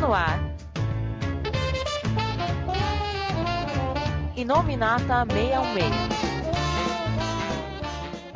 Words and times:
No 0.00 0.12
ar. 0.12 0.40
Inominata 4.36 5.24
616. 5.30 5.84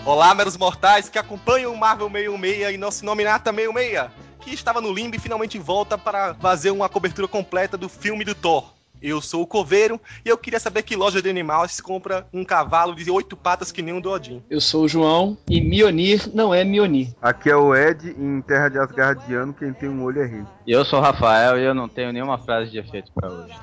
Olá, 0.07 0.35
meros 0.35 0.57
mortais 0.57 1.09
que 1.09 1.19
acompanham 1.19 1.73
o 1.73 1.77
Marvel 1.77 2.09
616 2.09 2.75
e 2.75 2.79
nosso 2.79 3.03
Inominata 3.05 3.53
616, 3.53 4.11
que 4.41 4.55
estava 4.55 4.81
no 4.81 4.93
limbo 4.93 5.17
e 5.17 5.19
finalmente 5.19 5.59
volta 5.59 5.99
para 5.99 6.35
fazer 6.37 6.71
uma 6.71 6.89
cobertura 6.89 7.27
completa 7.27 7.77
do 7.77 7.89
filme 7.89 8.25
do 8.25 8.35
Thor. 8.35 8.78
Eu 9.01 9.21
sou 9.21 9.43
o 9.43 9.47
Coveiro 9.47 10.01
e 10.25 10.29
eu 10.29 10.37
queria 10.37 10.59
saber 10.59 10.83
que 10.83 10.97
loja 10.97 11.23
de 11.23 11.29
animais 11.29 11.81
compra 11.81 12.27
um 12.33 12.45
cavalo 12.45 12.95
de 12.95 13.11
oito 13.11 13.37
patas 13.37 13.71
que 13.71 13.83
nem 13.83 13.95
um 13.95 14.01
do 14.01 14.11
Odin. 14.11 14.43
Eu 14.51 14.61
sou 14.61 14.85
o 14.85 14.89
João 14.89 15.37
e 15.49 15.61
Mionir 15.61 16.29
não 16.35 16.53
é 16.53 16.65
Mionir. 16.65 17.15
Aqui 17.23 17.51
é 17.51 17.57
o 17.57 17.75
Ed 17.75 18.15
e 18.17 18.23
em 18.23 18.43
Terra 18.43 18.69
de 18.69 18.79
Asgardiano 18.79 19.55
quem 19.55 19.73
tem 19.73 19.89
um 19.89 20.03
olho 20.03 20.23
é 20.23 20.27
rei. 20.27 20.45
E 20.67 20.73
eu 20.73 20.85
sou 20.85 20.99
o 20.99 21.03
Rafael 21.03 21.59
e 21.59 21.65
eu 21.65 21.75
não 21.75 21.89
tenho 21.89 22.13
nenhuma 22.13 22.39
frase 22.39 22.71
de 22.71 22.79
efeito 22.79 23.13
pra 23.13 23.31
hoje. 23.31 23.55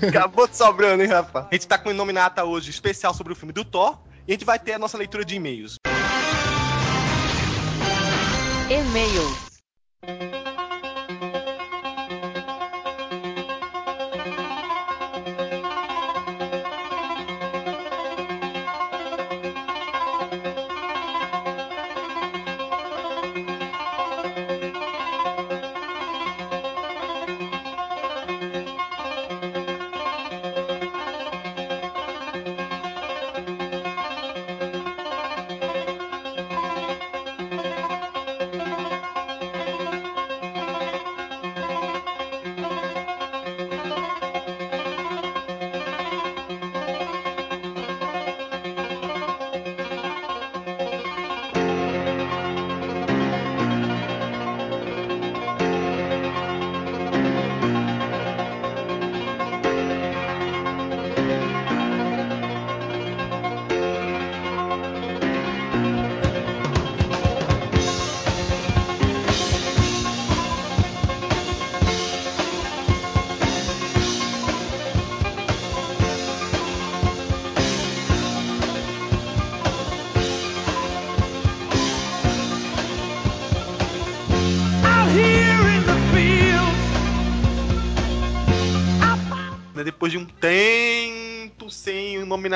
Acabou 0.08 0.48
de 0.48 0.56
sobrando, 0.56 1.02
hein, 1.02 1.08
Rafa? 1.08 1.46
A 1.50 1.54
gente 1.54 1.66
tá 1.66 1.78
com 1.78 1.88
uma 1.88 1.94
nominata 1.94 2.44
hoje 2.44 2.70
especial 2.70 3.12
sobre 3.14 3.32
o 3.32 3.36
filme 3.36 3.52
do 3.52 3.64
Thor 3.64 3.98
e 4.26 4.32
a 4.32 4.34
gente 4.34 4.44
vai 4.44 4.58
ter 4.58 4.72
a 4.72 4.78
nossa 4.78 4.96
leitura 4.96 5.24
de 5.24 5.36
e-mails. 5.36 5.76
E-mails. 8.68 9.55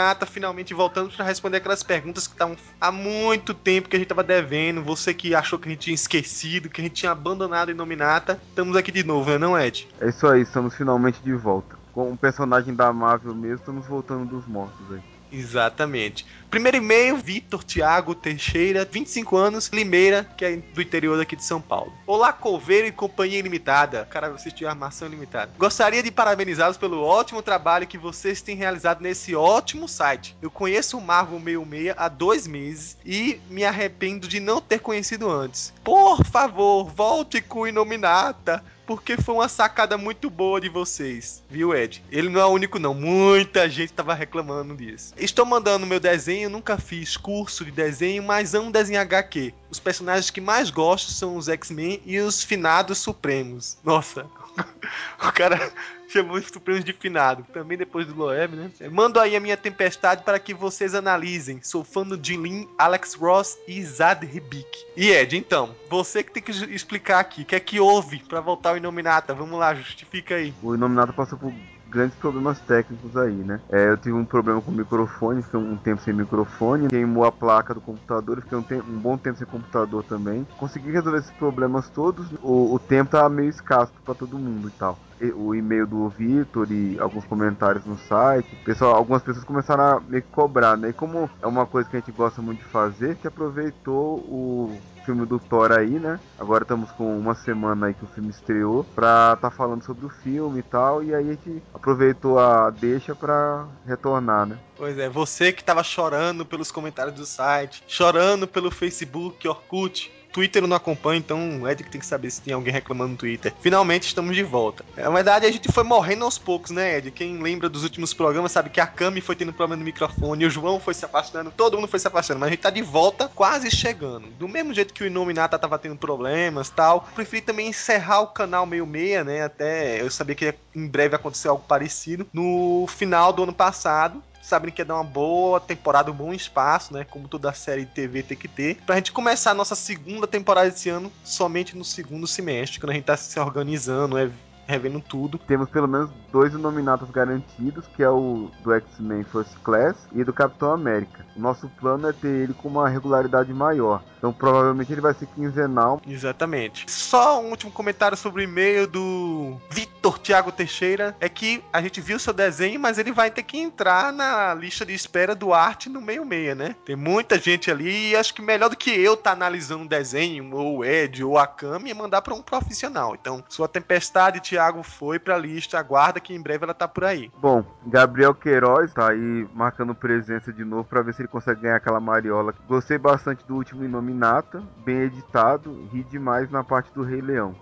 Nominata, 0.01 0.25
finalmente 0.25 0.73
voltando 0.73 1.11
para 1.11 1.25
responder 1.25 1.59
aquelas 1.59 1.83
perguntas 1.83 2.27
que 2.27 2.33
estavam 2.33 2.57
há 2.81 2.91
muito 2.91 3.53
tempo 3.53 3.89
que 3.89 3.97
a 3.97 3.99
gente 3.99 4.09
tava 4.09 4.25
devendo. 4.25 4.83
Você 4.83 5.13
que 5.13 5.35
achou 5.35 5.59
que 5.59 5.69
a 5.69 5.73
gente 5.73 5.83
tinha 5.83 5.95
esquecido, 5.95 6.71
que 6.71 6.81
a 6.81 6.85
gente 6.85 6.95
tinha 6.95 7.13
abandonado 7.13 7.69
o 7.69 7.75
nominata, 7.75 8.41
estamos 8.49 8.77
aqui 8.77 8.91
de 8.91 9.05
novo, 9.05 9.31
né, 9.31 9.39
não, 9.39 9.59
Ed? 9.59 9.87
É 10.01 10.09
isso 10.09 10.27
aí, 10.27 10.41
estamos 10.43 10.75
finalmente 10.75 11.21
de 11.23 11.35
volta. 11.35 11.79
Com 11.93 12.11
um 12.11 12.17
personagem 12.17 12.75
da 12.75 12.93
Marvel 12.93 13.35
mesmo, 13.35 13.57
estamos 13.57 13.87
voltando 13.87 14.25
dos 14.25 14.47
mortos 14.47 14.93
aí. 14.93 15.01
Exatamente. 15.33 16.27
Primeiro 16.51 16.79
e-mail, 16.79 17.17
Vitor 17.17 17.63
Thiago 17.63 18.13
Teixeira, 18.13 18.85
25 18.85 19.37
anos, 19.37 19.69
Limeira, 19.69 20.29
que 20.37 20.45
é 20.45 20.57
do 20.57 20.83
interior 20.83 21.17
daqui 21.17 21.37
de 21.37 21.45
São 21.45 21.61
Paulo. 21.61 21.93
Olá, 22.05 22.33
Coveiro 22.33 22.89
e 22.89 22.93
Companhia 22.93 23.39
Ilimitada. 23.39 24.05
Cara, 24.11 24.27
assistiu 24.29 24.67
a 24.67 24.73
Armação 24.73 25.07
Ilimitada. 25.07 25.53
Gostaria 25.57 26.03
de 26.03 26.11
parabenizá-los 26.11 26.77
pelo 26.77 27.05
ótimo 27.05 27.41
trabalho 27.41 27.87
que 27.87 27.97
vocês 27.97 28.43
têm 28.43 28.57
realizado 28.57 29.01
nesse 29.01 29.33
ótimo 29.35 29.87
site. 29.89 30.37
Eu 30.43 30.51
conheço 30.51 30.99
o 30.99 31.01
Marvel 31.01 31.39
66 31.39 31.95
há 31.97 32.09
dois 32.09 32.49
meses 32.49 32.99
e 33.07 33.41
me 33.49 33.65
arrependo 33.65 34.27
de 34.27 34.41
não 34.41 34.61
ter 34.61 34.81
conhecido 34.81 35.31
antes. 35.31 35.73
Por 35.85 36.25
favor, 36.25 36.85
volte 36.85 37.41
com 37.41 37.67
Inominata 37.67 38.65
porque 38.91 39.17
foi 39.17 39.37
uma 39.37 39.49
sacada 39.49 39.97
muito 39.97 40.29
boa 40.29 40.61
de 40.61 40.69
vocês, 40.69 41.45
viu, 41.49 41.73
Ed? 41.73 42.03
Ele 42.11 42.29
não 42.29 42.41
é 42.41 42.45
o 42.45 42.49
único, 42.49 42.77
não. 42.77 42.93
Muita 42.93 43.71
gente 43.71 43.93
tava 43.93 44.15
reclamando 44.15 44.75
disso. 44.75 45.15
Estou 45.17 45.47
mandando 45.47 45.87
meu 45.87 46.01
desenho, 46.01 46.51
nunca 46.51 46.77
fiz 46.77 47.17
curso 47.17 47.65
de 47.65 47.71
desenho, 47.71 48.21
mas 48.25 48.53
amo 48.53 48.73
desenhar 48.73 49.03
HQ. 49.03 49.55
Os 49.71 49.79
personagens 49.79 50.29
que 50.29 50.41
mais 50.41 50.71
gosto 50.71 51.13
são 51.13 51.37
os 51.37 51.49
X-Men 51.49 52.03
e 52.05 52.19
os 52.19 52.43
Finados 52.43 52.99
Supremos. 52.99 53.79
Nossa, 53.85 54.27
o 55.23 55.31
cara 55.31 55.73
chamou 56.11 56.37
os 56.37 56.47
Supremos 56.47 56.85
de 56.85 56.93
finado. 56.93 57.45
Também 57.53 57.79
depois 57.79 58.07
do 58.07 58.15
Loeb, 58.15 58.57
né? 58.57 58.71
Mando 58.91 59.21
aí 59.21 59.37
a 59.37 59.41
minha 59.41 59.57
tempestade 59.57 60.23
para 60.23 60.39
que 60.39 60.53
vocês 60.53 60.95
analisem. 60.95 61.61
Sou 61.63 61.85
fã 61.85 62.03
do 62.03 62.19
Jim 62.23 62.43
Lin, 62.43 62.69
Alex 62.77 63.15
Ross 63.15 63.59
e 63.67 63.83
Zad 63.85 64.25
Ribik. 64.25 64.69
E 64.97 65.11
Ed, 65.11 65.37
então, 65.37 65.75
você 65.89 66.23
que 66.23 66.33
tem 66.33 66.43
que 66.43 66.51
explicar 66.51 67.21
aqui. 67.21 67.43
O 67.43 67.45
que 67.45 67.55
é 67.55 67.61
que 67.61 67.81
houve 67.81 68.19
para 68.29 68.41
voltar 68.41 68.71
ao 68.71 68.77
Inominata? 68.77 69.35
Vamos 69.35 69.59
lá, 69.59 69.75
justifica 69.75 70.35
aí. 70.35 70.53
O 70.63 70.75
Inominado 70.75 71.13
passou 71.13 71.39
por 71.39 71.53
grandes 71.91 72.17
problemas 72.17 72.61
técnicos 72.61 73.17
aí, 73.17 73.35
né? 73.35 73.61
É, 73.69 73.91
eu 73.91 73.97
tive 73.97 74.15
um 74.15 74.25
problema 74.25 74.63
com 74.63 74.71
o 74.71 74.75
microfone, 74.75 75.43
fiquei 75.43 75.59
um 75.59 75.77
tempo 75.77 76.01
sem 76.03 76.15
microfone, 76.15 76.89
queimou 76.89 77.25
a 77.25 77.33
placa 77.33 77.75
do 77.75 77.81
computador, 77.81 78.41
fiquei 78.41 78.57
um, 78.57 78.63
tempo, 78.63 78.89
um 78.89 78.99
bom 78.99 79.19
tempo 79.19 79.39
sem 79.39 79.47
computador 79.47 80.05
também. 80.05 80.47
Consegui 80.57 80.91
resolver 80.91 81.19
esses 81.19 81.33
problemas 81.33 81.89
todos, 81.91 82.31
o, 82.43 82.75
o 82.75 82.79
tempo 82.79 83.11
tava 83.11 83.29
meio 83.29 83.51
escasso 83.51 83.93
para 84.05 84.15
todo 84.15 84.39
mundo 84.39 84.69
e 84.69 84.73
tal. 84.73 84.99
O 85.35 85.55
e-mail 85.55 85.87
do 85.87 86.09
Vitor 86.09 86.73
e 86.73 86.99
alguns 86.99 87.27
comentários 87.27 87.85
no 87.85 87.99
site, 87.99 88.57
pessoal, 88.65 88.95
algumas 88.95 89.23
pessoas 89.23 89.45
começaram 89.45 89.99
a 89.99 90.01
que 90.01 90.23
cobrar, 90.23 90.79
né? 90.79 90.89
E 90.89 90.93
como 90.95 91.29
é 91.43 91.47
uma 91.47 91.67
coisa 91.67 91.91
que 91.91 91.97
a 91.97 92.01
gente 92.01 92.13
gosta 92.13 92.41
muito 92.41 92.61
de 92.61 92.65
fazer, 92.65 93.17
que 93.17 93.29
aproveitou 93.29 94.17
o 94.21 94.79
filme 95.11 95.27
do 95.27 95.41
Thor 95.41 95.73
aí, 95.73 95.99
né? 95.99 96.21
Agora 96.39 96.63
estamos 96.63 96.91
com 96.93 97.19
uma 97.19 97.35
semana 97.35 97.87
aí 97.87 97.95
que 97.95 98.05
o 98.05 98.09
filme 98.09 98.31
estreou 98.31 98.85
pra 98.95 99.37
tá 99.37 99.51
falando 99.51 99.83
sobre 99.83 100.07
o 100.07 100.09
filme 100.09 100.61
e 100.61 100.63
tal, 100.63 101.03
e 101.03 101.13
aí 101.13 101.29
a 101.29 101.33
gente 101.33 101.63
aproveitou 101.75 102.39
a 102.39 102.71
deixa 102.71 103.15
pra 103.15 103.67
retornar, 103.85 104.47
né? 104.47 104.59
Pois 104.77 104.97
é, 104.99 105.09
você 105.09 105.53
que 105.53 105.65
tava 105.65 105.83
chorando 105.83 106.47
pelos 106.47 106.71
comentários 106.71 107.15
do 107.17 107.27
site, 107.27 107.83
chorando 107.89 108.47
pelo 108.47 108.71
Facebook, 108.71 109.47
Orkut, 109.49 110.13
Twitter 110.33 110.63
eu 110.63 110.69
não 110.69 110.77
acompanha, 110.77 111.19
então 111.19 111.63
o 111.63 111.69
Ed 111.69 111.83
que 111.83 111.91
tem 111.91 112.01
que 112.01 112.07
saber 112.07 112.31
se 112.31 112.41
tem 112.41 112.55
alguém 112.55 112.73
reclamando 112.73 113.13
no 113.13 113.17
Twitter. 113.17 113.53
Finalmente 113.61 114.07
estamos 114.07 114.35
de 114.35 114.43
volta. 114.43 114.85
Na 114.97 115.11
verdade, 115.11 115.47
a 115.47 115.51
gente 115.51 115.71
foi 115.73 115.85
morrendo 115.85 116.25
aos 116.25 116.39
poucos, 116.39 116.71
né, 116.71 116.99
Ed? 116.99 117.11
Quem 117.11 117.43
lembra 117.43 117.69
dos 117.69 117.83
últimos 117.83 118.15
programas 118.15 118.53
sabe 118.53 118.71
que 118.71 118.81
a 118.81 118.87
Cami 118.87 119.21
foi 119.21 119.37
tendo 119.37 119.53
problema 119.53 119.79
no 119.79 119.85
microfone, 119.85 120.47
o 120.47 120.51
João 120.51 120.81
foi 120.81 120.95
se 120.95 121.05
afastando, 121.05 121.51
todo 121.51 121.77
mundo 121.77 121.89
foi 121.89 121.99
se 121.99 122.07
afastando, 122.07 122.41
mas 122.41 122.49
a 122.49 122.51
gente 122.51 122.61
tá 122.61 122.71
de 122.71 122.83
volta, 122.83 123.29
quase 123.35 123.71
chegando. 123.71 124.29
Do 124.39 124.49
mesmo 124.49 124.73
jeito 124.73 124.95
que 124.95 125.03
o 125.03 125.07
Inominata 125.07 125.59
tava 125.59 125.79
tendo 125.79 125.97
problemas 125.97 126.71
tal, 126.71 127.09
preferi 127.15 127.43
também 127.43 127.69
encerrar 127.69 128.21
o 128.21 128.29
canal 128.29 128.67
meio 128.67 128.87
meia, 128.87 129.25
né? 129.25 129.43
Até 129.43 130.01
eu 130.01 130.11
sabia 130.11 130.35
que 130.35 130.55
em 130.75 130.87
breve 130.87 131.15
ia 131.15 131.17
acontecer 131.17 131.49
algo 131.49 131.65
parecido. 131.67 132.27
No 132.33 132.87
final 132.89 133.33
do 133.33 133.43
ano 133.43 133.53
passado, 133.53 134.23
sabem 134.51 134.73
que 134.73 134.81
ia 134.83 134.85
dar 134.85 134.97
uma 134.97 135.05
boa 135.05 135.61
temporada, 135.61 136.11
um 136.11 136.15
bom 136.15 136.35
espaço, 136.35 136.93
né? 136.93 137.05
Como 137.09 137.29
toda 137.29 137.53
série 137.53 137.85
de 137.85 137.93
TV 137.93 138.23
tem 138.23 138.37
que 138.37 138.49
ter. 138.49 138.77
Pra 138.85 138.97
gente 138.97 139.13
começar 139.13 139.53
a 139.53 139.55
nossa 139.55 139.75
segunda 139.75 140.27
temporada 140.27 140.69
esse 140.69 140.89
ano 140.89 141.11
somente 141.25 141.77
no 141.77 141.85
segundo 141.85 142.27
semestre, 142.27 142.81
quando 142.81 142.91
a 142.91 142.95
gente 142.95 143.05
tá 143.05 143.17
se 143.17 143.39
organizando, 143.39 144.19
é 144.19 144.29
revendo 144.71 145.01
tudo. 145.01 145.39
Temos 145.39 145.69
pelo 145.69 145.89
menos 145.89 146.11
dois 146.33 146.53
nominatos 146.55 147.11
garantidos, 147.11 147.85
que 147.95 148.03
é 148.03 148.09
o 148.09 148.51
do 148.63 148.73
X-Men 148.73 149.25
First 149.25 149.55
Class 149.63 149.97
e 150.15 150.25
do 150.25 150.33
Capitão 150.33 150.73
América. 150.73 151.27
O 151.37 151.41
nosso 151.41 151.69
plano 151.81 152.09
é 152.09 152.13
ter 152.13 152.29
ele 152.29 152.55
com 152.55 152.69
uma 152.69 152.89
regularidade 152.89 153.53
maior. 153.53 154.03
Então 154.19 154.33
provavelmente 154.33 154.93
ele 154.93 155.01
vai 155.01 155.15
ser 155.15 155.27
quinzenal. 155.27 156.01
Exatamente. 156.07 156.91
Só 156.91 157.41
um 157.41 157.51
último 157.51 157.73
comentário 157.73 158.17
sobre 158.17 158.43
o 158.43 158.45
e-mail 158.45 158.87
do 158.87 159.57
Vitor 159.71 160.19
Thiago 160.19 160.53
Teixeira 160.53 161.17
é 161.21 161.29
que 161.29 161.63
a 161.73 161.81
gente 161.81 162.01
viu 162.01 162.19
seu 162.19 162.33
desenho, 162.33 162.79
mas 162.79 162.99
ele 162.99 163.13
vai 163.13 163.31
ter 163.31 163.43
que 163.43 163.59
entrar 163.59 164.13
na 164.13 164.55
lista 164.55 164.85
de 164.85 164.95
espera 164.95 165.35
do 165.35 165.53
arte 165.53 165.89
no 165.89 166.01
meio 166.01 166.25
meia, 166.25 166.55
né? 166.55 166.77
Tem 166.85 166.95
muita 166.95 167.39
gente 167.39 167.71
ali 167.71 168.11
e 168.11 168.17
acho 168.17 168.35
que 168.35 168.43
melhor 168.43 168.69
do 168.69 168.77
que 168.77 168.91
eu 168.91 169.17
tá 169.17 169.33
analisando 169.33 169.85
um 169.85 169.87
desenho, 169.87 170.55
ou 170.55 170.79
o 170.79 170.85
Ed, 170.85 171.25
ou 171.25 171.39
a 171.39 171.47
Cami, 171.47 171.91
é 171.91 171.95
mandar 171.95 172.23
para 172.23 172.35
um 172.35 172.43
profissional. 172.43 173.15
Então, 173.15 173.43
sua 173.49 173.67
tempestade, 173.69 174.41
Thiago, 174.61 174.83
foi 174.83 175.19
pra 175.19 175.39
lista, 175.39 175.79
aguarda 175.79 176.21
que 176.21 176.35
em 176.35 176.43
breve 176.43 176.65
ela 176.65 176.75
tá 176.75 176.87
por 176.87 177.05
aí. 177.05 177.33
Bom, 177.41 177.65
Gabriel 177.87 178.35
Queiroz 178.35 178.93
tá 178.93 179.09
aí 179.09 179.49
marcando 179.55 179.95
presença 179.95 180.53
de 180.53 180.63
novo 180.65 180.85
para 180.85 181.01
ver 181.01 181.15
se 181.15 181.23
ele 181.23 181.29
consegue 181.29 181.63
ganhar 181.63 181.77
aquela 181.77 181.99
mariola. 181.99 182.55
Gostei 182.69 182.99
bastante 182.99 183.43
do 183.47 183.55
último 183.55 183.83
Inominata, 183.83 184.63
bem 184.85 184.99
editado, 184.99 185.89
ri 185.91 186.05
demais 186.05 186.51
na 186.51 186.63
parte 186.63 186.93
do 186.93 187.03
Rei 187.03 187.23
Leão. 187.23 187.55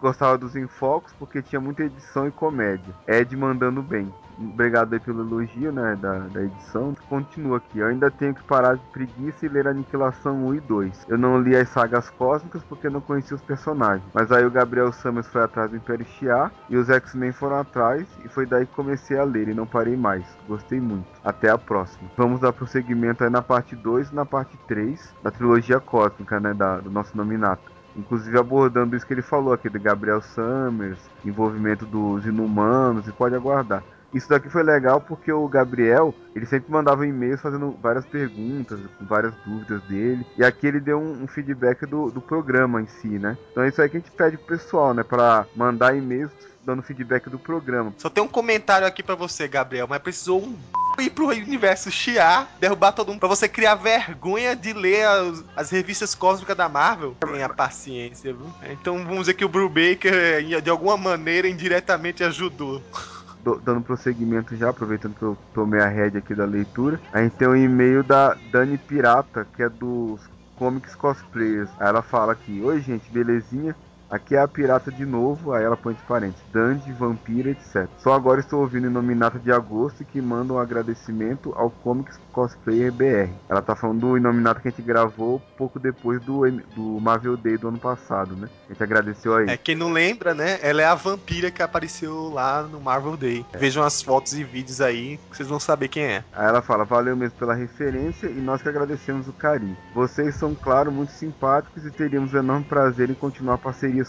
Gostava 0.00 0.36
dos 0.36 0.56
enfocos 0.56 1.12
porque 1.16 1.40
tinha 1.40 1.60
muita 1.60 1.84
edição 1.84 2.26
e 2.26 2.32
comédia. 2.32 2.92
Ed 3.06 3.36
mandando 3.36 3.80
bem. 3.80 4.12
Obrigado 4.38 4.92
aí 4.92 5.00
pelo 5.00 5.22
elogio, 5.22 5.72
né, 5.72 5.96
da, 5.96 6.18
da 6.18 6.42
edição. 6.42 6.94
Continua 7.08 7.58
aqui. 7.58 7.78
Eu 7.78 7.88
ainda 7.88 8.10
tenho 8.10 8.34
que 8.34 8.42
parar 8.44 8.74
de 8.74 8.82
preguiça 8.92 9.46
e 9.46 9.48
ler 9.48 9.66
Aniquilação 9.66 10.46
1 10.46 10.54
e 10.54 10.60
2. 10.60 11.06
Eu 11.08 11.18
não 11.18 11.40
li 11.40 11.56
as 11.56 11.68
sagas 11.68 12.10
cósmicas 12.10 12.62
porque 12.64 12.90
não 12.90 13.00
conhecia 13.00 13.34
os 13.34 13.42
personagens. 13.42 14.06
Mas 14.12 14.30
aí 14.30 14.44
o 14.44 14.50
Gabriel 14.50 14.92
Summers 14.92 15.26
foi 15.26 15.42
atrás 15.42 15.70
do 15.70 15.76
Império 15.76 16.06
Shiar 16.06 16.52
e 16.68 16.76
os 16.76 16.90
X-Men 16.90 17.32
foram 17.32 17.56
atrás 17.56 18.06
e 18.24 18.28
foi 18.28 18.46
daí 18.46 18.66
que 18.66 18.74
comecei 18.74 19.18
a 19.18 19.24
ler 19.24 19.48
e 19.48 19.54
não 19.54 19.66
parei 19.66 19.96
mais. 19.96 20.24
Gostei 20.46 20.80
muito. 20.80 21.06
Até 21.24 21.50
a 21.50 21.58
próxima. 21.58 22.08
Vamos 22.16 22.40
dar 22.40 22.52
prosseguimento 22.52 23.24
aí 23.24 23.30
na 23.30 23.42
parte 23.42 23.74
2 23.74 24.10
e 24.10 24.14
na 24.14 24.26
parte 24.26 24.56
3 24.68 25.14
da 25.22 25.30
trilogia 25.30 25.80
cósmica, 25.80 26.38
né, 26.38 26.52
da, 26.52 26.78
do 26.78 26.90
nosso 26.90 27.16
nominato. 27.16 27.76
Inclusive 27.96 28.38
abordando 28.38 28.94
isso 28.94 29.06
que 29.06 29.14
ele 29.14 29.22
falou 29.22 29.54
aqui 29.54 29.70
de 29.70 29.78
Gabriel 29.78 30.20
Summers, 30.20 30.98
envolvimento 31.24 31.86
dos 31.86 32.26
inumanos, 32.26 33.08
e 33.08 33.12
pode 33.12 33.34
aguardar. 33.34 33.82
Isso 34.16 34.30
daqui 34.30 34.48
foi 34.48 34.62
legal 34.62 34.98
porque 34.98 35.30
o 35.30 35.46
Gabriel, 35.46 36.14
ele 36.34 36.46
sempre 36.46 36.72
mandava 36.72 37.06
e-mails 37.06 37.38
fazendo 37.38 37.76
várias 37.82 38.06
perguntas, 38.06 38.80
várias 38.98 39.34
dúvidas 39.44 39.82
dele. 39.82 40.26
E 40.38 40.44
aqui 40.44 40.66
ele 40.66 40.80
deu 40.80 40.98
um, 40.98 41.24
um 41.24 41.26
feedback 41.26 41.84
do, 41.84 42.10
do 42.10 42.22
programa 42.22 42.80
em 42.80 42.86
si, 42.86 43.08
né? 43.08 43.36
Então 43.52 43.62
é 43.62 43.68
isso 43.68 43.82
aí 43.82 43.90
que 43.90 43.98
a 43.98 44.00
gente 44.00 44.10
pede 44.12 44.38
pro 44.38 44.56
pessoal, 44.56 44.94
né? 44.94 45.02
Pra 45.02 45.46
mandar 45.54 45.94
e-mails 45.94 46.32
dando 46.64 46.82
feedback 46.82 47.28
do 47.28 47.38
programa. 47.38 47.92
Só 47.98 48.08
tem 48.08 48.24
um 48.24 48.28
comentário 48.28 48.86
aqui 48.86 49.02
pra 49.02 49.14
você, 49.14 49.46
Gabriel, 49.46 49.86
mas 49.86 50.00
precisou 50.00 50.42
um 50.42 50.56
ir 50.98 51.10
pro 51.10 51.28
universo 51.28 51.90
chiar, 51.90 52.56
derrubar 52.58 52.92
todo 52.92 53.08
mundo, 53.08 53.20
pra 53.20 53.28
você 53.28 53.46
criar 53.46 53.74
vergonha 53.74 54.56
de 54.56 54.72
ler 54.72 55.06
as, 55.06 55.44
as 55.54 55.70
revistas 55.70 56.14
cósmicas 56.14 56.56
da 56.56 56.70
Marvel. 56.70 57.14
Tenha 57.20 57.50
paciência, 57.50 58.32
viu? 58.32 58.50
Então 58.70 59.04
vamos 59.04 59.20
dizer 59.20 59.34
que 59.34 59.44
o 59.44 59.48
Brubaker, 59.48 60.14
eh, 60.14 60.60
de 60.60 60.70
alguma 60.70 60.96
maneira, 60.96 61.46
indiretamente 61.48 62.24
ajudou. 62.24 62.82
do- 63.46 63.60
dando 63.60 63.82
prosseguimento 63.82 64.56
já, 64.56 64.70
aproveitando 64.70 65.14
que 65.14 65.22
eu 65.22 65.38
tomei 65.54 65.80
a 65.80 65.88
rédea 65.88 66.18
aqui 66.20 66.34
da 66.34 66.44
leitura, 66.44 67.00
a 67.12 67.22
gente 67.22 67.36
tem 67.36 67.48
um 67.48 67.56
e-mail 67.56 68.02
da 68.02 68.34
Dani 68.34 68.76
Pirata, 68.78 69.44
que 69.54 69.62
é 69.62 69.68
dos 69.68 70.28
Comics 70.54 70.96
Cosplayers. 70.96 71.70
Aí 71.78 71.88
ela 71.88 72.02
fala 72.02 72.32
aqui: 72.32 72.60
Oi, 72.62 72.80
gente, 72.80 73.10
belezinha? 73.12 73.76
Aqui 74.16 74.34
é 74.34 74.40
a 74.40 74.48
pirata 74.48 74.90
de 74.90 75.04
novo, 75.04 75.52
aí 75.52 75.62
ela 75.62 75.76
põe 75.76 75.92
entre 75.92 76.06
parênteses, 76.06 76.42
Dandy, 76.50 76.90
Vampira, 76.92 77.50
etc. 77.50 77.86
Só 77.98 78.14
agora 78.14 78.40
estou 78.40 78.60
ouvindo 78.62 78.84
o 78.84 78.90
Inominata 78.90 79.38
de 79.38 79.52
agosto 79.52 80.06
que 80.06 80.22
manda 80.22 80.54
um 80.54 80.58
agradecimento 80.58 81.52
ao 81.54 81.68
Comics 81.68 82.18
Cosplayer 82.32 82.90
BR. 82.90 83.30
Ela 83.46 83.60
tá 83.60 83.76
falando 83.76 84.00
do 84.00 84.16
Inominata 84.16 84.60
que 84.60 84.68
a 84.68 84.70
gente 84.70 84.80
gravou 84.80 85.38
pouco 85.58 85.78
depois 85.78 86.18
do, 86.22 86.50
do 86.74 86.98
Marvel 86.98 87.36
Day 87.36 87.58
do 87.58 87.68
ano 87.68 87.78
passado, 87.78 88.34
né? 88.34 88.48
A 88.64 88.72
gente 88.72 88.82
agradeceu 88.82 89.34
aí. 89.36 89.50
É, 89.50 89.56
quem 89.58 89.74
não 89.74 89.92
lembra, 89.92 90.34
né? 90.34 90.58
Ela 90.62 90.80
é 90.80 90.86
a 90.86 90.94
vampira 90.94 91.50
que 91.50 91.62
apareceu 91.62 92.30
lá 92.30 92.62
no 92.62 92.80
Marvel 92.80 93.18
Day. 93.18 93.44
Vejam 93.58 93.84
as 93.84 94.00
fotos 94.00 94.32
e 94.32 94.42
vídeos 94.42 94.80
aí, 94.80 95.18
que 95.30 95.36
vocês 95.36 95.48
vão 95.48 95.60
saber 95.60 95.88
quem 95.88 96.04
é. 96.04 96.24
Aí 96.32 96.46
ela 96.46 96.62
fala, 96.62 96.84
valeu 96.84 97.14
mesmo 97.14 97.38
pela 97.38 97.54
referência 97.54 98.28
e 98.28 98.40
nós 98.40 98.62
que 98.62 98.68
agradecemos 98.70 99.28
o 99.28 99.32
carinho. 99.34 99.76
Vocês 99.94 100.34
são, 100.36 100.54
claro, 100.54 100.90
muito 100.90 101.12
simpáticos 101.12 101.84
e 101.84 101.90
teríamos 101.90 102.32
enorme 102.32 102.64
prazer 102.64 103.10
em 103.10 103.14
continuar 103.14 103.58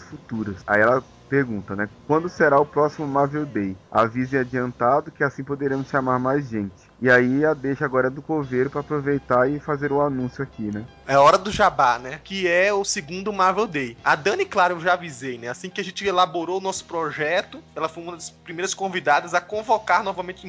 futuras. 0.02 0.62
Aí 0.66 0.80
ela 0.80 1.02
pergunta, 1.28 1.76
né? 1.76 1.88
Quando 2.06 2.28
será 2.28 2.58
o 2.60 2.66
próximo 2.66 3.06
Marvel 3.06 3.46
Day? 3.46 3.76
Avise 3.90 4.36
adiantado 4.36 5.12
que 5.12 5.22
assim 5.22 5.44
poderemos 5.44 5.88
chamar 5.88 6.18
mais 6.18 6.48
gente. 6.48 6.87
E 7.00 7.08
aí 7.08 7.44
a 7.44 7.54
deixa 7.54 7.84
agora 7.84 8.08
é 8.08 8.10
do 8.10 8.20
Coveiro 8.20 8.70
para 8.70 8.80
aproveitar 8.80 9.48
e 9.48 9.60
fazer 9.60 9.92
o 9.92 10.00
anúncio 10.00 10.42
aqui, 10.42 10.62
né? 10.62 10.84
É 11.06 11.16
hora 11.16 11.38
do 11.38 11.50
jabá, 11.50 11.98
né? 11.98 12.20
Que 12.24 12.48
é 12.48 12.72
o 12.72 12.84
segundo 12.84 13.32
Marvel 13.32 13.66
Day. 13.66 13.96
A 14.04 14.16
Dani, 14.16 14.44
claro, 14.44 14.74
eu 14.74 14.80
já 14.80 14.94
avisei, 14.94 15.38
né? 15.38 15.48
Assim 15.48 15.70
que 15.70 15.80
a 15.80 15.84
gente 15.84 16.04
elaborou 16.04 16.58
o 16.58 16.60
nosso 16.60 16.84
projeto, 16.84 17.62
ela 17.74 17.88
foi 17.88 18.02
uma 18.02 18.12
das 18.12 18.30
primeiras 18.30 18.74
convidadas 18.74 19.32
a 19.32 19.40
convocar 19.40 20.02
novamente 20.02 20.46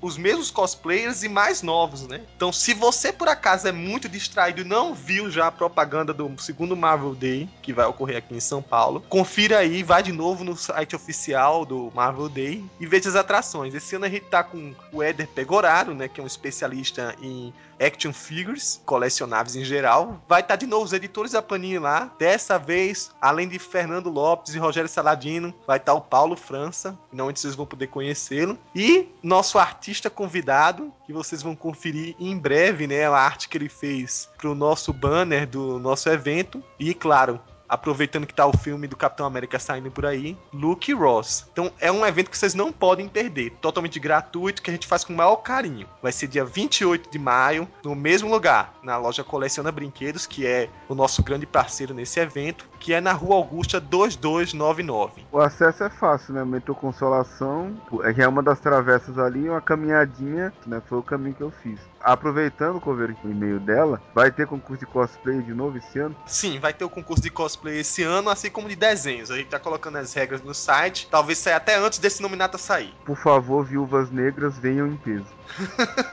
os 0.00 0.16
mesmos 0.16 0.50
cosplayers 0.50 1.22
e 1.22 1.28
mais 1.28 1.60
novos, 1.60 2.06
né? 2.06 2.22
Então, 2.36 2.52
se 2.52 2.72
você 2.72 3.12
por 3.12 3.28
acaso 3.28 3.66
é 3.66 3.72
muito 3.72 4.08
distraído 4.08 4.60
e 4.60 4.64
não 4.64 4.94
viu 4.94 5.30
já 5.30 5.48
a 5.48 5.52
propaganda 5.52 6.14
do 6.14 6.30
segundo 6.40 6.76
Marvel 6.76 7.14
Day, 7.14 7.48
que 7.60 7.72
vai 7.72 7.86
ocorrer 7.86 8.18
aqui 8.18 8.34
em 8.34 8.40
São 8.40 8.62
Paulo, 8.62 9.04
confira 9.08 9.58
aí, 9.58 9.82
vai 9.82 10.02
de 10.02 10.12
novo 10.12 10.44
no 10.44 10.56
site 10.56 10.94
oficial 10.94 11.64
do 11.66 11.90
Marvel 11.94 12.28
Day 12.28 12.64
e 12.78 12.86
veja 12.86 13.08
as 13.08 13.16
atrações. 13.16 13.74
Esse 13.74 13.96
ano 13.96 14.04
a 14.04 14.08
gente 14.08 14.26
tá 14.26 14.44
com 14.44 14.72
o 14.92 15.02
Éder 15.02 15.28
Pegoraro, 15.64 15.94
né? 15.94 16.08
Que 16.08 16.20
é 16.20 16.24
um 16.24 16.26
especialista 16.26 17.16
em 17.22 17.52
action 17.80 18.12
figures, 18.12 18.80
colecionáveis 18.84 19.56
em 19.56 19.64
geral. 19.64 20.22
Vai 20.28 20.42
estar 20.42 20.56
de 20.56 20.66
novo 20.66 20.84
os 20.84 20.92
editores 20.92 21.32
da 21.32 21.40
Panini 21.40 21.78
lá. 21.78 22.12
Dessa 22.18 22.58
vez, 22.58 23.10
além 23.20 23.48
de 23.48 23.58
Fernando 23.58 24.10
Lopes 24.10 24.54
e 24.54 24.58
Rogério 24.58 24.88
Saladino, 24.88 25.54
vai 25.66 25.78
estar 25.78 25.94
o 25.94 26.00
Paulo 26.00 26.36
França, 26.36 26.98
finalmente 27.10 27.40
vocês 27.40 27.54
vão 27.54 27.64
poder 27.64 27.86
conhecê-lo. 27.86 28.58
E 28.74 29.08
nosso 29.22 29.58
artista 29.58 30.10
convidado, 30.10 30.92
que 31.06 31.12
vocês 31.12 31.42
vão 31.42 31.56
conferir 31.56 32.14
em 32.20 32.36
breve, 32.36 32.86
né? 32.86 33.06
A 33.06 33.16
arte 33.16 33.48
que 33.48 33.56
ele 33.56 33.68
fez 33.68 34.28
pro 34.36 34.54
nosso 34.54 34.92
banner 34.92 35.48
do 35.48 35.78
nosso 35.78 36.08
evento. 36.10 36.62
E, 36.78 36.92
claro, 36.92 37.40
aproveitando 37.68 38.26
que 38.26 38.34
tá 38.34 38.46
o 38.46 38.56
filme 38.56 38.86
do 38.86 38.96
Capitão 38.96 39.26
América 39.26 39.58
saindo 39.58 39.90
por 39.90 40.06
aí, 40.06 40.36
Luke 40.52 40.92
Ross. 40.92 41.46
Então 41.52 41.72
é 41.80 41.90
um 41.90 42.04
evento 42.04 42.30
que 42.30 42.38
vocês 42.38 42.54
não 42.54 42.72
podem 42.72 43.08
perder, 43.08 43.50
totalmente 43.60 43.98
gratuito, 43.98 44.62
que 44.62 44.70
a 44.70 44.72
gente 44.72 44.86
faz 44.86 45.04
com 45.04 45.12
o 45.12 45.16
maior 45.16 45.36
carinho. 45.36 45.88
Vai 46.02 46.12
ser 46.12 46.26
dia 46.26 46.44
28 46.44 47.10
de 47.10 47.18
maio, 47.18 47.68
no 47.82 47.94
mesmo 47.94 48.30
lugar, 48.30 48.74
na 48.82 48.96
loja 48.96 49.24
Coleciona 49.24 49.72
Brinquedos, 49.72 50.26
que 50.26 50.46
é 50.46 50.68
o 50.88 50.94
nosso 50.94 51.22
grande 51.22 51.46
parceiro 51.46 51.94
nesse 51.94 52.20
evento, 52.20 52.68
que 52.78 52.92
é 52.92 53.00
na 53.00 53.12
Rua 53.12 53.36
Augusta 53.36 53.80
2299. 53.80 55.26
O 55.32 55.38
acesso 55.38 55.84
é 55.84 55.90
fácil, 55.90 56.34
né? 56.34 56.44
Metrô 56.44 56.74
Consolação, 56.74 57.74
é 58.02 58.12
que 58.12 58.22
é 58.22 58.28
uma 58.28 58.42
das 58.42 58.60
travessas 58.60 59.18
ali, 59.18 59.48
uma 59.48 59.60
caminhadinha, 59.60 60.52
né? 60.66 60.82
Foi 60.86 60.98
o 60.98 61.02
caminho 61.02 61.34
que 61.34 61.42
eu 61.42 61.50
fiz. 61.50 61.80
Aproveitando, 62.00 62.82
o 62.84 63.30
e-mail 63.30 63.58
dela, 63.58 64.00
vai 64.14 64.30
ter 64.30 64.46
concurso 64.46 64.84
de 64.84 64.86
cosplay 64.86 65.40
de 65.40 65.54
novo 65.54 65.78
esse 65.78 65.98
ano? 65.98 66.14
Sim, 66.26 66.58
vai 66.58 66.74
ter 66.74 66.84
o 66.84 66.90
concurso 66.90 67.22
de 67.22 67.30
cosplay 67.30 67.53
esse 67.66 68.02
ano, 68.02 68.30
assim 68.30 68.50
como 68.50 68.68
de 68.68 68.76
desenhos. 68.76 69.30
A 69.30 69.36
gente 69.36 69.48
tá 69.48 69.58
colocando 69.58 69.96
as 69.96 70.12
regras 70.12 70.42
no 70.42 70.54
site, 70.54 71.08
talvez 71.10 71.38
saia 71.38 71.56
até 71.56 71.76
antes 71.76 71.98
desse 71.98 72.22
nominata 72.22 72.58
sair. 72.58 72.94
Por 73.04 73.16
favor, 73.16 73.64
viúvas 73.64 74.10
negras, 74.10 74.58
venham 74.58 74.86
em 74.86 74.96
peso. 74.96 75.26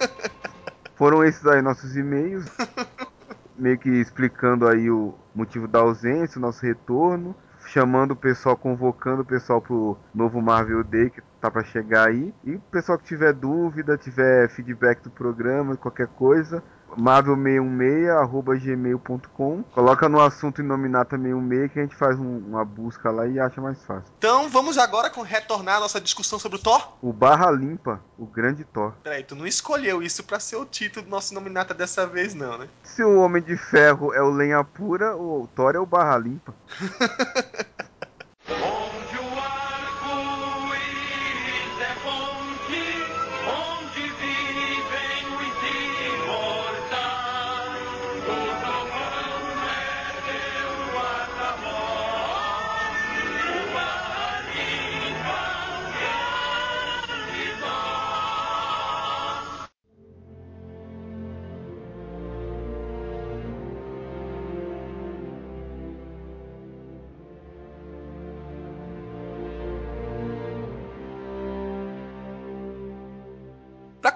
Foram 0.95 1.23
esses 1.23 1.45
aí 1.47 1.61
nossos 1.61 1.97
e-mails, 1.97 2.45
meio 3.57 3.77
que 3.77 3.89
explicando 3.89 4.67
aí 4.67 4.89
o 4.89 5.15
motivo 5.33 5.67
da 5.67 5.79
ausência, 5.79 6.37
o 6.37 6.41
nosso 6.41 6.63
retorno, 6.63 7.35
chamando 7.67 8.11
o 8.11 8.15
pessoal, 8.15 8.55
convocando 8.57 9.21
o 9.21 9.25
pessoal 9.25 9.61
pro 9.61 9.97
novo 10.13 10.41
Marvel 10.41 10.83
Day 10.83 11.09
que 11.09 11.21
tá 11.39 11.49
pra 11.49 11.63
chegar 11.63 12.09
aí. 12.09 12.33
E 12.43 12.55
o 12.55 12.59
pessoal 12.59 12.97
que 12.97 13.05
tiver 13.05 13.33
dúvida, 13.33 13.97
tiver 13.97 14.49
feedback 14.49 15.01
do 15.01 15.09
programa, 15.09 15.75
qualquer 15.77 16.07
coisa, 16.07 16.63
marvel616@gmail.com. 16.97 19.63
Coloca 19.73 20.07
no 20.09 20.19
assunto 20.21 20.61
Inominata 20.61 21.17
616 21.17 21.71
que 21.71 21.79
a 21.79 21.81
gente 21.83 21.95
faz 21.95 22.19
um- 22.19 22.39
uma 22.47 22.63
busca 22.65 23.09
lá 23.11 23.25
e 23.27 23.39
acha 23.39 23.61
mais 23.61 23.81
fácil. 23.83 24.11
Então 24.17 24.49
vamos 24.49 24.77
agora 24.77 25.09
com 25.09 25.21
retornar 25.21 25.77
a 25.77 25.81
nossa 25.81 25.99
discussão 26.01 26.37
sobre 26.39 26.57
o 26.57 26.61
Thor. 26.61 26.93
O 27.01 27.11
Barra 27.13 27.49
Limpa, 27.51 27.99
o 28.17 28.25
grande 28.25 28.63
Thor. 28.63 28.93
Peraí, 29.03 29.23
tu 29.23 29.35
não 29.35 29.45
escolheu 29.47 30.01
isso 30.01 30.23
pra 30.23 30.39
ser 30.39 30.55
o 30.57 30.65
título 30.65 31.05
do 31.05 31.09
nosso 31.11 31.33
nominata 31.33 31.73
dessa 31.73 32.05
vez, 32.07 32.33
não, 32.33 32.57
né? 32.57 32.67
Se 32.83 33.03
o 33.03 33.19
Homem 33.19 33.41
de 33.41 33.55
Ferro 33.57 34.13
é 34.13 34.21
o 34.21 34.29
lenha 34.29 34.63
pura, 34.63 35.15
o 35.15 35.47
Thor 35.55 35.75
é 35.75 35.79
o 35.79 35.85
barra 35.85 36.17
limpa. 36.17 36.53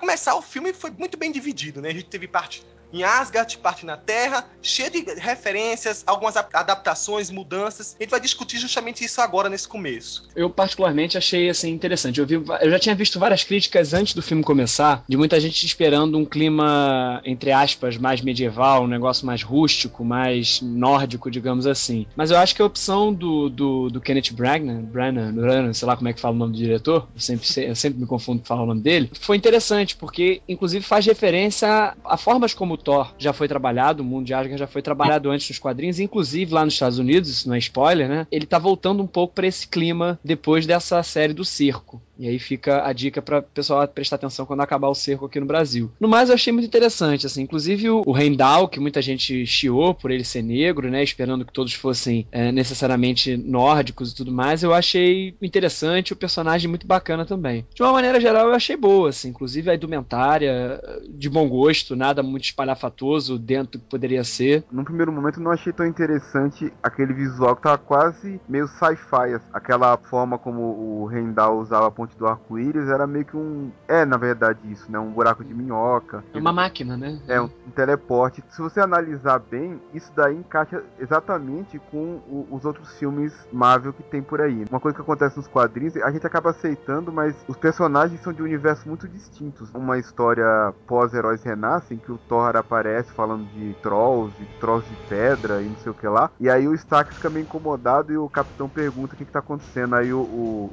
começar, 0.05 0.35
o 0.35 0.41
filme 0.41 0.71
foi 0.71 0.91
muito 0.91 1.17
bem 1.17 1.31
dividido, 1.31 1.81
né? 1.81 1.89
A 1.89 1.93
gente 1.93 2.05
teve 2.05 2.27
parte 2.27 2.63
em 2.95 3.03
Asgard, 3.03 3.57
parte 3.57 3.85
na 3.85 3.97
Terra, 3.97 4.45
cheio 4.61 4.89
de 4.89 4.99
referências, 5.19 6.03
algumas 6.07 6.37
adaptações, 6.37 7.29
mudanças. 7.29 7.95
A 7.99 8.03
gente 8.03 8.11
vai 8.11 8.19
discutir 8.19 8.57
justamente 8.57 9.03
isso 9.03 9.19
agora 9.19 9.49
nesse 9.49 9.67
começo. 9.67 10.27
Eu 10.35 10.49
particularmente 10.49 11.17
achei 11.17 11.49
assim 11.49 11.71
interessante. 11.71 12.19
Eu, 12.19 12.25
vi, 12.25 12.35
eu 12.35 12.69
já 12.71 12.79
tinha 12.79 12.95
visto 12.95 13.19
várias 13.19 13.43
críticas 13.43 13.93
antes 13.93 14.13
do 14.13 14.21
filme 14.21 14.43
começar, 14.43 15.03
de 15.07 15.17
muita 15.17 15.39
gente 15.39 15.65
esperando 15.65 16.17
um 16.17 16.25
clima 16.25 17.21
entre 17.25 17.51
aspas 17.51 17.97
mais 17.97 18.21
medieval, 18.21 18.83
um 18.83 18.87
negócio 18.87 19.25
mais 19.25 19.43
rústico, 19.43 20.05
mais 20.05 20.61
nórdico, 20.61 21.29
digamos 21.29 21.67
assim. 21.67 22.07
Mas 22.15 22.31
eu 22.31 22.37
acho 22.37 22.55
que 22.55 22.61
a 22.61 22.65
opção 22.65 23.13
do, 23.13 23.49
do, 23.49 23.89
do 23.89 24.01
Kenneth 24.01 24.31
Branagh, 24.31 24.83
Branagh, 24.83 25.73
sei 25.73 25.87
lá 25.87 25.97
como 25.97 26.07
é 26.07 26.13
que 26.13 26.21
fala 26.21 26.35
o 26.35 26.37
nome 26.37 26.53
do 26.53 26.57
diretor, 26.57 27.07
eu 27.13 27.21
sempre, 27.21 27.47
eu 27.63 27.75
sempre 27.75 27.99
me 27.99 28.05
confundo 28.05 28.39
com 28.39 28.45
falar 28.45 28.63
o 28.63 28.67
nome 28.67 28.81
dele, 28.81 29.11
foi 29.19 29.35
interessante 29.35 29.95
porque 30.05 30.39
inclusive 30.47 30.85
faz 30.85 31.03
referência 31.03 31.97
a, 32.05 32.15
formas 32.15 32.53
como 32.53 32.75
o 32.75 32.77
Thor 32.77 33.11
já 33.17 33.33
foi 33.33 33.47
trabalhado, 33.47 34.03
o 34.03 34.05
mundo 34.05 34.27
de 34.27 34.35
Asgard 34.35 34.59
já 34.59 34.67
foi 34.67 34.83
trabalhado 34.83 35.31
antes 35.31 35.49
nos 35.49 35.57
quadrinhos, 35.57 35.99
inclusive 35.99 36.53
lá 36.53 36.63
nos 36.63 36.75
Estados 36.75 36.99
Unidos, 36.99 37.27
isso 37.27 37.47
não 37.47 37.55
é 37.55 37.57
spoiler, 37.57 38.07
né? 38.07 38.27
Ele 38.31 38.45
tá 38.45 38.59
voltando 38.59 39.01
um 39.01 39.07
pouco 39.07 39.33
pra 39.33 39.47
esse 39.47 39.67
clima 39.67 40.19
depois 40.23 40.67
dessa 40.67 41.01
série 41.01 41.33
do 41.33 41.43
circo. 41.43 41.99
E 42.17 42.27
aí 42.27 42.39
fica 42.39 42.85
a 42.85 42.93
dica 42.93 43.21
para 43.21 43.41
pessoal 43.41 43.87
prestar 43.87 44.15
atenção 44.15 44.45
quando 44.45 44.61
acabar 44.61 44.87
o 44.87 44.95
cerco 44.95 45.25
aqui 45.25 45.39
no 45.39 45.45
Brasil. 45.45 45.91
No 45.99 46.07
mais, 46.07 46.29
eu 46.29 46.35
achei 46.35 46.51
muito 46.51 46.65
interessante, 46.65 47.25
assim, 47.25 47.43
inclusive 47.43 47.89
o, 47.89 48.17
Heimdall, 48.17 48.67
que 48.67 48.79
muita 48.79 49.01
gente 49.01 49.45
chiou 49.45 49.93
por 49.93 50.11
ele 50.11 50.23
ser 50.23 50.41
negro, 50.41 50.89
né, 50.89 51.03
esperando 51.03 51.45
que 51.45 51.53
todos 51.53 51.73
fossem 51.73 52.27
é, 52.31 52.51
necessariamente 52.51 53.35
nórdicos 53.37 54.11
e 54.11 54.15
tudo 54.15 54.31
mais, 54.31 54.63
eu 54.63 54.73
achei 54.73 55.35
interessante, 55.41 56.13
o 56.13 56.15
personagem 56.15 56.69
muito 56.69 56.87
bacana 56.87 57.25
também. 57.25 57.65
De 57.73 57.81
uma 57.81 57.91
maneira 57.91 58.19
geral, 58.19 58.47
eu 58.47 58.53
achei 58.53 58.77
boa, 58.77 59.09
assim, 59.09 59.29
inclusive 59.29 59.69
a 59.69 59.75
indumentária, 59.75 60.81
de 61.09 61.29
bom 61.29 61.47
gosto, 61.47 61.95
nada 61.95 62.23
muito 62.23 62.45
espalhafatoso 62.45 63.37
dentro 63.37 63.79
que 63.79 63.85
poderia 63.85 64.23
ser. 64.23 64.63
Num 64.71 64.83
primeiro 64.83 65.11
momento 65.11 65.39
não 65.39 65.51
achei 65.51 65.73
tão 65.73 65.85
interessante 65.85 66.71
aquele 66.81 67.13
visual 67.13 67.55
que 67.55 67.63
tava 67.63 67.77
quase 67.77 68.39
meio 68.47 68.67
sci-fi. 68.67 69.39
Aquela 69.53 69.97
forma 69.97 70.37
como 70.37 70.61
o 70.61 71.05
Rendal 71.05 71.59
usava 71.59 71.87
a 71.87 71.91
ponte 72.05 72.17
do 72.17 72.27
arco-íris 72.27 72.87
era 72.87 73.07
meio 73.07 73.25
que 73.25 73.35
um. 73.35 73.71
É, 73.87 74.05
na 74.05 74.17
verdade, 74.17 74.59
isso, 74.65 74.91
né? 74.91 74.99
Um 74.99 75.11
buraco 75.11 75.43
de 75.43 75.53
minhoca. 75.53 76.23
É 76.33 76.37
uma 76.37 76.53
máquina, 76.53 76.95
né? 76.95 77.19
É, 77.27 77.41
um, 77.41 77.45
um 77.45 77.71
teleporte. 77.71 78.43
Se 78.49 78.61
você 78.61 78.79
analisar 78.79 79.39
bem, 79.39 79.79
isso 79.93 80.11
daí 80.15 80.35
encaixa 80.35 80.83
exatamente 80.99 81.79
com 81.91 82.21
o- 82.27 82.47
os 82.51 82.65
outros 82.65 82.97
filmes 82.97 83.33
Marvel 83.51 83.93
que 83.93 84.03
tem 84.03 84.21
por 84.21 84.41
aí. 84.41 84.65
Uma 84.69 84.79
coisa 84.79 84.95
que 84.95 85.01
acontece 85.01 85.37
nos 85.37 85.47
quadrinhos, 85.47 85.95
a 85.97 86.11
gente 86.11 86.25
acaba 86.27 86.51
aceitando, 86.51 87.11
mas 87.11 87.35
os 87.47 87.57
personagens 87.57 88.19
são 88.21 88.33
de 88.33 88.41
universos 88.41 88.85
muito 88.85 89.07
distintos. 89.07 89.69
Uma 89.73 89.97
história 89.97 90.73
pós-heróis 90.87 91.43
renascem, 91.43 91.97
que 91.97 92.11
o 92.11 92.17
Thor 92.17 92.55
aparece 92.55 93.11
falando 93.11 93.45
de 93.53 93.73
trolls, 93.81 94.35
de 94.37 94.45
trolls 94.59 94.87
de 94.89 94.95
pedra 95.07 95.61
e 95.61 95.65
não 95.69 95.75
sei 95.77 95.91
o 95.91 95.95
que 95.95 96.07
lá. 96.07 96.29
E 96.39 96.49
aí 96.49 96.67
o 96.67 96.73
Stark 96.73 97.13
fica 97.13 97.29
meio 97.29 97.43
incomodado 97.43 98.11
e 98.11 98.17
o 98.17 98.29
capitão 98.29 98.69
pergunta 98.69 99.13
o 99.13 99.17
que, 99.17 99.25
que 99.25 99.31
tá 99.31 99.39
acontecendo. 99.39 99.95
Aí 99.95 100.11
o, 100.13 100.19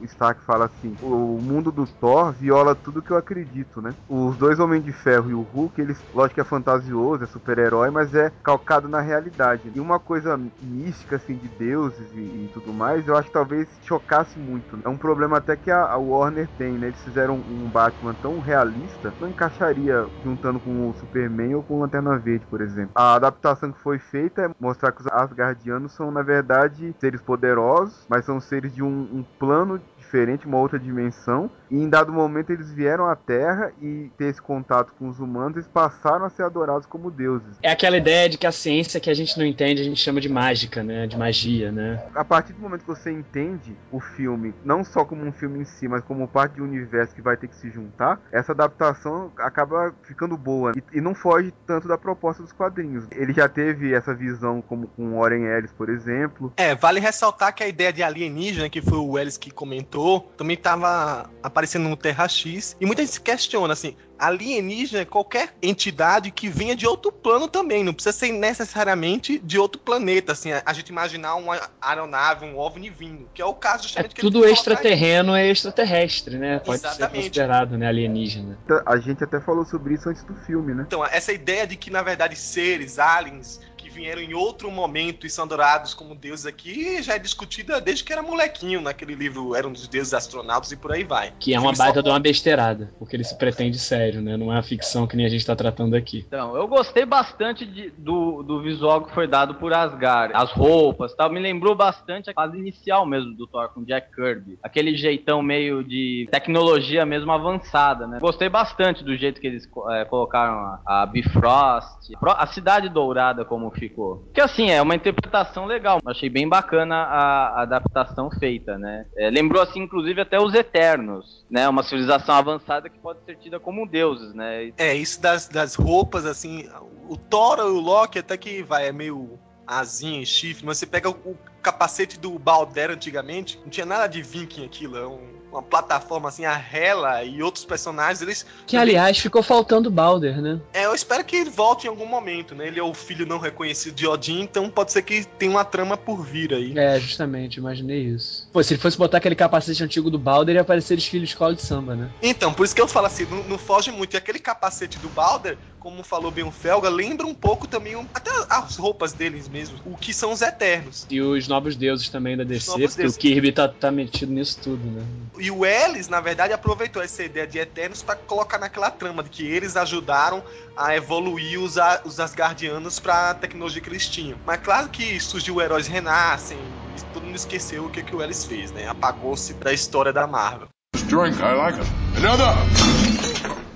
o 0.01 0.05
Stark 0.05 0.43
fala 0.43 0.67
assim: 0.67 0.97
o 1.01 1.22
mundo 1.23 1.71
do 1.71 1.87
Thor 1.87 2.33
viola 2.33 2.75
tudo 2.75 3.03
que 3.03 3.11
eu 3.11 3.17
acredito, 3.17 3.81
né? 3.81 3.95
Os 4.09 4.37
dois 4.37 4.59
Homens 4.59 4.85
de 4.85 4.93
Ferro 4.93 5.31
e 5.31 5.35
o 5.35 5.43
Hulk, 5.43 5.81
eles, 5.81 6.03
lógico 6.15 6.37
que 6.37 6.41
é 6.41 6.45
fantasioso, 6.45 7.25
é 7.25 7.27
super-herói, 7.27 7.91
mas 7.91 8.15
é 8.15 8.31
calcado 8.43 8.89
na 8.89 9.01
realidade. 9.01 9.71
E 9.75 9.81
uma 9.81 9.99
coisa 9.99 10.39
mística, 10.63 11.17
assim, 11.17 11.37
de 11.37 11.49
deuses 11.49 12.11
e, 12.15 12.21
e 12.21 12.51
tudo 12.53 12.73
mais, 12.73 13.07
eu 13.07 13.17
acho 13.17 13.29
que 13.29 13.35
talvez 13.35 13.69
chocasse 13.83 14.39
muito. 14.39 14.79
É 14.85 14.89
um 14.89 14.97
problema 14.97 15.39
até 15.39 15.57
que 15.57 15.71
a, 15.71 15.85
a 15.85 15.97
Warner 15.97 16.49
tem, 16.59 16.73
né? 16.73 16.89
Eles 16.89 17.03
fizeram 17.03 17.35
um 17.35 17.69
Batman 17.69 18.15
tão 18.15 18.39
realista, 18.41 19.15
não 19.21 19.29
encaixaria 19.29 20.07
juntando 20.25 20.61
com 20.61 20.91
o 20.91 20.95
Superman 20.95 21.55
ou 21.55 21.63
com 21.63 21.75
o 21.75 21.81
Lanterna 21.81 22.19
Verde, 22.19 22.47
por 22.47 22.61
exemplo. 22.61 22.93
A 22.95 23.15
adaptação 23.15 23.73
que 23.73 23.81
foi 23.81 23.99
feita 23.99 24.43
é 24.43 24.51
mostrar 24.61 24.93
que 24.93 25.01
os 25.01 25.07
Asgardianos 25.07 25.93
são, 25.93 26.11
na 26.11 26.23
verdade, 26.23 26.95
seres 27.01 27.21
poderosos, 27.21 28.05
mas 28.09 28.25
são 28.25 28.41
seres 28.41 28.75
de 28.75 28.83
um, 28.83 28.89
um 28.89 29.25
plano 29.39 29.81
diferente, 30.13 30.47
uma 30.47 30.59
outra 30.59 30.79
dimensão. 30.79 31.51
E 31.71 31.77
em 31.77 31.89
dado 31.89 32.13
momento 32.13 32.51
eles 32.51 32.71
vieram 32.71 33.07
à 33.07 33.17
Terra 33.17 33.73
e 33.81 34.11
ter 34.19 34.27
esse 34.27 34.43
contato 34.43 34.93
com 34.99 35.09
os 35.09 35.19
humanos, 35.19 35.57
eles 35.57 35.69
passaram 35.69 36.27
a 36.27 36.31
ser 36.31 36.43
adorados 36.43 36.87
como 36.87 37.11
deuses. 37.11 37.57
É 37.63 37.73
aquela 37.73 37.97
ideia 37.97 38.29
de 38.29 38.37
que 38.37 38.47
a 38.47 38.53
ciência 38.53 39.01
que 39.01 39.09
a 39.09 39.15
gente 39.15 39.39
não 39.39 39.47
entende, 39.47 39.81
a 39.81 39.85
gente 39.85 39.99
chama 39.99 40.21
de 40.21 40.29
mágica, 40.29 40.83
né? 40.83 41.07
De 41.07 41.17
magia, 41.17 41.73
né? 41.73 42.03
A 42.15 42.25
partir 42.25 42.53
do 42.53 42.61
momento 42.61 42.83
que 42.83 42.89
você 42.89 43.11
entende 43.11 43.75
o 43.91 43.99
filme, 43.99 44.53
não 44.63 44.85
só 44.85 45.05
como 45.05 45.25
um 45.25 45.33
filme 45.33 45.61
em 45.61 45.65
si, 45.65 45.89
mas 45.89 46.05
como 46.05 46.29
parte 46.29 46.57
de 46.57 46.63
um 46.63 46.65
universo 46.65 47.15
que 47.15 47.23
vai 47.23 47.37
ter 47.37 47.49
que 47.49 47.57
se 47.57 47.71
juntar, 47.71 48.21
essa 48.31 48.53
adaptação 48.53 49.33
acaba 49.39 49.95
ficando 50.03 50.37
boa 50.37 50.73
e, 50.77 50.99
e 50.99 51.01
não 51.01 51.15
foge 51.15 51.55
tanto 51.67 51.89
da 51.89 51.97
proposta 51.97 52.43
dos 52.43 52.53
quadrinhos. 52.53 53.07
Ele 53.11 53.33
já 53.33 53.49
teve 53.49 53.95
essa 53.95 54.15
visão 54.15 54.61
como 54.61 54.89
com 54.89 55.19
Warren 55.19 55.45
Ellis, 55.45 55.73
por 55.73 55.89
exemplo. 55.89 56.53
É, 56.57 56.75
vale 56.75 57.01
ressaltar 57.01 57.55
que 57.55 57.63
a 57.63 57.69
ideia 57.69 57.93
de 57.93 58.03
alienígena, 58.03 58.69
que 58.69 58.83
foi 58.83 58.99
o 58.99 59.19
Ellis 59.19 59.39
que 59.39 59.51
comentou, 59.51 60.02
também 60.37 60.55
estava 60.55 61.31
aparecendo 61.43 61.89
no 61.89 61.97
Terra 61.97 62.29
X. 62.29 62.77
E 62.81 62.87
muita 62.87 63.03
gente 63.03 63.15
se 63.15 63.21
questiona, 63.21 63.73
assim, 63.73 63.97
alienígena 64.19 65.03
é 65.03 65.05
qualquer 65.05 65.55
entidade 65.61 66.31
que 66.31 66.49
venha 66.49 66.77
de 66.77 66.87
outro 66.87 67.11
plano 67.11 67.49
também, 67.49 67.83
não 67.83 67.93
precisa 67.93 68.17
ser 68.17 68.33
necessariamente 68.33 69.39
de 69.39 69.59
outro 69.59 69.81
planeta, 69.81 70.33
assim, 70.33 70.53
a, 70.53 70.63
a 70.65 70.73
gente 70.73 70.89
imaginar 70.91 71.35
uma 71.35 71.59
aeronave, 71.81 72.47
um 72.47 72.57
OVNI 72.57 72.91
vindo, 72.91 73.29
que 73.35 73.43
é 73.43 73.45
o 73.45 73.55
caso 73.55 73.81
É 73.81 73.83
justamente 73.89 74.15
que 74.15 74.21
tudo 74.21 74.47
extraterreno 74.47 75.35
é 75.35 75.49
extraterrestre, 75.49 76.39
né? 76.39 76.61
Pode 76.61 76.81
ser 76.81 76.87
Exatamente. 76.87 77.17
considerado, 77.17 77.77
né? 77.77 77.89
Alienígena. 77.89 78.59
A 78.87 78.97
gente 78.99 79.25
até 79.25 79.41
falou 79.41 79.65
sobre 79.65 79.95
isso 79.95 80.09
antes 80.09 80.23
do 80.23 80.35
filme, 80.47 80.73
né? 80.73 80.85
Então, 80.87 81.05
essa 81.05 81.33
ideia 81.33 81.67
de 81.67 81.77
que, 81.77 81.91
na 81.91 82.03
verdade, 82.03 82.37
seres, 82.37 82.99
aliens, 82.99 83.61
vieram 83.93 84.21
em 84.23 84.35
outro 84.35 84.71
momento 84.71 85.27
e 85.27 85.31
são 85.31 85.45
adorados 85.45 85.95
como 85.95 86.15
deuses 86.15 86.47
aqui, 86.47 87.03
já 87.03 87.15
é 87.15 87.19
discutida 87.19 87.81
desde 87.81 88.05
que 88.05 88.13
era 88.13 88.23
molequinho, 88.23 88.81
naquele 88.81 89.15
livro 89.15 89.55
Eram 89.55 89.73
dos 89.73 89.87
Deuses 89.89 90.15
Astronautas 90.15 90.73
e 90.73 90.77
por 90.77 90.93
aí 90.93 91.05
vai. 91.05 91.33
Que 91.39 91.55
é 91.55 91.59
uma 91.59 91.65
filme 91.65 91.77
só 91.77 91.85
baita 91.85 92.03
de 92.03 92.09
uma 92.09 92.19
besteirada, 92.21 92.93
porque 92.99 93.15
ele 93.17 93.25
se 93.25 93.37
pretende 93.37 93.79
sério, 93.79 94.21
né? 94.21 94.37
Não 94.37 94.51
é 94.51 94.57
uma 94.57 94.63
ficção 94.63 95.07
que 95.07 95.17
nem 95.17 95.27
a 95.27 95.29
gente 95.29 95.45
tá 95.47 95.55
tratando 95.55 95.95
aqui. 95.95 96.25
Então, 96.27 96.57
eu 96.57 96.67
gostei 96.67 97.05
bastante 97.05 97.65
de- 97.67 97.91
do, 97.91 98.43
do 98.43 98.63
visual 98.63 99.05
que 99.05 99.15
foi 99.15 99.27
dado 99.27 99.55
por 99.57 99.73
Asgard. 99.73 100.33
As 100.35 100.51
roupas 100.53 101.15
tal. 101.15 101.31
Me 101.31 101.41
lembrou 101.41 101.75
bastante 101.75 102.31
a 102.31 102.33
fase 102.33 102.57
inicial 102.59 103.05
mesmo 103.07 103.35
do 103.35 103.47
Thor 103.47 103.69
com 103.71 103.85
Jack 103.85 104.15
Kirby. 104.15 104.59
Aquele 104.63 104.97
jeitão 104.97 105.43
meio 105.43 105.83
de 105.85 106.29
tecnologia 106.31 107.05
mesmo 107.05 107.31
avançada, 107.33 108.07
né? 108.07 108.19
Gostei 108.21 108.49
bastante 108.49 109.03
do 109.05 109.17
jeito 109.17 109.41
que 109.41 109.47
eles 109.47 109.69
é, 109.91 110.05
colocaram 110.05 110.55
a, 110.87 111.03
a 111.03 111.07
Bifrost, 111.07 112.15
a 112.25 112.43
a 112.43 112.47
Cidade 112.47 112.89
Dourada 112.89 113.45
como 113.45 113.71
ficou. 113.89 114.29
Que 114.33 114.41
assim, 114.41 114.71
é 114.71 114.81
uma 114.81 114.95
interpretação 114.95 115.67
legal. 115.67 115.99
Achei 116.07 116.29
bem 116.29 116.49
bacana 116.49 116.95
a, 116.95 117.49
a 117.49 117.63
adaptação 117.63 118.31
feita, 118.31 118.79
né? 118.79 119.07
É, 119.17 119.31
lembrou 119.31 119.61
assim, 119.61 119.81
inclusive, 119.81 120.21
até 120.21 120.39
os 120.41 120.55
Eternos, 120.55 121.45
né? 121.51 121.69
Uma 121.69 121.83
civilização 121.83 122.35
avançada 122.35 122.89
que 122.89 122.99
pode 122.99 123.25
ser 123.25 123.37
tida 123.37 123.59
como 123.59 123.87
deuses, 123.87 124.35
né? 124.35 124.73
É, 124.77 124.95
isso 124.95 125.21
das, 125.21 125.49
das 125.49 125.75
roupas, 125.75 126.27
assim, 126.27 126.69
o 127.09 127.17
Thor 127.17 127.59
e 127.59 127.63
o 127.63 127.81
Loki 127.81 128.19
até 128.19 128.37
que 128.37 128.63
vai, 128.63 128.89
é 128.89 128.93
meio 128.93 129.39
asinha 129.67 130.21
e 130.21 130.27
chifre, 130.27 130.67
mas 130.67 130.79
você 130.79 130.87
pega 130.87 131.09
o, 131.09 131.13
o 131.13 131.37
capacete 131.63 132.19
do 132.19 132.39
Balder 132.39 132.91
antigamente, 132.91 133.59
não 133.63 133.71
tinha 133.71 133.87
nada 133.87 134.07
de 134.07 134.21
viking 134.23 134.65
aquilo, 134.65 134.97
é 134.97 135.07
um- 135.07 135.32
uma 135.53 135.63
plataforma 135.63 136.31
assim, 136.31 136.45
a 136.45 136.59
Hela 136.59 137.23
e 137.23 137.43
outros 137.43 137.65
personagens, 137.65 138.23
eles... 138.23 138.47
Que, 138.67 138.77
aliás, 138.77 139.19
ficou 139.19 139.43
faltando 139.43 139.91
Balder, 139.91 140.41
né? 140.41 140.59
É, 140.73 140.87
eu 140.87 140.95
espero 140.95 141.23
que 141.25 141.37
ele 141.37 141.51
volte 141.51 141.87
em 141.87 141.91
algum 141.91 142.07
momento, 142.07 142.55
né? 142.55 142.67
Ele 142.67 142.81
é 142.81 142.83
o 142.83 142.95
filho 142.95 143.27
não 143.27 143.39
reconhecido 143.39 143.95
de 143.95 144.07
Odin, 144.07 144.41
então 144.41 144.71
pode 144.71 144.93
ser 144.93 145.03
que 145.03 145.25
tenha 145.25 145.51
uma 145.51 145.65
trama 145.65 145.97
por 145.97 146.25
vir 146.25 146.55
aí. 146.55 146.77
É, 146.77 146.99
justamente, 146.99 147.59
imaginei 147.59 148.01
isso. 148.01 148.49
Pô, 148.53 148.63
se 148.63 148.73
ele 148.73 148.81
fosse 148.81 148.97
botar 148.97 149.19
aquele 149.19 149.35
capacete 149.35 149.85
antigo 149.85 150.11
do 150.11 150.19
Balder, 150.19 150.55
ia 150.55 150.63
aparecer 150.63 150.97
desfile 150.97 151.25
de 151.25 151.31
escola 151.31 151.55
de 151.55 151.63
samba, 151.63 151.95
né? 151.95 152.11
Então, 152.23 152.53
por 152.53 152.65
isso 152.65 152.75
que 152.75 152.81
eu 152.81 152.89
falo 152.89 153.07
assim, 153.07 153.27
não, 153.27 153.43
não 153.45 153.59
foge 153.59 153.91
muito. 153.93 154.15
E 154.15 154.17
aquele 154.17 154.39
capacete 154.39 154.99
do 154.99 155.09
Balder, 155.11 155.59
como 155.83 156.05
falou 156.05 156.31
bem 156.31 156.45
o 156.45 156.53
Felga, 156.53 156.89
lembra 156.89 157.27
um 157.27 157.35
pouco 157.35 157.67
também, 157.67 157.97
um- 157.97 158.07
até 158.15 158.31
as 158.49 158.77
roupas 158.77 159.13
deles 159.13 159.49
mesmo, 159.49 159.79
o 159.85 159.97
que 159.97 160.15
são 160.15 160.31
os 160.31 160.41
Eternos. 160.41 161.07
E 161.11 161.21
os 161.21 161.49
novos 161.49 161.75
deuses 161.75 162.09
também 162.09 162.37
da 162.37 162.45
DC, 162.45 162.71
porque 162.71 162.97
deuses. 162.99 163.17
o 163.17 163.19
Kirby 163.19 163.51
tá, 163.51 163.67
tá 163.67 163.91
metido 163.91 164.33
nisso 164.33 164.59
tudo, 164.63 164.89
né? 164.89 165.05
E 165.39 165.51
o 165.51 165.67
Ellis, 165.67 166.09
na 166.09 166.21
verdade, 166.21 166.53
aproveitou 166.53 167.03
essa 167.03 167.25
ideia 167.25 167.47
de 167.49 167.59
Eternos 167.59 168.01
pra 168.01 168.15
colocar 168.15 168.59
naquela 168.59 168.91
trama 168.93 169.25
de 169.25 169.31
que 169.31 169.45
eles 169.45 169.77
ajudaram 169.77 170.43
a 170.77 170.95
evoluir 170.95 171.59
os, 171.61 171.75
os 172.05 172.21
Asgardianos 172.21 173.01
pra 173.01 173.35
tecnologia 173.35 173.83
que 173.83 173.89
eles 173.89 174.07
tinham. 174.09 174.39
Mas 174.47 174.61
claro 174.61 174.89
que 174.89 175.19
surgiu 175.19 175.61
Heróis 175.61 175.89
Renascem, 175.89 176.59
e 176.97 177.03
todo 177.13 177.25
mundo 177.25 177.35
esqueceu 177.35 177.87
o 177.87 177.91
que, 177.91 178.03
que 178.05 178.15
o 178.15 178.23
Ellis 178.23 178.45
fez, 178.45 178.71
né? 178.71 178.87
Apagou-se 178.87 179.53
da 179.55 179.73
história 179.73 180.13
da 180.13 180.27
Marvel. 180.29 180.69
Drink, 181.09 181.37
I 181.39 181.55
like 181.57 181.81
it. 181.81 181.91
Another! 182.19 183.72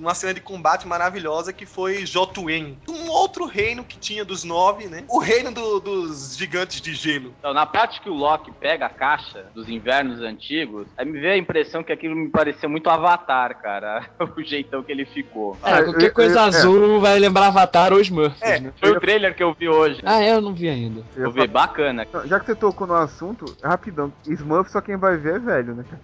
Uma 0.00 0.14
cena 0.14 0.34
de 0.34 0.40
combate 0.40 0.86
maravilhosa 0.88 1.52
que 1.52 1.66
foi 1.66 2.04
Jotun, 2.06 2.40
um 2.88 3.08
outro 3.10 3.44
reino 3.46 3.84
que 3.84 3.98
tinha 3.98 4.24
dos 4.24 4.44
nove, 4.44 4.86
né? 4.86 5.04
O 5.08 5.18
reino 5.18 5.52
do- 5.52 5.78
dos 5.80 6.36
gigantes 6.36 6.80
de 6.80 6.94
gelo. 6.94 7.34
Então, 7.38 7.52
na 7.52 7.66
parte 7.66 8.00
que 8.00 8.08
o 8.08 8.14
Loki 8.14 8.50
pega 8.58 8.86
a 8.86 8.90
caixa 8.90 9.50
dos 9.54 9.68
invernos 9.68 10.20
antigos, 10.20 10.86
aí 10.96 11.04
me 11.04 11.20
veio 11.20 11.34
a 11.34 11.36
impressão 11.36 11.82
que 11.82 11.92
aquilo 11.92 12.16
me 12.16 12.30
parecia 12.30 12.68
muito 12.68 12.88
Avatar, 12.88 13.60
cara. 13.60 14.08
o 14.36 14.42
jeitão 14.42 14.82
que 14.82 14.90
ele 14.90 15.04
ficou. 15.04 15.56
É, 15.64 15.74
Ah, 15.74 15.82
qualquer 15.84 16.12
coisa 16.12 16.34
eu- 16.40 16.44
é. 16.44 16.46
azul 16.46 17.00
vai 17.00 17.18
lembrar 17.18 17.48
Avatar 17.48 17.92
ou 17.92 18.00
Smurfs, 18.00 18.40
É. 18.42 18.58
né? 18.60 18.72
Foi 18.78 18.90
o 18.92 19.00
trailer 19.00 19.34
que 19.34 19.42
eu 19.42 19.54
vi 19.58 19.68
hoje. 19.68 20.00
Ah, 20.04 20.22
é, 20.22 20.32
eu 20.32 20.40
não 20.40 20.54
vi 20.54 20.68
ainda. 20.68 21.02
Eu 21.16 21.30
ver, 21.30 21.46
bacana. 21.48 22.06
Já 22.24 22.40
que 22.40 22.46
você 22.46 22.54
tocou 22.54 22.86
no 22.86 22.94
assunto, 22.94 23.44
rapidão. 23.62 24.12
Smurf 24.26 24.70
só 24.70 24.80
quem 24.80 24.96
vai 24.96 25.16
ver 25.16 25.36
é 25.36 25.38
velho, 25.38 25.74
né? 25.74 25.84
cara? 25.88 26.02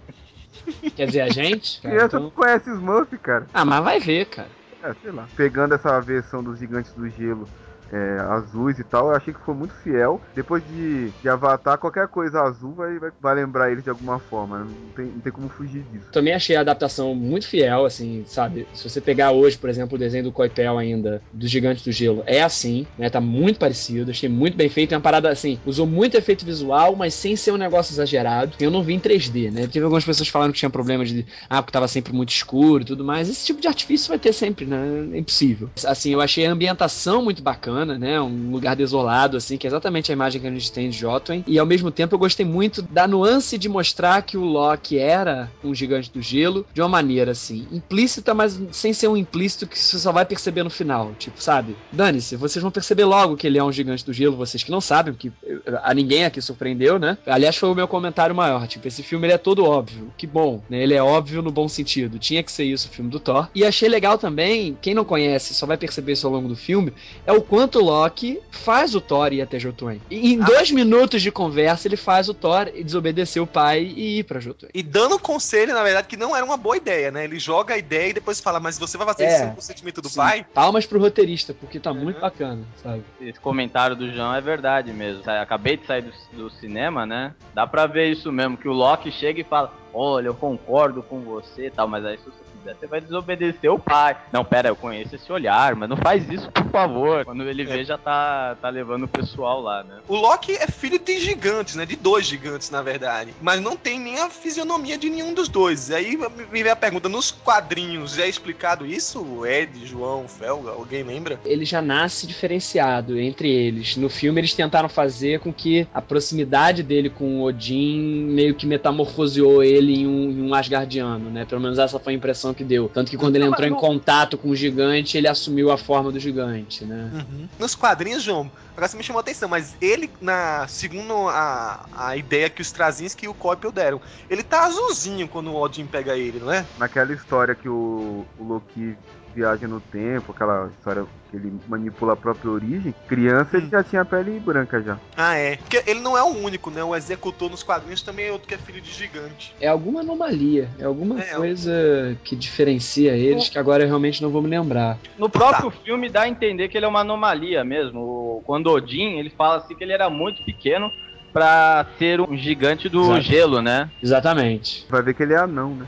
Quer 0.95 1.07
dizer, 1.07 1.21
a 1.23 1.29
gente? 1.29 1.81
Cara, 1.81 1.95
Criança 1.97 2.17
então- 2.19 2.31
conhece 2.31 2.71
Smurf, 2.71 3.19
cara. 3.19 3.47
Ah, 3.53 3.65
mas 3.65 3.83
vai 3.85 4.01
ver, 4.01 4.27
cara. 4.27 4.49
É, 4.83 4.95
sei 5.03 5.11
lá. 5.13 5.27
Pegando 5.37 5.75
essa 5.75 5.99
versão 6.01 6.43
dos 6.43 6.59
gigantes 6.59 6.93
do 6.95 7.09
gelo 7.09 7.49
é, 7.93 8.19
azuis 8.21 8.79
e 8.79 8.85
tal, 8.85 9.09
eu 9.09 9.17
achei 9.17 9.33
que 9.33 9.41
foi 9.41 9.55
muito 9.55 9.75
fiel. 9.83 10.21
Depois 10.35 10.63
de, 10.69 11.11
de 11.11 11.29
Avatar, 11.29 11.79
qualquer 11.79 12.09
coisa 12.09 12.43
azul 12.43 12.73
vai, 12.73 12.99
vai, 12.99 13.11
vai 13.21 13.35
lembrar 13.35 13.71
eles 13.71 13.85
de 13.85 13.91
alguma 13.91 14.19
forma. 14.19 14.61
Não 14.61 14.93
tem, 14.95 15.07
não 15.07 15.21
tem 15.21 15.33
como 15.33 15.49
fugir 15.49 15.83
disso. 15.93 16.07
Também 16.13 16.35
achei 16.35 16.57
a 16.57 16.61
adaptação 16.61 17.15
muito 17.15 17.47
fiel, 17.47 17.85
assim, 17.85 18.25
sabe? 18.27 18.67
Se 18.75 18.89
você 18.89 19.01
pegar 19.01 19.33
hoje, 19.33 19.59
por 19.59 19.71
exemplo, 19.71 19.97
o 19.97 19.99
desenho 19.99 20.25
do 20.25 20.33
Coipel 20.33 20.79
ainda, 20.79 21.23
dos 21.33 21.51
Gigantes 21.51 21.85
do 21.85 21.93
Gelo, 21.93 22.23
é 22.27 22.43
assim, 22.43 22.87
né? 22.99 23.11
Tá 23.11 23.21
muito 23.21 23.59
parecido, 23.59 24.11
achei 24.11 24.29
muito 24.29 24.57
bem 24.57 24.69
feito. 24.69 24.93
É 24.93 24.97
uma 24.97 25.03
parada 25.03 25.29
assim, 25.29 25.59
usou 25.65 25.87
muito 25.87 26.17
efeito 26.17 26.45
visual, 26.45 26.97
mas 26.97 27.15
sem 27.15 27.37
ser 27.37 27.53
um 27.53 27.57
negócio 27.57 27.93
exagerado. 27.93 28.55
Eu 28.61 28.71
não 28.71 28.83
vi 28.83 28.95
em 28.95 29.01
3D, 29.01 29.51
né? 29.51 29.67
Teve 29.67 29.85
algumas 29.85 30.05
pessoas 30.05 30.29
falando 30.29 30.53
que 30.53 30.59
tinha 30.59 30.71
problema 30.71 31.05
de, 31.05 31.27
ah, 31.49 31.63
porque 31.63 31.73
tava 31.73 31.89
sempre 31.89 32.13
muito 32.13 32.31
escuro 32.31 32.83
e 32.83 32.87
tudo 32.87 33.05
mais. 33.05 33.29
Esse 33.29 33.47
tipo 33.47 33.61
de 33.61 33.69
artifício 33.69 34.09
vai 34.09 34.19
ter 34.19 34.33
sempre, 34.33 34.65
né? 34.65 35.09
É 35.13 35.19
impossível. 35.19 35.71
Assim, 35.85 36.13
eu 36.13 36.21
achei 36.21 36.47
a 36.47 36.53
ambientação 36.53 37.23
muito 37.23 37.43
bacana, 37.43 37.76
né? 37.85 38.21
Um 38.21 38.51
lugar 38.51 38.77
desolado, 38.77 39.37
assim, 39.37 39.57
que 39.57 39.67
é 39.67 39.69
exatamente 39.69 40.11
a 40.11 40.15
imagem 40.15 40.41
que 40.41 40.47
a 40.47 40.51
gente 40.51 40.73
tem 40.73 40.89
de 40.89 40.99
Jotun. 40.99 41.43
E 41.47 41.59
ao 41.59 41.67
mesmo 41.67 41.91
tempo 41.91 42.15
eu 42.15 42.19
gostei 42.19 42.47
muito 42.47 42.83
da 42.83 43.07
nuance 43.07 43.59
de 43.59 43.69
mostrar 43.69 44.23
que 44.23 44.37
o 44.37 44.45
Loki 44.45 44.99
era 44.99 45.51
um 45.63 45.75
gigante 45.75 46.11
do 46.11 46.23
gelo 46.23 46.65
de 46.73 46.81
uma 46.81 46.89
maneira, 46.89 47.33
assim, 47.33 47.67
implícita, 47.71 48.35
mas 48.35 48.59
sem 48.73 48.93
ser 48.93 49.09
um 49.09 49.17
implícito 49.17 49.67
que 49.67 49.79
você 49.79 49.99
só 49.99 50.13
vai 50.13 50.25
perceber 50.25 50.63
no 50.63 50.71
final. 50.71 51.13
Tipo, 51.19 51.43
sabe? 51.43 51.77
Dane-se, 51.93 52.37
vocês 52.37 52.63
vão 52.63 52.71
perceber 52.71 53.05
logo 53.05 53.37
que 53.37 53.47
ele 53.47 53.59
é 53.59 53.65
um 53.65 53.73
gigante 53.73 54.05
do 54.05 54.13
gelo, 54.13 54.37
vocês 54.37 54.63
que 54.63 54.71
não 54.71 54.81
sabem, 54.81 55.13
porque 55.13 55.33
eh, 55.45 55.81
a 55.83 55.93
ninguém 55.93 56.25
aqui 56.25 56.41
surpreendeu, 56.41 56.99
né? 56.99 57.19
Aliás, 57.27 57.57
foi 57.57 57.69
o 57.69 57.75
meu 57.75 57.89
comentário 57.89 58.35
maior. 58.35 58.67
Tipo, 58.67 58.89
esse 58.89 59.03
filme 59.03 59.27
ele 59.27 59.35
é 59.35 59.39
todo 59.39 59.65
óbvio. 59.65 60.11
Que 60.17 60.27
bom, 60.27 60.63
né? 60.69 60.83
Ele 60.83 60.95
é 60.95 61.03
óbvio 61.03 61.43
no 61.43 61.51
bom 61.51 61.69
sentido. 61.69 62.19
Tinha 62.19 62.43
que 62.43 62.53
ser 62.53 62.65
isso 62.65 62.89
o 62.89 62.91
filme 62.91 63.11
do 63.11 63.21
Thor. 63.21 63.49
E 63.55 63.65
achei 63.65 63.89
legal 63.89 64.19
também, 64.19 64.77
quem 64.81 64.95
não 64.95 65.05
conhece, 65.05 65.55
só 65.55 65.67
vai 65.67 65.77
perceber 65.77 66.13
isso 66.13 66.27
ao 66.27 66.33
longo 66.33 66.49
do 66.49 66.57
filme, 66.57 66.93
é 67.27 67.33
o 67.33 67.43
quanto 67.43 67.66
o 67.75 67.83
Loki 67.83 68.41
faz 68.51 68.95
o 68.95 69.01
Thor 69.01 69.33
ir 69.33 69.43
até 69.43 69.59
Jotun. 69.59 69.99
E 70.09 70.33
em 70.35 70.39
dois 70.39 70.71
minutos 70.71 71.21
de 71.21 71.33
conversa, 71.33 71.89
ele 71.89 71.97
faz 71.97 72.29
o 72.29 72.35
Thor 72.35 72.71
desobedecer 72.71 73.43
o 73.43 73.47
pai 73.47 73.83
e 73.83 74.21
ir 74.21 74.25
pra 74.25 74.39
Jotun. 74.39 74.69
E 74.73 74.83
dando 74.83 75.19
conselho, 75.19 75.75
na 75.75 75.83
verdade, 75.83 76.07
que 76.07 76.17
não 76.17 76.37
era 76.37 76.45
uma 76.45 76.57
boa 76.57 76.77
ideia, 76.77 77.11
né? 77.11 77.25
Ele 77.25 77.39
joga 77.39 77.75
a 77.75 77.79
ideia 77.79 78.11
e 78.11 78.13
depois 78.13 78.41
fala, 78.41 78.61
mas 78.61 78.79
você 78.79 78.97
vai 78.97 79.07
fazer 79.07 79.25
É. 79.25 79.35
isso 79.35 79.45
o 79.47 79.55
consentimento 79.57 80.01
do 80.01 80.09
Sim. 80.09 80.17
pai? 80.17 80.47
Palmas 80.55 80.87
pro 80.87 81.01
roteirista, 81.01 81.53
porque 81.53 81.81
tá 81.81 81.91
Uhum. 81.91 82.05
muito 82.05 82.21
bacana, 82.21 82.65
sabe? 82.83 83.03
Esse 83.21 83.41
comentário 83.41 83.97
do 83.97 84.13
João 84.13 84.35
é 84.35 84.41
verdade 84.41 84.93
mesmo. 84.93 85.23
Acabei 85.29 85.77
de 85.77 85.87
sair 85.87 86.03
do, 86.03 86.13
do 86.37 86.51
cinema, 86.51 87.05
né? 87.05 87.35
Dá 87.55 87.67
pra 87.67 87.87
ver 87.87 88.13
isso 88.13 88.31
mesmo, 88.31 88.57
que 88.57 88.69
o 88.69 88.73
Loki 88.73 89.11
chega 89.11 89.41
e 89.41 89.45
fala, 89.45 89.73
olha, 89.93 90.29
eu 90.29 90.35
concordo 90.35 91.03
com 91.03 91.21
você 91.21 91.67
e 91.67 91.71
tal, 91.71 91.89
mas 91.89 92.05
aí 92.05 92.19
se 92.19 92.25
você 92.25 92.46
você 92.75 92.87
vai 92.87 93.01
desobedecer 93.01 93.71
o 93.71 93.79
pai. 93.79 94.17
Não, 94.33 94.45
pera, 94.45 94.69
eu 94.69 94.77
conheço 94.77 95.15
esse 95.15 95.31
olhar, 95.33 95.75
mas 95.75 95.89
não 95.89 95.97
faz 95.97 96.29
isso, 96.29 96.51
por 96.51 96.71
favor. 96.71 97.25
Quando 97.25 97.43
ele 97.45 97.65
vê, 97.65 97.85
já 97.85 97.99
tá, 97.99 98.57
tá 98.61 98.69
levando 98.69 99.05
o 99.05 99.09
pessoal 99.09 99.61
lá, 99.61 99.83
né? 99.83 99.97
O 100.09 100.17
Loki 100.17 100.53
é 100.53 100.67
filho 100.67 100.99
de 100.99 101.19
gigantes, 101.21 101.75
né? 101.75 101.87
De 101.87 101.97
dois 101.97 102.27
gigantes, 102.27 102.71
na 102.71 102.83
verdade. 102.83 103.35
Mas 103.41 103.61
não 103.61 103.77
tem 103.77 103.99
nem 103.99 104.19
a 104.19 104.31
fisionomia 104.31 104.99
de 104.99 105.09
nenhum 105.11 105.35
dos 105.35 105.49
dois. 105.49 105.91
Aí 105.91 106.17
me 106.51 106.63
vem 106.63 106.73
a 106.73 106.77
pergunta: 106.77 107.09
nos 107.09 107.31
quadrinhos 107.31 108.15
já 108.15 108.25
é 108.25 108.29
explicado 108.29 108.87
isso? 108.87 109.21
O 109.21 109.47
Ed, 109.47 109.87
João, 109.87 110.27
Felga, 110.29 110.71
alguém 110.71 111.03
lembra? 111.03 111.41
Ele 111.45 111.65
já 111.65 111.81
nasce 111.81 112.27
diferenciado 112.27 113.19
entre 113.19 113.51
eles. 113.51 113.97
No 113.97 114.09
filme, 114.09 114.41
eles 114.41 114.55
tentaram 114.55 114.89
fazer 114.89 115.41
com 115.41 115.53
que 115.53 115.87
a 115.93 116.03
proximidade 116.03 116.83
dele 116.83 117.11
com 117.11 117.41
o 117.41 117.45
Odin 117.45 118.27
meio 118.27 118.55
que 118.55 118.67
metamorfoseou 118.67 119.63
ele 119.63 120.01
em 120.01 120.07
um, 120.07 120.31
em 120.31 120.43
um 120.43 120.55
Asgardiano, 120.55 121.31
né? 121.31 121.45
Pelo 121.45 121.61
menos 121.61 121.79
essa 121.79 121.99
foi 121.99 122.13
a 122.13 122.17
impressão 122.17 122.53
que 122.57 122.65
deu. 122.65 122.89
Tanto 122.89 123.11
que 123.11 123.17
quando 123.17 123.37
ele 123.37 123.45
entrou 123.45 123.69
em 123.69 123.75
contato 123.75 124.37
com 124.37 124.49
o 124.51 124.57
gigante, 124.57 125.17
ele 125.17 125.29
assumiu 125.29 125.71
a 125.71 125.79
forma 125.79 126.11
do 126.11 126.19
gigante, 126.19 126.85
né? 126.85 127.25
Nos 127.59 127.75
quadrinhos, 127.75 128.23
João, 128.23 128.51
agora 128.73 128.89
você 128.89 128.97
me 128.97 129.03
chamou 129.03 129.21
a 129.21 129.23
atenção, 129.23 129.49
mas 129.49 129.77
ele, 129.81 130.11
na 130.21 130.67
segundo 130.67 131.29
a, 131.29 131.87
a 131.97 132.17
ideia 132.17 132.51
que 132.51 132.61
os 132.61 132.67
Straczynski 132.67 133.27
e 133.27 133.29
o 133.29 133.35
Coipel 133.35 133.71
deram, 133.71 134.01
ele 134.29 134.43
tá 134.43 134.67
azulzinho 134.67 135.29
quando 135.29 135.51
o 135.51 135.57
Odin 135.57 135.87
pega 135.87 136.17
ele, 136.17 136.41
não 136.41 136.53
é? 136.53 136.65
Naquela 136.79 137.13
história 137.13 137.55
que 137.55 137.69
o, 137.69 138.25
o 138.39 138.45
Loki 138.45 138.97
viaja 139.37 139.69
no 139.69 139.81
tempo, 139.81 140.33
aquela 140.33 140.71
história 140.75 141.05
que 141.31 141.37
ele 141.37 141.53
manipula 141.69 142.15
a 142.15 142.17
própria 142.17 142.51
origem, 142.51 142.95
criança 143.07 143.59
ele 143.59 143.67
Hum. 143.67 143.71
já 143.71 143.85
tinha 143.85 144.05
pele 144.05 144.41
branca 144.41 144.83
já. 144.83 144.99
Ah, 145.15 145.35
é. 145.37 145.57
Porque 145.57 145.83
ele 145.87 146.01
não 146.01 146.17
é 146.17 146.23
o 146.23 146.29
único, 146.29 146.71
né? 146.71 146.83
O 146.83 146.97
executor 146.97 147.51
nos 147.51 147.63
quadrinhos 147.63 148.01
também 148.03 148.29
é 148.29 148.33
outro 148.33 148.49
que 148.49 148.55
é 148.55 148.59
filho 148.59 148.81
de 148.81 148.91
gigante. 148.91 149.55
É 149.61 149.69
alguma 149.69 150.01
anomalia, 150.01 150.71
é 150.79 150.85
alguma 150.85 151.21
É, 151.21 151.35
coisa 151.35 152.19
que 152.25 152.35
diferencia 152.35 153.13
eles 153.13 153.51
que 153.51 153.59
agora 153.59 153.83
eu 153.83 153.89
realmente 153.89 154.23
não 154.23 154.31
vou 154.31 154.41
me 154.41 154.49
lembrar. 154.49 154.99
No 155.19 155.29
próprio 155.29 155.71
filme 155.71 156.09
dá 156.09 156.23
a 156.23 156.29
entender 156.29 156.69
que 156.69 156.79
ele 156.79 156.87
é 156.87 156.89
uma 156.89 157.01
anomalia 157.01 157.63
mesmo. 157.63 158.01
O- 158.01 158.43
Quando 158.47 158.71
Odin, 158.71 159.19
ele 159.19 159.31
fala 159.31 159.57
assim 159.57 159.75
que 159.75 159.83
ele 159.85 159.93
era 159.93 160.09
muito 160.09 160.43
pequeno 160.45 160.91
pra 161.33 161.85
ser 161.99 162.21
um 162.21 162.37
gigante 162.37 162.89
do 162.89 163.03
Exato. 163.03 163.21
gelo, 163.23 163.61
né? 163.61 163.91
Exatamente. 164.03 164.87
Vai 164.89 165.03
ver 165.03 165.15
que 165.15 165.23
ele 165.23 165.35
é 165.35 165.39
anão, 165.39 165.75
né? 165.75 165.87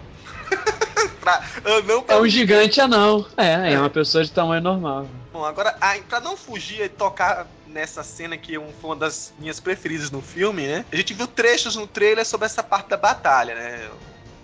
Pra, 1.21 1.43
ah, 1.65 1.83
não 1.87 1.99
É 1.99 2.03
pra 2.03 2.19
um 2.21 2.29
gigante 2.29 2.81
anão. 2.81 3.27
É, 3.37 3.73
é 3.75 3.79
uma 3.79 3.91
pessoa 3.91 4.25
de 4.25 4.31
tamanho 4.31 4.63
normal. 4.63 5.09
Bom, 5.33 5.45
agora, 5.45 5.77
pra 6.09 6.21
não 6.21 6.37
fugir 6.37 6.83
e 6.83 6.89
tocar 6.89 7.47
nessa 7.67 8.03
cena 8.03 8.37
que 8.37 8.55
é 8.55 8.59
um- 8.59 8.73
foi 8.73 8.91
uma 8.91 8.97
das 8.97 9.33
minhas 9.39 9.61
preferidas 9.61 10.11
no 10.11 10.23
filme, 10.23 10.67
né? 10.67 10.85
A 10.91 10.97
gente 10.97 11.15
viu 11.15 11.27
trechos 11.27 11.77
no 11.77 11.87
trailer 11.87 12.25
sobre 12.25 12.47
essa 12.47 12.63
parte 12.63 12.89
da 12.89 12.97
batalha, 12.97 13.55
né? 13.55 13.89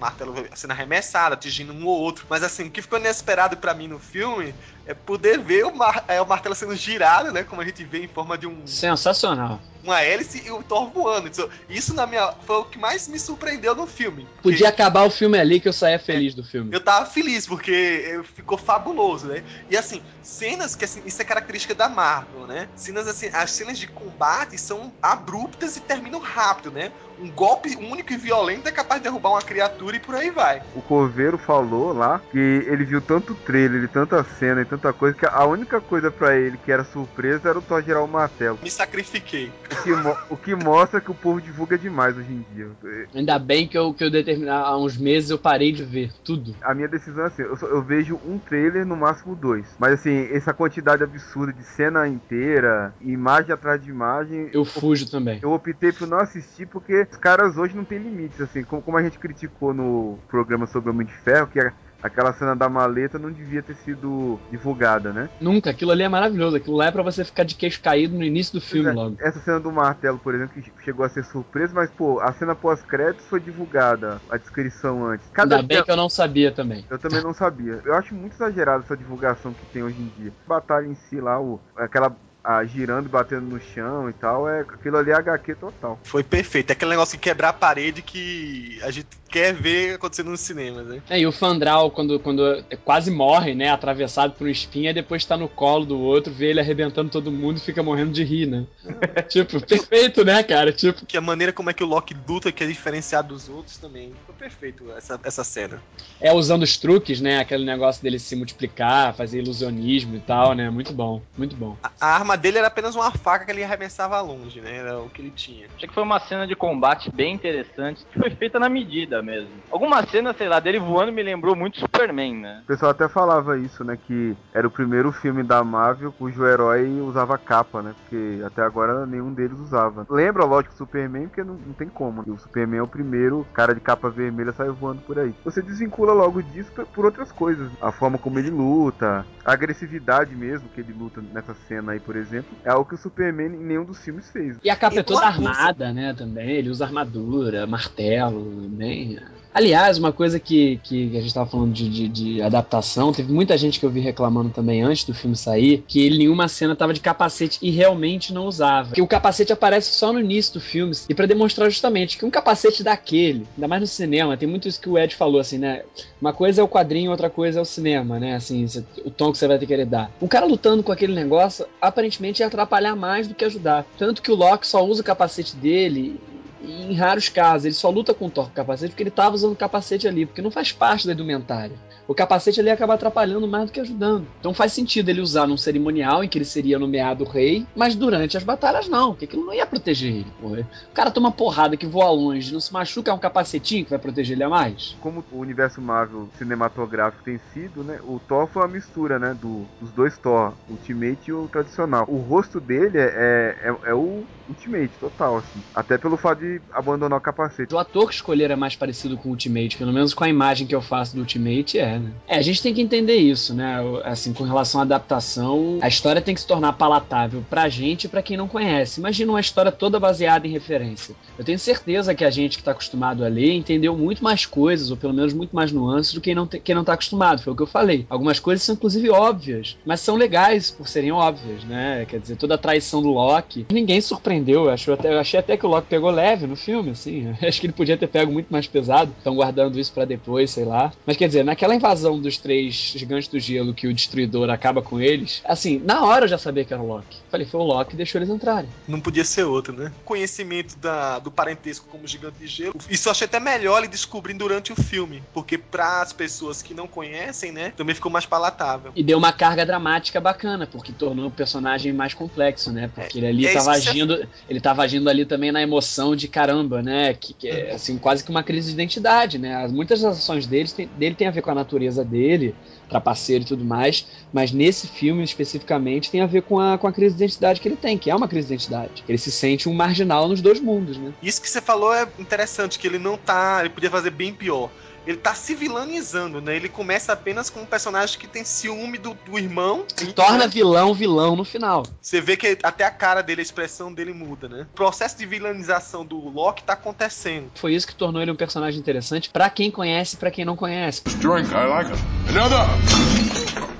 Martelo 0.05 0.35
sendo 0.55 0.73
arremessado, 0.73 1.35
atingindo 1.35 1.73
um 1.73 1.87
ou 1.87 1.99
outro. 1.99 2.27
Mas 2.29 2.43
assim, 2.43 2.65
o 2.67 2.71
que 2.71 2.83
ficou 2.83 2.99
inesperado 2.99 3.57
pra 3.57 3.73
mim 3.75 3.89
no 3.89 3.99
filme 3.99 4.55
é 4.87 4.93
poder 4.93 5.39
ver 5.39 5.65
o, 5.65 5.75
mar- 5.75 6.05
é, 6.09 6.21
o 6.21 6.27
martelo 6.27 6.55
sendo 6.55 6.77
girado, 6.77 7.33
né? 7.33 7.43
Como 7.43 7.63
a 7.63 7.65
gente 7.65 7.83
vê 7.85 8.05
em 8.05 8.09
forma 8.09 8.37
de 8.37 8.47
um, 8.47 8.67
Sensacional. 8.67 9.61
uma 9.83 10.03
hélice 10.03 10.43
e 10.47 10.51
o 10.51 10.63
Thor 10.63 10.93
voando. 10.93 11.29
Isso, 11.29 11.49
isso 11.69 11.95
na 11.95 12.07
minha, 12.07 12.31
foi 12.47 12.57
o 12.57 12.65
que 12.65 12.79
mais 12.79 13.09
me 13.09 13.19
surpreendeu 13.19 13.75
no 13.75 13.87
filme. 13.87 14.29
Podia 14.43 14.69
acabar 14.69 15.05
o 15.05 15.11
filme 15.11 15.39
ali 15.39 15.59
que 15.59 15.69
eu 15.69 15.73
saía 15.73 15.99
feliz 15.99 16.35
do 16.35 16.45
filme. 16.45 16.71
Eu 16.75 16.81
tava 16.85 17.07
feliz, 17.07 17.47
porque 17.47 18.21
ficou 18.35 18.59
fabuloso, 18.59 19.27
né? 19.29 19.43
E 19.69 19.77
assim, 19.77 20.03
cenas 20.23 20.75
que 20.75 20.85
assim, 20.85 21.03
isso 21.07 21.21
é 21.23 21.25
característica 21.25 21.75
da 21.75 21.89
Marvel, 21.89 22.47
né? 22.47 22.69
Cenas 22.77 23.09
assim, 23.09 23.31
as 23.33 23.51
cenas 23.53 23.79
de 23.79 23.87
combate 23.87 24.59
são 24.59 24.93
abruptas 25.01 25.77
e 25.77 25.81
terminam 25.81 26.21
rápido, 26.21 26.71
né? 26.71 26.93
Um 27.19 27.31
golpe 27.31 27.77
único 27.77 28.13
e 28.13 28.17
violento 28.17 28.69
é 28.69 28.73
capaz 28.73 29.01
de 29.01 29.05
derrubar 29.09 29.31
uma 29.31 29.43
criatura 29.43 29.97
e 29.97 30.01
por 30.01 30.15
aí 30.15 30.31
vai. 30.31 30.63
O 30.75 30.83
Coveiro 30.83 31.39
falou 31.39 31.93
lá 31.93 32.21
que 32.31 32.39
ele 32.39 32.85
viu 32.85 33.01
tanto 33.01 33.35
trailer 33.35 33.85
e 33.85 33.89
tanta 33.89 34.23
cena 34.25 34.63
e 34.63 34.65
tanta 34.65 34.93
coisa 34.93 35.17
que 35.17 35.27
a 35.27 35.45
única 35.47 35.81
coisa 35.81 36.11
pra 36.11 36.37
ele 36.37 36.57
que 36.59 36.73
era 36.73 36.85
surpresa 36.85 37.49
era 37.49 37.59
o 37.59 37.63
Thor 37.63 37.83
gerar 37.83 38.03
o 38.03 38.09
martelo. 38.09 38.59
Me 38.63 38.71
sacrifiquei. 38.71 39.53
O 39.71 39.83
que, 39.83 39.93
o 40.31 40.37
que 40.37 40.55
mostra 40.55 41.01
que 41.01 41.11
o 41.11 41.15
povo 41.15 41.41
divulga 41.41 41.79
demais 41.79 42.17
hoje 42.17 42.33
em 42.33 42.45
dia. 42.55 42.69
Ainda 43.15 43.39
bem 43.39 43.67
que 43.69 43.77
eu, 43.79 43.93
que 43.95 44.03
eu 44.05 44.11
determinar 44.11 44.61
há 44.61 44.77
uns 44.79 44.97
meses 44.97 45.31
eu 45.31 45.39
parei 45.39 45.73
de 45.73 45.85
ver 45.85 46.13
tudo. 46.25 46.55
A 46.63 46.75
minha 46.75 46.89
decisão 46.89 47.25
é 47.25 47.27
assim, 47.29 47.43
eu, 47.43 47.57
só- 47.57 47.67
eu 47.67 47.83
vejo 47.83 48.21
um 48.25 48.39
trailer, 48.39 48.85
no 48.87 48.97
máximo 48.97 49.35
dois. 49.37 49.67
Mas 49.79 49.93
assim, 49.95 50.29
essa 50.33 50.53
quantidade 50.53 51.03
absurda 51.03 51.53
de 51.53 51.63
cena 51.65 52.09
inteira, 52.09 52.95
imagem 53.01 53.53
atrás 53.53 53.81
de 53.83 53.91
imagem, 53.91 54.51
Eu 54.53 54.65
fujo 54.65 55.09
também. 55.11 55.39
eu 55.43 55.53
optei 55.53 55.93
por 55.93 56.07
não 56.09 56.19
assistir 56.19 56.67
porque 56.67 57.04
os 57.11 57.19
caras 57.19 57.57
hoje 57.57 57.77
não 57.77 57.85
tem 57.85 57.99
limites, 57.99 58.41
assim, 58.41 58.63
como, 58.65 58.83
como 58.83 58.97
a 58.97 59.03
gente 59.03 59.19
criticou 59.19 59.73
no 59.75 60.19
programa 60.29 60.67
sobre 60.67 60.91
Homem 60.91 61.07
de 61.07 61.15
Ferro, 61.15 61.47
que 61.49 61.61
a- 61.61 61.73
aquela 62.03 62.33
cena 62.35 62.55
da 62.55 62.69
maleta 62.69 63.19
não 63.19 63.33
devia 63.33 63.63
ter 63.63 63.75
sido 63.77 64.39
divulgada, 64.51 65.13
né? 65.13 65.31
Nunca, 65.41 65.71
aquilo 65.71 65.91
ali 65.91 66.03
é 66.03 66.09
maravilhoso. 66.09 66.57
Aquilo 66.57 66.77
lá 66.77 66.87
é 66.87 66.91
pra 66.91 67.03
você 67.03 67.25
ficar 67.25 67.45
de 67.45 67.55
queixo 67.55 67.81
caído 67.81 68.17
no 68.17 68.23
início 68.23 68.53
do 68.53 68.61
filme 68.61 68.91
é, 68.91 68.93
logo. 68.93 69.17
Essa 69.21 69.41
cena 69.41 69.59
do 69.59 69.73
martelo, 69.73 70.19
por 70.19 70.35
exemplo, 70.35 70.61
que 70.61 70.71
chegou 70.85 71.05
a 71.05 71.09
ser 71.09 71.25
surpresa, 71.25 71.73
mas 71.75 71.91
pô, 71.91 72.21
a 72.21 72.33
cena 72.33 72.55
pós-créditos 72.55 73.27
foi 73.27 73.41
divulgada, 73.41 74.21
a 74.29 74.37
descrição 74.37 75.07
antes. 75.07 75.27
Cada 75.33 75.57
Ainda 75.57 75.67
bem 75.67 75.83
que 75.83 75.91
eu 75.91 75.97
não 75.97 76.11
sabia 76.11 76.53
também. 76.53 76.85
Eu 76.91 76.99
também 76.99 77.23
não 77.23 77.33
sabia. 77.33 77.81
Eu 77.85 77.95
acho 77.95 78.15
muito 78.15 78.35
exagerado 78.35 78.85
essa 78.85 78.97
divulgação 78.97 79.55
que 79.55 79.65
tem 79.73 79.83
hoje 79.83 80.01
em 80.01 80.09
dia. 80.09 80.33
Batalha 80.47 80.87
em 80.87 80.95
si 80.95 81.21
lá, 81.21 81.41
o, 81.41 81.59
aquela 81.77 82.15
a, 82.45 82.63
girando 82.65 83.07
e 83.07 83.09
batendo 83.09 83.47
no 83.47 83.61
chão 83.61 84.11
e 84.11 84.13
tal, 84.13 84.47
é 84.49 84.61
aquilo 84.61 84.99
ali 84.99 85.11
é 85.11 85.15
HQ 85.15 85.55
total. 85.55 85.99
Foi 86.05 86.23
perfeito. 86.23 86.71
É 86.71 86.73
aquele 86.75 86.91
negócio 86.91 87.17
de 87.17 87.23
quebrar 87.23 87.49
a 87.49 87.53
parede 87.55 88.03
que 88.03 88.79
a 88.83 88.91
gente 88.91 89.09
quer 89.35 89.53
ver 89.53 89.95
acontecendo 89.95 90.31
nos 90.31 90.41
cinemas, 90.41 90.87
né? 90.87 91.03
É, 91.11 91.19
e 91.19 91.27
o 91.27 91.33
Fandral, 91.33 91.91
quando, 91.91 92.21
quando 92.21 92.65
quase 92.85 93.11
morre, 93.11 93.53
né? 93.53 93.69
Atravessado 93.69 94.35
por 94.35 94.47
um 94.47 94.51
espinho, 94.51 94.91
e 94.91 94.95
depois 94.95 95.25
tá 95.25 95.37
no 95.37 95.49
colo 95.49 95.85
do 95.85 95.99
outro, 95.99 96.33
vê 96.33 96.51
ele 96.51 96.61
arrebentando 96.61 97.11
todo 97.11 97.33
mundo 97.33 97.57
e 97.57 97.61
fica 97.61 97.83
morrendo 97.83 98.13
de 98.13 98.23
rir, 98.23 98.47
né? 98.47 98.65
tipo, 99.29 99.61
perfeito, 99.67 100.25
né, 100.25 100.41
cara? 100.45 100.73
Tipo. 100.73 101.05
Que 101.05 101.17
a 101.17 101.21
maneira 101.21 101.53
como 101.53 101.69
é 101.69 101.73
que 101.73 101.83
o 101.83 101.87
Loki 101.87 102.15
luta, 102.29 102.53
que 102.53 102.63
é 102.63 102.67
diferenciado 102.67 103.35
dos 103.35 103.49
outros 103.49 103.77
também. 103.77 104.13
Foi 104.25 104.35
perfeito 104.37 104.85
essa, 104.93 105.19
essa 105.25 105.43
cena. 105.43 105.83
É 106.21 106.33
usando 106.33 106.63
os 106.63 106.77
truques, 106.77 107.21
né? 107.21 107.41
Aquele 107.41 107.65
negócio 107.65 108.01
dele 108.01 108.21
se 108.21 108.37
multiplicar, 108.37 109.17
fazer 109.17 109.41
ilusionismo 109.41 110.15
e 110.15 110.21
tal, 110.21 110.53
né? 110.55 110.71
Muito 110.71 110.93
bom, 110.93 111.21
muito 111.37 111.57
bom. 111.57 111.77
A, 111.83 111.91
a 112.01 112.15
arma 112.15 112.34
dele 112.37 112.59
era 112.59 112.69
apenas 112.69 112.95
uma 112.95 113.11
faca 113.11 113.45
que 113.45 113.51
ele 113.51 113.65
arremessava 113.65 114.21
longe, 114.21 114.61
né? 114.61 114.77
Era 114.77 114.99
o 114.99 115.09
que 115.09 115.23
ele 115.23 115.31
tinha. 115.31 115.67
Achei 115.75 115.89
que 115.89 115.95
foi 115.95 116.03
uma 116.03 116.21
cena 116.21 116.47
de 116.47 116.55
combate 116.55 117.11
bem 117.15 117.35
interessante, 117.35 118.05
que 118.11 118.19
foi 118.19 118.31
feita 118.31 118.59
na 118.59 118.69
medida 118.69 119.23
mesmo. 119.23 119.51
Alguma 119.71 120.05
cena, 120.07 120.33
sei 120.33 120.49
lá, 120.49 120.61
dele 120.61 120.79
voando 120.79 121.13
me 121.13 121.23
lembrou 121.23 121.55
muito 121.55 121.79
Superman, 121.79 122.37
né? 122.37 122.61
O 122.65 122.67
pessoal 122.67 122.91
até 122.91 123.09
falava 123.09 123.59
isso, 123.59 123.85
né? 123.85 123.99
Que 124.07 124.37
era 124.53 124.67
o 124.67 124.71
primeiro 124.71 125.13
filme 125.13 125.43
da 125.43 125.63
Marvel 125.63 126.13
cujo 126.13 126.47
herói 126.47 127.01
usava 127.01 127.39
capa, 127.39 127.83
né? 127.83 127.95
Porque 128.01 128.43
até 128.45 128.63
agora 128.63 129.07
nenhum 129.07 129.33
deles 129.33 129.59
usava. 129.59 130.07
Lembra, 130.09 130.45
lógico, 130.45 130.75
Superman, 130.75 131.29
porque 131.29 131.45
não, 131.45 131.55
não 131.55 131.73
tem 131.73 131.89
como. 131.89 132.23
Né? 132.23 132.33
O 132.33 132.39
Superman 132.39 132.81
é 132.81 132.83
o 132.83 132.89
primeiro 132.89 133.47
cara 133.53 133.75
de 133.75 133.81
capa 133.81 134.09
vermelha 134.09 134.53
sai 134.53 134.69
voando 134.69 135.03
por 135.03 135.19
aí. 135.19 135.35
Você 135.45 135.63
desvincula 135.63 136.13
logo 136.13 136.43
disso 136.43 136.73
por 136.93 137.05
outras 137.05 137.31
coisas. 137.33 137.71
A 137.81 137.93
forma 137.93 138.19
como 138.19 138.39
ele 138.39 138.51
luta, 138.51 139.27
a 139.45 139.53
agressividade 139.53 140.35
mesmo 140.35 140.69
que 140.69 140.81
ele 140.81 140.93
luta 140.93 141.21
nessa 141.33 141.55
cena 141.55 141.93
aí, 141.93 142.01
por 142.01 142.17
exemplo, 142.17 142.24
é 142.33 142.71
algo 142.71 142.89
que 142.89 142.95
o 142.95 142.99
Superman 142.99 143.55
em 143.55 143.65
nenhum 143.65 143.85
dos 143.85 143.99
filmes 143.99 144.31
fez. 144.31 144.59
E 144.63 144.71
a 144.71 144.77
capa 144.77 144.97
E 144.97 144.99
é 144.99 145.03
toda 145.03 145.27
armada, 145.27 145.93
né? 145.93 146.15
Também. 146.15 146.51
Ele 146.51 146.71
usa 146.71 146.85
armadura, 146.85 147.67
martelo, 147.67 148.69
bem. 148.69 149.19
Aliás, 149.55 149.99
uma 149.99 150.13
coisa 150.13 150.41
que, 150.41 150.81
que 150.83 151.17
a 151.17 151.21
gente 151.21 151.33
tava 151.33 151.49
falando 151.49 151.73
de, 151.73 151.89
de, 151.89 152.09
de 152.09 152.43
adaptação, 152.43 153.13
teve 153.13 153.33
muita 153.33 153.57
gente 153.57 153.79
que 153.79 153.87
eu 153.87 153.91
vi 153.91 154.01
reclamando 154.01 154.51
também 154.51 154.83
antes 154.83 155.05
do 155.05 155.15
filme 155.15 155.37
sair, 155.37 155.85
que 155.87 156.05
ele 156.05 156.19
nenhuma 156.19 156.49
cena 156.49 156.75
tava 156.75 156.93
de 156.93 156.99
capacete 157.01 157.59
e 157.63 157.71
realmente 157.71 158.33
não 158.33 158.47
usava. 158.47 158.93
Que 158.93 159.01
o 159.01 159.07
capacete 159.07 159.53
aparece 159.53 159.95
só 159.95 160.13
no 160.13 160.19
início 160.19 160.55
do 160.55 160.61
filme, 160.61 160.93
e 161.09 161.15
pra 161.15 161.27
demonstrar 161.27 161.71
justamente 161.71 162.19
que 162.19 162.25
um 162.25 162.31
capacete 162.31 162.83
daquele, 162.83 163.47
ainda 163.57 163.69
mais 163.69 163.81
no 163.81 163.87
cinema, 163.87 164.37
tem 164.37 164.49
muito 164.49 164.67
isso 164.67 164.81
que 164.81 164.89
o 164.89 164.99
Ed 164.99 165.15
falou, 165.15 165.41
assim, 165.41 165.59
né? 165.59 165.83
Uma 166.21 166.33
coisa 166.33 166.61
é 166.61 166.65
o 166.65 166.69
quadrinho, 166.69 167.13
outra 167.13 167.31
coisa 167.31 167.61
é 167.61 167.63
o 167.63 167.67
cinema, 167.67 168.19
né? 168.19 168.35
Assim, 168.35 168.67
cê- 168.67 168.83
o 169.05 169.11
tom 169.11 169.31
que 169.31 169.39
você 169.39 169.47
vai 169.47 169.59
ter 169.59 169.67
que 169.67 169.85
dar. 169.85 170.11
Um 170.21 170.27
cara 170.27 170.47
lutando 170.47 170.83
com 170.83 170.91
aquele 170.91 171.15
negócio, 171.15 171.65
aparentemente 171.81 172.41
ia 172.41 172.47
atrapalhar 172.49 172.97
mais 172.97 173.29
do 173.29 173.35
que 173.35 173.45
ajudar. 173.45 173.87
Tanto 173.99 174.21
que 174.21 174.33
o 174.33 174.35
Loki 174.35 174.67
só 174.67 174.85
usa 174.85 175.01
o 175.01 175.05
capacete 175.05 175.55
dele 175.55 176.19
em 176.65 176.95
raros 176.95 177.29
casos. 177.29 177.65
Ele 177.67 177.75
só 177.75 177.91
luta 177.91 178.15
com 178.15 178.27
o 178.27 178.31
Thor 178.31 178.47
com 178.47 178.51
o 178.51 178.55
capacete 178.55 178.91
porque 178.91 179.03
ele 179.03 179.11
tava 179.11 179.35
usando 179.35 179.53
o 179.53 179.57
capacete 179.57 180.09
ali, 180.09 180.27
porque 180.27 180.43
não 180.43 180.51
faz 180.51 180.73
parte 180.73 181.07
da 181.07 181.13
indumentária. 181.13 181.77
O 182.07 182.15
capacete 182.15 182.61
ali 182.61 182.71
acaba 182.71 182.95
atrapalhando 182.95 183.49
mais 183.49 183.67
do 183.67 183.73
que 183.73 183.81
ajudando. 183.81 184.27
Então 184.39 184.53
faz 184.53 184.73
sentido 184.73 185.09
ele 185.09 185.21
usar 185.21 185.47
num 185.47 185.57
cerimonial 185.57 186.23
em 186.23 186.29
que 186.29 186.37
ele 186.37 186.45
seria 186.45 186.79
nomeado 186.79 187.25
rei, 187.25 187.67
mas 187.75 187.95
durante 187.95 188.37
as 188.37 188.45
batalhas 188.45 188.89
não, 188.89 189.13
porque 189.13 189.25
aquilo 189.25 189.47
não 189.47 189.55
ia 189.55 189.67
proteger 189.67 190.13
ele. 190.13 190.33
O 190.43 190.95
cara 190.95 191.11
toma 191.11 191.33
porrada 191.33 191.77
que 191.77 191.87
voa 191.87 192.11
longe, 192.11 192.53
não 192.53 192.61
se 192.61 192.73
machuca, 192.73 193.11
é 193.11 193.15
um 193.15 193.19
capacetinho 193.19 193.85
que 193.85 193.91
vai 193.91 193.99
proteger 193.99 194.37
ele 194.37 194.45
a 194.45 194.49
mais. 194.49 194.97
Como 195.01 195.25
o 195.33 195.39
universo 195.39 195.81
Marvel 195.81 196.29
cinematográfico 196.37 197.25
tem 197.25 197.41
sido, 197.53 197.83
né? 197.83 197.99
O 198.03 198.21
Thor 198.29 198.47
foi 198.47 198.63
uma 198.63 198.69
mistura, 198.69 199.19
né? 199.19 199.37
Do, 199.41 199.65
dos 199.81 199.91
dois 199.93 200.17
Thor, 200.19 200.53
o 200.69 200.73
Ultimate 200.73 201.31
e 201.31 201.33
o 201.33 201.49
tradicional. 201.49 202.05
O 202.09 202.19
rosto 202.19 202.61
dele 202.61 202.99
é, 202.99 203.57
é, 203.63 203.91
é 203.91 203.95
o 203.95 204.25
Ultimate 204.49 204.93
total, 205.01 205.39
assim. 205.39 205.63
Até 205.75 205.97
pelo 205.97 206.17
fato 206.17 206.41
de 206.41 206.54
abandonar 206.73 207.19
o 207.19 207.23
capacete. 207.23 207.75
O 207.75 207.79
ator 207.79 208.09
que 208.09 208.15
escolher 208.15 208.51
é 208.51 208.57
mais 208.57 208.77
parecido 208.77 209.17
com 209.17 209.29
o 209.29 209.33
Ultimate, 209.33 209.77
pelo 209.77 209.93
menos 209.93 210.13
com 210.15 210.25
a 210.25 210.29
imagem 210.29 210.67
que 210.67 210.75
eu 210.75 210.83
faço 210.83 211.15
do 211.15 211.21
Ultimate, 211.21 211.79
é, 211.79 211.99
né? 211.99 212.11
É, 212.29 212.37
a 212.39 212.43
gente 212.43 212.63
tem 212.63 212.75
que 212.75 212.81
entender 212.83 213.17
isso, 213.17 213.55
né? 213.55 213.77
Assim, 214.05 214.33
com 214.33 214.45
relação 214.45 214.81
à 214.81 214.85
adaptação, 214.85 215.79
a 215.81 215.89
história 215.89 216.21
tem 216.21 216.35
que 216.35 216.41
se 216.41 216.47
tornar 216.47 216.73
palatável 216.75 217.45
pra 217.49 217.69
gente 217.69 218.05
e 218.05 218.09
pra 218.09 218.23
quem 218.23 218.37
não 218.37 218.49
conhece. 218.49 219.01
Imagina 219.01 219.33
uma 219.33 219.41
história 219.41 219.73
toda 219.73 219.99
baseada 220.01 220.47
em 220.47 220.51
referência. 220.51 221.15
Eu 221.39 221.45
tenho 221.45 221.59
certeza 221.59 222.15
que 222.15 222.25
a 222.25 222.31
gente 222.31 222.59
que 222.59 222.65
tá 222.65 222.73
acostumado 222.73 223.25
a 223.25 223.29
ler 223.29 223.53
entendeu 223.55 223.97
muito 223.97 224.23
mais 224.23 224.45
coisas, 224.47 224.91
ou 224.91 224.97
pelo 224.97 225.13
menos 225.15 225.33
muito 225.33 225.55
mais 225.55 225.73
nuances, 225.73 226.13
do 226.13 226.21
que 226.21 226.25
quem 226.25 226.35
não, 226.35 226.47
te- 226.47 226.59
quem 226.59 226.75
não 226.75 226.85
tá 226.85 226.95
acostumado. 226.95 227.43
Foi 227.43 227.53
o 227.53 227.57
que 227.57 227.63
eu 227.63 227.67
falei. 227.67 228.07
Algumas 228.09 228.41
coisas 228.41 228.63
são 228.65 228.75
inclusive 228.75 229.09
óbvias, 229.11 229.77
mas 229.87 230.01
são 230.01 230.17
legais 230.17 230.71
por 230.71 230.89
serem 230.89 231.13
óbvias, 231.13 231.63
né? 231.65 232.05
Quer 232.09 232.19
dizer, 232.19 232.37
toda 232.37 232.55
a 232.55 232.59
traição 232.59 233.01
do 233.03 233.09
Loki. 233.11 233.67
Ninguém 233.71 234.01
surpreendeu. 234.01 234.65
Eu, 234.65 234.71
acho 234.71 234.91
eu 234.91 235.19
achei 235.21 235.39
até 235.39 235.57
que 235.57 235.65
o 235.65 235.69
Loki 235.69 235.87
pegou 235.89 236.11
leve 236.11 236.44
no 236.47 236.57
filme, 236.57 236.91
assim. 236.91 237.35
Acho 237.43 237.61
que 237.61 237.67
ele 237.67 237.73
podia 237.73 237.97
ter 237.97 238.07
pego 238.07 238.33
muito 238.33 238.49
mais 238.51 238.67
pesado. 238.67 239.13
Estão 239.19 239.35
guardando 239.35 239.79
isso 239.79 239.93
pra 239.93 240.05
depois, 240.05 240.51
sei 240.51 240.65
lá. 240.65 240.93
Mas 241.07 241.17
quer 241.17 241.27
dizer, 241.27 241.45
naquela 241.45 241.75
invasão 241.75 242.19
dos 242.21 242.39
três 242.39 242.75
gigantes 242.95 243.29
do 243.29 243.39
gelo 243.39 243.75
que 243.75 243.87
o 243.87 243.95
destruidor 243.95 244.51
acaba 244.51 244.83
com 244.83 245.01
eles, 245.01 245.41
assim, 245.45 245.81
na 245.85 246.05
hora 246.05 246.25
eu 246.25 246.29
já 246.29 246.39
sabia 246.39 246.65
que 246.65 246.73
era 246.73 246.83
o 246.83 246.87
Loki. 246.87 247.17
Falei, 247.31 247.47
foi 247.47 247.61
o 247.61 247.65
Loki 247.65 247.91
que 247.91 247.97
deixou 247.97 248.19
eles 248.21 248.31
entrarem. 248.31 248.69
Não 248.89 249.01
podia 249.01 249.25
ser 249.25 249.45
outro, 249.45 249.75
né? 249.75 249.93
Conhecimento 250.05 250.77
da, 250.79 251.19
do 251.19 251.31
parentesco 251.31 251.87
como 251.91 252.07
gigante 252.07 252.39
de 252.39 252.47
gelo. 252.47 252.75
Isso 252.89 253.09
eu 253.09 253.11
achei 253.13 253.27
até 253.27 253.39
melhor 253.41 253.79
ele 253.79 253.89
descobrir 253.89 254.35
durante 254.35 254.73
o 254.73 254.77
filme. 254.77 255.23
Porque 255.33 255.59
para 255.59 256.01
as 256.03 256.13
pessoas 256.13 256.63
que 256.63 256.73
não 256.73 256.87
conhecem, 256.87 257.53
né? 257.53 257.73
Também 257.77 257.95
ficou 257.95 258.11
mais 258.11 258.25
palatável. 258.27 258.93
E 258.95 259.03
deu 259.03 259.19
uma 259.19 259.33
carga 259.33 259.67
dramática 259.67 260.21
bacana, 260.21 260.67
porque 260.67 260.93
tornou 260.93 261.27
o 261.27 261.31
personagem 261.31 261.93
mais 261.93 262.15
complexo, 262.15 262.73
né? 262.73 262.91
Porque 262.95 263.19
ele 263.19 263.27
ali 263.27 263.47
é 263.47 263.53
tava 263.53 263.73
que 263.75 263.81
você- 263.81 263.89
agindo, 263.91 264.29
ele 264.49 264.61
tava 264.61 264.83
agindo 264.83 265.09
ali 265.11 265.25
também 265.25 265.51
na 265.53 265.61
emoção 265.63 266.15
de 266.15 266.24
caramba, 266.29 266.83
né? 266.83 267.15
Que, 267.15 267.35
que 267.35 267.49
é 267.49 267.73
assim, 267.75 267.99
quase 267.99 268.25
que 268.25 268.31
uma 268.31 268.43
crise 268.45 268.69
de 268.69 268.75
identidade, 268.75 269.39
né? 269.39 269.55
As- 269.57 269.73
Muitas 269.73 270.01
das 270.01 270.19
ações 270.19 270.47
dele 270.47 270.69
tem, 270.71 270.89
dele 270.89 271.15
tem 271.17 271.27
a 271.27 271.31
ver 271.31 271.43
com 271.43 271.51
a 271.51 271.55
natureza 271.55 272.05
dele, 272.05 272.59
trapaceiro 272.89 273.45
e 273.45 273.47
tudo 273.47 273.65
mais, 273.65 274.07
mas 274.33 274.53
nesse 274.53 274.87
filme 274.89 275.23
especificamente 275.25 276.11
tem 276.11 276.21
a 276.21 276.27
ver 276.27 276.43
com 276.43 276.59
a, 276.59 276.79
com 276.79 276.87
a 276.87 276.93
crise 276.93 277.17
de 277.17 277.23
identidade 277.25 277.61
que 277.61 277.69
ele 277.69 277.77
tem, 277.77 277.99
que 277.99 278.11
é 278.11 278.15
uma 278.15 278.29
crise 278.29 278.49
de 278.49 278.55
identidade. 278.55 279.05
Ele 279.09 279.19
se 279.19 279.33
sente 279.33 279.69
um 279.69 279.75
marginal 279.75 280.29
nos 280.29 280.41
dois 280.43 280.61
mundos, 280.61 280.99
né? 280.99 281.15
Isso 281.21 281.41
que 281.41 281.49
você 281.49 281.61
falou 281.61 281.93
é 281.95 282.11
interessante, 282.19 282.79
que 282.79 282.87
ele 282.87 282.99
não 282.99 283.17
tá. 283.17 283.59
Ele 283.61 283.71
podia 283.71 283.91
fazer 283.91 284.11
bem 284.11 284.35
pior. 284.35 284.73
Ele 285.07 285.19
tá 285.19 285.35
se 285.35 285.55
vilanizando, 285.55 286.41
né? 286.41 286.57
Ele 286.57 286.69
começa 286.69 287.13
apenas 287.13 287.51
com 287.51 287.61
um 287.61 287.67
personagem 287.67 288.19
que 288.19 288.27
tem 288.27 288.45
ciúme 288.45 288.99
do, 288.99 289.15
do 289.15 289.39
irmão. 289.39 289.85
Se 289.95 290.13
torna 290.13 290.49
vilão, 290.49 290.95
vilão 290.95 291.37
no 291.37 291.45
final. 291.45 291.85
Você 292.01 292.21
vê 292.21 292.37
que 292.37 292.59
até 292.63 292.85
a 292.85 292.91
cara 292.91 293.23
dele, 293.23 293.41
a 293.41 293.43
expressão 293.43 293.93
dele 293.93 294.13
muda, 294.13 294.49
né? 294.49 294.67
O 294.73 294.75
processo 294.75 295.19
de 295.19 295.27
vilanização 295.27 296.05
do 296.05 296.17
Loki 296.17 296.63
tá 296.63 296.73
acontecendo. 296.73 297.51
Foi 297.55 297.75
isso 297.75 297.87
que 297.87 297.95
tornou 297.95 298.23
ele 298.23 298.31
um 298.31 298.37
personagem 298.37 298.81
interessante 298.81 299.31
pra 299.31 299.51
quem 299.51 299.71
conhece 299.71 300.17
e 300.17 300.19
pra 300.19 300.31
quem 300.31 300.45
não 300.45 300.57
conhece. 300.57 301.03
Drink, 301.05 301.51
I 301.51 301.67
like 301.67 301.91
it. 301.91 302.03
Another! 302.29 303.74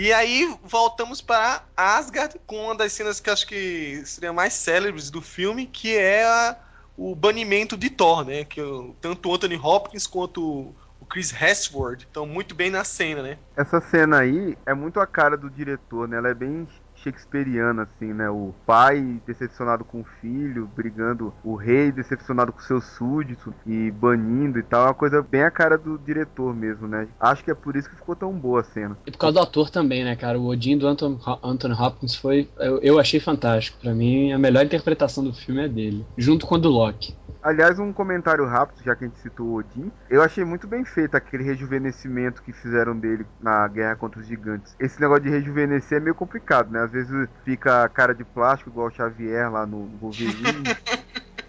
E 0.00 0.14
aí 0.14 0.50
voltamos 0.64 1.20
para 1.20 1.62
Asgard 1.76 2.40
com 2.46 2.64
uma 2.64 2.74
das 2.74 2.90
cenas 2.94 3.20
que 3.20 3.28
eu 3.28 3.34
acho 3.34 3.46
que 3.46 4.02
seria 4.06 4.32
mais 4.32 4.54
célebres 4.54 5.10
do 5.10 5.20
filme, 5.20 5.66
que 5.66 5.94
é 5.94 6.24
a- 6.24 6.56
o 6.96 7.14
banimento 7.14 7.76
de 7.76 7.90
Thor, 7.90 8.24
né? 8.24 8.44
Que 8.46 8.62
o- 8.62 8.96
tanto 8.98 9.28
o 9.28 9.34
Anthony 9.34 9.56
Hopkins 9.56 10.06
quanto 10.06 10.42
o 10.42 10.76
o 11.02 11.06
Chris 11.06 11.32
Hemsworth 11.32 12.02
estão 12.02 12.26
muito 12.26 12.54
bem 12.54 12.68
na 12.70 12.84
cena, 12.84 13.22
né? 13.22 13.38
Essa 13.56 13.80
cena 13.80 14.18
aí 14.20 14.54
é 14.66 14.74
muito 14.74 15.00
a 15.00 15.06
cara 15.06 15.34
do 15.34 15.48
diretor, 15.48 16.06
né? 16.06 16.18
Ela 16.18 16.28
é 16.28 16.34
bem 16.34 16.68
shakespeariana, 17.02 17.82
assim, 17.82 18.12
né? 18.12 18.28
O 18.30 18.54
pai 18.66 19.20
decepcionado 19.26 19.84
com 19.84 20.00
o 20.00 20.06
filho, 20.20 20.70
brigando, 20.74 21.32
o 21.44 21.54
rei 21.54 21.92
decepcionado 21.92 22.52
com 22.52 22.60
seus 22.60 22.84
súditos 22.84 23.52
e 23.66 23.90
banindo 23.90 24.58
e 24.58 24.62
tal. 24.62 24.82
É 24.82 24.88
uma 24.88 24.94
coisa 24.94 25.22
bem 25.22 25.42
a 25.42 25.50
cara 25.50 25.76
do 25.76 25.98
diretor 25.98 26.54
mesmo, 26.54 26.86
né? 26.86 27.08
Acho 27.18 27.44
que 27.44 27.50
é 27.50 27.54
por 27.54 27.76
isso 27.76 27.88
que 27.88 27.96
ficou 27.96 28.16
tão 28.16 28.32
boa 28.32 28.60
a 28.60 28.64
cena. 28.64 28.96
E 29.06 29.10
por 29.10 29.18
causa 29.18 29.34
do 29.34 29.40
ator 29.40 29.70
também, 29.70 30.04
né, 30.04 30.16
cara? 30.16 30.38
O 30.38 30.46
Odin 30.46 30.78
do 30.78 30.86
Anton, 30.86 31.18
Anthony 31.42 31.74
Hopkins 31.74 32.14
foi. 32.14 32.48
Eu, 32.58 32.78
eu 32.78 32.98
achei 32.98 33.20
fantástico. 33.20 33.78
Pra 33.80 33.94
mim, 33.94 34.32
a 34.32 34.38
melhor 34.38 34.64
interpretação 34.64 35.24
do 35.24 35.32
filme 35.32 35.64
é 35.64 35.68
dele. 35.68 36.06
Junto 36.16 36.46
com 36.46 36.54
a 36.54 36.58
do 36.58 36.68
Loki. 36.68 37.14
Aliás, 37.42 37.78
um 37.78 37.90
comentário 37.92 38.44
rápido, 38.44 38.84
já 38.84 38.94
que 38.94 39.04
a 39.04 39.08
gente 39.08 39.18
citou 39.20 39.46
o 39.46 39.54
Odin. 39.54 39.90
Eu 40.10 40.22
achei 40.22 40.44
muito 40.44 40.66
bem 40.66 40.84
feito 40.84 41.14
aquele 41.14 41.42
rejuvenescimento 41.42 42.42
que 42.42 42.52
fizeram 42.52 42.94
dele 42.96 43.24
na 43.40 43.66
guerra 43.66 43.96
contra 43.96 44.20
os 44.20 44.26
gigantes. 44.26 44.76
Esse 44.78 45.00
negócio 45.00 45.24
de 45.24 45.30
rejuvenescer 45.30 45.98
é 45.98 46.00
meio 46.00 46.14
complicado, 46.14 46.70
né? 46.70 46.80
Às 46.90 46.92
vezes 46.92 47.28
fica 47.44 47.84
a 47.84 47.88
cara 47.88 48.12
de 48.12 48.24
plástico, 48.24 48.68
igual 48.70 48.88
o 48.88 48.90
Xavier 48.90 49.48
lá 49.48 49.64
no 49.64 49.86
Wolverine. 50.00 50.64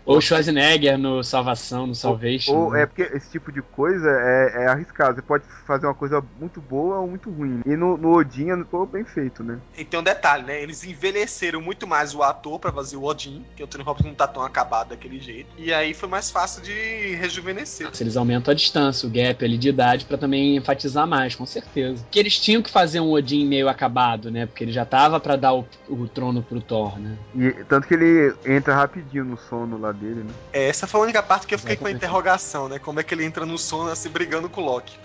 Ou 0.06 0.20
Schwarzenegger 0.20 0.98
no 0.98 1.24
Salvação, 1.24 1.88
no 1.88 1.96
Salvation. 1.96 2.54
Ou 2.54 2.72
né? 2.72 2.84
é 2.84 2.86
porque 2.86 3.04
esse 3.16 3.30
tipo 3.32 3.52
de 3.52 3.62
coisa 3.62 4.10
é, 4.10 4.64
é 4.64 4.68
arriscado. 4.68 5.16
Você 5.16 5.22
pode 5.22 5.44
fazer 5.66 5.86
uma 5.86 5.94
coisa 5.94 6.24
muito 6.40 6.60
boa 6.60 7.00
ou 7.00 7.08
muito 7.08 7.30
ruim. 7.30 7.62
E 7.66 7.76
no, 7.76 7.98
no 7.98 8.14
Odin 8.14 8.56
ficou 8.58 8.86
bem 8.86 9.04
feito, 9.04 9.44
né? 9.44 9.60
E 9.78 9.86
tem 9.86 10.00
um 10.00 10.04
detalhe, 10.04 10.44
né? 10.44 10.62
Eles 10.62 10.84
envelheceram 10.84 11.62
muito 11.62 11.88
mais 11.88 12.16
o 12.16 12.24
ator 12.24 12.60
pra 12.60 12.72
fazer 12.72 12.98
o 12.98 13.04
Odin, 13.04 13.46
que 13.56 13.64
o 13.64 13.66
Anthony 13.66 13.84
Hopkins 13.88 14.08
não 14.08 14.16
tá 14.16 14.28
tão 14.28 14.44
acabado 14.44 14.90
daquele 14.90 15.20
jeito. 15.20 15.50
E 15.58 15.74
aí 15.74 15.94
foi 15.94 16.10
mais 16.10 16.32
fácil 16.32 16.62
de 16.62 17.16
rejuvenescer. 17.16 17.90
Se 17.94 18.04
eles 18.04 18.18
aumentam 18.18 18.52
a 18.52 18.56
distância, 18.56 19.08
o 19.08 19.12
gap 19.12 19.44
ali 19.44 19.58
de 19.58 19.70
idade 19.70 20.06
pra 20.06 20.18
também 20.18 20.58
enfatizar 20.58 21.08
mais, 21.08 21.36
com 21.36 21.46
certeza. 21.46 22.06
Que 22.10 22.20
eles 22.20 22.40
tinham 22.40 22.62
que 22.62 22.70
fazer 22.70 23.00
um 23.00 23.12
Odin 23.12 23.46
meio 23.46 23.70
acabado, 23.70 24.32
né? 24.32 24.46
Porque 24.46 24.64
ele 24.64 24.72
já 24.72 24.86
tava 24.86 25.20
pra 25.20 25.36
dar 25.36 25.54
o, 25.54 25.66
o 25.88 26.08
trono 26.08 26.42
pro 26.42 26.62
Thor, 26.62 27.00
né? 27.00 27.18
E 27.36 27.52
tanto 27.66 27.88
que 27.88 27.94
ele 27.94 28.34
entra 28.46 28.74
rapidinho 28.74 29.26
no 29.26 29.38
sono 29.38 29.78
lá 29.78 29.91
dele, 29.94 30.24
né? 30.24 30.34
É, 30.54 30.68
essa 30.68 30.88
foi 30.88 31.00
a 31.00 31.04
única 31.04 31.24
parte 31.24 31.48
que 31.48 31.54
eu 31.54 31.60
fiquei 31.60 31.76
com 31.76 31.88
a 31.88 31.92
interrogação, 31.92 32.68
né? 32.68 32.80
Como 32.80 33.00
é 33.00 33.04
que 33.04 33.14
ele 33.14 33.26
entra 33.26 33.46
no 33.46 33.58
sono 33.58 33.90
assim 33.90 34.10
brigando 34.10 34.50
com 34.50 34.62
o 34.62 34.66
Loki. 34.66 34.98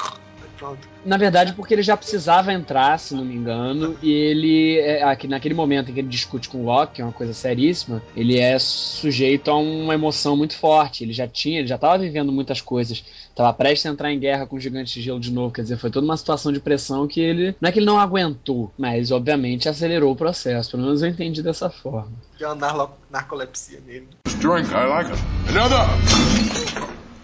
Pronto. 0.57 0.89
Na 1.05 1.17
verdade, 1.17 1.53
porque 1.53 1.75
ele 1.75 1.83
já 1.83 1.97
precisava 1.97 2.53
entrar, 2.53 2.99
se 2.99 3.15
não 3.15 3.25
me 3.25 3.35
engano, 3.35 3.97
e 4.03 4.11
ele, 4.11 4.79
é, 4.79 5.03
aqui, 5.03 5.29
naquele 5.29 5.55
momento 5.55 5.91
em 5.91 5.95
que 5.95 6.01
ele 6.01 6.09
discute 6.09 6.49
com 6.49 6.63
o 6.63 6.65
Loki, 6.65 6.95
que 6.95 7.03
é 7.03 7.05
uma 7.05 7.13
coisa 7.13 7.33
seríssima, 7.33 8.03
ele 8.17 8.39
é 8.39 8.59
sujeito 8.59 9.51
a 9.51 9.57
uma 9.57 9.95
emoção 9.95 10.37
muito 10.37 10.57
forte. 10.57 11.05
Ele 11.05 11.13
já 11.13 11.29
tinha, 11.29 11.59
ele 11.59 11.69
já 11.69 11.77
estava 11.77 11.99
vivendo 11.99 12.33
muitas 12.33 12.61
coisas, 12.61 13.05
estava 13.29 13.53
prestes 13.53 13.87
a 13.87 13.91
entrar 13.91 14.13
em 14.13 14.19
guerra 14.19 14.47
com 14.47 14.57
o 14.57 14.61
gigante 14.61 14.95
de 14.95 15.03
gelo 15.03 15.21
de 15.21 15.31
novo, 15.31 15.53
quer 15.53 15.63
dizer, 15.63 15.79
foi 15.79 15.91
toda 15.91 16.05
uma 16.05 16.17
situação 16.17 16.51
de 16.51 16.59
pressão 16.59 17.07
que 17.07 17.21
ele, 17.21 17.55
não 17.61 17.69
é 17.69 17.73
que 17.73 17.79
ele 17.79 17.87
não 17.87 18.01
aguentou, 18.01 18.73
mas 18.77 19.11
obviamente 19.11 19.69
acelerou 19.69 20.13
o 20.13 20.17
processo. 20.17 20.73
Pelo 20.73 20.85
menos 20.85 21.03
eu 21.03 21.09
entendi 21.09 21.43
dessa 21.43 21.71
forma. 21.71 22.13
Tem 22.39 22.47
uma 22.47 22.91
narcolepsia 23.11 23.81
nele. 23.87 24.09
Drink, 24.39 24.71
I 24.71 24.87
like 24.89 25.11
it. 25.11 25.23
Another! 25.49 25.87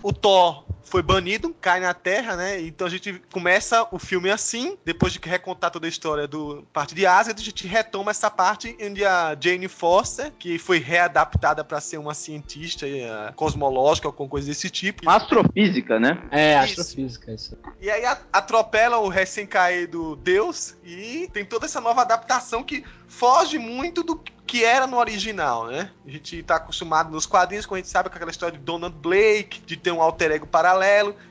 O 0.03 0.13
Thor 0.13 0.65
foi 0.93 1.03
banido, 1.03 1.57
cai 1.59 1.81
na 1.81 1.95
Terra, 1.95 2.37
né? 2.37 2.61
Então 2.61 2.87
a 2.87 2.91
gente 2.91 3.15
começa 3.33 3.89
o 3.91 3.99
filme 3.99 4.31
assim, 4.31 4.77
depois 4.85 5.15
de 5.15 5.21
recontar 5.25 5.71
toda 5.71 5.87
a 5.87 5.89
história 5.89 6.29
do 6.29 6.67
parte 6.71 6.95
de 6.95 7.07
Asgard, 7.07 7.41
a 7.41 7.45
gente 7.45 7.67
retoma 7.67 8.11
essa 8.11 8.31
parte 8.31 8.77
onde 8.79 9.03
a 9.03 9.35
Jane 9.41 9.69
Foster, 9.69 10.31
que 10.39 10.59
foi 10.59 10.79
readaptada 10.79 11.65
para 11.65 11.81
ser 11.81 11.97
uma 11.97 12.13
cientista 12.13 12.87
eh, 12.87 13.33
cosmológica 13.35 14.07
ou 14.07 14.13
com 14.13 14.29
coisa 14.29 14.49
desse 14.49 14.69
tipo, 14.69 15.09
Astrofísica, 15.09 15.99
né? 15.99 16.23
É, 16.31 16.63
Isso. 16.67 16.83
astrofísica, 16.83 17.33
isso. 17.33 17.57
E 17.81 17.91
aí 17.91 18.05
atropela 18.31 18.99
o 18.99 19.09
recém-caído 19.09 20.17
Deus 20.17 20.77
e 20.85 21.27
tem 21.33 21.43
toda 21.43 21.65
essa 21.65 21.81
nova 21.81 22.03
adaptação 22.03 22.63
que 22.63 22.85
foge 23.09 23.59
muito 23.59 24.03
do 24.03 24.23
que 24.53 24.65
era 24.65 24.87
no 24.87 24.99
original, 24.99 25.67
né? 25.67 25.91
A 26.07 26.11
gente 26.11 26.43
tá 26.43 26.57
acostumado 26.57 27.11
nos 27.11 27.25
quadrinhos, 27.25 27.65
como 27.65 27.77
a 27.77 27.79
gente 27.79 27.89
sabe, 27.89 28.11
com 28.11 28.17
aquela 28.17 28.31
história 28.31 28.59
de 28.59 28.63
Donald 28.63 28.95
Blake, 28.95 29.63
de 29.65 29.79
ter 29.79 29.91
um 29.91 30.03
alter 30.03 30.33
ego 30.33 30.47
paralelo. 30.47 30.82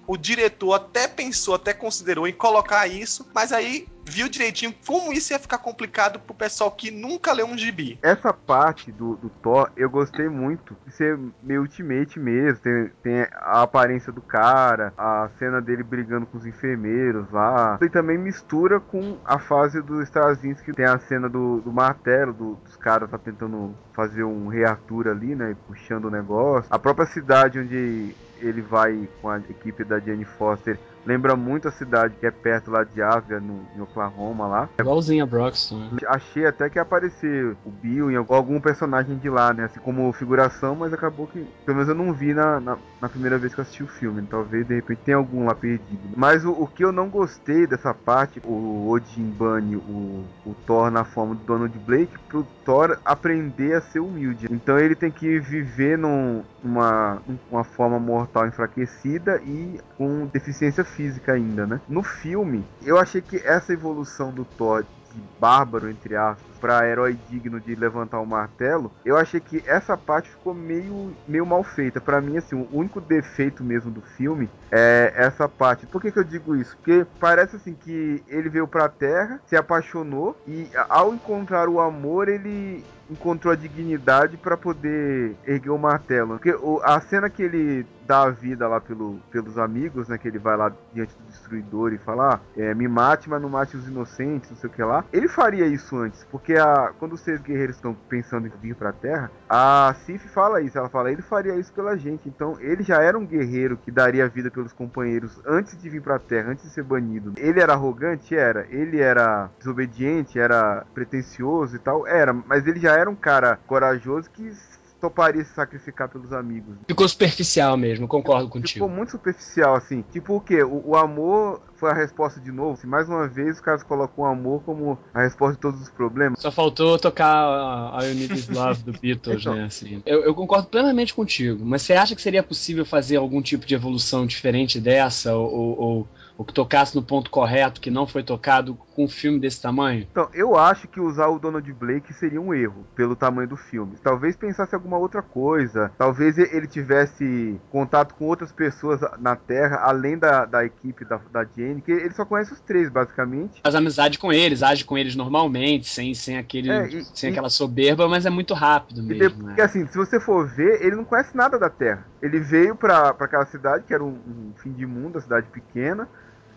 O 0.08 0.18
diretor 0.18 0.74
até 0.74 1.08
pensou, 1.08 1.54
até 1.54 1.74
considerou 1.74 2.28
em 2.28 2.34
colocar 2.34 2.88
isso, 2.88 3.28
mas 3.34 3.52
aí 3.52 3.88
viu 4.06 4.28
direitinho 4.30 4.74
como 4.86 5.14
isso 5.14 5.34
ia 5.34 5.40
ficar 5.40 5.58
complicado 5.58 6.20
pro 6.20 6.34
pessoal 6.34 6.72
que 6.72 6.92
nunca 6.92 7.32
leu 7.34 7.46
um 7.46 7.58
gibi. 7.58 8.00
Essa 8.02 8.34
parte 8.34 8.92
do, 8.92 9.16
do 9.16 9.30
Thor 9.30 9.70
eu 9.76 9.90
gostei 9.90 10.28
muito 10.28 10.76
de 10.86 10.92
ser 10.94 11.18
meio 11.42 11.62
ultimate 11.62 12.20
mesmo. 12.20 12.60
Tem, 12.62 12.92
tem 13.04 13.28
a 13.34 13.62
aparência 13.62 14.12
do 14.12 14.22
cara, 14.22 14.94
a 14.98 15.30
cena 15.38 15.62
dele 15.62 15.84
brigando 15.84 16.26
com 16.26 16.38
os 16.38 16.46
enfermeiros 16.46 17.30
lá. 17.32 17.78
E 17.82 17.90
também 17.90 18.18
mistura 18.18 18.80
com 18.80 19.18
a 19.26 19.40
fase 19.40 19.82
do 19.82 20.02
Straczynski, 20.04 20.66
que 20.72 20.74
tem 20.74 20.86
a 20.86 21.00
cena 21.00 21.30
do, 21.30 21.62
do 21.62 21.72
martelo, 21.72 22.34
do- 22.34 22.56
dos 22.56 22.76
caras 22.78 23.10
tá 23.10 23.18
tentando 23.18 23.74
fazer 23.94 24.24
um 24.24 24.48
Rei 24.48 24.66
Arthur 24.66 25.08
ali, 25.08 25.36
né? 25.36 25.56
Puxando 25.68 26.06
o 26.06 26.12
negócio. 26.12 26.68
A 26.74 26.80
própria 26.80 27.06
cidade 27.06 27.60
onde 27.60 28.16
ele 28.40 28.62
vai 28.62 29.08
com 29.22 29.30
a 29.30 29.38
equipe 29.38 29.84
da 29.84 30.00
Jane 30.00 30.26
Foster 30.26 30.78
lembra 31.06 31.36
muito 31.36 31.68
a 31.68 31.72
cidade 31.72 32.16
que 32.20 32.26
é 32.26 32.32
perto 32.32 32.72
lá 32.72 32.84
de 32.84 33.02
Asgard, 33.02 33.46
no, 33.46 33.66
em 33.76 33.82
Oklahoma 33.82 34.48
lá. 34.48 34.70
Igualzinho 34.80 35.24
a 35.24 35.28
Broxton, 35.28 35.78
né? 35.78 35.90
Achei 36.08 36.46
até 36.46 36.70
que 36.70 36.78
ia 36.78 36.82
aparecer 36.82 37.56
o 37.66 37.70
Bill 37.70 38.12
em 38.12 38.16
algum- 38.16 38.62
personagem 38.62 39.18
de 39.18 39.30
lá, 39.30 39.52
né? 39.54 39.64
Assim 39.66 39.80
como 39.80 40.12
figuração, 40.14 40.76
mas 40.76 40.94
acabou 40.94 41.26
que. 41.28 41.44
Pelo 41.66 41.78
menos 41.78 41.90
eu 41.90 41.96
não 41.96 42.14
vi 42.14 42.34
na, 42.34 42.60
na, 42.60 42.78
na 43.02 43.10
primeira 43.10 43.38
vez 43.38 43.54
que 43.54 43.60
eu 43.60 43.64
assisti 43.64 43.84
o 43.84 43.88
filme. 43.88 44.22
Talvez 44.30 44.68
de 44.68 44.76
repente 44.76 45.02
tenha 45.04 45.18
algum 45.18 45.46
lá 45.46 45.56
perdido. 45.56 46.00
Mas 46.16 46.46
o, 46.46 46.52
o 46.52 46.68
que 46.68 46.84
eu 46.86 46.92
não 46.92 47.10
gostei 47.10 47.66
dessa 47.66 47.94
parte, 47.94 48.40
o 48.46 48.90
Odin 48.90 49.30
bane 49.32 49.76
o, 49.78 50.24
o 50.46 50.54
Thor 50.66 50.92
na 50.92 51.04
forma 51.04 51.34
do 51.34 51.44
Donald 51.44 51.78
Blake, 51.80 52.14
pro 52.30 52.46
Thor 52.64 53.00
aprender 53.04 53.74
a 53.74 53.82
ser 53.82 54.00
humilde. 54.00 54.48
Então 54.52 54.78
ele 54.78 54.96
tem 54.96 55.10
que 55.10 55.40
viver 55.40 55.98
num, 55.98 56.44
numa, 56.64 57.20
uma 57.50 57.64
forma 57.64 58.00
mortal 58.00 58.46
enfraquecida 58.48 59.42
e 59.44 59.80
com 59.98 60.28
deficiência 60.28 60.84
física 60.96 61.34
ainda, 61.34 61.66
né? 61.66 61.82
No 61.88 62.04
filme, 62.04 62.64
eu 62.84 62.98
achei 62.98 63.22
que 63.22 63.38
essa 63.38 63.74
evolução 63.74 64.32
do 64.32 64.46
Thor 64.46 64.86
de 65.14 65.22
bárbaro, 65.40 65.90
entre 65.90 66.16
aspas, 66.16 66.58
pra 66.60 66.88
herói 66.88 67.18
digno 67.28 67.60
de 67.60 67.76
levantar 67.76 68.20
o 68.20 68.26
martelo, 68.26 68.92
eu 69.04 69.18
achei 69.18 69.40
que 69.40 69.64
essa 69.66 69.98
parte 69.98 70.30
ficou 70.30 70.54
meio, 70.54 71.12
meio 71.28 71.46
mal 71.46 71.64
feita. 71.64 72.00
Pra 72.00 72.22
mim, 72.22 72.38
assim, 72.38 72.56
o 72.56 72.68
único 72.72 73.02
defeito 73.02 73.64
mesmo 73.64 73.92
do 73.92 74.02
filme 74.02 74.50
é 74.72 75.12
essa 75.16 75.50
parte. 75.50 75.88
Por 75.88 76.02
que, 76.02 76.12
que 76.12 76.20
eu 76.20 76.24
digo 76.24 76.56
isso? 76.56 76.78
Porque 76.78 77.06
parece 77.20 77.56
assim 77.56 77.74
que 77.74 78.24
ele 78.28 78.50
veio 78.50 78.68
pra 78.68 78.88
Terra, 78.88 79.42
se 79.46 79.56
apaixonou 79.56 80.38
e 80.48 80.70
ao 80.88 81.14
encontrar 81.14 81.68
o 81.68 81.80
amor, 81.80 82.30
ele 82.30 82.84
encontrou 83.10 83.52
a 83.52 83.58
dignidade 83.58 84.38
pra 84.38 84.56
poder 84.56 85.36
erguer 85.46 85.70
o 85.70 85.78
martelo. 85.78 86.40
Porque 86.40 86.56
a 86.84 87.02
cena 87.02 87.30
que 87.30 87.44
ele 87.44 87.86
dá 88.12 88.24
a 88.24 88.30
vida 88.30 88.68
lá 88.68 88.82
pelo, 88.82 89.22
pelos 89.32 89.58
amigos, 89.58 90.10
né? 90.10 90.18
Que 90.18 90.28
ele 90.28 90.38
vai 90.38 90.58
lá 90.58 90.70
diante 90.94 91.16
do 91.16 91.24
destruidor 91.30 91.94
e 91.94 91.98
fala: 91.98 92.36
ah, 92.36 92.40
é, 92.58 92.74
me 92.74 92.86
mate, 92.86 93.30
mas 93.30 93.42
não 93.42 93.48
mate 93.48 93.78
os 93.78 93.88
inocentes, 93.88 94.50
não 94.50 94.58
sei 94.58 94.70
o 94.70 94.74
que 94.74 94.84
lá. 94.84 95.06
Ele 95.14 95.30
faria 95.30 95.66
isso 95.66 95.96
antes, 95.96 96.26
porque 96.30 96.56
a, 96.56 96.92
quando 97.00 97.14
os 97.14 97.22
seis 97.22 97.40
guerreiros 97.42 97.78
estão 97.78 97.96
pensando 98.10 98.48
em 98.48 98.52
vir 98.62 98.76
pra 98.76 98.92
Terra, 98.92 99.32
a 99.50 99.96
Sif 100.06 100.28
fala 100.28 100.62
isso. 100.62 100.78
Ela 100.78 100.90
fala: 100.90 101.10
ele 101.10 101.22
faria 101.22 101.56
isso 101.56 101.72
pela 101.72 101.98
gente. 101.98 102.28
Então 102.28 102.60
ele 102.60 102.84
já 102.84 103.02
era 103.02 103.18
um 103.18 103.26
guerreiro 103.26 103.78
que 103.78 103.90
daria 103.90 104.28
vida 104.28 104.52
pelos 104.52 104.74
companheiros 104.74 105.40
antes 105.46 105.82
de 105.82 105.90
vir 105.90 106.02
pra 106.02 106.20
Terra, 106.20 106.52
antes 106.52 106.66
de 106.66 106.72
ser 106.72 106.84
banido. 106.84 107.34
Ele 107.38 107.62
era 107.62 107.74
arrogante? 107.74 108.36
Era. 108.36 108.68
Ele 108.70 109.00
era 109.00 109.50
desobediente? 109.58 110.38
Era 110.38 110.86
pretencioso 110.94 111.78
e 111.78 111.80
tal? 111.80 112.06
Era. 112.06 112.34
Mas 112.34 112.68
ele 112.68 112.80
já 112.80 112.92
era 112.92 113.10
um 113.10 113.16
cara 113.16 113.58
corajoso 113.68 114.30
que 114.30 114.52
toparia 115.02 115.44
se 115.44 115.54
sacrificar 115.54 116.08
pelos 116.08 116.32
amigos. 116.32 116.76
Ficou 116.88 117.08
superficial 117.10 117.76
mesmo, 117.76 118.08
concordo 118.08 118.46
Ficou 118.46 118.62
contigo. 118.62 118.88
muito 118.88 119.12
superficial, 119.12 119.76
assim. 119.76 120.04
Tipo 120.12 120.36
o 120.36 120.42
quê? 120.42 120.64
O, 120.64 120.90
o 120.90 120.96
amor 120.96 121.60
foi 121.76 121.90
a 121.90 121.94
resposta 121.94 122.40
de 122.40 122.52
novo. 122.52 122.78
Se 122.78 122.86
mais 122.86 123.10
uma 123.10 123.28
vez 123.28 123.56
os 123.56 123.60
caras 123.60 123.82
colocam 123.82 124.24
o 124.24 124.28
amor 124.28 124.62
como 124.64 125.00
a 125.14 125.24
resposta 125.24 125.56
de 125.56 125.60
todos 125.60 125.82
os 125.82 125.90
problemas. 125.90 126.40
Só 126.40 126.52
faltou 126.52 127.00
tocar 127.00 127.48
uh, 127.48 127.96
All 127.96 128.04
You 128.04 128.14
Need 128.14 128.52
Love 128.52 128.84
do 128.84 128.94
Beatles, 128.94 129.42
Então. 129.42 129.56
né? 129.58 129.66
Assim. 129.66 130.04
Eu, 130.06 130.24
eu 130.24 130.36
concordo 130.36 130.68
plenamente 130.68 131.14
contigo, 131.14 131.66
mas 131.66 131.82
você 131.82 131.94
acha 131.94 132.16
que 132.16 132.22
seria 132.22 132.44
possível 132.44 132.86
fazer 132.86 133.16
algum 133.18 133.42
tipo 133.42 133.66
de 133.66 133.74
evolução 133.74 134.26
diferente 134.28 134.80
dessa, 134.80 135.36
ou, 135.36 135.80
ou, 135.80 136.08
ou 136.38 136.46
que 136.46 136.54
tocasse 136.54 136.96
no 136.96 137.04
ponto 137.04 137.30
correto, 137.30 137.80
que 137.82 137.92
não 137.92 138.08
foi 138.08 138.24
tocado 138.24 138.76
com 138.94 139.06
um 139.06 139.10
filme 139.10 139.40
desse 139.40 139.62
tamanho? 139.62 140.08
Então, 140.12 140.30
eu 140.34 140.58
acho 140.58 140.88
que 140.88 141.00
usar 141.00 141.28
o 141.28 141.40
Donald 141.40 141.72
Blake 141.74 142.14
seria 142.14 142.42
um 142.42 142.54
erro, 142.54 142.86
pelo 142.96 143.16
tamanho 143.16 143.48
do 143.48 143.58
filme. 143.58 143.98
Talvez 144.04 144.36
pensasse 144.36 144.74
alguma 144.76 144.98
outra 144.98 145.22
coisa. 145.22 145.92
Talvez 145.98 146.38
ele 146.38 146.68
tivesse 146.68 147.60
contato 147.70 148.16
com 148.16 148.26
outras 148.26 148.52
pessoas 148.52 149.00
na 149.20 149.36
Terra, 149.36 149.78
além 149.84 150.18
da, 150.18 150.46
da 150.46 150.66
equipe 150.66 151.06
da, 151.06 151.18
da 151.32 151.44
Jane, 151.46 151.82
que 151.82 151.92
ele 151.92 152.14
só 152.14 152.26
conhece 152.26 152.54
os 152.54 152.62
três, 152.62 152.90
basicamente. 152.90 153.62
Faz 153.64 153.76
amizade 153.76 154.18
com 154.18 154.32
eles, 154.34 154.64
age 154.64 154.84
com 154.84 154.98
eles 154.98 155.16
normalmente, 155.16 155.88
sem, 155.88 156.14
sem, 156.14 156.38
aquele, 156.38 156.70
É, 156.70 156.88
e- 156.88 157.06
sem 157.14 157.30
e- 157.30 157.32
aquela 157.32 157.50
soberba, 157.50 158.08
mas 158.08 158.26
é 158.26 158.30
muito 158.30 158.54
rápido 158.54 159.02
E 159.02 159.06
mesmo. 159.06 159.44
né? 159.44 159.50
Porque 159.50 159.62
assim, 159.62 159.88
se 159.88 159.98
você 159.98 160.20
for 160.20 160.48
ver, 160.48 160.84
ele 160.84 160.96
não 160.96 161.06
conhece 161.06 161.36
nada 161.36 161.58
da 161.60 161.70
Terra. 161.70 162.11
Ele 162.22 162.40
veio 162.40 162.76
pra 162.76 163.10
aquela 163.10 163.46
cidade, 163.46 163.84
que 163.86 163.94
era 163.94 164.04
um, 164.04 164.10
um 164.28 164.54
fim 164.58 164.72
de 164.72 164.86
mundo, 164.86 165.16
uma 165.16 165.22
cidade 165.22 165.48
pequena. 165.50 166.08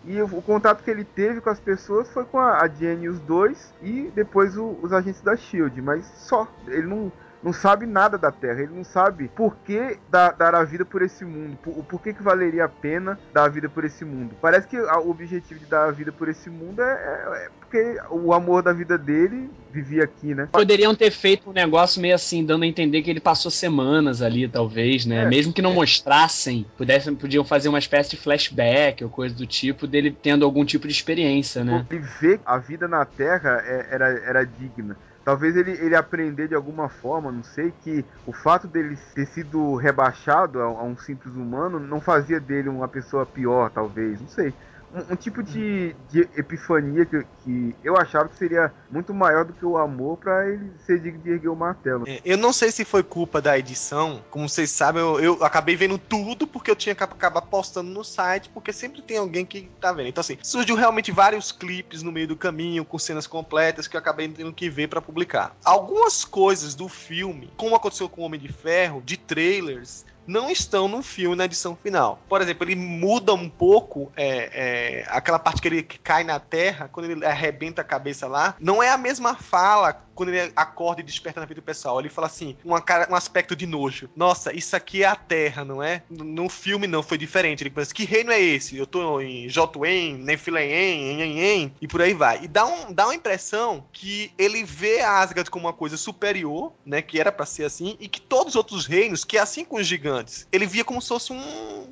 E 0.03 0.21
o, 0.21 0.25
o 0.37 0.41
contato 0.41 0.83
que 0.83 0.91
ele 0.91 1.03
teve 1.03 1.41
com 1.41 1.49
as 1.49 1.59
pessoas 1.59 2.09
foi 2.11 2.25
com 2.25 2.39
a, 2.39 2.61
a 2.61 2.67
Jenny 2.67 3.05
e 3.05 3.09
os 3.09 3.19
dois, 3.19 3.73
e 3.81 4.11
depois 4.13 4.55
o- 4.57 4.77
os 4.81 4.93
agentes 4.93 5.21
da 5.21 5.35
Shield, 5.35 5.81
mas 5.81 6.05
só. 6.05 6.47
Ele 6.67 6.87
não, 6.87 7.11
não 7.45 7.53
sabe 7.53 7.85
nada 7.85 8.17
da 8.17 8.31
Terra, 8.31 8.61
ele 8.63 8.73
não 8.73 8.83
sabe 8.83 9.27
por 9.27 9.55
que 9.57 9.99
dar, 10.09 10.31
dar 10.31 10.55
a 10.55 10.63
vida 10.63 10.83
por 10.83 11.03
esse 11.03 11.23
mundo, 11.23 11.55
por, 11.57 11.77
o 11.77 11.83
porquê 11.83 12.11
que 12.11 12.23
valeria 12.23 12.65
a 12.65 12.67
pena 12.69 13.19
dar 13.31 13.43
a 13.43 13.49
vida 13.49 13.69
por 13.69 13.85
esse 13.85 14.03
mundo. 14.03 14.35
Parece 14.41 14.67
que 14.67 14.75
o 14.79 15.09
objetivo 15.11 15.59
de 15.59 15.67
dar 15.67 15.87
a 15.87 15.91
vida 15.91 16.11
por 16.11 16.27
esse 16.27 16.49
mundo 16.49 16.81
é, 16.81 16.91
é- 16.91 17.45
é 17.45 17.49
porque 17.59 17.97
o 18.09 18.33
amor 18.33 18.63
da 18.63 18.73
vida 18.73 18.97
dele 18.97 19.49
vivia 19.71 20.05
aqui, 20.05 20.33
né? 20.33 20.47
Poderiam 20.51 20.95
ter 20.95 21.11
feito 21.11 21.49
um 21.49 21.53
negócio 21.53 22.01
meio 22.01 22.15
assim, 22.15 22.43
dando 22.43 22.63
a 22.63 22.67
entender 22.67 23.03
que 23.03 23.09
ele 23.11 23.19
passou 23.19 23.51
semanas 23.51 24.21
ali, 24.23 24.47
talvez, 24.47 25.05
né? 25.05 25.23
É, 25.23 25.25
Mesmo 25.25 25.53
que 25.53 25.61
não 25.61 25.73
mostrassem, 25.73 26.65
pudessem, 26.77 27.13
podiam 27.15 27.43
fazer 27.43 27.69
uma 27.69 27.79
espécie 27.79 28.11
de 28.11 28.17
flashback 28.17 29.03
ou 29.03 29.09
coisa 29.09 29.35
do 29.35 29.45
tipo 29.45 29.85
dele 29.85 30.09
tendo 30.11 30.45
algum 30.45 30.65
tipo 30.65 30.87
de 30.87 30.93
experiência, 30.93 31.63
né? 31.63 31.85
Ele 31.89 31.99
vê 32.19 32.39
a 32.45 32.57
vida 32.57 32.87
na 32.87 33.05
Terra 33.05 33.61
é- 33.65 33.87
era, 33.91 34.07
era 34.19 34.43
digna. 34.45 34.97
Talvez 35.25 35.57
ele, 35.57 35.71
ele 35.71 35.95
aprender 35.95 36.47
de 36.47 36.55
alguma 36.55 36.87
forma, 36.87 37.31
não 37.31 37.43
sei, 37.43 37.73
que 37.81 38.05
o 38.25 38.31
fato 38.31 38.67
dele 38.67 38.95
ter 39.15 39.25
sido 39.25 39.75
rebaixado 39.75 40.61
a, 40.61 40.65
a 40.65 40.83
um 40.83 40.95
simples 40.95 41.33
humano 41.33 41.79
não 41.79 41.99
fazia 41.99 42.39
dele 42.39 42.69
uma 42.69 42.87
pessoa 42.87 43.25
pior, 43.25 43.71
talvez, 43.71 44.21
não 44.21 44.29
sei 44.29 44.53
um, 44.93 45.13
um 45.13 45.15
tipo 45.15 45.43
de, 45.43 45.95
de 46.09 46.21
epifania 46.37 47.05
que, 47.05 47.25
que, 47.43 47.75
eu 47.83 47.97
achava 47.97 48.29
que 48.29 48.35
seria 48.35 48.71
muito 48.89 49.13
maior 49.13 49.45
do 49.45 49.53
que 49.53 49.65
o 49.65 49.77
amor 49.77 50.17
para 50.17 50.49
ele 50.49 50.71
ser 50.85 50.99
digno 50.99 51.21
de 51.21 51.31
erguer 51.31 51.49
o 51.49 51.55
martelo. 51.55 52.05
É, 52.07 52.21
eu 52.23 52.37
não 52.37 52.53
sei 52.53 52.71
se 52.71 52.85
foi 52.85 53.03
culpa 53.03 53.41
da 53.41 53.57
edição, 53.57 54.23
como 54.29 54.47
vocês 54.47 54.71
sabem, 54.71 55.01
eu, 55.01 55.19
eu 55.19 55.43
acabei 55.43 55.75
vendo 55.75 55.97
tudo 55.97 56.47
porque 56.47 56.71
eu 56.71 56.75
tinha 56.75 56.95
que 56.95 57.03
acabar 57.03 57.41
postando 57.41 57.89
no 57.89 58.03
site, 58.03 58.49
porque 58.49 58.71
sempre 58.71 59.01
tem 59.01 59.17
alguém 59.17 59.45
que 59.45 59.69
tá 59.79 59.91
vendo. 59.91 60.07
Então, 60.07 60.21
assim, 60.21 60.37
surgiu 60.41 60.75
realmente 60.75 61.11
vários 61.11 61.51
clipes 61.51 62.01
no 62.01 62.11
meio 62.11 62.27
do 62.27 62.35
caminho, 62.35 62.85
com 62.85 62.97
cenas 62.97 63.27
completas, 63.27 63.87
que 63.87 63.95
eu 63.95 63.99
acabei 63.99 64.27
tendo 64.29 64.53
que 64.53 64.69
ver 64.69 64.87
para 64.87 65.01
publicar. 65.01 65.55
Algumas 65.63 66.23
coisas 66.23 66.75
do 66.75 66.87
filme, 66.87 67.51
como 67.57 67.75
aconteceu 67.75 68.09
com 68.09 68.21
o 68.21 68.25
Homem 68.25 68.39
de 68.39 68.51
Ferro, 68.51 69.01
de 69.03 69.17
trailers, 69.17 70.05
não 70.27 70.49
estão 70.49 70.87
no 70.87 71.01
filme 71.01 71.35
na 71.35 71.45
edição 71.45 71.75
final. 71.75 72.19
Por 72.27 72.41
exemplo, 72.41 72.65
ele 72.65 72.75
muda 72.75 73.33
um 73.33 73.49
pouco 73.49 74.11
é, 74.15 74.49
é, 74.53 75.05
aquela 75.09 75.39
parte 75.39 75.61
que 75.61 75.67
ele 75.67 75.83
cai 75.83 76.23
na 76.23 76.39
terra, 76.39 76.89
quando 76.91 77.09
ele 77.09 77.25
arrebenta 77.25 77.81
a 77.81 77.85
cabeça 77.85 78.27
lá, 78.27 78.55
não 78.59 78.81
é 78.81 78.89
a 78.89 78.97
mesma 78.97 79.35
fala 79.35 80.04
quando 80.15 80.29
ele 80.29 80.51
acorda 80.55 81.01
e 81.01 81.03
desperta 81.03 81.39
na 81.39 81.45
vida 81.45 81.61
do 81.61 81.65
pessoal. 81.65 81.99
Ele 81.99 82.09
fala 82.09 82.27
assim, 82.27 82.57
uma 82.63 82.81
cara, 82.81 83.07
um 83.11 83.15
aspecto 83.15 83.55
de 83.55 83.65
nojo. 83.65 84.09
Nossa, 84.15 84.55
isso 84.55 84.75
aqui 84.75 85.03
é 85.03 85.07
a 85.07 85.15
terra, 85.15 85.63
não 85.63 85.83
é? 85.83 86.01
No 86.09 86.49
filme 86.49 86.87
não, 86.87 87.03
foi 87.03 87.17
diferente. 87.17 87.61
Ele 87.61 87.69
pensa, 87.69 87.93
que 87.93 88.05
reino 88.05 88.31
é 88.31 88.41
esse? 88.41 88.77
Eu 88.77 88.87
tô 88.87 89.21
em 89.21 89.47
Jotuen, 89.47 90.17
Nefileem, 90.17 91.21
Enhen, 91.21 91.73
e 91.79 91.87
por 91.87 92.01
aí 92.01 92.13
vai. 92.13 92.43
E 92.43 92.47
dá, 92.47 92.65
um, 92.65 92.91
dá 92.91 93.05
uma 93.05 93.15
impressão 93.15 93.85
que 93.91 94.31
ele 94.37 94.63
vê 94.63 95.01
Asgard 95.01 95.49
como 95.49 95.65
uma 95.65 95.73
coisa 95.73 95.97
superior, 95.97 96.73
né, 96.85 97.01
que 97.01 97.19
era 97.19 97.31
para 97.31 97.45
ser 97.45 97.63
assim, 97.63 97.95
e 97.99 98.07
que 98.07 98.21
todos 98.21 98.53
os 98.53 98.55
outros 98.55 98.85
reinos, 98.85 99.23
que 99.23 99.37
é 99.37 99.41
assim 99.41 99.63
com 99.63 99.77
os 99.77 99.85
gigantes, 99.85 100.15
antes. 100.15 100.47
Ele 100.51 100.65
via 100.65 100.83
como 100.83 101.01
se 101.01 101.09
fosse 101.09 101.31
um. 101.31 101.87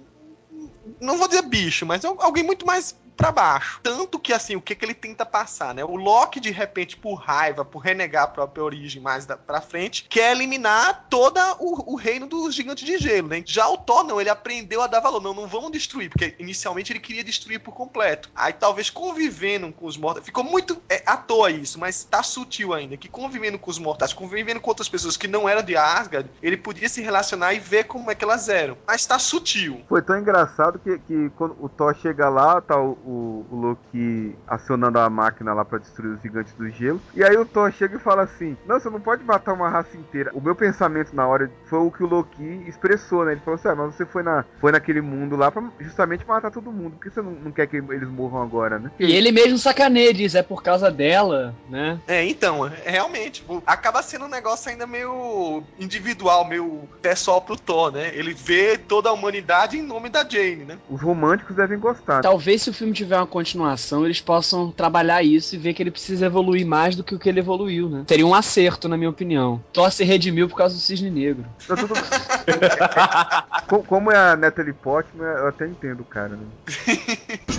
Não 1.00 1.18
vou 1.18 1.28
dizer 1.28 1.44
bicho, 1.44 1.86
mas 1.86 2.04
alguém 2.04 2.44
muito 2.44 2.66
mais 2.66 2.96
para 3.16 3.32
baixo. 3.32 3.80
Tanto 3.84 4.20
que, 4.20 4.34
assim, 4.34 4.56
o 4.56 4.62
que, 4.62 4.76
que 4.76 4.86
ele 4.86 4.94
tenta 4.94 5.26
passar, 5.26 5.74
né? 5.74 5.84
O 5.84 5.96
Loki, 5.96 6.40
de 6.40 6.52
repente, 6.52 6.98
por 6.98 7.16
raiva, 7.16 7.64
por 7.64 7.80
renegar 7.80 8.24
a 8.24 8.28
própria 8.28 8.64
origem 8.64 9.02
mais 9.02 9.26
da, 9.26 9.38
pra 9.38 9.62
frente, 9.62 10.06
quer 10.10 10.32
eliminar 10.32 11.08
todo 11.10 11.40
o, 11.60 11.94
o, 11.94 11.96
reino 11.96 12.28
dos 12.28 12.56
gigantes 12.56 12.86
de 12.86 12.98
gelo, 12.98 13.30
né? 13.30 13.44
Já 13.46 13.68
o 13.68 13.78
Thor, 13.78 14.04
não, 14.04 14.20
ele 14.20 14.30
aprendeu 14.30 14.82
a 14.82 14.88
dar 14.88 15.00
valor. 15.00 15.22
Não, 15.22 15.34
não 15.34 15.48
vamos 15.48 15.72
destruir, 15.72 16.10
porque 16.10 16.36
inicialmente 16.40 16.92
ele 16.92 17.00
queria 17.00 17.24
destruir 17.24 17.60
por 17.60 17.74
completo. 17.74 18.30
Aí, 18.36 18.54
talvez, 18.54 18.90
convivendo 18.90 19.72
com 19.72 19.86
os 19.86 19.98
mortos, 19.98 20.26
ficou 20.26 20.44
muito 20.44 20.82
é, 20.90 21.04
à 21.06 21.18
toa 21.18 21.52
isso, 21.52 21.80
mas 21.80 22.04
tá 22.04 22.24
sutil 22.24 22.74
ainda, 22.74 22.98
que 22.98 23.08
convivendo 23.08 23.60
com 23.60 23.70
os 23.70 23.80
mortais, 23.80 24.14
convivendo 24.14 24.60
com 24.60 24.70
outras 24.70 24.90
pessoas 24.90 25.18
que 25.18 25.28
não 25.28 25.48
eram 25.48 25.62
de 25.62 25.76
Asgard, 25.76 26.30
ele 26.42 26.58
podia 26.58 26.90
se 26.90 27.02
relacionar 27.02 27.54
e 27.54 27.60
ver 27.60 27.86
como 27.86 28.10
é 28.10 28.16
que 28.16 28.24
elas 28.24 28.50
eram. 28.50 28.78
Mas 28.88 29.06
tá 29.06 29.20
sutil. 29.20 29.82
Foi 29.88 30.02
tão 30.02 30.18
engraçado 30.18 30.80
que, 30.80 30.98
que 31.00 31.30
quando 31.36 31.56
o 31.60 31.70
Thor 31.70 31.96
chega 31.96 32.30
lá, 32.30 32.62
tá 32.62 32.80
o, 32.80 32.98
o, 33.06 33.46
o 33.50 33.56
Loki 33.56 34.36
acionando 34.48 35.00
a 35.00 35.10
máquina 35.10 35.54
lá 35.54 35.64
para 35.64 35.80
destruir 35.80 36.16
os 36.16 36.22
gigantes 36.22 36.54
do 36.54 36.70
gelo. 36.70 37.02
E 37.14 37.24
aí 37.24 37.36
o 37.38 37.46
Thor 37.46 37.72
chega 37.72 37.98
e 37.98 38.00
fala 38.00 38.24
assim: 38.24 38.58
Não, 38.66 38.80
você 38.80 38.90
não 38.90 39.00
pode 39.00 39.24
matar 39.24 39.54
uma 39.54 39.70
raça 39.70 39.96
inteira. 39.98 40.32
O 40.34 40.42
meu 40.42 40.56
pensamento 40.56 41.16
na 41.16 41.28
hora 41.28 41.52
foi 41.66 41.80
o 41.80 41.92
que 41.92 42.04
o 42.04 42.08
Loki 42.08 42.64
expressou, 42.68 43.26
né? 43.26 43.34
Ele 43.34 43.42
falou 43.42 43.56
assim: 43.56 43.68
ah, 43.68 43.76
mas 43.76 43.96
você 43.96 44.06
foi, 44.06 44.24
na, 44.24 44.46
foi 44.60 44.72
naquele 44.72 45.02
mundo 45.02 45.36
lá 45.36 45.52
pra 45.52 45.64
justamente 45.80 46.26
matar 46.26 46.52
todo 46.52 46.72
mundo. 46.72 46.94
Por 46.94 47.04
que 47.04 47.10
você 47.10 47.22
não, 47.22 47.32
não 47.32 47.52
quer 47.52 47.68
que 47.68 47.78
eles 47.78 48.10
morram 48.10 48.42
agora, 48.42 48.80
né? 48.80 48.92
E 49.00 49.12
ele 49.12 49.32
mesmo 49.32 49.58
sacaneia, 49.58 50.14
diz: 50.14 50.36
É 50.36 50.44
por 50.44 50.64
causa 50.64 50.90
dela, 50.92 51.54
né? 51.70 52.00
É, 52.08 52.26
então, 52.26 52.70
realmente, 52.84 53.42
tipo, 53.42 53.62
acaba 53.66 54.02
sendo 54.02 54.26
um 54.26 54.30
negócio 54.30 54.70
ainda 54.70 54.88
meio 54.88 55.64
individual, 55.80 56.48
meio 56.48 56.88
pessoal 57.02 57.42
pro 57.42 57.58
Thor, 57.58 57.92
né? 57.92 58.12
Ele 58.14 58.34
vê 58.34 58.78
toda 58.78 59.10
a 59.10 59.14
humanidade 59.14 59.78
em 59.78 59.82
nome 59.82 60.10
da 60.10 60.28
Jane, 60.28 60.66
né? 60.66 60.78
Os 60.90 61.02
românticos 61.02 61.56
devem 61.56 61.80
gostar. 61.80 62.22
Talvez 62.22 62.62
se 62.62 62.70
o 62.70 62.74
filme 62.74 62.93
tiver 62.94 63.18
uma 63.18 63.28
continuação, 63.28 64.06
eles 64.06 64.22
possam 64.22 64.72
trabalhar 64.72 65.24
isso 65.24 65.56
e 65.56 65.58
ver 65.58 65.74
que 65.74 65.84
ele 65.84 65.92
precisa 65.92 66.26
evoluir 66.26 66.66
mais 66.66 66.96
do 66.96 67.04
que 67.04 67.16
o 67.16 67.20
que 67.20 67.28
ele 67.28 67.40
evoluiu, 67.40 67.90
né? 67.90 68.06
Seria 68.08 68.26
um 68.26 68.34
acerto, 68.34 68.88
na 68.88 68.98
minha 68.98 69.10
opinião. 69.10 69.62
Thor 69.74 69.92
se 69.92 70.04
redimiu 70.04 70.48
por 70.48 70.56
causa 70.56 70.76
do 70.76 70.82
Cisne 70.82 71.10
Negro. 71.10 71.46
Como 73.88 74.12
é 74.12 74.18
a 74.18 74.36
Natalie 74.36 74.74
Portman, 74.74 75.26
eu 75.26 75.48
até 75.48 75.68
entendo, 75.68 76.04
cara. 76.04 76.30
Né? 76.30 76.46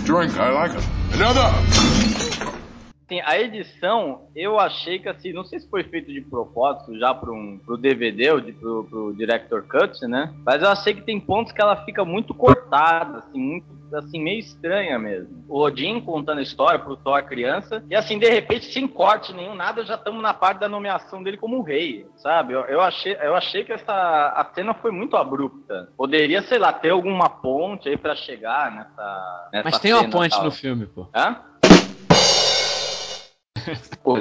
drink, 0.05 0.35
I 0.35 0.51
like 0.51 0.75
it. 0.75 0.85
Another! 1.13 2.65
Sim, 3.07 3.21
a 3.23 3.39
edição, 3.39 4.27
eu 4.35 4.59
achei 4.59 4.97
que 4.97 5.07
assim, 5.07 5.31
não 5.31 5.43
sei 5.43 5.59
se 5.59 5.69
foi 5.69 5.83
feito 5.83 6.11
de 6.11 6.21
propósito 6.21 6.97
já 6.97 7.13
pro, 7.13 7.33
um, 7.33 7.59
pro 7.59 7.77
DVD 7.77 8.31
ou 8.31 8.41
de, 8.41 8.51
pro, 8.51 8.83
pro 8.85 9.13
Director 9.15 9.63
Cut, 9.63 10.07
né? 10.07 10.33
Mas 10.43 10.61
eu 10.63 10.69
achei 10.69 10.93
que 10.93 11.03
tem 11.03 11.19
pontos 11.19 11.51
que 11.53 11.61
ela 11.61 11.85
fica 11.85 12.03
muito 12.03 12.33
cortada, 12.33 13.19
assim, 13.19 13.39
muito 13.39 13.75
assim, 13.93 14.21
meio 14.21 14.39
estranha 14.39 14.97
mesmo. 14.97 15.45
O 15.47 15.59
Odin 15.59 16.01
contando 16.01 16.39
a 16.39 16.41
história 16.41 16.79
pro 16.79 16.97
Thor 16.97 17.21
criança, 17.23 17.83
e 17.89 17.95
assim, 17.95 18.17
de 18.17 18.29
repente, 18.29 18.65
sem 18.65 18.87
corte 18.87 19.33
nenhum, 19.33 19.55
nada, 19.55 19.85
já 19.85 19.95
estamos 19.95 20.21
na 20.21 20.33
parte 20.33 20.59
da 20.59 20.69
nomeação 20.69 21.21
dele 21.21 21.37
como 21.37 21.61
rei, 21.61 22.05
sabe? 22.17 22.53
Eu, 22.53 22.61
eu, 22.61 22.81
achei, 22.81 23.15
eu 23.21 23.35
achei 23.35 23.63
que 23.63 23.71
essa 23.71 23.93
a 23.93 24.51
cena 24.53 24.73
foi 24.73 24.91
muito 24.91 25.15
abrupta. 25.15 25.89
Poderia, 25.95 26.41
sei 26.41 26.57
lá, 26.57 26.73
ter 26.73 26.89
alguma 26.89 27.29
ponte 27.29 27.87
aí 27.87 27.97
para 27.97 28.15
chegar 28.15 28.71
nessa, 28.71 29.49
nessa 29.53 29.69
Mas 29.69 29.79
tem 29.79 29.93
uma 29.93 30.09
ponte 30.09 30.31
tal. 30.31 30.43
no 30.43 30.51
filme, 30.51 30.85
pô. 30.87 31.07
Hã? 31.13 31.37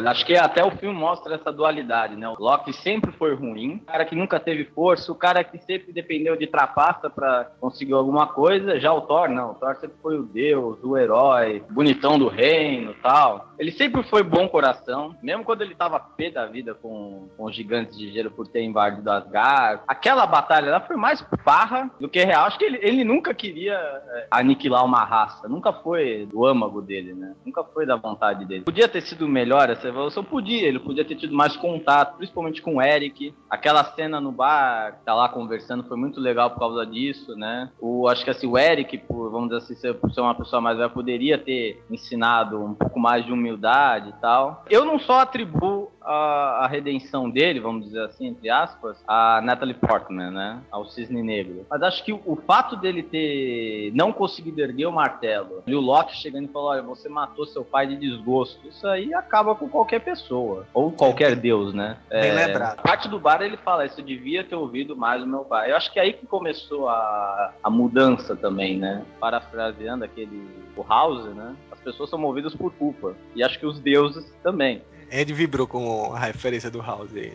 Acho 0.06 0.24
que 0.24 0.36
até 0.36 0.64
o 0.64 0.70
filme 0.72 0.98
mostra 0.98 1.34
essa 1.34 1.52
dualidade, 1.52 2.16
né? 2.16 2.28
O 2.28 2.36
Loki 2.38 2.72
sempre 2.72 3.12
foi 3.12 3.34
ruim, 3.34 3.76
o 3.76 3.86
cara 3.86 4.04
que 4.04 4.14
nunca 4.14 4.40
teve 4.40 4.64
força, 4.64 5.12
o 5.12 5.14
cara 5.14 5.44
que 5.44 5.58
sempre 5.58 5.92
dependeu 5.92 6.36
de 6.36 6.46
trapaça 6.46 7.10
para 7.10 7.52
conseguir 7.60 7.92
alguma 7.92 8.26
coisa. 8.26 8.78
Já 8.80 8.92
o 8.92 9.02
Thor, 9.02 9.28
não. 9.28 9.52
O 9.52 9.54
Thor 9.54 9.76
sempre 9.76 9.96
foi 10.02 10.18
o 10.18 10.22
deus, 10.22 10.78
o 10.82 10.96
herói, 10.96 11.62
bonitão 11.70 12.18
do 12.18 12.28
reino 12.28 12.94
tal. 13.02 13.50
Ele 13.58 13.72
sempre 13.72 14.02
foi 14.04 14.22
bom 14.22 14.48
coração, 14.48 15.14
mesmo 15.22 15.44
quando 15.44 15.62
ele 15.62 15.74
tava 15.74 16.00
pé 16.00 16.30
da 16.30 16.46
vida 16.46 16.74
com, 16.74 17.28
com 17.36 17.44
os 17.44 17.54
gigantes 17.54 17.96
de 17.96 18.10
gelo 18.10 18.30
por 18.30 18.46
ter 18.48 18.62
invadido 18.62 19.10
Asgard. 19.10 19.82
Aquela 19.86 20.26
batalha 20.26 20.70
lá 20.70 20.80
foi 20.80 20.96
mais 20.96 21.24
farra 21.44 21.90
do 22.00 22.08
que 22.08 22.24
real. 22.24 22.46
Acho 22.46 22.58
que 22.58 22.64
ele, 22.64 22.78
ele 22.82 23.04
nunca 23.04 23.34
queria 23.34 23.74
é, 23.74 24.26
aniquilar 24.30 24.84
uma 24.84 25.04
raça, 25.04 25.48
nunca 25.48 25.72
foi 25.72 26.26
do 26.26 26.44
âmago 26.46 26.80
dele, 26.80 27.14
né? 27.14 27.34
Nunca 27.44 27.62
foi 27.62 27.86
da 27.86 27.96
vontade 27.96 28.44
dele. 28.44 28.64
Podia 28.64 28.88
ter 28.88 29.02
sido 29.02 29.28
melhor 29.34 29.68
essa 29.68 29.88
evolução? 29.88 30.22
Podia, 30.22 30.66
ele 30.66 30.78
podia 30.78 31.04
ter 31.04 31.16
tido 31.16 31.34
mais 31.34 31.56
contato, 31.56 32.16
principalmente 32.16 32.62
com 32.62 32.76
o 32.76 32.82
Eric. 32.82 33.34
Aquela 33.50 33.82
cena 33.82 34.20
no 34.20 34.30
bar, 34.30 35.00
tá 35.04 35.12
lá 35.12 35.28
conversando, 35.28 35.84
foi 35.84 35.96
muito 35.96 36.20
legal 36.20 36.50
por 36.50 36.60
causa 36.60 36.86
disso, 36.86 37.34
né? 37.34 37.70
O, 37.80 38.08
acho 38.08 38.24
que 38.24 38.30
assim, 38.30 38.46
o 38.46 38.56
Eric, 38.56 38.98
por, 38.98 39.30
vamos 39.30 39.48
dizer 39.48 39.74
assim, 39.74 39.98
por 39.98 40.12
ser 40.12 40.20
uma 40.20 40.34
pessoa 40.34 40.62
mais 40.62 40.78
velha, 40.78 40.88
poderia 40.88 41.36
ter 41.36 41.82
ensinado 41.90 42.62
um 42.62 42.74
pouco 42.74 43.00
mais 43.00 43.24
de 43.24 43.32
humildade 43.32 44.10
e 44.10 44.20
tal. 44.20 44.64
Eu 44.70 44.84
não 44.84 44.98
só 44.98 45.20
atribuo 45.20 45.90
a, 46.04 46.64
a, 46.64 46.66
redenção 46.66 47.30
dele, 47.30 47.60
vamos 47.60 47.86
dizer 47.86 48.02
assim, 48.02 48.26
entre 48.26 48.50
aspas, 48.50 49.02
a 49.06 49.40
Natalie 49.42 49.74
Portman, 49.74 50.30
né? 50.30 50.60
Ao 50.70 50.84
Cisne 50.84 51.22
Negro. 51.22 51.66
Mas 51.70 51.82
acho 51.82 52.04
que 52.04 52.12
o, 52.12 52.20
o 52.26 52.36
fato 52.36 52.76
dele 52.76 53.02
ter 53.02 53.90
não 53.94 54.12
conseguido 54.12 54.60
erguer 54.60 54.86
o 54.86 54.92
martelo 54.92 55.62
e 55.66 55.74
o 55.74 55.80
Loki 55.80 56.16
chegando 56.16 56.44
e 56.44 56.52
falou: 56.52 56.68
olha, 56.68 56.82
você 56.82 57.08
matou 57.08 57.46
seu 57.46 57.64
pai 57.64 57.86
de 57.86 57.96
desgosto. 57.96 58.68
Isso 58.68 58.86
aí 58.86 59.14
acaba 59.14 59.54
com 59.54 59.68
qualquer 59.68 60.00
pessoa. 60.00 60.66
Ou 60.74 60.92
qualquer 60.92 61.36
deus, 61.36 61.72
né? 61.72 61.96
Bem 62.08 62.30
é, 62.30 62.46
lembrado. 62.46 62.82
Parte 62.82 63.08
do 63.08 63.18
bar 63.18 63.40
ele 63.42 63.56
fala: 63.56 63.86
isso 63.86 64.02
devia 64.02 64.44
ter 64.44 64.56
ouvido 64.56 64.96
mais 64.96 65.22
o 65.22 65.26
meu 65.26 65.44
pai. 65.44 65.70
Eu 65.70 65.76
acho 65.76 65.92
que 65.92 65.98
é 65.98 66.02
aí 66.02 66.12
que 66.12 66.26
começou 66.26 66.88
a, 66.88 67.52
a 67.62 67.70
mudança 67.70 68.36
também, 68.36 68.78
né? 68.78 69.04
Parafraseando 69.18 70.04
aquele. 70.04 70.64
O 70.76 70.82
House, 70.82 71.24
né? 71.36 71.54
As 71.70 71.78
pessoas 71.80 72.10
são 72.10 72.18
movidas 72.18 72.52
por 72.52 72.72
culpa. 72.72 73.14
E 73.36 73.44
acho 73.44 73.58
que 73.60 73.66
os 73.66 73.78
deuses 73.78 74.28
também. 74.42 74.82
Ed 75.16 75.32
vibrou 75.32 75.64
com 75.64 76.12
a 76.12 76.18
referência 76.18 76.68
do 76.68 76.82
House 76.82 77.14
aí. 77.14 77.32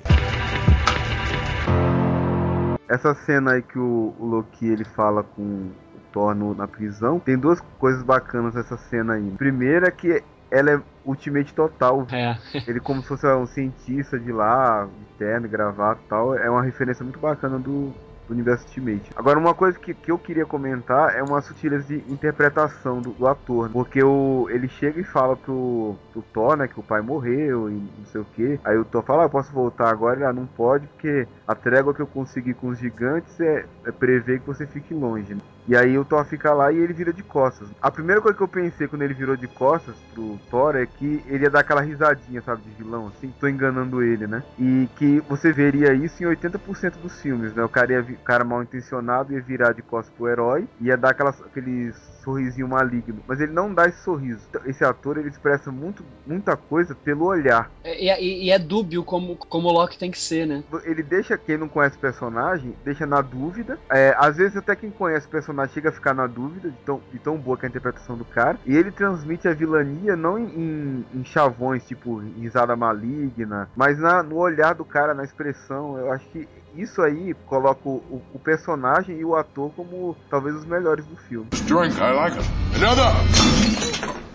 Essa 2.89 3.15
cena 3.15 3.53
aí 3.53 3.61
que 3.61 3.79
o, 3.79 4.13
o 4.19 4.25
Loki 4.25 4.67
ele 4.67 4.83
fala 4.83 5.23
com 5.23 5.41
o 5.41 5.71
Thor 6.11 6.35
no, 6.35 6.53
na 6.53 6.67
prisão, 6.67 7.21
tem 7.21 7.37
duas 7.37 7.61
coisas 7.79 8.03
bacanas 8.03 8.53
nessa 8.53 8.75
cena 8.75 9.13
aí. 9.13 9.31
Primeiro 9.37 9.85
é 9.87 9.91
que 9.91 10.21
ela 10.51 10.71
é 10.71 10.81
ultimate 11.05 11.53
total. 11.53 12.05
É. 12.11 12.37
Ele 12.67 12.81
como 12.81 13.01
se 13.01 13.07
fosse 13.07 13.25
um 13.27 13.45
cientista 13.45 14.19
de 14.19 14.31
lá, 14.31 14.85
de 14.85 15.05
terno, 15.17 15.47
gravata 15.47 16.01
e 16.03 16.09
tal. 16.09 16.35
É 16.35 16.49
uma 16.49 16.63
referência 16.63 17.03
muito 17.03 17.19
bacana 17.19 17.57
do, 17.57 17.93
do 18.29 18.33
universo 18.33 18.65
Ultimate. 18.67 19.11
Agora, 19.15 19.39
uma 19.39 19.53
coisa 19.53 19.77
que, 19.77 19.93
que 19.93 20.11
eu 20.11 20.17
queria 20.17 20.45
comentar 20.45 21.15
é 21.15 21.23
uma 21.23 21.41
sutileza 21.41 21.87
de 21.87 21.95
interpretação 22.11 23.01
do, 23.01 23.11
do 23.11 23.27
ator, 23.27 23.65
né? 23.67 23.73
porque 23.73 24.03
o, 24.03 24.47
ele 24.49 24.67
chega 24.67 25.01
e 25.01 25.03
fala 25.03 25.35
pro, 25.35 25.95
pro 26.13 26.21
Thor, 26.21 26.55
né, 26.55 26.67
que 26.67 26.79
o 26.79 26.83
pai 26.83 27.01
morreu 27.01 27.69
e 27.69 27.73
não 27.73 28.05
sei 28.05 28.21
o 28.21 28.25
que. 28.25 28.59
Aí 28.63 28.77
o 28.77 28.85
Thor 28.85 29.03
fala, 29.03 29.23
ah, 29.23 29.25
eu 29.25 29.29
posso 29.29 29.51
voltar 29.51 29.89
agora? 29.89 30.17
Ele, 30.17 30.25
ah, 30.25 30.33
não 30.33 30.45
pode, 30.45 30.87
porque 30.87 31.27
a 31.47 31.55
trégua 31.55 31.93
que 31.93 32.01
eu 32.01 32.07
consegui 32.07 32.53
com 32.53 32.67
os 32.67 32.77
gigantes 32.77 33.39
é, 33.39 33.65
é 33.85 33.91
prever 33.91 34.39
que 34.39 34.47
você 34.47 34.67
fique 34.67 34.93
longe. 34.93 35.33
Né? 35.33 35.41
E 35.69 35.77
aí 35.77 35.99
o 35.99 36.03
Thor 36.03 36.25
fica 36.25 36.51
lá 36.51 36.71
e 36.71 36.79
ele 36.79 36.93
vira 36.93 37.13
de 37.13 37.21
costas. 37.21 37.67
A 37.79 37.91
primeira 37.91 38.19
coisa 38.19 38.35
que 38.35 38.43
eu 38.43 38.47
pensei 38.47 38.87
quando 38.87 39.03
ele 39.03 39.13
virou 39.13 39.37
de 39.37 39.47
costas 39.47 39.95
pro 40.15 40.39
Thor 40.49 40.75
é 40.75 40.87
que 40.87 41.23
ele 41.27 41.43
ia 41.43 41.49
dar 41.49 41.59
aquela 41.59 41.79
risadinha, 41.79 42.41
sabe, 42.41 42.63
de 42.63 42.71
vilão, 42.71 43.05
assim, 43.05 43.31
tô 43.39 43.47
enganando 43.47 44.01
ele, 44.01 44.25
né? 44.25 44.41
E 44.57 44.89
que 44.95 45.21
você 45.29 45.53
veria 45.53 45.93
isso 45.93 46.23
em 46.23 46.25
80% 46.25 46.93
dos 47.03 47.21
filmes, 47.21 47.53
né? 47.53 47.63
O 47.63 47.69
cara, 47.69 47.93
ia, 47.93 48.01
o 48.01 48.23
cara 48.23 48.43
mal 48.43 48.63
intencionado 48.63 49.31
ia 49.31 49.41
virar 49.41 49.73
de 49.73 49.83
costas 49.83 50.11
pro 50.17 50.27
herói, 50.27 50.67
ia 50.81 50.97
dar 50.97 51.11
aquelas, 51.11 51.39
aqueles 51.39 51.95
sorrisinho 52.23 52.67
maligno, 52.67 53.23
mas 53.27 53.39
ele 53.39 53.51
não 53.51 53.73
dá 53.73 53.85
esse 53.85 54.03
sorriso. 54.03 54.41
Esse 54.65 54.83
ator 54.83 55.17
ele 55.17 55.29
expressa 55.29 55.71
muito, 55.71 56.03
muita 56.25 56.55
coisa 56.55 56.95
pelo 56.95 57.25
olhar. 57.25 57.71
É, 57.83 58.03
e, 58.03 58.09
e, 58.09 58.45
e, 58.45 58.51
é 58.51 58.59
dúbio 58.59 59.03
como, 59.03 59.35
como 59.35 59.67
o 59.67 59.71
Loki 59.71 59.97
tem 59.97 60.11
que 60.11 60.19
ser, 60.19 60.45
né? 60.45 60.63
Ele 60.83 61.01
deixa 61.01 61.37
quem 61.37 61.57
não 61.57 61.67
conhece 61.67 61.95
o 61.95 61.99
personagem, 61.99 62.75
deixa 62.83 63.05
na 63.05 63.21
dúvida. 63.21 63.79
É, 63.89 64.15
às 64.17 64.37
vezes 64.37 64.57
até 64.57 64.75
quem 64.75 64.91
conhece 64.91 65.27
o 65.27 65.29
personagem 65.29 65.58
chega 65.67 65.89
a 65.89 65.91
ficar 65.91 66.13
na 66.13 66.27
dúvida 66.27 66.69
de 66.69 66.77
tão, 66.85 67.01
de 67.11 67.19
tão 67.19 67.37
boa 67.37 67.57
que 67.57 67.65
é 67.65 67.67
a 67.67 67.69
interpretação 67.69 68.17
do 68.17 68.25
cara. 68.25 68.57
E 68.65 68.75
ele 68.75 68.91
transmite 68.91 69.47
a 69.47 69.53
vilania 69.53 70.15
não 70.15 70.37
em, 70.37 70.45
em, 70.45 71.05
em 71.13 71.25
chavões, 71.25 71.85
tipo 71.85 72.17
risada 72.17 72.75
maligna, 72.75 73.69
mas 73.75 73.99
na, 73.99 74.23
no 74.23 74.37
olhar 74.37 74.73
do 74.73 74.85
cara, 74.85 75.13
na 75.13 75.23
expressão. 75.23 75.97
Eu 75.97 76.11
acho 76.11 76.25
que 76.29 76.47
isso 76.75 77.01
aí 77.01 77.33
coloca 77.45 77.87
o, 77.87 78.21
o, 78.33 78.39
personagem 78.39 79.17
e 79.17 79.25
o 79.25 79.35
ator 79.35 79.71
como 79.75 80.15
talvez 80.29 80.55
os 80.55 80.65
melhores 80.65 81.05
do 81.05 81.15
filme. 81.15 81.47
Drink, 81.65 81.95
I 81.97 82.13
like 82.13 82.37
it. 82.37 82.49
Another! 82.75 84.29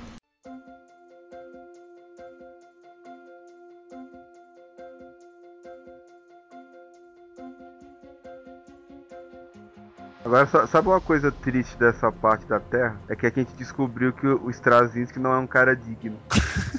Agora, 10.34 10.66
sabe 10.66 10.88
uma 10.88 11.00
coisa 11.00 11.30
triste 11.30 11.78
dessa 11.78 12.10
parte 12.10 12.44
da 12.48 12.58
Terra? 12.58 13.00
É 13.08 13.14
que 13.14 13.24
a 13.24 13.30
gente 13.30 13.54
descobriu 13.56 14.12
que 14.12 14.26
o 14.26 14.50
Straczynski 14.50 15.20
não 15.20 15.32
é 15.32 15.38
um 15.38 15.46
cara 15.46 15.76
digno. 15.76 16.18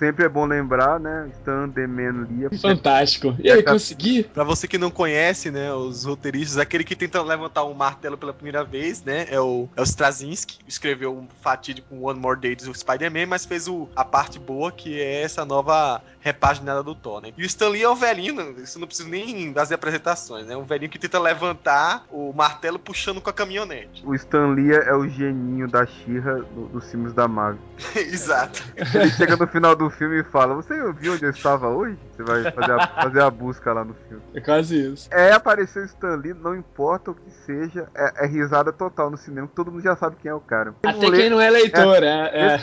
sempre 0.00 0.24
é 0.24 0.28
bom 0.30 0.46
lembrar, 0.46 0.98
né? 0.98 1.30
Stan 1.34 1.70
Lee. 1.76 2.58
Fantástico. 2.58 3.36
E 3.38 3.50
aí, 3.50 3.62
consegui? 3.62 4.24
Pra 4.24 4.42
você 4.42 4.66
que 4.66 4.78
não 4.78 4.90
conhece, 4.90 5.50
né, 5.50 5.72
os 5.74 6.06
roteiristas, 6.06 6.56
aquele 6.56 6.82
que 6.82 6.96
tenta 6.96 7.22
levantar 7.22 7.64
um 7.64 7.74
martelo 7.74 8.16
pela 8.16 8.32
primeira 8.32 8.64
vez, 8.64 9.04
né, 9.04 9.26
é 9.28 9.38
o, 9.38 9.68
é 9.76 9.80
o 9.80 9.84
Straczynski, 9.84 10.58
escreveu 10.66 11.14
um 11.14 11.28
fatídico 11.42 11.94
One 11.94 12.18
More 12.18 12.40
Day 12.40 12.56
do 12.56 12.74
Spider-Man, 12.74 13.26
mas 13.26 13.44
fez 13.44 13.68
o, 13.68 13.88
a 13.94 14.04
parte 14.04 14.38
boa, 14.38 14.72
que 14.72 14.98
é 14.98 15.22
essa 15.22 15.44
nova 15.44 16.02
repaginada 16.20 16.82
do 16.82 16.94
Thor, 16.94 17.20
né? 17.20 17.32
E 17.36 17.42
o 17.42 17.46
Stan 17.46 17.68
Lee 17.68 17.82
é 17.82 17.88
o 17.88 17.96
velhinho, 17.96 18.54
isso 18.62 18.78
não 18.78 18.86
precisa 18.86 19.08
nem 19.08 19.52
fazer 19.52 19.74
apresentações, 19.74 20.46
né? 20.46 20.56
Um 20.56 20.64
velhinho 20.64 20.90
que 20.90 20.98
tenta 20.98 21.18
levantar 21.18 22.04
o 22.10 22.32
martelo 22.32 22.78
puxando 22.78 23.20
com 23.20 23.30
a 23.30 23.32
caminhonete. 23.32 24.02
O 24.04 24.14
Stan 24.14 24.48
Lee 24.48 24.72
é 24.72 24.94
o 24.94 25.08
geninho 25.08 25.66
da 25.66 25.86
Xirra 25.86 26.42
do, 26.54 26.68
dos 26.68 26.90
filmes 26.90 27.12
da 27.12 27.26
Marvel. 27.26 27.60
Exato. 27.96 28.62
Ele 28.76 29.10
chega 29.10 29.36
no 29.36 29.46
final 29.46 29.74
do 29.74 29.89
filme 29.90 30.20
e 30.20 30.24
fala: 30.24 30.54
Você 30.54 30.74
viu 30.92 31.14
onde 31.14 31.24
eu 31.24 31.30
estava 31.30 31.68
hoje? 31.68 31.98
Você 32.12 32.22
vai 32.22 32.50
fazer 32.50 32.72
a, 32.72 32.86
fazer 33.02 33.22
a 33.22 33.30
busca 33.30 33.72
lá 33.72 33.84
no 33.84 33.94
filme. 34.08 34.22
É 34.34 34.40
quase 34.40 34.92
isso. 34.92 35.08
É 35.12 35.32
aparecer 35.32 35.82
o 35.82 35.86
Stan 35.86 36.16
Lee, 36.16 36.34
não 36.34 36.54
importa 36.54 37.10
o 37.10 37.14
que 37.14 37.30
seja, 37.30 37.88
é, 37.94 38.24
é 38.24 38.26
risada 38.26 38.72
total 38.72 39.10
no 39.10 39.16
cinema, 39.16 39.48
todo 39.54 39.70
mundo 39.70 39.82
já 39.82 39.96
sabe 39.96 40.16
quem 40.20 40.30
é 40.30 40.34
o 40.34 40.40
cara. 40.40 40.74
Até 40.82 41.10
quem 41.10 41.30
não 41.30 41.40
é 41.40 41.50
leitor, 41.50 42.02
é. 42.02 42.30
é, 42.32 42.54
é. 42.54 42.60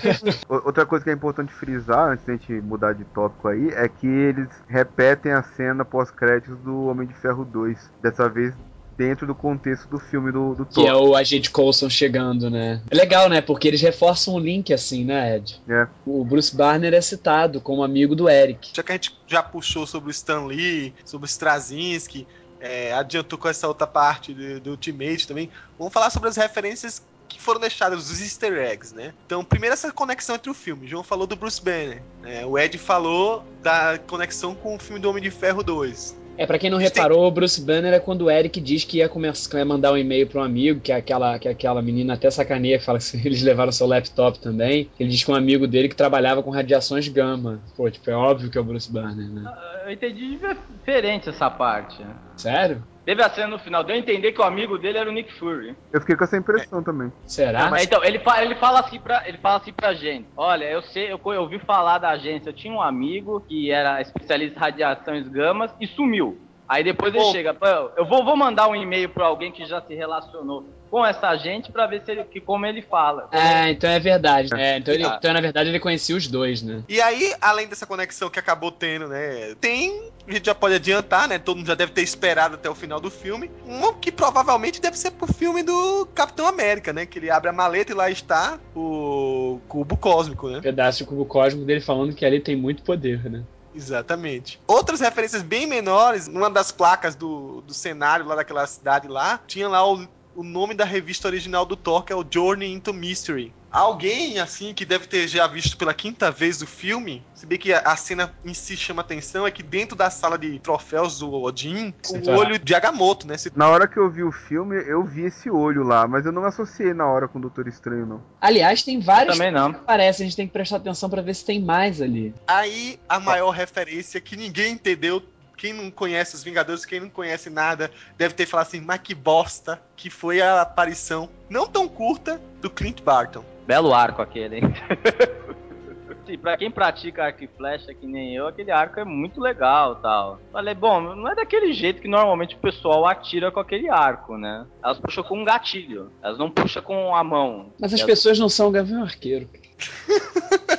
Outra 0.49 0.85
coisa 0.85 1.03
que 1.03 1.09
é 1.09 1.13
importante 1.13 1.53
frisar, 1.53 2.11
antes 2.11 2.25
da 2.25 2.33
gente 2.33 2.53
mudar 2.61 2.93
de 2.93 3.03
tópico 3.05 3.47
aí, 3.47 3.69
é 3.69 3.87
que 3.87 4.07
eles 4.07 4.49
repetem 4.67 5.31
a 5.31 5.43
cena 5.43 5.83
pós-créditos 5.85 6.57
do 6.59 6.85
Homem 6.85 7.07
de 7.07 7.13
Ferro 7.13 7.45
2. 7.45 7.91
Dessa 8.01 8.29
vez 8.29 8.53
dentro 8.97 9.27
do 9.27 9.35
contexto 9.35 9.87
do 9.87 9.99
filme 9.99 10.31
do, 10.31 10.55
do 10.55 10.65
Thor. 10.65 10.83
Que 10.83 10.89
é 10.89 10.93
o 10.93 11.15
agente 11.15 11.51
Coulson 11.51 11.89
chegando, 11.89 12.49
né? 12.49 12.81
É 12.89 12.95
legal, 12.95 13.29
né? 13.29 13.39
Porque 13.39 13.67
eles 13.67 13.81
reforçam 13.81 14.33
o 14.33 14.39
link 14.39 14.73
assim, 14.73 15.05
né, 15.05 15.37
Ed? 15.37 15.61
É. 15.69 15.87
O 16.05 16.25
Bruce 16.25 16.55
Banner 16.55 16.93
é 16.93 17.01
citado 17.01 17.61
como 17.61 17.83
amigo 17.83 18.15
do 18.15 18.27
Eric. 18.27 18.71
Já 18.73 18.81
que 18.81 18.91
a 18.91 18.95
gente 18.95 19.15
já 19.27 19.43
puxou 19.43 19.85
sobre 19.85 20.09
o 20.09 20.11
Stan 20.11 20.45
Lee, 20.45 20.93
sobre 21.05 21.25
o 21.25 21.29
Straczynski, 21.29 22.27
é, 22.59 22.91
adiantou 22.93 23.37
com 23.37 23.47
essa 23.47 23.67
outra 23.67 23.85
parte 23.85 24.33
do, 24.33 24.59
do 24.59 24.71
Ultimate 24.71 25.27
também, 25.27 25.51
vamos 25.77 25.93
falar 25.93 26.09
sobre 26.09 26.29
as 26.29 26.35
referências 26.35 27.01
que 27.27 27.41
foram 27.41 27.59
deixadas, 27.59 28.09
os 28.09 28.21
easter 28.21 28.53
eggs, 28.53 28.95
né? 28.95 29.13
Então, 29.25 29.43
primeiro 29.43 29.73
essa 29.73 29.91
conexão 29.91 30.35
entre 30.35 30.49
o 30.49 30.53
filme. 30.53 30.85
O 30.85 30.89
João 30.89 31.03
falou 31.03 31.27
do 31.27 31.35
Bruce 31.35 31.61
Banner, 31.61 32.01
né? 32.21 32.45
o 32.45 32.57
Ed 32.57 32.77
falou 32.77 33.43
da 33.61 33.99
conexão 34.07 34.55
com 34.55 34.75
o 34.75 34.79
filme 34.79 34.99
do 34.99 35.09
Homem 35.09 35.21
de 35.21 35.29
Ferro 35.29 35.61
2. 35.61 36.15
É, 36.37 36.45
para 36.45 36.59
quem 36.59 36.69
não 36.69 36.77
reparou, 36.77 37.25
o 37.25 37.31
Bruce 37.31 37.59
Banner 37.59 37.93
é 37.93 37.99
quando 37.99 38.23
o 38.23 38.31
Eric 38.31 38.61
diz 38.61 38.83
que 38.83 38.97
ia, 38.97 39.09
começar, 39.09 39.57
ia 39.57 39.65
mandar 39.65 39.91
um 39.91 39.97
e-mail 39.97 40.27
para 40.27 40.41
um 40.41 40.43
amigo, 40.43 40.79
que 40.79 40.91
é 40.91 40.95
aquela, 40.95 41.39
que 41.39 41.47
é 41.47 41.51
aquela 41.51 41.81
menina 41.81 42.13
até 42.13 42.29
sacaneia, 42.29 42.77
que 42.77 42.85
fala 42.85 42.99
que 42.99 43.17
eles 43.25 43.41
levaram 43.41 43.71
seu 43.71 43.87
laptop 43.87 44.39
também. 44.39 44.89
Ele 44.99 45.09
diz 45.09 45.23
que 45.23 45.31
um 45.31 45.35
amigo 45.35 45.67
dele 45.67 45.89
que 45.89 45.95
trabalhava 45.95 46.43
com 46.43 46.51
radiações 46.51 47.07
gama. 47.07 47.59
Pô, 47.75 47.89
tipo, 47.89 48.09
é 48.09 48.15
óbvio 48.15 48.51
que 48.51 48.57
é 48.57 48.61
o 48.61 48.63
Bruce 48.63 48.91
Banner, 48.91 49.27
né? 49.27 49.43
Ah, 49.45 49.83
eu 49.85 49.91
entendi 49.91 50.37
diferente 50.77 51.29
essa 51.29 51.49
parte. 51.49 51.97
Sério? 52.35 52.83
Teve 53.07 53.23
a 53.23 53.29
cena 53.29 53.47
no 53.47 53.59
final, 53.59 53.85
deu 53.85 53.95
a 53.95 53.97
entender 53.97 54.33
que 54.33 54.41
o 54.41 54.43
amigo 54.43 54.77
dele 54.77 54.97
era 54.97 55.09
o 55.09 55.13
Nick 55.13 55.31
Fury. 55.39 55.73
Eu 55.93 56.01
fiquei 56.01 56.17
com 56.17 56.25
essa 56.25 56.35
impressão 56.35 56.81
é. 56.81 56.83
também. 56.83 57.09
Será? 57.25 57.69
Mas... 57.69 57.85
Então, 57.85 58.03
ele, 58.03 58.19
fala, 58.19 58.43
ele 58.43 58.55
fala 58.55 58.81
assim 58.81 58.99
pra 58.99 59.25
ele 59.25 59.37
fala 59.37 59.55
assim 59.55 59.71
pra 59.71 59.93
gente. 59.93 60.27
Olha, 60.35 60.65
eu 60.65 60.81
sei, 60.81 61.09
eu, 61.09 61.17
eu 61.23 61.41
ouvi 61.41 61.57
falar 61.57 61.99
da 61.99 62.09
agência, 62.09 62.49
eu 62.49 62.53
tinha 62.53 62.73
um 62.73 62.81
amigo 62.81 63.39
que 63.47 63.71
era 63.71 64.01
especialista 64.01 64.59
em 64.59 64.61
radiações 64.61 65.25
gamas 65.29 65.71
e 65.79 65.87
sumiu. 65.87 66.37
Aí 66.67 66.83
depois 66.83 67.15
ele 67.15 67.23
Pô. 67.23 67.31
chega, 67.31 67.55
eu 67.95 68.05
vou, 68.05 68.25
vou 68.25 68.35
mandar 68.35 68.67
um 68.67 68.75
e-mail 68.75 69.07
para 69.07 69.25
alguém 69.25 69.53
que 69.53 69.65
já 69.65 69.79
se 69.79 69.95
relacionou 69.95 70.67
com 70.89 71.05
essa 71.05 71.35
gente 71.35 71.71
para 71.71 71.85
ver 71.87 72.01
se 72.03 72.11
ele, 72.11 72.23
que, 72.23 72.39
como 72.39 72.65
ele 72.65 72.81
fala. 72.81 73.27
É, 73.31 73.69
então 73.71 73.89
é 73.89 73.99
verdade. 73.99 74.49
É, 74.53 74.77
então, 74.77 74.93
ele, 74.93 75.05
ah. 75.05 75.15
então, 75.17 75.33
na 75.33 75.41
verdade, 75.41 75.69
ele 75.69 75.79
conhecia 75.79 76.15
os 76.15 76.27
dois, 76.27 76.61
né? 76.61 76.83
E 76.87 77.01
aí, 77.01 77.33
além 77.41 77.67
dessa 77.67 77.85
conexão 77.85 78.29
que 78.29 78.39
acabou 78.39 78.71
tendo, 78.71 79.07
né? 79.07 79.55
Tem. 79.59 80.11
A 80.27 80.33
gente 80.33 80.45
já 80.45 80.55
pode 80.55 80.75
adiantar, 80.75 81.27
né? 81.27 81.39
Todo 81.39 81.57
mundo 81.57 81.67
já 81.67 81.75
deve 81.75 81.93
ter 81.93 82.01
esperado 82.01 82.55
até 82.55 82.69
o 82.69 82.75
final 82.75 82.99
do 82.99 83.09
filme. 83.09 83.49
Um 83.65 83.93
que 83.93 84.11
provavelmente 84.11 84.81
deve 84.81 84.97
ser 84.97 85.11
pro 85.11 85.31
filme 85.31 85.63
do 85.63 86.05
Capitão 86.13 86.45
América, 86.45 86.91
né? 86.91 87.05
Que 87.05 87.19
ele 87.19 87.29
abre 87.29 87.49
a 87.49 87.53
maleta 87.53 87.93
e 87.93 87.95
lá 87.95 88.09
está 88.09 88.59
o 88.75 89.61
cubo 89.69 89.95
cósmico, 89.95 90.49
né? 90.49 90.57
Um 90.57 90.61
pedaço 90.61 91.03
do 91.03 91.07
cubo 91.07 91.25
cósmico 91.25 91.65
dele 91.65 91.79
falando 91.79 92.13
que 92.13 92.25
ali 92.25 92.41
tem 92.41 92.55
muito 92.55 92.83
poder, 92.83 93.29
né? 93.29 93.43
Exatamente. 93.77 94.59
Outras 94.67 94.99
referências 94.99 95.43
bem 95.43 95.67
menores, 95.67 96.27
numa 96.27 96.49
das 96.49 96.71
placas 96.71 97.15
do, 97.15 97.61
do 97.61 97.73
cenário 97.73 98.25
lá 98.25 98.35
daquela 98.35 98.65
cidade 98.65 99.07
lá, 99.07 99.39
tinha 99.45 99.69
lá 99.69 99.87
o, 99.87 100.07
o 100.37 100.43
nome 100.43 100.75
da 100.75 100.85
revista 100.85 101.27
original 101.27 101.65
do 101.65 101.75
Thor, 101.75 102.03
que 102.03 102.13
é 102.13 102.15
o 102.15 102.23
Journey 102.29 102.71
into 102.71 102.93
Mystery. 102.93 103.51
Alguém, 103.71 104.39
assim, 104.39 104.73
que 104.73 104.85
deve 104.85 105.07
ter 105.07 105.27
já 105.27 105.45
visto 105.47 105.75
pela 105.77 105.93
quinta 105.93 106.31
vez 106.31 106.61
o 106.61 106.67
filme, 106.67 107.23
se 107.33 107.45
bem 107.45 107.57
que 107.57 107.73
a 107.73 107.95
cena 107.95 108.33
em 108.45 108.53
si 108.53 108.77
chama 108.77 109.01
atenção, 109.01 109.45
é 109.45 109.51
que 109.51 109.61
dentro 109.61 109.95
da 109.95 110.09
sala 110.09 110.37
de 110.37 110.57
troféus 110.59 111.19
do 111.19 111.33
Odin, 111.33 111.93
o 112.09 112.29
olho 112.31 112.57
de 112.57 112.75
Agamotto, 112.75 113.27
né? 113.27 113.35
Na 113.55 113.67
hora 113.67 113.87
que 113.87 113.97
eu 113.97 114.09
vi 114.09 114.23
o 114.23 114.31
filme, 114.31 114.75
eu 114.87 115.03
vi 115.03 115.25
esse 115.25 115.49
olho 115.49 115.83
lá, 115.83 116.07
mas 116.07 116.25
eu 116.25 116.31
não 116.31 116.45
associei 116.45 116.93
na 116.93 117.05
hora 117.07 117.27
com 117.27 117.39
o 117.39 117.41
Doutor 117.41 117.67
Estranho, 117.67 118.05
não. 118.05 118.23
Aliás, 118.39 118.83
tem 118.83 118.99
vários 118.99 119.37
também 119.37 119.51
não. 119.51 119.73
que 119.73 119.79
aparecem, 119.79 120.25
a 120.25 120.29
gente 120.29 120.37
tem 120.37 120.47
que 120.47 120.53
prestar 120.53 120.77
atenção 120.77 121.09
para 121.09 121.21
ver 121.21 121.33
se 121.33 121.43
tem 121.43 121.61
mais 121.61 122.01
ali. 122.01 122.33
Aí, 122.47 122.99
a 123.09 123.19
maior 123.19 123.49
referência 123.49 124.21
que 124.21 124.37
ninguém 124.37 124.73
entendeu 124.73 125.21
quem 125.57 125.73
não 125.73 125.89
conhece 125.89 126.35
os 126.35 126.43
Vingadores, 126.43 126.85
quem 126.85 126.99
não 126.99 127.09
conhece 127.09 127.49
nada, 127.49 127.91
deve 128.15 128.35
ter 128.35 128.45
falado 128.45 128.67
assim, 128.67 128.79
mas 128.79 128.99
que 128.99 129.15
bosta, 129.15 129.81
que 129.95 130.09
foi 130.09 130.39
a 130.39 130.61
aparição 130.61 131.29
não 131.49 131.67
tão 131.67 131.87
curta 131.87 132.39
do 132.61 132.69
Clint 132.69 133.01
Barton. 133.01 133.43
Belo 133.65 133.93
arco 133.93 134.21
aquele, 134.21 134.57
hein? 134.57 134.63
e 136.29 136.37
pra 136.37 136.57
quem 136.57 136.69
pratica 136.69 137.23
arco 137.23 137.43
e 137.43 137.47
flecha 137.47 137.93
que 137.93 138.05
nem 138.05 138.35
eu, 138.35 138.47
aquele 138.47 138.71
arco 138.71 138.99
é 138.99 139.05
muito 139.05 139.41
legal 139.41 139.95
tal. 139.95 140.39
Falei, 140.51 140.73
bom, 140.73 141.01
não 141.01 141.27
é 141.27 141.35
daquele 141.35 141.73
jeito 141.73 142.01
que 142.01 142.07
normalmente 142.07 142.55
o 142.55 142.59
pessoal 142.59 143.05
atira 143.05 143.51
com 143.51 143.59
aquele 143.59 143.89
arco, 143.89 144.37
né? 144.37 144.65
Elas 144.83 144.99
puxam 144.99 145.23
com 145.23 145.39
um 145.39 145.45
gatilho, 145.45 146.11
elas 146.21 146.37
não 146.37 146.49
puxam 146.49 146.83
com 146.83 147.15
a 147.15 147.23
mão. 147.23 147.73
Mas 147.79 147.93
as 147.93 148.01
elas... 148.01 148.11
pessoas 148.11 148.39
não 148.39 148.49
são 148.49 148.71
gavião 148.71 149.03
arqueiro. 149.03 149.49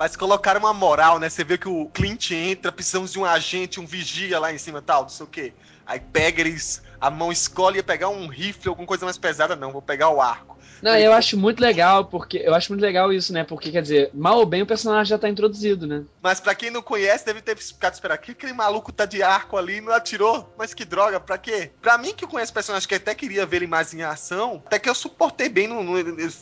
Mas 0.00 0.16
colocaram 0.16 0.60
uma 0.60 0.72
moral, 0.72 1.18
né? 1.18 1.28
Você 1.28 1.44
vê 1.44 1.58
que 1.58 1.68
o 1.68 1.86
Clint 1.90 2.30
entra, 2.30 2.72
precisamos 2.72 3.12
de 3.12 3.18
um 3.18 3.24
agente, 3.26 3.78
um 3.78 3.84
vigia 3.84 4.38
lá 4.40 4.50
em 4.50 4.56
cima 4.56 4.80
tal, 4.80 5.02
não 5.02 5.10
sei 5.10 5.26
o 5.26 5.28
quê. 5.28 5.52
Aí 5.90 5.98
pega 5.98 6.40
eles, 6.40 6.80
a 7.00 7.10
mão 7.10 7.32
escolhe 7.32 7.78
ia 7.78 7.82
pegar 7.82 8.10
um 8.10 8.28
rifle, 8.28 8.68
alguma 8.68 8.86
coisa 8.86 9.04
mais 9.04 9.18
pesada, 9.18 9.56
não, 9.56 9.72
vou 9.72 9.82
pegar 9.82 10.08
o 10.08 10.20
arco. 10.20 10.56
Não, 10.80 10.96
eu 10.96 11.12
acho 11.12 11.36
muito 11.36 11.60
legal, 11.60 12.04
porque 12.04 12.38
eu 12.38 12.54
acho 12.54 12.70
muito 12.70 12.80
legal 12.80 13.12
isso, 13.12 13.32
né? 13.32 13.42
Porque, 13.42 13.72
quer 13.72 13.82
dizer, 13.82 14.10
mal 14.14 14.38
ou 14.38 14.46
bem 14.46 14.62
o 14.62 14.66
personagem 14.66 15.10
já 15.10 15.18
tá 15.18 15.28
introduzido, 15.28 15.88
né? 15.88 16.04
Mas 16.22 16.38
pra 16.38 16.54
quem 16.54 16.70
não 16.70 16.80
conhece, 16.80 17.26
deve 17.26 17.42
ter 17.42 17.58
ficado 17.58 17.92
esperando. 17.92 18.20
Que 18.20 18.30
aquele 18.30 18.52
maluco 18.52 18.92
tá 18.92 19.04
de 19.04 19.20
arco 19.20 19.56
ali 19.56 19.78
e 19.78 19.80
não 19.80 19.92
atirou? 19.92 20.54
Mas 20.56 20.72
que 20.72 20.84
droga, 20.84 21.18
pra 21.18 21.36
quê? 21.36 21.72
Pra 21.82 21.98
mim, 21.98 22.14
que 22.14 22.24
conhece 22.24 22.52
o 22.52 22.54
personagem 22.54 22.88
que 22.88 22.94
até 22.94 23.12
queria 23.12 23.44
ver 23.44 23.56
ele 23.56 23.66
mais 23.66 23.92
em 23.92 24.02
ação, 24.02 24.62
até 24.64 24.78
que 24.78 24.88
eu 24.88 24.94
suportei 24.94 25.48
bem 25.48 25.66
não 25.66 25.84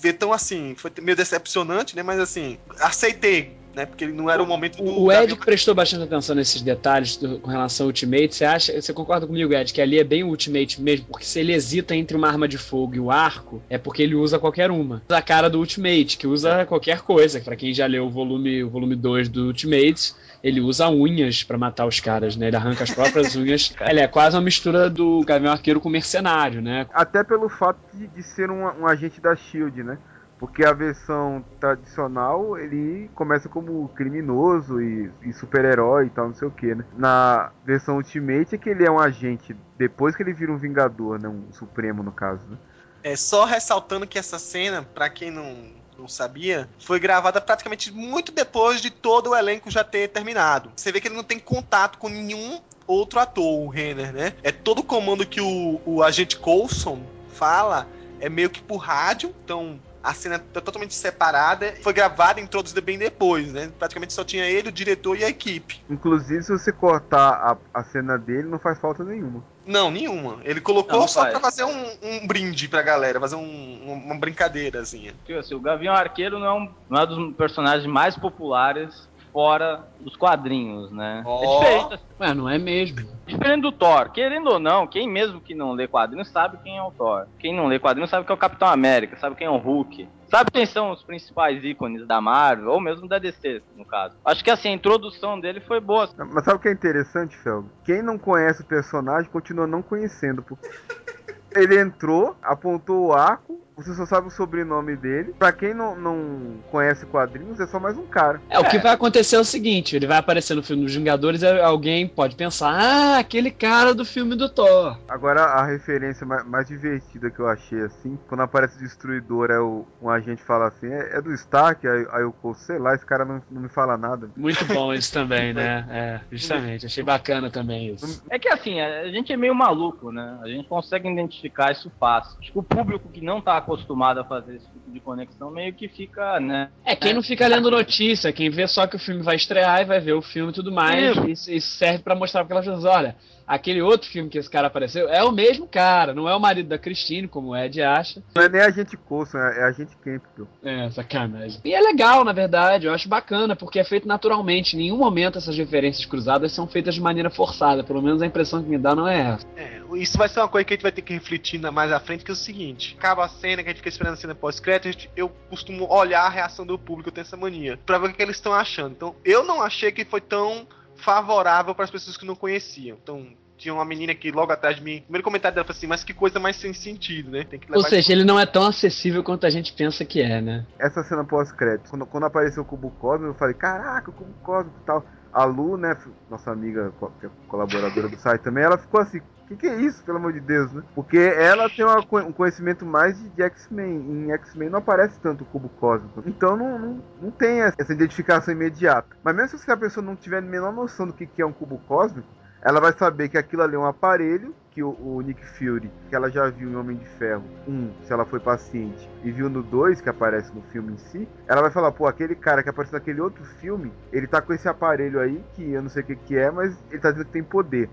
ver 0.00 0.12
tão 0.12 0.30
assim. 0.30 0.74
Foi 0.76 0.92
meio 1.00 1.16
decepcionante, 1.16 1.96
né? 1.96 2.02
Mas 2.02 2.20
assim, 2.20 2.58
aceitei 2.80 3.56
né? 3.74 3.86
Porque 3.86 4.06
não 4.06 4.28
era 4.28 4.42
o 4.42 4.46
momento 4.46 4.82
do. 4.82 5.02
O 5.02 5.12
Ed 5.12 5.34
prestou 5.36 5.74
bastante 5.74 6.04
atenção 6.04 6.34
nesses 6.34 6.60
detalhes 6.60 7.16
do, 7.16 7.38
com 7.38 7.50
relação 7.50 7.84
ao 7.84 7.88
Ultimate. 7.88 8.34
Você 8.34 8.44
acha, 8.44 8.80
você 8.80 8.92
concorda 8.92 9.26
comigo, 9.26 9.52
Ed, 9.52 9.72
que 9.72 9.80
ali 9.80 9.98
é 9.98 10.04
bem 10.04 10.24
o 10.24 10.28
Ultimate 10.28 10.80
mesmo? 10.80 11.06
Porque 11.06 11.24
se 11.24 11.40
ele 11.40 11.52
hesita 11.52 11.94
entre 11.94 12.16
uma 12.16 12.28
arma 12.28 12.48
de 12.48 12.58
fogo 12.58 12.94
e 12.94 13.00
o 13.00 13.10
arco, 13.10 13.62
é 13.68 13.78
porque 13.78 14.02
ele 14.02 14.14
usa 14.14 14.38
qualquer 14.38 14.70
uma. 14.70 15.02
A 15.08 15.22
cara 15.22 15.48
do 15.48 15.58
Ultimate, 15.58 16.16
que 16.16 16.26
usa 16.26 16.66
qualquer 16.66 17.00
coisa. 17.02 17.40
Para 17.40 17.56
quem 17.56 17.72
já 17.72 17.86
leu 17.86 18.06
o 18.06 18.10
volume, 18.10 18.64
o 18.64 18.70
volume 18.70 18.96
2 18.96 19.28
do 19.28 19.46
Ultimate, 19.46 20.14
ele 20.42 20.60
usa 20.60 20.88
unhas 20.88 21.42
para 21.42 21.58
matar 21.58 21.86
os 21.86 22.00
caras, 22.00 22.36
né? 22.36 22.48
Ele 22.48 22.56
arranca 22.56 22.84
as 22.84 22.90
próprias 22.90 23.34
unhas. 23.36 23.74
Ele 23.80 24.00
é 24.00 24.08
quase 24.08 24.36
uma 24.36 24.42
mistura 24.42 24.88
do 24.88 25.22
Gavião 25.24 25.52
Arqueiro 25.52 25.80
com 25.80 25.88
mercenário, 25.88 26.60
né? 26.60 26.86
Até 26.92 27.22
pelo 27.24 27.48
fato 27.48 27.78
de, 27.92 28.06
de 28.08 28.22
ser 28.22 28.50
um, 28.50 28.64
um 28.64 28.86
agente 28.86 29.20
da 29.20 29.34
Shield, 29.34 29.82
né? 29.82 29.98
Porque 30.38 30.64
a 30.64 30.72
versão 30.72 31.44
tradicional 31.58 32.56
ele 32.56 33.10
começa 33.14 33.48
como 33.48 33.88
criminoso 33.88 34.80
e, 34.80 35.10
e 35.22 35.32
super-herói 35.32 36.06
e 36.06 36.10
tal, 36.10 36.28
não 36.28 36.34
sei 36.34 36.46
o 36.46 36.50
que, 36.50 36.74
né? 36.74 36.84
Na 36.96 37.50
versão 37.64 37.96
Ultimate 37.96 38.54
é 38.54 38.58
que 38.58 38.70
ele 38.70 38.84
é 38.84 38.90
um 38.90 39.00
agente 39.00 39.56
depois 39.76 40.14
que 40.14 40.22
ele 40.22 40.32
vira 40.32 40.52
um 40.52 40.58
Vingador, 40.58 41.20
né? 41.20 41.28
Um 41.28 41.52
Supremo 41.52 42.02
no 42.02 42.12
caso, 42.12 42.46
né? 42.48 42.56
É 43.02 43.16
só 43.16 43.44
ressaltando 43.44 44.06
que 44.06 44.18
essa 44.18 44.38
cena, 44.38 44.82
para 44.82 45.08
quem 45.08 45.30
não, 45.30 45.72
não 45.98 46.08
sabia, 46.08 46.68
foi 46.78 47.00
gravada 47.00 47.40
praticamente 47.40 47.92
muito 47.92 48.30
depois 48.32 48.80
de 48.80 48.90
todo 48.90 49.30
o 49.30 49.36
elenco 49.36 49.70
já 49.70 49.82
ter 49.82 50.08
terminado. 50.08 50.70
Você 50.76 50.92
vê 50.92 51.00
que 51.00 51.08
ele 51.08 51.16
não 51.16 51.24
tem 51.24 51.38
contato 51.38 51.98
com 51.98 52.08
nenhum 52.08 52.60
outro 52.86 53.20
ator, 53.20 53.66
o 53.66 53.68
Renner, 53.68 54.12
né? 54.12 54.34
É 54.42 54.50
todo 54.50 54.80
o 54.80 54.84
comando 54.84 55.26
que 55.26 55.40
o, 55.40 55.80
o 55.84 56.02
agente 56.02 56.38
Coulson 56.38 57.02
fala 57.28 57.86
é 58.20 58.28
meio 58.28 58.50
que 58.50 58.62
por 58.62 58.78
rádio, 58.78 59.34
então 59.44 59.78
a 60.02 60.14
cena 60.14 60.38
tá 60.38 60.60
totalmente 60.60 60.94
separada, 60.94 61.74
foi 61.82 61.92
gravada 61.92 62.40
e 62.40 62.42
introduzida 62.42 62.80
bem 62.80 62.98
depois, 62.98 63.52
né? 63.52 63.70
Praticamente 63.78 64.12
só 64.12 64.24
tinha 64.24 64.44
ele, 64.46 64.68
o 64.68 64.72
diretor 64.72 65.18
e 65.18 65.24
a 65.24 65.28
equipe. 65.28 65.80
Inclusive, 65.90 66.42
se 66.42 66.52
você 66.52 66.72
cortar 66.72 67.30
a, 67.32 67.56
a 67.80 67.84
cena 67.84 68.16
dele, 68.16 68.44
não 68.48 68.58
faz 68.58 68.78
falta 68.78 69.02
nenhuma. 69.04 69.42
Não, 69.66 69.90
nenhuma. 69.90 70.38
Ele 70.44 70.60
colocou 70.62 70.92
Não, 70.94 71.00
não 71.00 71.08
só 71.08 71.20
faz. 71.22 71.32
pra 71.32 71.40
fazer 71.40 71.64
um, 71.64 71.96
um 72.02 72.26
brinde 72.26 72.68
pra 72.68 72.80
galera, 72.80 73.20
fazer 73.20 73.36
um, 73.36 73.40
um- 73.42 73.92
uma 74.06 74.14
brincadeira, 74.18 74.80
assim. 74.80 75.10
Assim, 75.38 75.54
o 75.54 75.60
Gavião 75.60 75.94
Arqueiro 75.94 76.38
não 76.38 76.46
é, 76.46 76.52
um, 76.54 76.74
não 76.88 77.00
é 77.00 77.04
um 77.04 77.06
dos 77.28 77.36
personagens 77.36 77.86
mais 77.86 78.16
populares 78.16 79.07
fora 79.38 79.84
dos 80.00 80.16
quadrinhos, 80.16 80.90
né? 80.90 81.22
Ó. 81.24 81.44
É 81.44 81.58
diferente, 81.58 82.02
Ué, 82.18 82.34
não 82.34 82.48
é 82.48 82.58
mesmo. 82.58 83.08
diferente 83.24 83.62
do 83.62 83.70
Thor. 83.70 84.10
Querendo 84.10 84.50
ou 84.50 84.58
não, 84.58 84.84
quem 84.84 85.08
mesmo 85.08 85.40
que 85.40 85.54
não 85.54 85.74
lê 85.74 85.86
quadrinhos 85.86 86.26
sabe 86.26 86.58
quem 86.64 86.76
é 86.76 86.82
o 86.82 86.90
Thor. 86.90 87.28
Quem 87.38 87.54
não 87.54 87.68
lê 87.68 87.78
quadrinhos 87.78 88.10
sabe 88.10 88.26
quem 88.26 88.32
é 88.32 88.36
o 88.36 88.40
Capitão 88.40 88.66
América, 88.66 89.16
sabe 89.16 89.36
quem 89.36 89.46
é 89.46 89.50
o 89.50 89.56
Hulk. 89.56 90.08
Sabe 90.28 90.50
quem 90.50 90.66
são 90.66 90.90
os 90.90 91.04
principais 91.04 91.62
ícones 91.62 92.04
da 92.04 92.20
Marvel, 92.20 92.72
ou 92.72 92.80
mesmo 92.80 93.06
da 93.06 93.20
DC, 93.20 93.62
no 93.76 93.84
caso. 93.84 94.16
Acho 94.24 94.42
que 94.42 94.50
assim, 94.50 94.70
a 94.70 94.72
introdução 94.72 95.38
dele 95.38 95.60
foi 95.60 95.78
boa. 95.78 96.08
Mas 96.16 96.44
sabe 96.44 96.56
o 96.56 96.60
que 96.60 96.68
é 96.68 96.72
interessante, 96.72 97.36
Felgo? 97.36 97.70
Quem 97.84 98.02
não 98.02 98.18
conhece 98.18 98.62
o 98.62 98.66
personagem 98.66 99.30
continua 99.30 99.68
não 99.68 99.82
conhecendo. 99.82 100.42
Porque 100.42 100.68
ele 101.54 101.80
entrou, 101.80 102.36
apontou 102.42 103.06
o 103.06 103.12
arco, 103.12 103.60
você 103.78 103.94
só 103.94 104.04
sabe 104.04 104.26
o 104.26 104.30
sobrenome 104.30 104.96
dele. 104.96 105.34
Pra 105.38 105.52
quem 105.52 105.72
não, 105.72 105.96
não 105.96 106.56
conhece 106.70 107.06
quadrinhos, 107.06 107.60
é 107.60 107.66
só 107.66 107.78
mais 107.78 107.96
um 107.96 108.06
cara. 108.06 108.40
É, 108.50 108.58
o 108.58 108.68
que 108.68 108.78
vai 108.78 108.92
acontecer 108.92 109.36
é 109.36 109.40
o 109.40 109.44
seguinte: 109.44 109.96
ele 109.96 110.06
vai 110.06 110.18
aparecer 110.18 110.54
no 110.54 110.62
filme 110.62 110.84
dos 110.84 110.94
Vingadores 110.94 111.42
e 111.42 111.60
alguém 111.60 112.06
pode 112.06 112.36
pensar, 112.36 112.70
ah, 112.70 113.18
aquele 113.18 113.50
cara 113.50 113.94
do 113.94 114.04
filme 114.04 114.34
do 114.34 114.48
Thor. 114.48 114.98
Agora, 115.08 115.42
a 115.42 115.64
referência 115.64 116.26
mais, 116.26 116.46
mais 116.46 116.66
divertida 116.66 117.30
que 117.30 117.38
eu 117.38 117.48
achei, 117.48 117.80
assim, 117.82 118.18
quando 118.28 118.42
aparece 118.42 118.76
o 118.76 118.80
Destruidor, 118.80 119.50
é 119.50 119.60
o, 119.60 119.86
um 120.02 120.10
agente 120.10 120.42
fala 120.42 120.68
assim, 120.68 120.88
é, 120.88 121.16
é 121.16 121.22
do 121.22 121.32
Stark, 121.32 121.86
aí, 121.86 122.06
aí 122.10 122.22
eu, 122.22 122.34
sei 122.54 122.78
lá, 122.78 122.94
esse 122.94 123.06
cara 123.06 123.24
não, 123.24 123.40
não 123.50 123.62
me 123.62 123.68
fala 123.68 123.96
nada. 123.96 124.30
Muito 124.36 124.64
bom 124.66 124.92
isso 124.92 125.12
também, 125.12 125.52
né? 125.54 125.86
É, 125.90 126.20
justamente. 126.30 126.86
Achei 126.86 127.04
bacana 127.04 127.50
também 127.50 127.94
isso. 127.94 128.22
É 128.28 128.38
que 128.38 128.48
assim, 128.48 128.80
a 128.80 128.98
a 129.08 129.10
gente 129.10 129.32
é 129.32 129.36
meio 129.36 129.54
maluco, 129.54 130.10
né? 130.12 130.38
A 130.42 130.48
gente 130.48 130.68
consegue 130.68 131.08
identificar 131.08 131.72
isso 131.72 131.90
fácil. 131.98 132.36
Acho 132.40 132.52
que 132.52 132.58
o 132.58 132.62
público 132.62 133.08
que 133.08 133.20
não 133.20 133.40
tá 133.40 133.56
acostumado 133.68 134.20
a 134.20 134.24
fazer 134.24 134.56
esse 134.56 134.66
tipo 134.72 134.90
de 134.90 135.00
conexão 135.00 135.50
meio 135.50 135.74
que 135.74 135.88
fica, 135.88 136.40
né? 136.40 136.70
É, 136.84 136.96
quem 136.96 137.12
não 137.12 137.22
fica 137.22 137.46
lendo 137.46 137.70
notícia, 137.70 138.32
quem 138.32 138.48
vê 138.48 138.66
só 138.66 138.86
que 138.86 138.96
o 138.96 138.98
filme 138.98 139.22
vai 139.22 139.36
estrear 139.36 139.82
e 139.82 139.84
vai 139.84 140.00
ver 140.00 140.14
o 140.14 140.22
filme 140.22 140.50
e 140.50 140.54
tudo 140.54 140.72
mais, 140.72 141.16
isso, 141.28 141.50
isso 141.50 141.76
serve 141.76 142.02
pra 142.02 142.14
mostrar 142.14 142.44
pra 142.44 142.58
aquelas 142.58 142.64
pessoas, 142.64 142.96
olha, 142.96 143.16
aquele 143.48 143.80
outro 143.80 144.08
filme 144.08 144.28
que 144.28 144.38
esse 144.38 144.50
cara 144.50 144.66
apareceu 144.66 145.08
é 145.08 145.24
o 145.24 145.32
mesmo 145.32 145.66
cara, 145.66 146.14
não 146.14 146.28
é 146.28 146.36
o 146.36 146.40
marido 146.40 146.68
da 146.68 146.78
Christine, 146.78 147.26
como 147.26 147.48
o 147.48 147.56
Ed 147.56 147.80
acha. 147.82 148.22
Não 148.34 148.42
é 148.42 148.48
nem 148.48 148.60
agente 148.60 148.96
Coulson, 148.96 149.38
é, 149.38 149.60
é 149.60 149.64
agente 149.64 149.96
Campbell. 149.96 150.46
É, 150.62 150.90
sacanagem. 150.90 151.60
E 151.64 151.74
é 151.74 151.80
legal, 151.80 152.22
na 152.24 152.32
verdade, 152.32 152.86
eu 152.86 152.92
acho 152.92 153.08
bacana, 153.08 153.56
porque 153.56 153.78
é 153.78 153.84
feito 153.84 154.06
naturalmente. 154.06 154.76
Em 154.76 154.80
nenhum 154.80 154.98
momento 154.98 155.38
essas 155.38 155.56
referências 155.56 156.04
cruzadas 156.04 156.52
são 156.52 156.66
feitas 156.66 156.94
de 156.94 157.00
maneira 157.00 157.30
forçada. 157.30 157.82
Pelo 157.82 158.02
menos 158.02 158.20
a 158.22 158.26
impressão 158.26 158.62
que 158.62 158.68
me 158.68 158.78
dá 158.78 158.94
não 158.94 159.08
é 159.08 159.18
essa. 159.20 159.46
É, 159.56 159.80
isso 159.94 160.18
vai 160.18 160.28
ser 160.28 160.40
uma 160.40 160.48
coisa 160.48 160.64
que 160.66 160.74
a 160.74 160.76
gente 160.76 160.82
vai 160.82 160.92
ter 160.92 161.02
que 161.02 161.14
refletir 161.14 161.58
na- 161.58 161.72
mais 161.72 161.90
à 161.90 161.98
frente, 161.98 162.24
que 162.24 162.30
é 162.30 162.34
o 162.34 162.36
seguinte: 162.36 162.94
acaba 162.98 163.24
a 163.24 163.28
cena, 163.28 163.62
que 163.62 163.68
a 163.68 163.72
gente 163.72 163.78
fica 163.78 163.88
esperando 163.88 164.14
a 164.14 164.16
cena 164.16 164.34
pós-crédito, 164.34 164.88
a 164.88 164.92
gente- 164.92 165.10
eu 165.16 165.28
costumo 165.48 165.90
olhar 165.90 166.22
a 166.26 166.28
reação 166.28 166.66
do 166.66 166.78
público, 166.78 167.08
eu 167.08 167.12
tenho 167.12 167.22
essa 167.24 167.36
mania, 167.36 167.78
pra 167.86 167.96
ver 167.98 168.06
o 168.06 168.10
que, 168.10 168.16
que 168.16 168.22
eles 168.22 168.36
estão 168.36 168.52
achando. 168.52 168.92
Então, 168.92 169.14
eu 169.24 169.42
não 169.44 169.62
achei 169.62 169.90
que 169.90 170.04
foi 170.04 170.20
tão 170.20 170.66
favorável 170.98 171.74
para 171.74 171.84
as 171.84 171.90
pessoas 171.90 172.16
que 172.16 172.26
não 172.26 172.34
conheciam. 172.36 172.98
Então, 173.02 173.26
tinha 173.56 173.74
uma 173.74 173.84
menina 173.84 174.14
que 174.14 174.30
logo 174.30 174.52
atrás 174.52 174.76
de 174.76 174.82
mim, 174.82 174.98
o 174.98 175.02
primeiro 175.02 175.24
comentário 175.24 175.54
dela 175.54 175.66
foi 175.66 175.74
assim, 175.74 175.86
mas 175.86 176.04
que 176.04 176.14
coisa 176.14 176.38
mais 176.38 176.56
sem 176.56 176.72
sentido, 176.72 177.30
né? 177.30 177.44
Tem 177.44 177.58
que 177.58 177.72
Ou 177.74 177.82
seja, 177.82 178.12
ele 178.12 178.24
não 178.24 178.38
é 178.38 178.46
tão 178.46 178.66
acessível 178.66 179.22
quanto 179.24 179.46
a 179.46 179.50
gente 179.50 179.72
pensa 179.72 180.04
que 180.04 180.22
é, 180.22 180.40
né? 180.40 180.64
Essa 180.78 181.02
cena 181.02 181.24
pós-crédito, 181.24 181.90
quando, 181.90 182.06
quando 182.06 182.24
apareceu 182.24 182.62
o 182.62 182.66
Cubo 182.66 182.90
Cósmico, 182.92 183.32
eu 183.32 183.34
falei, 183.34 183.54
caraca, 183.54 184.10
o 184.10 184.14
Cubo 184.14 184.34
Cósmico 184.42 184.78
e 184.80 184.86
tal. 184.86 185.04
A 185.32 185.44
Lu, 185.44 185.76
né, 185.76 185.96
nossa 186.30 186.50
amiga, 186.50 186.90
co- 186.98 187.12
é 187.22 187.28
colaboradora 187.46 188.08
do 188.08 188.16
site 188.18 188.42
também, 188.42 188.64
ela 188.64 188.78
ficou 188.78 189.00
assim, 189.00 189.20
que, 189.48 189.56
que 189.56 189.66
é 189.66 189.76
isso, 189.76 190.04
pelo 190.04 190.18
amor 190.18 190.32
de 190.32 190.40
Deus, 190.40 190.72
né? 190.72 190.82
Porque 190.94 191.18
ela 191.18 191.68
tem 191.68 191.84
uma 191.84 191.98
um 191.98 192.32
conhecimento 192.32 192.84
mais 192.84 193.18
de, 193.18 193.28
de 193.30 193.42
X-Men. 193.42 194.26
Em 194.26 194.32
X-Men 194.32 194.70
não 194.70 194.78
aparece 194.78 195.18
tanto 195.20 195.42
o 195.42 195.46
Cubo 195.46 195.68
Cósmico. 195.80 196.22
Então 196.26 196.56
não, 196.56 196.78
não, 196.78 197.02
não 197.20 197.30
tem 197.30 197.62
essa 197.62 197.92
identificação 197.92 198.52
imediata. 198.52 199.16
Mas 199.22 199.34
mesmo 199.34 199.58
se 199.58 199.70
a 199.70 199.76
pessoa 199.76 200.04
não 200.04 200.14
tiver 200.14 200.38
a 200.38 200.42
menor 200.42 200.72
noção 200.72 201.06
do 201.06 201.12
que, 201.12 201.26
que 201.26 201.42
é 201.42 201.46
um 201.46 201.52
Cubo 201.52 201.78
Cósmico, 201.88 202.28
ela 202.60 202.80
vai 202.80 202.92
saber 202.92 203.28
que 203.28 203.38
aquilo 203.38 203.62
ali 203.62 203.76
é 203.76 203.78
um 203.78 203.86
aparelho 203.86 204.54
que 204.70 204.82
o, 204.82 204.90
o 204.90 205.20
Nick 205.20 205.44
Fury, 205.44 205.90
que 206.08 206.14
ela 206.14 206.30
já 206.30 206.48
viu 206.50 206.68
em 206.70 206.76
Homem 206.76 206.96
de 206.96 207.04
Ferro 207.04 207.44
1, 207.66 207.90
se 208.04 208.12
ela 208.12 208.24
foi 208.24 208.38
paciente, 208.38 209.08
e 209.24 209.30
viu 209.30 209.48
no 209.48 209.62
2, 209.62 210.00
que 210.00 210.08
aparece 210.08 210.54
no 210.54 210.62
filme 210.62 210.92
em 210.92 210.98
si, 210.98 211.28
ela 211.46 211.62
vai 211.62 211.70
falar, 211.70 211.92
pô, 211.92 212.06
aquele 212.06 212.34
cara 212.34 212.62
que 212.62 212.68
apareceu 212.68 212.98
naquele 212.98 213.20
outro 213.20 213.44
filme, 213.44 213.92
ele 214.12 214.26
tá 214.26 214.40
com 214.40 214.52
esse 214.52 214.68
aparelho 214.68 215.20
aí, 215.20 215.42
que 215.54 215.72
eu 215.72 215.82
não 215.82 215.88
sei 215.88 216.02
o 216.02 216.06
que, 216.06 216.16
que 216.16 216.36
é, 216.36 216.50
mas 216.50 216.76
ele 216.90 217.00
tá 217.00 217.10
dizendo 217.10 217.26
que 217.26 217.32
tem 217.32 217.42
poder. 217.42 217.88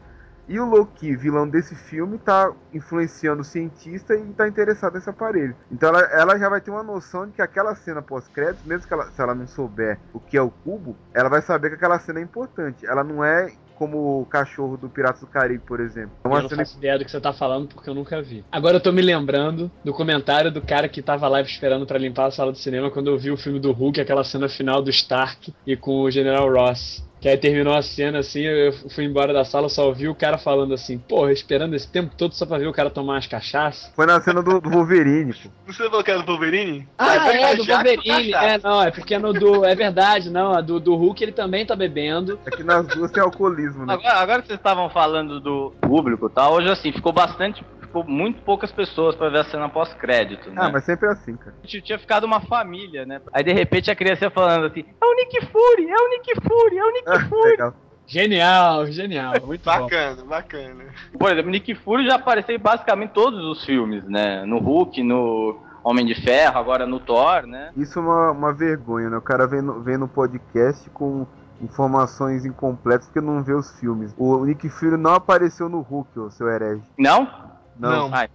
E 0.48 0.60
o 0.60 0.66
Loki, 0.66 1.16
vilão 1.16 1.48
desse 1.48 1.76
filme, 1.76 2.18
tá 2.18 2.52
influenciando 2.74 3.42
o 3.42 3.46
cientista 3.46 4.16
e 4.16 4.24
tá 4.34 4.48
interessado 4.48 4.94
nesse 4.94 5.10
aparelho. 5.10 5.56
Então 5.72 5.90
ela, 5.90 6.02
ela 6.02 6.38
já 6.38 6.50
vai 6.50 6.62
ter 6.62 6.72
uma 6.72 6.84
noção 6.84 7.26
de 7.26 7.34
que 7.34 7.42
aquela 7.42 7.76
cena 7.76 8.02
pós-créditos, 8.02 8.66
mesmo 8.66 8.88
que 8.88 8.94
ela, 8.94 9.10
se 9.10 9.22
ela 9.22 9.34
não 9.34 9.48
souber 9.48 9.98
o 10.14 10.20
que 10.20 10.38
é 10.38 10.42
o 10.42 10.52
cubo, 10.52 10.96
ela 11.14 11.30
vai 11.30 11.42
saber 11.42 11.70
que 11.70 11.76
aquela 11.76 12.00
cena 12.00 12.20
é 12.20 12.24
importante. 12.24 12.86
Ela 12.86 13.04
não 13.04 13.24
é 13.24 13.52
como 13.76 14.22
o 14.22 14.26
cachorro 14.26 14.78
do 14.78 14.90
Piratas 14.90 15.22
do 15.22 15.28
Caribe, 15.28 15.64
por 15.66 15.80
exemplo. 15.80 16.12
É 16.24 16.28
Eu 16.28 16.32
não 16.32 16.50
cena 16.50 16.66
faço 16.66 16.78
ideia 16.78 16.98
do 16.98 17.06
que 17.06 17.12
você 17.12 17.20
tá 17.20 17.34
falando 17.34 17.68
porque 17.68 17.90
eu 17.90 17.94
nunca 17.94 18.22
vi. 18.22 18.44
Agora 18.52 18.78
eu 18.78 18.82
tô 18.82 18.92
me 18.92 19.02
lembrando 19.02 19.70
do 19.84 19.94
comentário 19.94 20.52
do 20.52 20.62
cara 20.62 20.88
que 20.88 21.02
tava 21.02 21.28
lá 21.28 21.42
esperando 21.42 21.86
pra 21.86 21.98
limpar 21.98 22.28
a 22.28 22.32
sala 22.32 22.52
do 22.52 22.58
cinema 22.58 22.90
quando 22.90 23.10
eu 23.10 23.18
vi 23.18 23.32
o 23.32 23.38
filme 23.38 23.60
do 23.60 23.72
Hulk, 23.72 24.00
aquela 24.00 24.24
cena 24.24 24.50
final 24.50 24.82
do 24.82 24.90
Stark 24.90 25.54
e 25.68 25.76
com 25.76 26.02
o 26.02 26.12
General 26.12 26.50
Ross. 26.52 27.04
Que 27.26 27.30
aí 27.30 27.38
terminou 27.38 27.74
a 27.74 27.82
cena 27.82 28.20
assim, 28.20 28.42
eu 28.42 28.72
fui 28.92 29.04
embora 29.04 29.34
da 29.34 29.44
sala, 29.44 29.68
só 29.68 29.88
ouvi 29.88 30.08
o 30.08 30.14
cara 30.14 30.38
falando 30.38 30.76
assim, 30.76 31.00
porra, 31.00 31.32
esperando 31.32 31.76
esse 31.76 31.88
tempo 31.88 32.14
todo 32.16 32.36
só 32.36 32.46
pra 32.46 32.60
ver 32.60 32.68
o 32.68 32.72
cara 32.72 32.92
tomar 32.92 33.14
umas 33.14 33.26
cachaças. 33.26 33.92
Foi 33.96 34.06
na 34.06 34.22
cena 34.22 34.44
do, 34.44 34.62
do 34.62 34.70
Wolverine, 34.70 35.34
pô. 35.34 35.50
Você 35.66 35.90
falou 35.90 36.04
que 36.04 36.12
era 36.12 36.22
do 36.22 36.32
Wolverine? 36.34 36.88
Ah, 37.00 37.18
vai 37.18 37.42
é, 37.42 37.56
do 37.56 37.66
com 37.66 37.74
Wolverine. 37.74 38.32
É, 38.32 38.60
não, 38.60 38.80
é 38.80 38.92
porque 38.92 39.18
no 39.18 39.34
do. 39.34 39.66
É 39.66 39.74
verdade, 39.74 40.30
não. 40.30 40.54
A 40.54 40.62
do, 40.62 40.80
do 40.80 40.96
Hulk 40.96 41.24
ele 41.24 41.32
também 41.32 41.66
tá 41.66 41.76
bebendo. 41.76 42.40
É 42.46 42.52
que 42.52 42.64
nas 42.64 42.86
duas 42.86 43.10
tem 43.10 43.24
alcoolismo, 43.24 43.88
né? 43.88 43.94
Agora, 43.96 44.20
agora 44.20 44.42
que 44.44 44.48
vocês 44.50 44.60
estavam 44.60 44.88
falando 44.92 45.40
do 45.40 45.74
público 45.82 46.28
e 46.28 46.30
tal, 46.30 46.54
hoje 46.54 46.70
assim, 46.70 46.92
ficou 46.92 47.12
bastante. 47.12 47.66
Ficou 47.96 48.04
muito 48.12 48.42
poucas 48.42 48.74
pessoas 48.74 49.16
pra 49.16 49.30
ver 49.30 49.40
a 49.40 49.44
cena 49.46 49.70
pós-crédito, 49.70 50.50
né? 50.50 50.56
Ah, 50.58 50.70
mas 50.70 50.84
sempre 50.84 51.08
é 51.08 51.12
assim, 51.14 51.38
cara. 51.38 51.56
Tinha- 51.64 51.82
Tinha 51.82 51.98
ficado 51.98 52.26
uma 52.26 52.42
família, 52.42 53.06
né? 53.06 53.22
Aí 53.32 53.42
de 53.42 53.54
repente 53.54 53.90
a 53.90 53.96
criança 53.96 54.26
ia 54.26 54.30
falando 54.30 54.66
assim: 54.66 54.84
É 55.02 55.06
o 55.06 55.16
Nick 55.16 55.46
Fury, 55.46 55.90
é 55.90 55.96
o 55.96 56.10
Nick 56.10 56.34
Fury, 56.42 56.78
é 56.78 56.84
o 56.84 56.92
Nick 56.92 57.08
Ah, 57.10 57.20
Fury. 57.30 57.52
legal. 57.52 57.74
Genial, 58.06 58.86
genial. 58.88 59.34
Muito 59.46 59.64
bom. 59.64 59.72
Bacana, 59.84 60.24
bacana. 60.26 60.84
Por 61.18 61.32
exemplo, 61.32 61.50
Nick 61.50 61.74
Fury 61.74 62.06
já 62.06 62.16
apareceu 62.16 62.54
em 62.56 62.60
basicamente 62.60 63.12
todos 63.12 63.42
os 63.46 63.64
filmes, 63.64 64.04
né? 64.04 64.44
No 64.46 64.60
Hulk, 64.60 65.02
no 65.02 65.58
Homem 65.82 66.06
de 66.06 66.16
Ferro, 66.16 66.60
agora 66.60 66.86
no 66.86 67.00
Thor, 67.00 67.48
né? 67.48 67.72
Isso 67.78 67.98
é 67.98 68.02
uma, 68.02 68.32
uma 68.32 68.54
vergonha, 68.54 69.10
né? 69.10 69.16
O 69.18 69.22
cara 69.22 69.48
vem 69.48 69.62
no, 69.62 69.82
vem 69.82 69.98
no 69.98 70.08
podcast 70.10 70.90
com 70.90 71.26
informações 71.62 72.44
incompletas 72.46 73.08
porque 73.08 73.22
não 73.22 73.42
vê 73.42 73.54
os 73.54 73.72
filmes. 73.80 74.14
O 74.18 74.44
Nick 74.46 74.68
Fury 74.70 74.98
não 74.98 75.14
apareceu 75.14 75.70
no 75.70 75.80
Hulk, 75.80 76.20
ô 76.20 76.30
seu 76.30 76.50
herege. 76.50 76.84
Não? 77.00 77.55
Não. 77.80 78.10
Ai, 78.14 78.30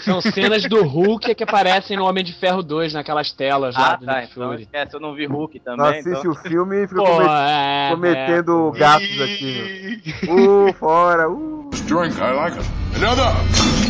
São 0.00 0.20
cenas 0.20 0.64
do 0.64 0.82
Hulk 0.82 1.34
que 1.34 1.42
aparecem 1.44 1.96
no 1.96 2.04
Homem 2.06 2.24
de 2.24 2.32
Ferro 2.32 2.62
2, 2.62 2.94
naquelas 2.94 3.30
telas 3.32 3.74
lá 3.74 3.92
ah, 3.92 3.96
do 3.96 4.06
tá. 4.06 4.20
Nick 4.20 4.32
Então 4.32 4.48
Fury. 4.50 4.62
esquece, 4.62 4.94
eu 4.96 5.00
não 5.00 5.14
vi 5.14 5.26
Hulk 5.26 5.60
Não 5.66 5.76
também. 5.76 6.00
assiste 6.00 6.18
então... 6.20 6.30
o 6.30 6.34
filme 6.34 6.84
e 6.84 6.88
fica 6.88 7.00
Pô, 7.02 7.06
comet- 7.06 7.30
é, 7.30 7.88
cometendo 7.90 8.72
gatos 8.72 9.20
aqui. 9.20 10.02
Uh, 10.28 10.72
fora, 10.74 11.28
uh. 11.28 11.68
Drink, 11.86 12.16
I 12.18 12.32
like 12.32 12.58
it. 12.58 12.70
Another! 12.96 13.83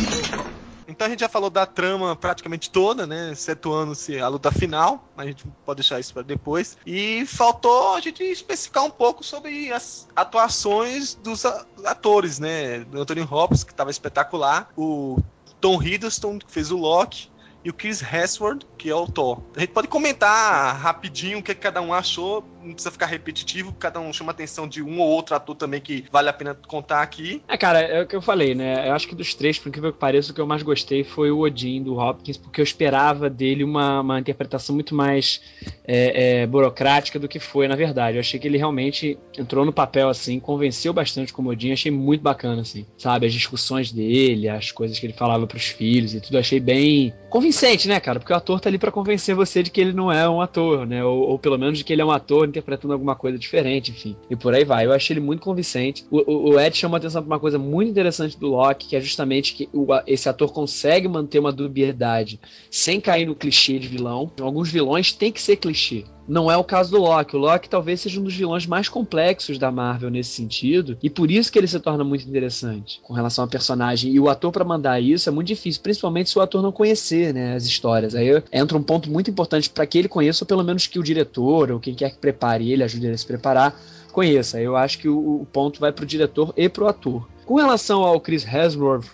Então 0.94 1.08
a 1.08 1.10
gente 1.10 1.20
já 1.20 1.28
falou 1.28 1.50
da 1.50 1.66
trama 1.66 2.14
praticamente 2.14 2.70
toda, 2.70 3.04
né? 3.04 3.32
Excetuando-se 3.32 4.20
a 4.20 4.28
luta 4.28 4.52
final, 4.52 5.08
mas 5.16 5.26
a 5.26 5.28
gente 5.30 5.44
pode 5.66 5.78
deixar 5.78 5.98
isso 5.98 6.14
para 6.14 6.22
depois. 6.22 6.78
E 6.86 7.26
faltou 7.26 7.96
a 7.96 8.00
gente 8.00 8.22
especificar 8.22 8.84
um 8.84 8.90
pouco 8.90 9.24
sobre 9.24 9.72
as 9.72 10.06
atuações 10.14 11.14
dos 11.14 11.44
atores, 11.84 12.38
né? 12.38 12.80
Do 12.84 13.00
Anthony 13.00 13.22
Hopkins, 13.22 13.64
que 13.64 13.72
estava 13.72 13.90
espetacular, 13.90 14.70
o 14.76 15.18
Tom 15.60 15.82
Hiddleston, 15.82 16.38
que 16.38 16.52
fez 16.52 16.70
o 16.70 16.76
Loki, 16.76 17.28
e 17.64 17.70
o 17.70 17.72
Chris 17.72 18.02
Hemsworth, 18.02 18.64
que 18.76 18.90
é 18.90 18.94
o 18.94 19.06
Thor. 19.06 19.40
A 19.56 19.60
gente 19.60 19.72
pode 19.72 19.88
comentar 19.88 20.76
rapidinho 20.76 21.38
o 21.38 21.42
que 21.42 21.54
cada 21.54 21.80
um 21.80 21.94
achou, 21.94 22.44
não 22.64 22.72
precisa 22.72 22.90
ficar 22.90 23.06
repetitivo, 23.06 23.72
cada 23.72 24.00
um 24.00 24.12
chama 24.12 24.32
atenção 24.32 24.66
de 24.66 24.82
um 24.82 25.00
ou 25.00 25.08
outro 25.08 25.34
ator 25.34 25.54
também 25.54 25.80
que 25.80 26.04
vale 26.10 26.28
a 26.28 26.32
pena 26.32 26.54
contar 26.66 27.02
aqui. 27.02 27.42
É, 27.48 27.56
cara, 27.56 27.80
é 27.80 28.02
o 28.02 28.06
que 28.06 28.16
eu 28.16 28.22
falei, 28.22 28.54
né? 28.54 28.88
Eu 28.88 28.94
acho 28.94 29.06
que 29.06 29.14
dos 29.14 29.34
três, 29.34 29.58
por 29.58 29.68
incrível 29.68 29.92
que 29.92 29.98
pareça, 29.98 30.32
o 30.32 30.34
que 30.34 30.40
eu 30.40 30.46
mais 30.46 30.62
gostei 30.62 31.04
foi 31.04 31.30
o 31.30 31.40
Odin 31.40 31.82
do 31.82 31.96
Hopkins, 31.96 32.36
porque 32.36 32.60
eu 32.60 32.64
esperava 32.64 33.28
dele 33.28 33.64
uma, 33.64 34.00
uma 34.00 34.18
interpretação 34.18 34.74
muito 34.74 34.94
mais 34.94 35.40
é, 35.86 36.42
é, 36.42 36.46
burocrática 36.46 37.18
do 37.18 37.28
que 37.28 37.38
foi, 37.38 37.68
na 37.68 37.76
verdade. 37.76 38.16
Eu 38.16 38.20
achei 38.20 38.40
que 38.40 38.48
ele 38.48 38.58
realmente 38.58 39.18
entrou 39.36 39.64
no 39.64 39.72
papel, 39.72 40.08
assim, 40.08 40.40
convenceu 40.40 40.92
bastante 40.92 41.32
como 41.32 41.50
Odin, 41.50 41.72
achei 41.72 41.90
muito 41.90 42.22
bacana, 42.22 42.62
assim, 42.62 42.86
sabe? 42.96 43.26
As 43.26 43.32
discussões 43.32 43.92
dele, 43.92 44.48
as 44.48 44.70
coisas 44.70 44.98
que 44.98 45.06
ele 45.06 45.12
falava 45.12 45.46
pros 45.46 45.66
filhos 45.66 46.14
e 46.14 46.20
tudo, 46.20 46.38
achei 46.38 46.60
bem 46.60 47.12
convincente, 47.28 47.88
né, 47.88 48.00
cara? 48.00 48.18
Porque 48.18 48.32
o 48.32 48.36
ator 48.36 48.60
tá 48.60 48.68
ali 48.68 48.78
pra 48.78 48.90
convencer 48.90 49.34
você 49.34 49.62
de 49.62 49.70
que 49.70 49.80
ele 49.80 49.92
não 49.92 50.10
é 50.10 50.28
um 50.28 50.40
ator, 50.40 50.86
né? 50.86 51.04
Ou, 51.04 51.30
ou 51.30 51.38
pelo 51.38 51.58
menos 51.58 51.78
de 51.78 51.84
que 51.84 51.92
ele 51.92 52.02
é 52.02 52.04
um 52.04 52.10
ator 52.10 52.46
interpretando 52.54 52.92
alguma 52.92 53.14
coisa 53.16 53.38
diferente, 53.38 53.90
enfim. 53.90 54.16
E 54.30 54.36
por 54.36 54.54
aí 54.54 54.64
vai. 54.64 54.86
Eu 54.86 54.92
achei 54.92 55.14
ele 55.14 55.20
muito 55.24 55.42
convincente. 55.42 56.04
O, 56.10 56.18
o, 56.30 56.50
o 56.54 56.60
Ed 56.60 56.76
chamou 56.76 56.96
atenção 56.96 57.22
pra 57.22 57.34
uma 57.34 57.40
coisa 57.40 57.58
muito 57.58 57.90
interessante 57.90 58.38
do 58.38 58.46
Loki, 58.48 58.88
que 58.88 58.96
é 58.96 59.00
justamente 59.00 59.54
que 59.54 59.68
o- 59.72 59.86
esse 60.06 60.28
ator 60.28 60.52
consegue 60.52 61.08
manter 61.08 61.38
uma 61.38 61.52
dubiedade 61.52 62.40
sem 62.70 63.00
cair 63.00 63.26
no 63.26 63.34
clichê 63.34 63.78
de 63.78 63.88
vilão. 63.88 64.30
Alguns 64.40 64.70
vilões 64.70 65.12
têm 65.12 65.32
que 65.32 65.40
ser 65.42 65.56
clichê. 65.56 66.04
Não 66.26 66.50
é 66.50 66.56
o 66.56 66.64
caso 66.64 66.90
do 66.90 66.98
Loki. 66.98 67.36
O 67.36 67.38
Loki 67.38 67.68
talvez 67.68 68.00
seja 68.00 68.18
um 68.18 68.24
dos 68.24 68.34
vilões 68.34 68.66
mais 68.66 68.88
complexos 68.88 69.58
da 69.58 69.70
Marvel 69.70 70.10
nesse 70.10 70.30
sentido, 70.30 70.96
e 71.02 71.10
por 71.10 71.30
isso 71.30 71.52
que 71.52 71.58
ele 71.58 71.66
se 71.66 71.78
torna 71.78 72.02
muito 72.02 72.26
interessante 72.26 73.00
com 73.02 73.12
relação 73.12 73.44
ao 73.44 73.50
personagem. 73.50 74.12
E 74.12 74.18
o 74.18 74.28
ator 74.28 74.50
para 74.50 74.64
mandar 74.64 75.00
isso 75.00 75.28
é 75.28 75.32
muito 75.32 75.48
difícil, 75.48 75.82
principalmente 75.82 76.30
se 76.30 76.38
o 76.38 76.42
ator 76.42 76.62
não 76.62 76.72
conhecer, 76.72 77.34
né, 77.34 77.54
as 77.54 77.64
histórias. 77.64 78.14
Aí 78.14 78.42
entra 78.52 78.76
um 78.76 78.82
ponto 78.82 79.10
muito 79.10 79.30
importante 79.30 79.68
para 79.68 79.86
que 79.86 79.98
ele 79.98 80.08
conheça, 80.08 80.44
ou 80.44 80.48
pelo 80.48 80.64
menos 80.64 80.86
que 80.86 80.98
o 80.98 81.02
diretor 81.02 81.70
ou 81.70 81.80
quem 81.80 81.94
quer 81.94 82.10
que 82.10 82.18
prepare 82.18 82.70
ele, 82.72 82.82
ajude 82.82 83.06
ele 83.06 83.14
a 83.14 83.18
se 83.18 83.26
preparar, 83.26 83.78
conheça. 84.12 84.60
Eu 84.60 84.76
acho 84.76 84.98
que 84.98 85.08
o, 85.08 85.42
o 85.42 85.46
ponto 85.52 85.80
vai 85.80 85.92
pro 85.92 86.06
diretor 86.06 86.54
e 86.56 86.68
pro 86.68 86.88
ator. 86.88 87.26
Com 87.44 87.54
relação 87.56 88.02
ao 88.02 88.20
Chris 88.20 88.44
Hemsworth, 88.46 89.06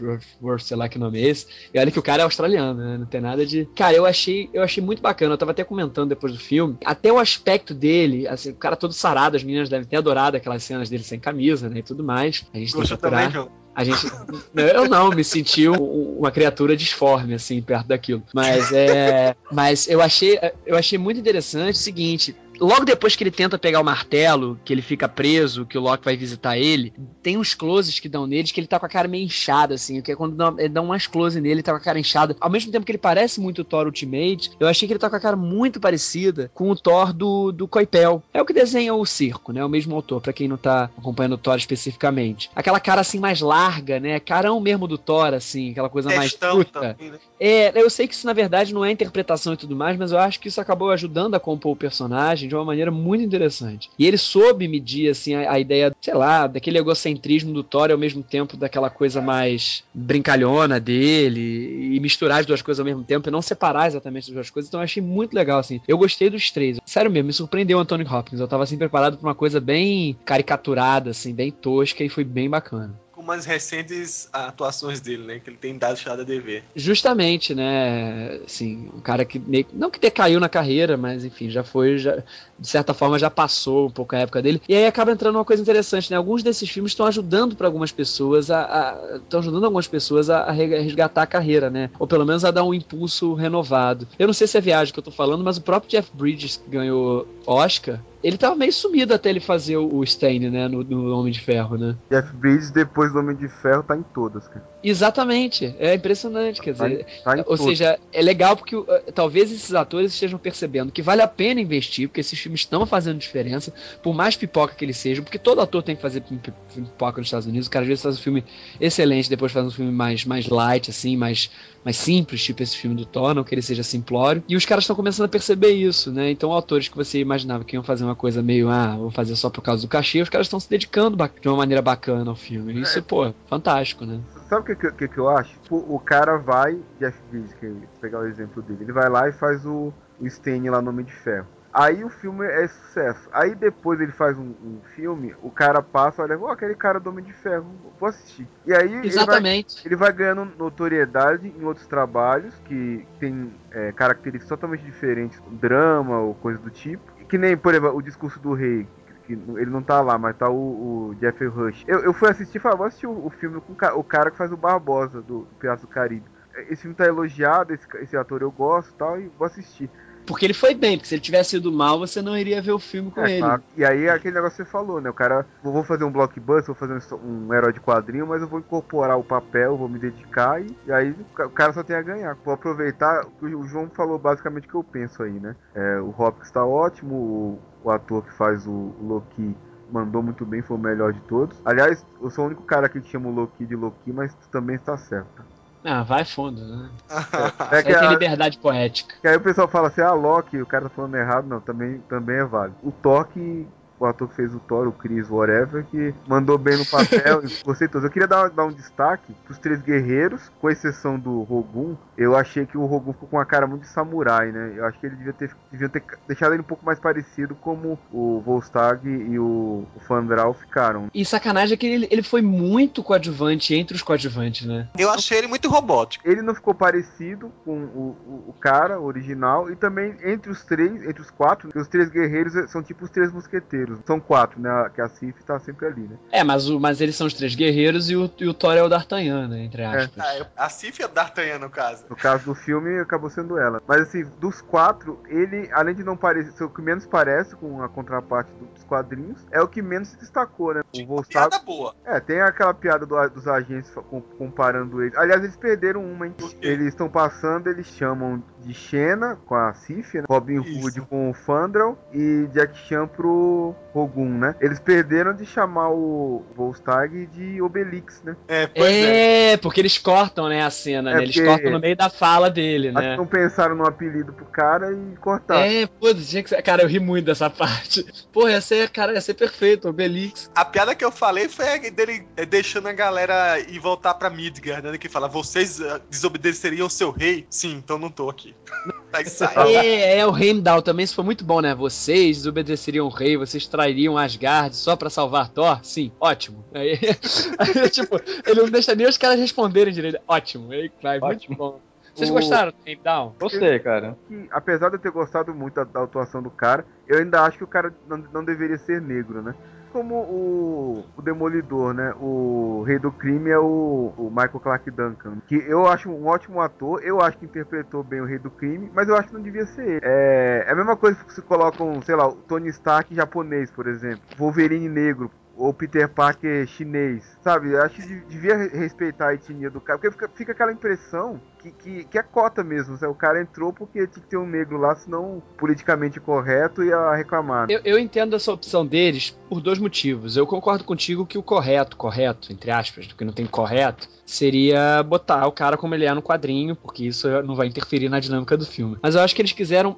Worth, 0.42 0.62
sei 0.62 0.76
lá 0.76 0.88
que 0.88 0.98
nome 0.98 1.20
é 1.20 1.28
esse, 1.28 1.46
e 1.74 1.78
olha 1.78 1.90
que 1.90 1.98
o 1.98 2.02
cara 2.02 2.22
é 2.22 2.24
australiano, 2.24 2.80
né? 2.80 2.96
Não 2.98 3.06
tem 3.06 3.20
nada 3.20 3.44
de. 3.44 3.66
Cara, 3.76 3.94
eu 3.96 4.06
achei, 4.06 4.48
eu 4.52 4.62
achei 4.62 4.82
muito 4.82 5.02
bacana. 5.02 5.34
Eu 5.34 5.38
tava 5.38 5.50
até 5.52 5.64
comentando 5.64 6.08
depois 6.08 6.32
do 6.32 6.38
filme. 6.38 6.76
Até 6.84 7.12
o 7.12 7.18
aspecto 7.18 7.74
dele, 7.74 8.26
assim, 8.28 8.50
o 8.50 8.54
cara 8.54 8.76
todo 8.76 8.92
sarado, 8.92 9.36
as 9.36 9.42
meninas 9.42 9.68
devem 9.68 9.86
ter 9.86 9.96
adorado 9.96 10.36
aquelas 10.36 10.62
cenas 10.62 10.88
dele 10.88 11.02
sem 11.02 11.18
camisa, 11.18 11.68
né? 11.68 11.78
E 11.78 11.82
tudo 11.82 12.02
mais. 12.04 12.44
A 12.54 12.58
gente 12.58 12.72
tem 12.72 12.82
que 12.82 12.88
Gostou 12.88 12.98
também? 12.98 13.28
A 13.74 13.84
gente. 13.84 14.06
Eu 14.54 14.88
não, 14.88 15.10
me 15.10 15.22
senti 15.22 15.68
um- 15.68 16.18
uma 16.18 16.30
criatura 16.30 16.76
disforme, 16.76 17.34
assim, 17.34 17.62
perto 17.62 17.86
daquilo. 17.86 18.22
Mas 18.34 18.72
é. 18.72 19.34
Mas 19.50 19.88
eu 19.88 20.02
achei, 20.02 20.38
eu 20.66 20.76
achei 20.76 20.98
muito 20.98 21.20
interessante 21.20 21.76
o 21.76 21.78
seguinte. 21.78 22.34
Logo 22.60 22.84
depois 22.84 23.16
que 23.16 23.24
ele 23.24 23.30
tenta 23.30 23.58
pegar 23.58 23.80
o 23.80 23.84
martelo, 23.84 24.60
que 24.64 24.72
ele 24.72 24.82
fica 24.82 25.08
preso, 25.08 25.64
que 25.64 25.78
o 25.78 25.80
Loki 25.80 26.04
vai 26.04 26.16
visitar 26.16 26.58
ele, 26.58 26.92
tem 27.22 27.38
uns 27.38 27.54
closes 27.54 27.98
que 27.98 28.08
dão 28.08 28.26
neles 28.26 28.52
que 28.52 28.60
ele 28.60 28.66
tá 28.66 28.78
com 28.78 28.86
a 28.86 28.88
cara 28.88 29.08
meio 29.08 29.24
inchada, 29.24 29.74
assim, 29.74 30.02
que 30.02 30.12
é 30.12 30.16
quando 30.16 30.36
dá, 30.36 30.82
umas 30.82 31.06
close 31.06 31.40
nele, 31.40 31.54
ele 31.54 31.62
tá 31.62 31.72
com 31.72 31.78
a 31.78 31.80
cara 31.80 31.98
inchada. 31.98 32.36
Ao 32.40 32.50
mesmo 32.50 32.70
tempo 32.70 32.84
que 32.84 32.92
ele 32.92 32.98
parece 32.98 33.40
muito 33.40 33.62
o 33.62 33.64
Thor 33.64 33.86
Ultimate, 33.86 34.52
eu 34.60 34.68
achei 34.68 34.86
que 34.86 34.92
ele 34.92 35.00
tá 35.00 35.08
com 35.08 35.16
a 35.16 35.20
cara 35.20 35.36
muito 35.36 35.80
parecida 35.80 36.50
com 36.54 36.70
o 36.70 36.76
Thor 36.76 37.12
do, 37.12 37.50
do 37.50 37.66
Coipel. 37.66 38.22
É 38.32 38.42
o 38.42 38.44
que 38.44 38.52
desenha 38.52 38.94
o 38.94 39.06
circo, 39.06 39.52
né? 39.52 39.64
O 39.64 39.68
mesmo 39.68 39.94
autor, 39.94 40.20
pra 40.20 40.32
quem 40.32 40.48
não 40.48 40.56
tá 40.56 40.90
acompanhando 40.98 41.34
o 41.34 41.38
Thor 41.38 41.56
especificamente. 41.56 42.50
Aquela 42.54 42.80
cara 42.80 43.00
assim 43.00 43.18
mais 43.18 43.40
larga, 43.40 43.98
né? 43.98 44.20
Carão 44.20 44.60
mesmo 44.60 44.86
do 44.86 44.98
Thor, 44.98 45.32
assim, 45.32 45.70
aquela 45.70 45.88
coisa 45.88 46.14
mais 46.14 46.34
também, 46.34 47.10
né? 47.10 47.18
É, 47.38 47.80
eu 47.80 47.88
sei 47.88 48.06
que 48.06 48.14
isso 48.14 48.26
na 48.26 48.34
verdade 48.34 48.74
não 48.74 48.84
é 48.84 48.90
interpretação 48.90 49.54
e 49.54 49.56
tudo 49.56 49.74
mais, 49.74 49.96
mas 49.96 50.12
eu 50.12 50.18
acho 50.18 50.38
que 50.38 50.48
isso 50.48 50.60
acabou 50.60 50.90
ajudando 50.90 51.34
a 51.34 51.40
compor 51.40 51.72
o 51.72 51.76
personagem 51.76 52.49
de 52.50 52.54
uma 52.56 52.64
maneira 52.64 52.90
muito 52.90 53.24
interessante. 53.24 53.88
E 53.98 54.06
ele 54.06 54.18
soube 54.18 54.68
medir, 54.68 55.08
assim, 55.08 55.34
a, 55.34 55.52
a 55.52 55.58
ideia, 55.58 55.94
sei 56.00 56.14
lá, 56.14 56.46
daquele 56.46 56.78
egocentrismo 56.78 57.52
do 57.52 57.62
Thor 57.62 57.90
ao 57.90 57.96
mesmo 57.96 58.22
tempo 58.22 58.56
daquela 58.56 58.90
coisa 58.90 59.22
mais 59.22 59.82
brincalhona 59.94 60.78
dele 60.78 61.94
e 61.94 62.00
misturar 62.00 62.40
as 62.40 62.46
duas 62.46 62.60
coisas 62.60 62.80
ao 62.80 62.84
mesmo 62.84 63.04
tempo 63.04 63.28
e 63.28 63.32
não 63.32 63.40
separar 63.40 63.86
exatamente 63.86 64.28
as 64.28 64.34
duas 64.34 64.50
coisas. 64.50 64.68
Então 64.68 64.80
eu 64.80 64.84
achei 64.84 65.02
muito 65.02 65.32
legal, 65.32 65.60
assim. 65.60 65.80
Eu 65.86 65.96
gostei 65.96 66.28
dos 66.28 66.50
três. 66.50 66.78
Sério 66.84 67.10
mesmo, 67.10 67.28
me 67.28 67.32
surpreendeu 67.32 67.78
o 67.78 67.80
Anthony 67.80 68.04
Hopkins. 68.04 68.40
Eu 68.40 68.48
tava, 68.48 68.64
assim, 68.64 68.76
preparado 68.76 69.16
pra 69.16 69.28
uma 69.28 69.34
coisa 69.34 69.60
bem 69.60 70.16
caricaturada, 70.24 71.10
assim, 71.10 71.32
bem 71.32 71.50
tosca 71.50 72.02
e 72.02 72.08
foi 72.08 72.24
bem 72.24 72.50
bacana. 72.50 72.94
Umas 73.30 73.44
recentes 73.44 74.28
atuações 74.32 75.00
dele, 75.00 75.22
né? 75.22 75.38
Que 75.38 75.50
ele 75.50 75.56
tem 75.56 75.78
dado 75.78 75.96
chada 75.96 76.22
a 76.22 76.24
dever. 76.24 76.64
Justamente, 76.74 77.54
né? 77.54 78.40
Assim, 78.44 78.90
um 78.92 79.00
cara 79.00 79.24
que 79.24 79.38
meio, 79.38 79.66
não 79.72 79.88
que 79.88 80.00
decaiu 80.00 80.40
na 80.40 80.48
carreira, 80.48 80.96
mas 80.96 81.24
enfim, 81.24 81.48
já 81.48 81.62
foi, 81.62 81.96
já, 81.96 82.24
de 82.58 82.66
certa 82.66 82.92
forma 82.92 83.20
já 83.20 83.30
passou 83.30 83.86
um 83.86 83.90
pouco 83.90 84.16
a 84.16 84.18
época 84.18 84.42
dele. 84.42 84.60
E 84.68 84.74
aí 84.74 84.84
acaba 84.84 85.12
entrando 85.12 85.36
uma 85.36 85.44
coisa 85.44 85.62
interessante, 85.62 86.10
né? 86.10 86.16
Alguns 86.16 86.42
desses 86.42 86.68
filmes 86.68 86.90
estão 86.90 87.06
ajudando 87.06 87.54
para 87.54 87.68
algumas 87.68 87.92
pessoas 87.92 88.50
a, 88.50 89.00
estão 89.14 89.38
ajudando 89.38 89.64
algumas 89.64 89.86
pessoas 89.86 90.28
a, 90.28 90.40
a 90.40 90.50
resgatar 90.50 91.22
a 91.22 91.26
carreira, 91.26 91.70
né? 91.70 91.88
Ou 92.00 92.08
pelo 92.08 92.26
menos 92.26 92.44
a 92.44 92.50
dar 92.50 92.64
um 92.64 92.74
impulso 92.74 93.34
renovado. 93.34 94.08
Eu 94.18 94.26
não 94.26 94.34
sei 94.34 94.48
se 94.48 94.58
é 94.58 94.60
viagem 94.60 94.92
que 94.92 94.98
eu 94.98 95.04
tô 95.04 95.12
falando, 95.12 95.44
mas 95.44 95.56
o 95.56 95.62
próprio 95.62 95.88
Jeff 95.88 96.10
Bridges 96.12 96.56
que 96.56 96.68
ganhou 96.68 97.28
Oscar, 97.46 98.00
ele 98.22 98.36
tava 98.36 98.54
meio 98.54 98.72
sumido 98.72 99.14
até 99.14 99.30
ele 99.30 99.40
fazer 99.40 99.76
o, 99.76 100.02
Stain, 100.04 100.50
né, 100.50 100.68
no, 100.68 100.84
no 100.84 101.14
Homem 101.18 101.32
de 101.32 101.40
Ferro, 101.40 101.76
né? 101.76 101.96
Jeff 102.10 102.32
Bridges, 102.36 102.70
depois 102.70 103.12
do 103.12 103.18
Homem 103.18 103.36
de 103.36 103.48
Ferro, 103.48 103.82
tá 103.82 103.96
em 103.96 104.02
todas, 104.02 104.46
cara. 104.48 104.64
Exatamente, 104.82 105.74
é 105.78 105.94
impressionante, 105.94 106.60
quer 106.60 106.72
dizer, 106.72 107.06
Ou 107.46 107.56
todas. 107.56 107.60
seja, 107.60 107.98
é 108.12 108.22
legal 108.22 108.56
porque 108.56 108.74
uh, 108.74 108.86
talvez 109.14 109.52
esses 109.52 109.74
atores 109.74 110.12
estejam 110.12 110.38
percebendo 110.38 110.90
que 110.92 111.02
vale 111.02 111.22
a 111.22 111.28
pena 111.28 111.60
investir, 111.60 112.08
porque 112.08 112.20
esses 112.20 112.38
filmes 112.38 112.60
estão 112.60 112.84
fazendo 112.86 113.18
diferença, 113.18 113.72
por 114.02 114.14
mais 114.14 114.36
pipoca 114.36 114.74
que 114.74 114.84
eles 114.84 114.96
sejam, 114.96 115.22
porque 115.22 115.38
todo 115.38 115.60
ator 115.60 115.82
tem 115.82 115.94
que 115.96 116.02
fazer 116.02 116.22
pi- 116.22 116.36
pi- 116.38 116.52
pipoca 116.74 117.20
nos 117.20 117.26
Estados 117.28 117.46
Unidos. 117.46 117.66
O 117.66 117.70
cara 117.70 117.82
às 117.84 117.88
vezes 117.88 118.02
faz 118.02 118.16
um 118.18 118.22
filme 118.22 118.44
excelente, 118.80 119.28
depois 119.28 119.52
faz 119.52 119.66
um 119.66 119.70
filme 119.70 119.92
mais, 119.92 120.24
mais 120.24 120.46
light, 120.48 120.90
assim, 120.90 121.16
mais, 121.16 121.50
mais 121.84 121.96
simples, 121.96 122.42
tipo 122.42 122.62
esse 122.62 122.76
filme 122.76 122.96
do 122.96 123.04
Thor, 123.04 123.34
não 123.34 123.44
que 123.44 123.54
ele 123.54 123.62
seja 123.62 123.82
simplório. 123.82 124.42
E 124.48 124.56
os 124.56 124.64
caras 124.64 124.84
estão 124.84 124.96
começando 124.96 125.26
a 125.26 125.28
perceber 125.28 125.70
isso, 125.72 126.10
né? 126.10 126.30
Então, 126.30 126.52
autores 126.52 126.88
que 126.88 126.96
você 126.96 127.18
imaginava 127.20 127.64
que 127.64 127.76
iam 127.76 127.82
fazer 127.82 128.04
uma 128.04 128.16
coisa 128.16 128.42
meio, 128.42 128.68
ah, 128.70 128.96
vou 128.96 129.10
fazer 129.10 129.36
só 129.36 129.50
por 129.50 129.62
causa 129.62 129.82
do 129.82 129.88
cachê, 129.88 130.20
os 130.22 130.28
caras 130.28 130.46
estão 130.46 130.58
se 130.60 130.68
dedicando 130.68 131.16
de 131.40 131.48
uma 131.48 131.56
maneira 131.56 131.82
bacana 131.82 132.30
ao 132.30 132.36
filme. 132.36 132.80
Isso, 132.80 133.02
pô, 133.02 133.32
fantástico, 133.46 134.04
né? 134.06 134.20
Sabe 134.48 134.69
o 134.72 134.76
que, 134.76 134.90
que, 134.92 135.08
que, 135.08 135.18
eu 135.18 135.28
acho? 135.28 135.58
Tipo, 135.60 135.76
o 135.76 135.98
cara 135.98 136.36
vai, 136.36 136.78
Jeff 136.98 137.18
Bridges, 137.30 137.54
que 137.54 137.72
pegar 138.00 138.20
o 138.20 138.26
exemplo 138.26 138.62
dele, 138.62 138.84
ele 138.84 138.92
vai 138.92 139.08
lá 139.08 139.28
e 139.28 139.32
faz 139.32 139.64
o, 139.66 139.92
o 140.18 140.26
Stain 140.26 140.68
lá 140.68 140.80
no 140.80 140.90
Homem 140.90 141.04
de 141.04 141.12
Ferro. 141.12 141.46
Aí 141.72 142.02
o 142.02 142.08
filme 142.08 142.44
é 142.46 142.66
sucesso. 142.66 143.28
Aí 143.32 143.54
depois 143.54 144.00
ele 144.00 144.10
faz 144.10 144.36
um, 144.36 144.52
um 144.62 144.80
filme, 144.96 145.34
o 145.40 145.50
cara 145.50 145.80
passa, 145.80 146.22
olha, 146.22 146.36
ó, 146.38 146.50
aquele 146.50 146.74
cara 146.74 146.98
do 146.98 147.10
Homem 147.10 147.24
de 147.24 147.32
Ferro, 147.32 147.66
vou 147.98 148.08
assistir. 148.08 148.46
E 148.66 148.74
aí 148.74 148.88
ele 148.88 148.96
vai, 148.96 149.06
Exatamente. 149.06 149.86
ele 149.86 149.94
vai 149.94 150.12
ganhando 150.12 150.44
notoriedade 150.58 151.54
em 151.56 151.64
outros 151.64 151.86
trabalhos 151.86 152.54
que 152.64 153.06
tem 153.20 153.52
é, 153.70 153.92
características 153.92 154.48
totalmente 154.48 154.84
diferentes, 154.84 155.40
drama 155.52 156.18
ou 156.18 156.34
coisa 156.34 156.58
do 156.58 156.70
tipo. 156.70 157.02
Que 157.28 157.38
nem, 157.38 157.56
por 157.56 157.72
exemplo, 157.72 157.96
o 157.96 158.02
discurso 158.02 158.40
do 158.40 158.52
rei, 158.52 158.88
que 159.36 159.60
ele 159.60 159.70
não 159.70 159.82
tá 159.82 160.00
lá, 160.00 160.18
mas 160.18 160.36
tá 160.36 160.48
o, 160.48 161.10
o 161.10 161.14
Jeffrey 161.20 161.48
Rush. 161.48 161.84
Eu, 161.86 162.00
eu 162.04 162.12
fui 162.14 162.28
assistir 162.30 162.58
e 162.58 162.60
falei, 162.60 162.78
vou 162.78 162.86
assistir 162.86 163.06
o, 163.06 163.26
o 163.26 163.30
filme 163.30 163.60
com 163.60 163.72
o 163.72 163.76
ca- 163.76 163.94
o 163.94 164.04
cara 164.04 164.30
que 164.30 164.36
faz 164.38 164.52
o 164.52 164.56
Barbosa 164.56 165.22
do, 165.22 165.44
do 165.46 165.56
Piratas 165.56 165.82
do 165.82 165.88
Caribe. 165.88 166.30
Esse 166.68 166.82
filme 166.82 166.96
tá 166.96 167.06
elogiado, 167.06 167.72
esse, 167.72 167.86
esse 167.98 168.16
ator 168.16 168.42
eu 168.42 168.50
gosto 168.50 168.90
e 168.90 168.96
tal, 168.96 169.20
e 169.20 169.28
vou 169.28 169.46
assistir. 169.46 169.90
porque 170.26 170.44
ele 170.46 170.54
foi 170.54 170.74
bem, 170.74 170.96
porque 170.96 171.08
se 171.08 171.14
ele 171.14 171.22
tivesse 171.22 171.56
ido 171.56 171.72
mal, 171.72 171.98
você 171.98 172.22
não 172.22 172.36
iria 172.38 172.62
ver 172.62 172.72
o 172.72 172.78
filme 172.78 173.10
com 173.10 173.20
É, 173.20 173.28
ele. 173.28 173.40
claro. 173.40 173.64
E 173.76 173.84
aí 173.84 174.04
é 174.04 174.10
aquele 174.10 174.34
negócio 174.34 174.56
que 174.56 174.64
você 174.64 174.70
falou, 174.70 175.00
né? 175.00 175.10
O 175.10 175.14
cara, 175.14 175.46
vou 175.62 175.82
fazer 175.82 176.04
um 176.04 176.12
blockbuster, 176.12 176.66
vou 176.66 176.74
fazer 176.76 177.14
um, 177.16 177.46
um 177.48 177.54
herói 177.54 177.72
de 177.72 177.80
quadrinho, 177.80 178.26
mas 178.26 178.40
eu 178.40 178.48
vou 178.48 178.60
incorporar 178.60 179.18
o 179.18 179.24
papel, 179.24 179.76
vou 179.76 179.88
me 179.88 179.98
dedicar 179.98 180.62
e, 180.62 180.78
e 180.86 180.92
aí 180.92 181.10
o 181.10 181.24
ca- 181.26 181.46
o 181.46 181.50
cara 181.50 181.72
só 181.72 181.82
tem 181.82 181.96
a 181.96 182.02
ganhar. 182.02 182.38
Vou 182.44 182.54
aproveitar 182.54 183.26
o 183.40 183.66
João 183.66 183.90
falou 183.90 184.18
basicamente 184.18 184.66
o 184.66 184.70
que 184.70 184.76
eu 184.76 184.84
penso 184.84 185.22
aí, 185.22 185.40
né? 185.40 185.56
É, 185.74 186.00
o 186.00 186.10
Hopkins 186.10 186.50
tá 186.52 186.64
ótimo, 186.64 187.60
o, 187.82 187.90
ator 187.90 188.22
que 188.24 188.32
faz 188.34 188.66
o, 188.66 188.94
Loki 189.00 189.56
mandou 189.88 190.22
muito 190.22 190.46
bem, 190.46 190.62
foi 190.62 190.76
o 190.76 190.80
melhor 190.80 191.12
de 191.12 191.20
todos. 191.22 191.58
Aliás, 191.64 192.04
eu 192.20 192.30
sou 192.30 192.44
o 192.44 192.46
único 192.46 192.62
cara 192.62 192.88
que 192.88 193.02
chama 193.02 193.28
o 193.28 193.32
Loki 193.34 193.66
de 193.66 193.74
Loki, 193.74 194.12
mas 194.12 194.32
tu 194.34 194.48
também 194.50 194.76
está 194.76 194.96
certo. 194.96 195.42
Ah, 195.84 196.02
vai 196.02 196.24
fundo, 196.24 196.60
né? 196.64 196.90
É 197.72 197.76
Aí 197.76 197.82
que, 197.82 197.88
tem 197.88 198.06
a- 198.06 198.10
liberdade 198.12 198.58
poética. 198.58 199.14
que 199.20 199.28
aí 199.28 199.36
o 199.36 199.40
pessoal 199.40 199.68
fala 199.68 199.88
assim, 199.88 200.00
ah, 200.00 200.12
Loki, 200.12 200.60
o 200.60 200.66
cara 200.66 200.84
tá 200.88 200.90
falando 200.90 201.16
errado, 201.16 201.46
não, 201.46 201.60
também, 201.60 201.98
também 202.08 202.36
é 202.36 202.44
válido. 202.44 202.76
O 202.82 202.92
Thor 202.92 203.24
que 203.26 203.66
o 204.00 204.06
ator 204.06 204.28
que 204.28 204.34
fez 204.34 204.54
o 204.54 204.58
Thor, 204.60 204.88
o 204.88 204.92
Chris 204.92 205.28
Whatever, 205.30 205.84
que 205.84 206.14
mandou 206.26 206.56
bem 206.56 206.78
no 206.78 206.86
papel, 206.86 207.44
e 207.44 207.62
gostei 207.62 207.86
todos. 207.86 208.04
Eu 208.04 208.10
queria 208.10 208.26
dar, 208.26 208.48
dar 208.48 208.64
um 208.64 208.72
destaque 208.72 209.34
pros 209.44 209.58
três 209.58 209.82
guerreiros, 209.82 210.50
com 210.60 210.70
exceção 210.70 211.18
do 211.18 211.42
Rogun. 211.42 211.94
Eu 212.16 212.34
achei 212.34 212.64
que 212.64 212.78
o 212.78 212.86
Rogun 212.86 213.12
ficou 213.12 213.28
com 213.28 213.36
uma 213.36 213.44
cara 213.44 213.66
muito 213.66 213.82
de 213.82 213.88
samurai, 213.88 214.50
né? 214.50 214.72
Eu 214.74 214.86
acho 214.86 214.98
que 214.98 215.06
ele 215.06 215.16
devia 215.16 215.32
ter, 215.34 215.54
devia 215.70 215.88
ter 215.88 216.02
deixado 216.26 216.52
ele 216.52 216.62
um 216.62 216.64
pouco 216.64 216.84
mais 216.84 216.98
parecido 216.98 217.54
como 217.54 217.98
o 218.10 218.40
Volstagg 218.40 219.06
e 219.06 219.38
o, 219.38 219.86
o 219.94 220.00
Fandral 220.06 220.54
ficaram. 220.54 221.08
E 221.14 221.24
sacanagem 221.24 221.74
é 221.74 221.76
que 221.76 221.86
ele, 221.86 222.08
ele 222.10 222.22
foi 222.22 222.40
muito 222.40 223.02
coadjuvante 223.02 223.74
entre 223.74 223.94
os 223.94 224.02
coadjuvantes, 224.02 224.66
né? 224.66 224.88
Eu 224.98 225.10
achei 225.10 225.38
ele 225.38 225.46
muito 225.46 225.68
robótico. 225.68 226.26
Ele 226.28 226.40
não 226.40 226.54
ficou 226.54 226.74
parecido 226.74 227.52
com 227.64 227.72
o, 227.72 228.16
o, 228.26 228.44
o 228.48 228.54
cara 228.58 228.98
original 229.00 229.70
e 229.70 229.76
também 229.76 230.16
entre 230.24 230.50
os 230.50 230.64
três, 230.64 231.04
entre 231.04 231.20
os 231.20 231.30
quatro, 231.30 231.70
que 231.70 231.78
os 231.78 231.88
três 231.88 232.08
guerreiros 232.08 232.70
são 232.70 232.82
tipo 232.82 233.04
os 233.04 233.10
três 233.10 233.32
mosqueteiros. 233.32 233.89
São 234.06 234.20
quatro, 234.20 234.60
né? 234.60 234.90
Que 234.94 235.00
a 235.00 235.08
Sif 235.08 235.42
tá 235.44 235.58
sempre 235.58 235.86
ali, 235.86 236.02
né? 236.02 236.16
É, 236.32 236.42
mas, 236.44 236.68
o, 236.68 236.78
mas 236.80 237.00
eles 237.00 237.16
são 237.16 237.26
os 237.26 237.34
três 237.34 237.54
guerreiros 237.54 238.10
e 238.10 238.16
o, 238.16 238.30
e 238.38 238.46
o 238.48 238.54
Thor 238.54 238.74
é 238.76 238.82
o 238.82 238.88
D'Artagnan, 238.88 239.48
né? 239.48 239.64
Entre 239.64 239.82
aspas. 239.84 240.10
Ah, 240.18 240.36
eu- 240.38 240.46
a 240.56 240.68
Sif 240.68 241.00
é 241.02 241.06
o 241.06 241.08
D'Artagnan, 241.08 241.58
no 241.58 241.70
caso. 241.70 242.04
No 242.08 242.16
caso 242.16 242.44
do 242.44 242.54
filme, 242.54 242.98
acabou 243.00 243.30
sendo 243.30 243.58
ela. 243.58 243.80
Mas 243.86 244.02
assim, 244.02 244.24
dos 244.40 244.60
quatro, 244.60 245.20
ele, 245.28 245.68
além 245.72 245.94
de 245.94 246.02
não 246.04 246.16
parecer, 246.16 246.52
ser 246.52 246.64
o 246.64 246.70
que 246.70 246.82
menos 246.82 247.06
parece 247.06 247.54
com 247.56 247.82
a 247.82 247.88
contraparte 247.88 248.50
dos 248.74 248.84
quadrinhos, 248.84 249.38
é 249.50 249.60
o 249.60 249.68
que 249.68 249.80
menos 249.82 250.08
se 250.08 250.18
destacou, 250.18 250.74
né? 250.74 250.82
O 250.96 251.06
Volstagg. 251.06 251.48
Piada 251.50 251.64
boa. 251.64 251.94
É, 252.04 252.20
tem 252.20 252.40
aquela 252.40 252.74
piada 252.74 253.06
do- 253.06 253.28
dos 253.30 253.46
agentes 253.46 253.90
comparando 254.38 255.02
ele. 255.02 255.16
Aliás, 255.16 255.42
eles 255.42 255.56
perderam 255.56 256.04
uma, 256.04 256.26
hein? 256.26 256.34
Eles 256.60 256.88
estão 256.88 257.08
passando, 257.08 257.68
eles 257.68 257.86
chamam 257.86 258.42
de 258.60 258.72
Xena 258.74 259.36
com 259.46 259.54
a 259.54 259.72
Sif, 259.74 260.14
né? 260.18 260.24
Robin 260.28 260.58
Hood 260.58 261.00
com 261.02 261.30
o 261.30 261.34
Fandral 261.34 261.96
e 262.12 262.46
Jack 262.52 262.76
Chan 262.78 263.06
pro 263.06 263.74
Rogun, 263.92 264.38
né? 264.38 264.54
Eles 264.60 264.78
perderam 264.78 265.34
de 265.34 265.44
chamar 265.44 265.90
o 265.90 266.44
Volstagg 266.54 267.26
de 267.26 267.60
Obelix, 267.60 268.22
né? 268.22 268.36
É, 268.46 268.66
pois 268.66 268.92
é. 268.92 269.52
É, 269.52 269.56
porque 269.56 269.80
eles 269.80 269.98
cortam, 269.98 270.48
né, 270.48 270.62
a 270.62 270.70
cena, 270.70 271.10
É 271.10 271.14
né? 271.14 271.22
Eles 271.22 271.40
cortam 271.40 271.72
no 271.72 271.80
meio 271.80 271.96
da 271.96 272.08
fala 272.08 272.48
dele, 272.48 272.88
Acho 272.88 272.96
que 272.98 273.02
né? 273.02 273.16
não 273.16 273.26
pensaram 273.26 273.74
no 273.74 273.86
apelido 273.86 274.32
pro 274.32 274.44
cara 274.46 274.92
e 274.92 275.16
cortaram. 275.16 275.62
É, 275.62 275.86
pô, 275.86 276.14
tinha 276.14 276.42
que 276.42 276.48
ser... 276.48 276.62
Cara, 276.62 276.82
eu 276.82 276.88
ri 276.88 277.00
muito 277.00 277.24
dessa 277.24 277.50
parte. 277.50 278.06
Pô, 278.32 278.48
ia 278.48 278.60
ser, 278.60 278.88
cara, 278.90 279.12
ia 279.12 279.20
ser 279.20 279.34
perfeito, 279.34 279.88
o 279.88 279.92
Belix. 279.92 280.50
A 280.54 280.64
piada 280.64 280.94
que 280.94 281.04
eu 281.04 281.10
falei 281.10 281.48
foi 281.48 281.68
a 281.68 281.78
dele 281.90 282.26
é, 282.36 282.46
deixando 282.46 282.86
a 282.86 282.92
galera 282.92 283.58
ir 283.58 283.78
voltar 283.78 284.14
pra 284.14 284.30
Midgard, 284.30 284.88
né? 284.88 284.98
Que 284.98 285.08
fala, 285.08 285.28
vocês 285.28 285.80
ah, 285.80 286.00
desobedeceriam 286.08 286.88
seu 286.88 287.10
rei? 287.10 287.46
Sim, 287.50 287.72
então 287.72 287.98
não 287.98 288.10
tô 288.10 288.28
aqui. 288.30 288.54
Sai. 289.26 289.74
É, 289.74 290.18
é, 290.18 290.26
o 290.26 290.36
Heimdall 290.36 290.82
também, 290.82 291.04
isso 291.04 291.16
foi 291.16 291.24
muito 291.24 291.44
bom, 291.44 291.60
né? 291.60 291.74
Vocês 291.74 292.38
desobedeceriam 292.38 293.06
o 293.06 293.08
rei, 293.08 293.36
vocês 293.36 293.66
trairiam 293.70 294.18
Asgard 294.18 294.74
só 294.74 294.96
pra 294.96 295.08
salvar 295.08 295.48
Thor? 295.48 295.80
Sim, 295.82 296.12
ótimo. 296.20 296.64
Aí, 296.74 296.98
aí, 297.58 297.90
tipo, 297.90 298.16
ele 298.46 298.60
não 298.62 298.68
deixa 298.70 298.94
nem 298.94 299.06
os 299.06 299.16
caras 299.16 299.38
responderem 299.38 299.94
direito. 299.94 300.18
Ótimo, 300.26 300.72
aí 300.72 300.90
vai, 301.00 301.20
muito 301.20 301.36
Ótimo. 301.36 301.56
bom. 301.56 301.80
Vocês 302.20 302.30
O- 302.30 302.34
gostaram 302.34 302.70
do 302.70 302.76
Heimdall? 302.86 303.34
Gostei, 303.40 303.78
cara. 303.78 304.16
que, 304.28 304.46
apesar 304.52 304.88
de 304.90 304.96
eu 304.96 305.00
ter 305.00 305.10
gostado 305.10 305.54
muito 305.54 305.74
da, 305.74 305.84
da 305.84 306.02
atuação 306.02 306.42
do 306.42 306.50
cara, 306.50 306.84
eu 307.08 307.18
ainda 307.18 307.42
acho 307.42 307.58
que 307.58 307.64
o 307.64 307.66
cara 307.66 307.92
não, 308.08 308.18
não 308.32 308.44
deveria 308.44 308.76
ser 308.78 309.00
negro, 309.00 309.42
né? 309.42 309.54
Como 309.92 310.14
o, 310.14 311.04
o 311.16 311.22
Demolidor, 311.22 311.92
né? 311.92 312.14
O 312.20 312.84
Rei 312.86 312.96
do 312.98 313.10
Crime 313.10 313.50
é 313.50 313.58
o, 313.58 314.12
o 314.16 314.28
Michael 314.30 314.60
Clark 314.60 314.88
Duncan. 314.88 315.38
Que 315.48 315.56
eu 315.56 315.84
acho 315.88 316.08
um 316.08 316.26
ótimo 316.28 316.60
ator, 316.60 317.02
eu 317.02 317.20
acho 317.20 317.38
que 317.38 317.44
interpretou 317.46 318.04
bem 318.04 318.20
o 318.20 318.24
Rei 318.24 318.38
do 318.38 318.50
Crime, 318.52 318.88
mas 318.94 319.08
eu 319.08 319.16
acho 319.16 319.28
que 319.28 319.34
não 319.34 319.42
devia 319.42 319.66
ser 319.66 319.82
ele. 319.88 320.00
É, 320.04 320.64
é 320.68 320.70
a 320.70 320.76
mesma 320.76 320.96
coisa 320.96 321.24
que 321.24 321.32
se 321.32 321.42
colocam, 321.42 322.00
sei 322.02 322.14
lá, 322.14 322.28
o 322.28 322.34
Tony 322.36 322.68
Stark 322.68 323.12
japonês, 323.12 323.68
por 323.72 323.88
exemplo. 323.88 324.20
Wolverine 324.38 324.88
negro. 324.88 325.28
Ou 325.60 325.74
Peter 325.74 326.08
Parker 326.08 326.66
chinês, 326.66 327.22
sabe? 327.44 327.72
Eu 327.72 327.82
acho 327.82 327.96
que 327.96 328.02
de- 328.02 328.24
devia 328.24 328.56
re- 328.56 328.68
respeitar 328.78 329.28
a 329.28 329.34
etnia 329.34 329.70
do 329.70 329.80
cara, 329.80 329.98
porque 329.98 330.10
fica, 330.10 330.28
fica 330.34 330.52
aquela 330.52 330.72
impressão 330.72 331.38
que, 331.60 331.70
que, 331.70 332.04
que 332.04 332.18
é 332.18 332.22
cota 332.22 332.64
mesmo. 332.64 332.96
sabe? 332.96 333.12
O 333.12 333.14
cara 333.14 333.40
entrou 333.42 333.70
porque 333.72 334.06
tinha 334.06 334.22
que 334.22 334.28
ter 334.30 334.38
um 334.38 334.46
negro 334.48 334.78
lá, 334.78 334.96
senão 334.96 335.42
politicamente 335.58 336.18
correto 336.18 336.82
ia 336.82 337.14
reclamar. 337.14 337.70
Eu, 337.70 337.80
eu 337.84 337.98
entendo 337.98 338.34
essa 338.34 338.50
opção 338.52 338.86
deles 338.86 339.36
por 339.50 339.60
dois 339.60 339.78
motivos. 339.78 340.36
Eu 340.36 340.46
concordo 340.46 340.82
contigo 340.82 341.26
que 341.26 341.36
o 341.36 341.42
correto, 341.42 341.96
correto, 341.96 342.50
entre 342.52 342.70
aspas, 342.70 343.06
do 343.06 343.14
que 343.14 343.24
não 343.24 343.32
tem 343.32 343.44
correto, 343.46 344.08
seria 344.24 345.02
botar 345.02 345.46
o 345.46 345.52
cara 345.52 345.76
como 345.76 345.94
ele 345.94 346.06
é 346.06 346.14
no 346.14 346.22
quadrinho, 346.22 346.74
porque 346.74 347.04
isso 347.04 347.28
não 347.42 347.54
vai 347.54 347.66
interferir 347.66 348.08
na 348.08 348.18
dinâmica 348.18 348.56
do 348.56 348.64
filme. 348.64 348.96
Mas 349.02 349.14
eu 349.14 349.20
acho 349.20 349.34
que 349.34 349.42
eles 349.42 349.52
quiseram 349.52 349.94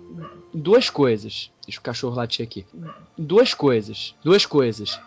duas 0.52 0.90
coisas. 0.90 1.50
Deixa 1.64 1.80
o 1.80 1.82
cachorro 1.82 2.16
latir 2.16 2.44
aqui. 2.44 2.66
Duas 3.16 3.54
coisas. 3.54 4.14
Duas 4.22 4.46
coisas. 4.46 5.00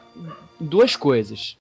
Duas 0.60 0.96
coisas. 0.96 1.58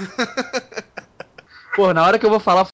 Pô, 1.76 1.92
na 1.92 2.04
hora 2.04 2.18
que 2.18 2.26
eu 2.26 2.30
vou 2.30 2.40
falar, 2.40 2.68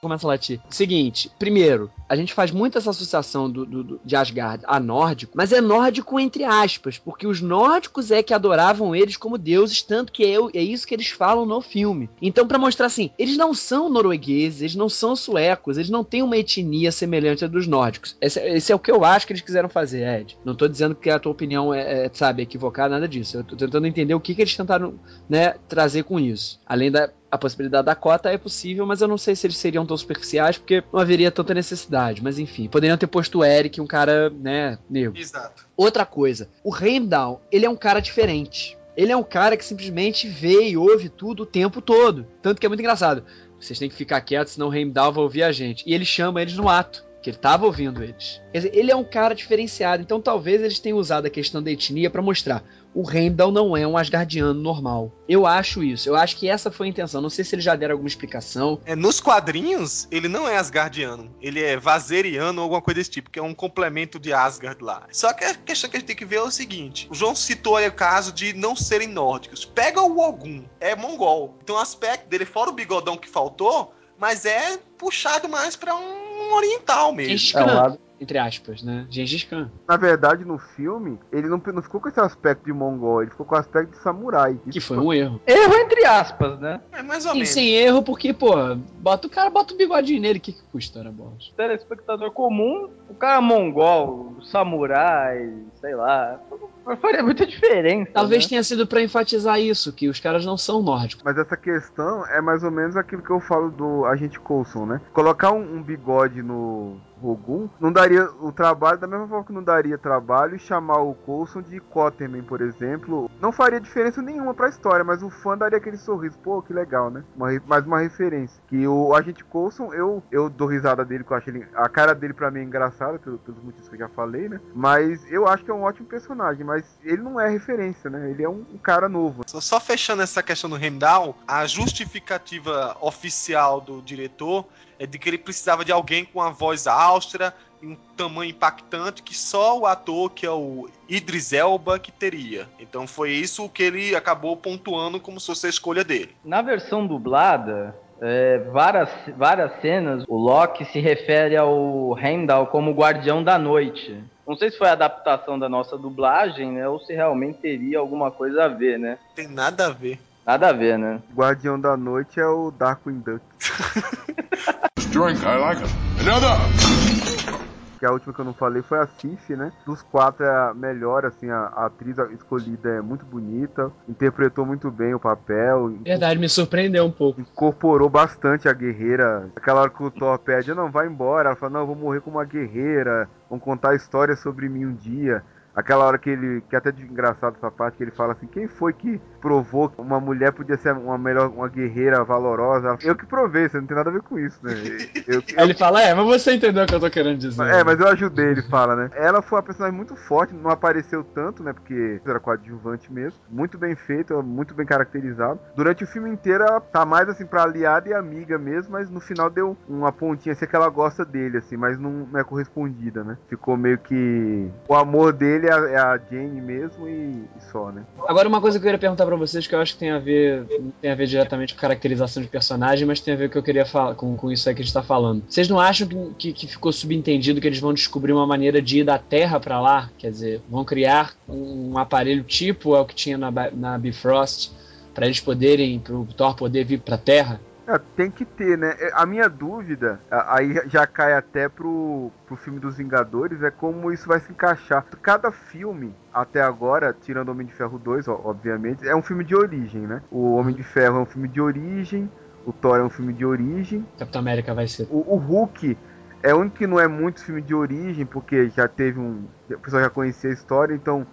começa 0.00 0.26
a 0.26 0.28
latir. 0.28 0.60
Seguinte, 0.68 1.30
primeiro, 1.38 1.90
a 2.14 2.16
gente 2.16 2.32
faz 2.32 2.50
muito 2.50 2.78
essa 2.78 2.90
associação 2.90 3.50
do, 3.50 3.66
do- 3.66 3.84
do- 3.84 4.00
de 4.04 4.16
Asgard 4.16 4.62
a 4.66 4.78
nórdico, 4.80 5.32
mas 5.36 5.52
é 5.52 5.60
nórdico 5.60 6.18
entre 6.18 6.44
aspas, 6.44 6.96
porque 6.98 7.26
os 7.26 7.40
nórdicos 7.40 8.10
é 8.10 8.22
que 8.22 8.32
adoravam 8.32 8.94
eles 8.94 9.16
como 9.16 9.36
deuses, 9.36 9.82
tanto 9.82 10.12
que 10.12 10.24
é, 10.24 10.36
é 10.54 10.62
isso 10.62 10.86
que 10.86 10.94
eles 10.94 11.08
falam 11.08 11.44
no 11.44 11.60
filme. 11.60 12.08
Então, 12.22 12.46
pra 12.46 12.58
mostrar 12.58 12.86
assim, 12.86 13.10
eles 13.18 13.36
não 13.36 13.52
são 13.52 13.88
noruegueses, 13.88 14.60
eles 14.62 14.74
não 14.74 14.88
são 14.88 15.14
suecos, 15.16 15.76
eles 15.76 15.90
não 15.90 16.04
têm 16.04 16.22
uma 16.22 16.36
etnia 16.36 16.90
semelhante 16.92 17.44
à 17.44 17.48
dos 17.48 17.66
nórdicos. 17.66 18.16
Esse, 18.20 18.40
esse 18.40 18.72
é 18.72 18.74
o 18.74 18.78
que 18.78 18.90
eu 18.90 19.04
acho 19.04 19.26
que 19.26 19.32
eles 19.32 19.42
quiseram 19.42 19.68
fazer, 19.68 20.06
Ed. 20.20 20.38
Não 20.44 20.54
tô 20.54 20.68
dizendo 20.68 20.94
que 20.94 21.10
a 21.10 21.18
tua 21.18 21.32
opinião 21.32 21.74
é, 21.74 22.06
é, 22.06 22.10
sabe, 22.12 22.42
equivocada, 22.42 22.94
nada 22.94 23.08
disso. 23.08 23.38
Eu 23.38 23.44
tô 23.44 23.56
tentando 23.56 23.86
entender 23.86 24.14
o 24.14 24.20
que, 24.20 24.34
que 24.34 24.42
eles 24.42 24.56
tentaram, 24.56 24.94
né, 25.28 25.54
trazer 25.68 26.04
com 26.04 26.18
isso. 26.20 26.60
Além 26.66 26.90
da 26.90 27.10
a 27.30 27.38
possibilidade 27.38 27.86
da 27.86 27.96
cota 27.96 28.30
é 28.30 28.38
possível, 28.38 28.86
mas 28.86 29.00
eu 29.00 29.08
não 29.08 29.18
sei 29.18 29.34
se 29.34 29.44
eles 29.44 29.56
seriam 29.56 29.84
tão 29.84 29.96
superficiais, 29.96 30.56
porque 30.56 30.84
não 30.92 31.00
haveria 31.00 31.32
tanta 31.32 31.52
necessidade. 31.52 32.03
Mas 32.22 32.38
enfim, 32.38 32.68
poderiam 32.68 32.96
ter 32.96 33.06
posto 33.06 33.38
o 33.38 33.44
Eric, 33.44 33.80
um 33.80 33.86
cara, 33.86 34.30
né, 34.30 34.78
negro. 34.88 35.18
Exato. 35.18 35.66
Outra 35.76 36.04
coisa, 36.04 36.48
o 36.62 36.74
Heimdall, 36.74 37.42
ele 37.50 37.66
é 37.66 37.70
um 37.70 37.76
cara 37.76 38.00
diferente. 38.00 38.76
Ele 38.96 39.10
é 39.10 39.16
um 39.16 39.24
cara 39.24 39.56
que 39.56 39.64
simplesmente 39.64 40.28
vê 40.28 40.68
e 40.68 40.76
ouve 40.76 41.08
tudo 41.08 41.42
o 41.42 41.46
tempo 41.46 41.80
todo. 41.80 42.26
Tanto 42.40 42.60
que 42.60 42.66
é 42.66 42.68
muito 42.68 42.80
engraçado. 42.80 43.24
Vocês 43.58 43.78
têm 43.78 43.88
que 43.88 43.96
ficar 43.96 44.20
quietos, 44.20 44.52
senão 44.52 44.68
o 44.68 44.74
Heimdall 44.74 45.12
vai 45.12 45.22
ouvir 45.24 45.42
a 45.42 45.50
gente. 45.50 45.82
E 45.86 45.94
ele 45.94 46.04
chama 46.04 46.40
eles 46.40 46.54
no 46.54 46.68
ato, 46.68 47.04
que 47.22 47.30
ele 47.30 47.36
tava 47.36 47.66
ouvindo 47.66 48.04
eles. 48.04 48.40
Quer 48.52 48.58
dizer, 48.58 48.76
ele 48.76 48.92
é 48.92 48.96
um 48.96 49.02
cara 49.02 49.34
diferenciado. 49.34 50.02
Então 50.02 50.20
talvez 50.20 50.60
eles 50.60 50.78
tenham 50.78 50.98
usado 50.98 51.26
a 51.26 51.30
questão 51.30 51.62
da 51.62 51.70
etnia 51.70 52.10
pra 52.10 52.22
mostrar. 52.22 52.62
O 52.94 53.10
Heimdall 53.10 53.50
não 53.50 53.76
é 53.76 53.86
um 53.86 53.96
Asgardiano 53.96 54.54
normal. 54.54 55.12
Eu 55.28 55.46
acho 55.46 55.82
isso. 55.82 56.08
Eu 56.08 56.14
acho 56.14 56.36
que 56.36 56.48
essa 56.48 56.70
foi 56.70 56.86
a 56.86 56.90
intenção. 56.90 57.20
Não 57.20 57.28
sei 57.28 57.44
se 57.44 57.54
eles 57.54 57.64
já 57.64 57.74
deram 57.74 57.94
alguma 57.94 58.08
explicação. 58.08 58.80
É, 58.86 58.94
nos 58.94 59.20
quadrinhos, 59.20 60.06
ele 60.10 60.28
não 60.28 60.46
é 60.46 60.56
Asgardiano. 60.56 61.34
Ele 61.40 61.60
é 61.60 61.76
Vazeriano 61.76 62.60
ou 62.60 62.62
alguma 62.64 62.80
coisa 62.80 63.00
desse 63.00 63.10
tipo, 63.10 63.30
que 63.30 63.38
é 63.38 63.42
um 63.42 63.54
complemento 63.54 64.18
de 64.18 64.32
Asgard 64.32 64.82
lá. 64.82 65.06
Só 65.10 65.32
que 65.32 65.44
a 65.44 65.54
questão 65.54 65.90
que 65.90 65.96
a 65.96 66.00
gente 66.00 66.06
tem 66.06 66.16
que 66.16 66.24
ver 66.24 66.36
é 66.36 66.42
o 66.42 66.50
seguinte: 66.50 67.08
o 67.10 67.14
João 67.14 67.34
citou 67.34 67.76
aí 67.76 67.88
o 67.88 67.92
caso 67.92 68.32
de 68.32 68.52
não 68.52 68.76
serem 68.76 69.08
nórdicos. 69.08 69.64
Pega 69.64 70.00
o 70.00 70.20
Ogum, 70.20 70.64
é 70.78 70.94
mongol. 70.94 71.58
Então 71.62 71.76
o 71.76 71.80
aspecto 71.80 72.28
dele, 72.28 72.44
fora 72.44 72.70
o 72.70 72.74
bigodão 72.74 73.16
que 73.16 73.28
faltou, 73.28 73.92
mas 74.18 74.44
é 74.44 74.78
puxado 74.96 75.48
mais 75.48 75.74
pra 75.74 75.94
um 75.96 76.54
oriental 76.54 77.12
mesmo. 77.12 77.58
É 77.58 77.64
um 77.64 77.66
lado, 77.66 77.98
entre 78.20 78.38
aspas, 78.38 78.82
né? 78.82 79.06
Gengis 79.10 79.44
Khan. 79.44 79.70
Na 79.88 79.96
verdade, 79.96 80.44
no 80.44 80.58
filme, 80.58 81.18
ele 81.32 81.48
não, 81.48 81.60
não 81.72 81.82
ficou 81.82 82.00
com 82.00 82.08
esse 82.08 82.20
aspecto 82.20 82.64
de 82.64 82.72
mongol, 82.72 83.22
ele 83.22 83.30
ficou 83.30 83.44
com 83.44 83.54
o 83.54 83.58
aspecto 83.58 83.90
de 83.90 83.98
samurai. 83.98 84.58
Que 84.70 84.80
foi 84.80 84.98
um 84.98 85.12
erro. 85.12 85.40
Erro 85.46 85.74
entre 85.74 86.04
aspas, 86.04 86.58
né? 86.60 86.80
É 86.92 87.02
mais 87.02 87.24
ou 87.24 87.32
Sim, 87.32 87.38
menos. 87.38 87.50
sem 87.50 87.70
erro, 87.70 88.02
porque, 88.02 88.32
pô, 88.32 88.52
bota 88.98 89.26
o 89.26 89.30
cara, 89.30 89.50
bota 89.50 89.74
um 89.74 89.76
bigodinho 89.76 90.20
nele, 90.20 90.38
o 90.38 90.42
que, 90.42 90.52
que 90.52 90.62
custa, 90.70 91.02
né, 91.02 91.10
bolas? 91.10 91.52
Telespectador 91.56 92.30
comum, 92.30 92.88
o 93.08 93.14
cara 93.14 93.40
mongol, 93.40 94.34
o 94.38 94.42
samurai, 94.42 95.52
sei 95.80 95.94
lá. 95.94 96.40
Não 96.86 96.96
faria 96.96 97.22
muita 97.22 97.46
diferença. 97.46 98.10
Talvez 98.12 98.44
né? 98.44 98.50
tenha 98.50 98.62
sido 98.62 98.86
pra 98.86 99.02
enfatizar 99.02 99.60
isso, 99.60 99.92
que 99.92 100.08
os 100.08 100.20
caras 100.20 100.44
não 100.44 100.56
são 100.56 100.82
nórdicos. 100.82 101.24
Mas 101.24 101.36
essa 101.38 101.56
questão 101.56 102.26
é 102.26 102.40
mais 102.40 102.62
ou 102.62 102.70
menos 102.70 102.96
aquilo 102.96 103.22
que 103.22 103.30
eu 103.30 103.40
falo 103.40 103.70
do 103.70 104.04
agente 104.04 104.38
Coulson, 104.38 104.86
né? 104.86 105.00
Colocar 105.12 105.52
um, 105.52 105.76
um 105.76 105.82
bigode 105.82 106.42
no 106.42 106.96
Rogun 107.24 107.68
não 107.80 107.90
daria 107.92 108.24
o 108.40 108.52
trabalho, 108.52 108.98
da 108.98 109.06
mesma 109.06 109.26
forma 109.26 109.44
que 109.44 109.52
não 109.52 109.62
daria 109.62 109.96
trabalho, 109.96 110.58
chamar 110.58 110.98
o 110.98 111.14
Coulson 111.14 111.62
de 111.62 111.80
Cotterman, 111.80 112.42
por 112.42 112.60
exemplo, 112.60 113.30
não 113.40 113.50
faria 113.52 113.80
diferença 113.80 114.20
nenhuma 114.20 114.52
pra 114.54 114.68
história, 114.68 115.04
mas 115.04 115.22
o 115.22 115.30
fã 115.30 115.56
daria 115.56 115.78
aquele 115.78 115.96
sorriso, 115.96 116.38
pô, 116.38 116.60
que 116.62 116.72
legal, 116.72 117.10
né? 117.10 117.24
Uma, 117.36 117.48
mais 117.66 117.86
uma 117.86 118.00
referência. 118.00 118.60
Que 118.68 118.86
o 118.86 119.14
agente 119.14 119.44
Coulson, 119.44 119.92
eu, 119.94 120.22
eu 120.30 120.48
dou 120.50 120.68
risada 120.68 121.04
dele, 121.04 121.24
que 121.24 121.30
eu 121.32 121.36
acho 121.36 121.50
ele. 121.50 121.66
A 121.74 121.88
cara 121.88 122.14
dele 122.14 122.34
pra 122.34 122.50
mim 122.50 122.60
é 122.60 122.64
engraçada, 122.64 123.18
pelo- 123.18 123.38
pelos 123.38 123.62
motivos 123.62 123.88
que 123.88 123.94
eu 123.94 123.98
já 124.00 124.08
falei, 124.08 124.48
né? 124.48 124.60
Mas 124.74 125.20
eu 125.30 125.46
acho 125.48 125.64
que 125.64 125.70
é 125.70 125.74
um 125.74 125.82
ótimo 125.82 126.06
personagem, 126.06 126.64
mas 126.64 126.84
ele 127.02 127.22
não 127.22 127.40
é 127.40 127.48
referência, 127.48 128.10
né? 128.10 128.30
Ele 128.30 128.42
é 128.42 128.48
um, 128.48 128.64
um 128.72 128.78
cara 128.78 129.08
novo. 129.08 129.42
Só- 129.46 129.60
Só 129.60 129.80
fechando 129.80 130.22
essa 130.22 130.42
questão 130.42 130.68
do 130.68 130.76
Heimdall, 130.76 131.36
a 131.48 131.66
justificativa 131.66 132.96
oficial 133.00 133.80
do 133.80 134.00
diretor 134.02 134.66
é 134.98 135.06
de 135.06 135.18
que 135.18 135.28
ele 135.28 135.38
precisava 135.38 135.84
de 135.84 135.92
alguém 135.92 136.24
com 136.24 136.38
uma 136.40 136.50
voz 136.50 136.86
austra 136.86 137.54
e 137.82 137.86
um 137.86 137.96
tamanho 138.16 138.50
impactante 138.50 139.22
que 139.22 139.36
só 139.36 139.78
o 139.78 139.86
ator, 139.86 140.30
que 140.30 140.46
é 140.46 140.50
o 140.50 140.88
Idris 141.08 141.52
Elba, 141.52 141.98
que 141.98 142.10
teria. 142.10 142.68
Então 142.78 143.06
foi 143.06 143.30
isso 143.32 143.68
que 143.68 143.82
ele 143.82 144.16
acabou 144.16 144.56
pontuando 144.56 145.20
como 145.20 145.38
se 145.38 145.46
fosse 145.46 145.66
a 145.66 145.70
escolha 145.70 146.02
dele. 146.02 146.34
Na 146.44 146.62
versão 146.62 147.06
dublada, 147.06 147.94
é, 148.20 148.58
várias, 148.72 149.10
várias 149.36 149.80
cenas, 149.80 150.24
o 150.26 150.36
Loki 150.36 150.84
se 150.86 150.98
refere 150.98 151.56
ao 151.56 152.16
Heimdall 152.18 152.68
como 152.68 152.92
guardião 152.92 153.42
da 153.42 153.58
noite. 153.58 154.18
Não 154.46 154.56
sei 154.56 154.70
se 154.70 154.78
foi 154.78 154.88
a 154.88 154.92
adaptação 154.92 155.58
da 155.58 155.68
nossa 155.68 155.96
dublagem, 155.96 156.72
né? 156.72 156.88
Ou 156.88 157.00
se 157.00 157.14
realmente 157.14 157.58
teria 157.60 157.98
alguma 157.98 158.30
coisa 158.30 158.64
a 158.64 158.68
ver, 158.68 158.98
né? 158.98 159.18
Tem 159.34 159.48
nada 159.48 159.86
a 159.86 159.90
ver. 159.90 160.18
Nada 160.46 160.68
a 160.68 160.72
ver, 160.72 160.98
né? 160.98 161.22
Guardião 161.34 161.80
da 161.80 161.96
Noite 161.96 162.38
é 162.38 162.46
o 162.46 162.70
Darkwing 162.70 163.20
Duck. 163.20 163.40
Drink, 165.10 165.42
I 165.42 165.58
like 165.58 165.82
it. 165.82 165.94
Another! 166.20 167.64
que 167.98 168.04
a 168.04 168.12
última 168.12 168.34
que 168.34 168.40
eu 168.40 168.44
não 168.44 168.52
falei 168.52 168.82
foi 168.82 168.98
a 168.98 169.06
Sif, 169.06 169.56
né? 169.56 169.72
Dos 169.86 170.02
quatro 170.02 170.44
é 170.44 170.50
a 170.50 170.74
melhor, 170.74 171.24
assim, 171.24 171.48
a, 171.48 171.72
a 171.74 171.86
atriz 171.86 172.18
escolhida 172.34 172.90
é 172.90 173.00
muito 173.00 173.24
bonita, 173.24 173.90
interpretou 174.06 174.66
muito 174.66 174.90
bem 174.90 175.14
o 175.14 175.18
papel, 175.20 175.96
Verdade, 176.02 176.38
me 176.38 176.48
surpreendeu 176.48 177.06
um 177.06 177.10
pouco. 177.10 177.40
incorporou 177.40 178.10
bastante 178.10 178.68
a 178.68 178.72
guerreira. 178.74 179.48
Aquela 179.56 179.80
hora 179.80 179.90
que 179.90 180.02
o 180.02 180.10
Thor 180.10 180.38
pede, 180.38 180.74
não, 180.74 180.90
vai 180.90 181.06
embora. 181.06 181.48
Ela 181.48 181.56
fala, 181.56 181.72
não, 181.72 181.80
eu 181.80 181.86
vou 181.86 181.96
morrer 181.96 182.20
como 182.20 182.36
uma 182.36 182.44
guerreira, 182.44 183.28
vão 183.48 183.58
contar 183.58 183.94
histórias 183.94 184.40
sobre 184.40 184.68
mim 184.68 184.84
um 184.84 184.94
dia. 184.94 185.42
Aquela 185.74 186.04
hora 186.04 186.18
que 186.18 186.30
ele, 186.30 186.62
que 186.68 186.74
é 186.74 186.78
até 186.78 186.92
de 186.92 187.02
engraçado 187.02 187.56
essa 187.56 187.70
parte, 187.70 187.96
que 187.96 188.04
ele 188.04 188.10
fala 188.10 188.32
assim, 188.32 188.46
quem 188.46 188.68
foi 188.68 188.92
que 188.92 189.20
provou 189.40 189.88
que 189.88 190.00
uma 190.00 190.20
mulher 190.20 190.52
podia 190.52 190.76
ser 190.76 190.92
uma 190.92 191.18
melhor, 191.18 191.48
uma 191.48 191.68
guerreira 191.68 192.22
valorosa? 192.24 192.96
Eu 193.02 193.16
que 193.16 193.26
provei, 193.26 193.68
você 193.68 193.80
não 193.80 193.86
tem 193.86 193.96
nada 193.96 194.10
a 194.10 194.12
ver 194.12 194.22
com 194.22 194.38
isso, 194.38 194.58
né? 194.62 194.72
Eu, 195.26 195.36
eu, 195.36 195.42
Aí 195.56 195.64
ele 195.64 195.74
fala, 195.74 196.02
é, 196.02 196.12
mas 196.12 196.26
você 196.26 196.54
entendeu 196.54 196.84
o 196.84 196.86
que 196.86 196.94
eu 196.94 197.00
tô 197.00 197.10
querendo 197.10 197.38
dizer. 197.38 197.66
É, 197.66 197.82
mas 197.82 197.98
eu 197.98 198.08
ajudei, 198.08 198.46
ele 198.46 198.62
fala, 198.62 198.94
né? 198.94 199.10
Ela 199.14 199.40
foi 199.40 199.56
uma 199.56 199.62
personagem 199.62 199.96
muito 199.96 200.14
forte, 200.16 200.54
não 200.54 200.70
apareceu 200.70 201.24
tanto, 201.24 201.62
né? 201.62 201.72
Porque 201.72 202.20
era 202.26 202.38
coadjuvante 202.38 203.12
mesmo. 203.12 203.38
Muito 203.48 203.78
bem 203.78 203.94
feito, 203.94 204.42
muito 204.42 204.74
bem 204.74 204.84
caracterizado. 204.84 205.58
Durante 205.74 206.04
o 206.04 206.06
filme 206.06 206.30
inteiro 206.30 206.64
ela 206.64 206.80
tá 206.80 207.04
mais 207.04 207.28
assim 207.28 207.46
pra 207.46 207.62
aliada 207.62 208.08
e 208.08 208.14
amiga 208.14 208.58
mesmo, 208.58 208.92
mas 208.92 209.08
no 209.08 209.20
final 209.20 209.48
deu 209.48 209.76
uma 209.88 210.12
pontinha 210.12 210.52
assim 210.52 210.66
que 210.66 210.76
ela 210.76 210.88
gosta 210.88 211.24
dele, 211.24 211.58
assim, 211.58 211.76
mas 211.76 211.98
não, 211.98 212.26
não 212.30 212.40
é 212.40 212.44
correspondida, 212.44 213.24
né? 213.24 213.38
Ficou 213.48 213.76
meio 213.76 213.98
que. 213.98 214.68
O 214.88 214.94
amor 214.94 215.32
dele 215.32 215.63
é 215.66 215.72
a, 215.72 215.90
é 215.90 215.96
a 215.96 216.20
Jane 216.30 216.60
mesmo 216.60 217.08
e, 217.08 217.44
e 217.56 217.70
só, 217.70 217.90
né? 217.90 218.04
Agora, 218.26 218.48
uma 218.48 218.60
coisa 218.60 218.78
que 218.78 218.82
eu 218.82 218.86
queria 218.86 218.98
perguntar 218.98 219.26
pra 219.26 219.36
vocês, 219.36 219.66
que 219.66 219.74
eu 219.74 219.80
acho 219.80 219.94
que 219.94 219.98
tem 220.00 220.10
a 220.10 220.18
ver, 220.18 220.66
não 220.80 220.92
tem 221.00 221.10
a 221.10 221.14
ver 221.14 221.26
diretamente 221.26 221.74
com 221.74 221.80
caracterização 221.80 222.42
de 222.42 222.48
personagem, 222.48 223.06
mas 223.06 223.20
tem 223.20 223.34
a 223.34 223.36
ver 223.36 223.48
com 223.48 223.50
o 223.50 223.52
que 223.52 223.58
eu 223.58 223.62
queria 223.62 223.86
falar, 223.86 224.14
com, 224.14 224.36
com 224.36 224.50
isso 224.50 224.68
aí 224.68 224.74
que 224.74 224.82
a 224.82 224.84
gente 224.84 224.94
tá 224.94 225.02
falando. 225.02 225.42
Vocês 225.48 225.68
não 225.68 225.80
acham 225.80 226.06
que, 226.06 226.34
que, 226.38 226.52
que 226.52 226.66
ficou 226.66 226.92
subentendido 226.92 227.60
que 227.60 227.66
eles 227.66 227.80
vão 227.80 227.92
descobrir 227.92 228.32
uma 228.32 228.46
maneira 228.46 228.80
de 228.80 229.00
ir 229.00 229.04
da 229.04 229.18
Terra 229.18 229.58
pra 229.58 229.80
lá? 229.80 230.10
Quer 230.18 230.30
dizer, 230.30 230.62
vão 230.68 230.84
criar 230.84 231.34
um, 231.48 231.92
um 231.92 231.98
aparelho 231.98 232.42
tipo 232.42 232.94
é 232.94 233.00
o 233.00 233.04
que 233.04 233.14
tinha 233.14 233.38
na, 233.38 233.50
na 233.72 233.98
Bifrost, 233.98 234.70
pra 235.14 235.26
eles 235.26 235.40
poderem, 235.40 235.98
pro 235.98 236.26
Thor 236.36 236.54
poder 236.54 236.84
vir 236.84 237.00
pra 237.00 237.16
Terra? 237.16 237.60
É, 237.86 237.98
tem 238.16 238.30
que 238.30 238.44
ter, 238.44 238.78
né? 238.78 238.94
É, 238.98 239.10
A 239.14 239.26
minha 239.26 239.48
dúvida, 239.48 240.20
aí 240.30 240.80
já 240.86 241.06
cai 241.06 241.34
até 241.34 241.68
pro, 241.68 242.30
pro 242.46 242.56
filme 242.56 242.80
dos 242.80 242.96
Vingadores, 242.96 243.62
é 243.62 243.70
como 243.70 244.10
isso 244.10 244.26
vai 244.26 244.40
se 244.40 244.50
encaixar. 244.50 245.04
Cada 245.22 245.50
filme, 245.52 246.14
até 246.32 246.62
agora, 246.62 247.14
tirando 247.18 247.50
Homem 247.50 247.66
de 247.66 247.74
Ferro 247.74 247.98
2, 247.98 248.28
ó, 248.28 248.40
obviamente, 248.44 249.06
é 249.06 249.14
um 249.14 249.22
filme 249.22 249.44
de 249.44 249.54
origem, 249.54 250.02
né? 250.02 250.22
O 250.30 250.54
Homem 250.54 250.74
de 250.74 250.82
Ferro 250.82 251.18
é 251.18 251.20
um 251.20 251.26
filme 251.26 251.48
de 251.48 251.60
origem, 251.60 252.30
o 252.64 252.72
Thor 252.72 252.98
é 252.98 253.02
um 253.02 253.10
filme 253.10 253.32
de 253.34 253.44
origem, 253.44 254.06
Capitão 254.18 254.40
América 254.40 254.72
vai 254.74 254.88
ser. 254.88 255.06
o, 255.10 255.34
o 255.34 255.36
Hulk 255.36 255.96
é 256.42 256.54
o 256.54 256.58
único 256.58 256.76
que 256.76 256.86
não 256.86 257.00
é 257.00 257.08
muito 257.08 257.42
filme 257.42 257.62
de 257.62 257.74
origem, 257.74 258.24
porque 258.26 258.68
já 258.70 258.86
teve 258.86 259.18
um. 259.18 259.44
O 259.70 259.78
pessoal 259.78 260.02
já 260.02 260.10
conhecia 260.10 260.50
a 260.50 260.52
história, 260.52 260.94
então 260.94 261.26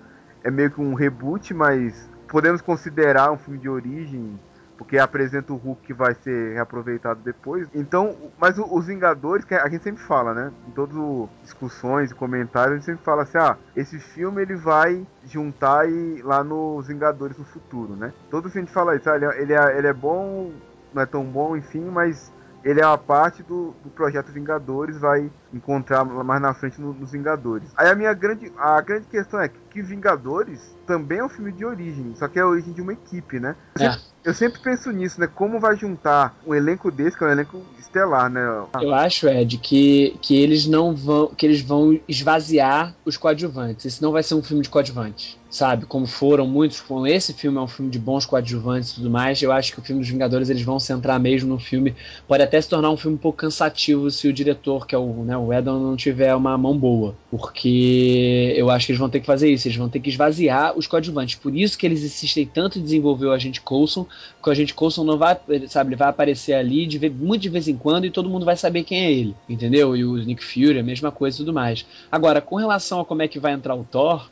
é 0.43 0.49
meio 0.49 0.71
que 0.71 0.79
um 0.81 0.93
reboot, 0.93 1.53
mas 1.53 2.09
podemos 2.27 2.61
considerar 2.61 3.31
um 3.31 3.37
filme 3.37 3.59
de 3.59 3.67
origem, 3.69 4.39
porque 4.81 4.97
apresenta 4.97 5.53
o 5.53 5.57
Hulk 5.57 5.83
que 5.83 5.93
vai 5.93 6.15
ser 6.15 6.55
reaproveitado 6.55 7.21
depois. 7.23 7.67
Então, 7.71 8.15
mas 8.39 8.57
os 8.57 8.87
Vingadores, 8.87 9.45
que 9.45 9.53
a 9.53 9.69
gente 9.69 9.83
sempre 9.83 10.01
fala, 10.01 10.33
né? 10.33 10.51
Em 10.67 10.71
todas 10.71 10.97
as 10.97 11.29
discussões 11.43 12.09
e 12.09 12.15
comentários, 12.15 12.71
a 12.71 12.75
gente 12.77 12.85
sempre 12.85 13.05
fala 13.05 13.21
assim: 13.21 13.37
ah, 13.37 13.55
esse 13.75 13.99
filme 13.99 14.41
ele 14.41 14.55
vai 14.55 15.05
juntar 15.23 15.87
e 15.87 16.23
lá 16.23 16.43
nos 16.43 16.87
Vingadores 16.87 17.37
no 17.37 17.45
futuro, 17.45 17.95
né? 17.95 18.11
Todo 18.31 18.49
filme 18.49 18.63
a 18.63 18.65
gente 18.65 18.73
fala 18.73 18.95
isso, 18.95 19.07
ah, 19.07 19.15
ele, 19.15 19.25
é, 19.25 19.41
ele, 19.43 19.53
é, 19.53 19.77
ele 19.77 19.87
é 19.87 19.93
bom, 19.93 20.51
não 20.91 21.03
é 21.03 21.05
tão 21.05 21.23
bom, 21.25 21.55
enfim, 21.55 21.85
mas 21.85 22.33
ele 22.63 22.81
é 22.81 22.85
uma 22.85 22.97
parte 22.97 23.43
do, 23.43 23.75
do 23.83 23.89
projeto 23.91 24.31
Vingadores, 24.31 24.97
vai 24.97 25.31
encontrar 25.53 26.03
mais 26.03 26.41
na 26.41 26.55
frente 26.55 26.81
no- 26.81 26.93
nos 26.93 27.11
Vingadores. 27.11 27.71
Aí 27.77 27.87
a 27.87 27.93
minha 27.95 28.13
grande, 28.15 28.51
a 28.57 28.81
grande 28.81 29.05
questão 29.05 29.39
é 29.39 29.47
que, 29.47 29.59
que 29.71 29.81
Vingadores 29.81 30.59
também 30.85 31.19
é 31.19 31.23
um 31.23 31.29
filme 31.29 31.51
de 31.51 31.63
origem, 31.63 32.13
só 32.15 32.27
que 32.27 32.37
é 32.37 32.41
a 32.41 32.47
origem 32.47 32.73
de 32.73 32.81
uma 32.81 32.93
equipe, 32.93 33.39
né? 33.39 33.55
Eu 33.79 33.85
É. 33.85 33.91
sempre, 33.91 34.05
eu 34.25 34.33
sempre 34.33 34.61
penso 34.61 34.91
nisso, 34.91 35.19
né? 35.19 35.27
Como 35.27 35.59
vai 35.59 35.77
juntar 35.77 36.37
um 36.45 36.53
elenco 36.53 36.91
desse, 36.91 37.17
que 37.17 37.23
é 37.23 37.27
um 37.27 37.31
elenco 37.31 37.61
estelar, 37.79 38.29
né? 38.29 38.41
Eu 38.81 38.93
acho, 38.93 39.27
Ed, 39.27 39.57
que, 39.57 40.17
que 40.21 40.35
eles 40.35 40.67
não 40.67 40.93
vão. 40.93 41.27
que 41.27 41.45
eles 41.45 41.61
vão 41.61 41.97
esvaziar 42.07 42.93
os 43.05 43.15
coadjuvantes. 43.17 43.85
Esse 43.85 44.01
não 44.01 44.11
vai 44.11 44.21
ser 44.23 44.35
um 44.35 44.43
filme 44.43 44.63
de 44.63 44.69
coadjuvantes. 44.69 45.39
Sabe? 45.49 45.85
Como 45.85 46.07
foram 46.07 46.47
muitos. 46.47 46.79
Como 46.79 47.05
esse 47.05 47.33
filme 47.33 47.57
é 47.57 47.61
um 47.61 47.67
filme 47.67 47.91
de 47.91 47.99
bons 47.99 48.25
coadjuvantes 48.25 48.91
e 48.91 48.95
tudo 48.95 49.09
mais. 49.09 49.41
Eu 49.41 49.51
acho 49.51 49.73
que 49.73 49.79
o 49.79 49.81
filme 49.81 50.01
dos 50.01 50.09
Vingadores 50.09 50.49
eles 50.49 50.61
vão 50.61 50.79
centrar 50.79 51.19
mesmo 51.19 51.49
no 51.49 51.59
filme. 51.59 51.93
Pode 52.25 52.41
até 52.41 52.59
se 52.61 52.69
tornar 52.69 52.89
um 52.89 52.95
filme 52.95 53.15
um 53.15 53.19
pouco 53.19 53.39
cansativo 53.39 54.09
se 54.09 54.29
o 54.29 54.33
diretor, 54.33 54.87
que 54.87 54.95
é 54.95 54.97
o, 54.97 55.23
né, 55.25 55.35
o 55.35 55.51
Edon, 55.51 55.77
não 55.77 55.97
tiver 55.97 56.33
uma 56.35 56.57
mão 56.57 56.77
boa. 56.77 57.15
Porque 57.29 58.53
eu 58.55 58.69
acho 58.69 58.85
que 58.85 58.91
eles 58.93 58.99
vão 58.99 59.09
ter 59.09 59.19
que 59.19 59.25
fazer 59.25 59.49
isso. 59.51 59.60
Eles 59.67 59.77
vão 59.77 59.89
ter 59.89 59.99
que 59.99 60.09
esvaziar 60.09 60.77
os 60.77 60.87
coadjuvantes. 60.87 61.35
Por 61.35 61.55
isso 61.55 61.77
que 61.77 61.85
eles 61.85 62.03
insistem 62.03 62.45
tanto 62.45 62.79
em 62.79 62.83
desenvolver 62.83 63.27
o 63.27 63.31
agente 63.31 63.61
Coulson. 63.61 64.05
Porque 64.35 64.49
o 64.49 64.51
agente 64.51 64.73
Coulson 64.73 65.03
não 65.03 65.17
vai. 65.17 65.37
Sabe, 65.67 65.89
ele 65.89 65.95
vai 65.95 66.09
aparecer 66.09 66.53
ali 66.53 66.85
de, 66.85 67.09
muito 67.09 67.41
de 67.41 67.49
vez 67.49 67.67
em 67.67 67.75
quando 67.75 68.05
e 68.05 68.11
todo 68.11 68.29
mundo 68.29 68.45
vai 68.45 68.55
saber 68.55 68.83
quem 68.83 69.05
é 69.05 69.11
ele. 69.11 69.35
Entendeu? 69.47 69.95
E 69.95 70.03
o 70.03 70.17
Nick 70.17 70.43
Fury, 70.43 70.79
a 70.79 70.83
mesma 70.83 71.11
coisa 71.11 71.37
e 71.37 71.39
tudo 71.39 71.53
mais. 71.53 71.85
Agora, 72.11 72.41
com 72.41 72.55
relação 72.55 72.99
a 72.99 73.05
como 73.05 73.21
é 73.21 73.27
que 73.27 73.39
vai 73.39 73.53
entrar 73.53 73.75
o 73.75 73.83
Thor, 73.83 74.29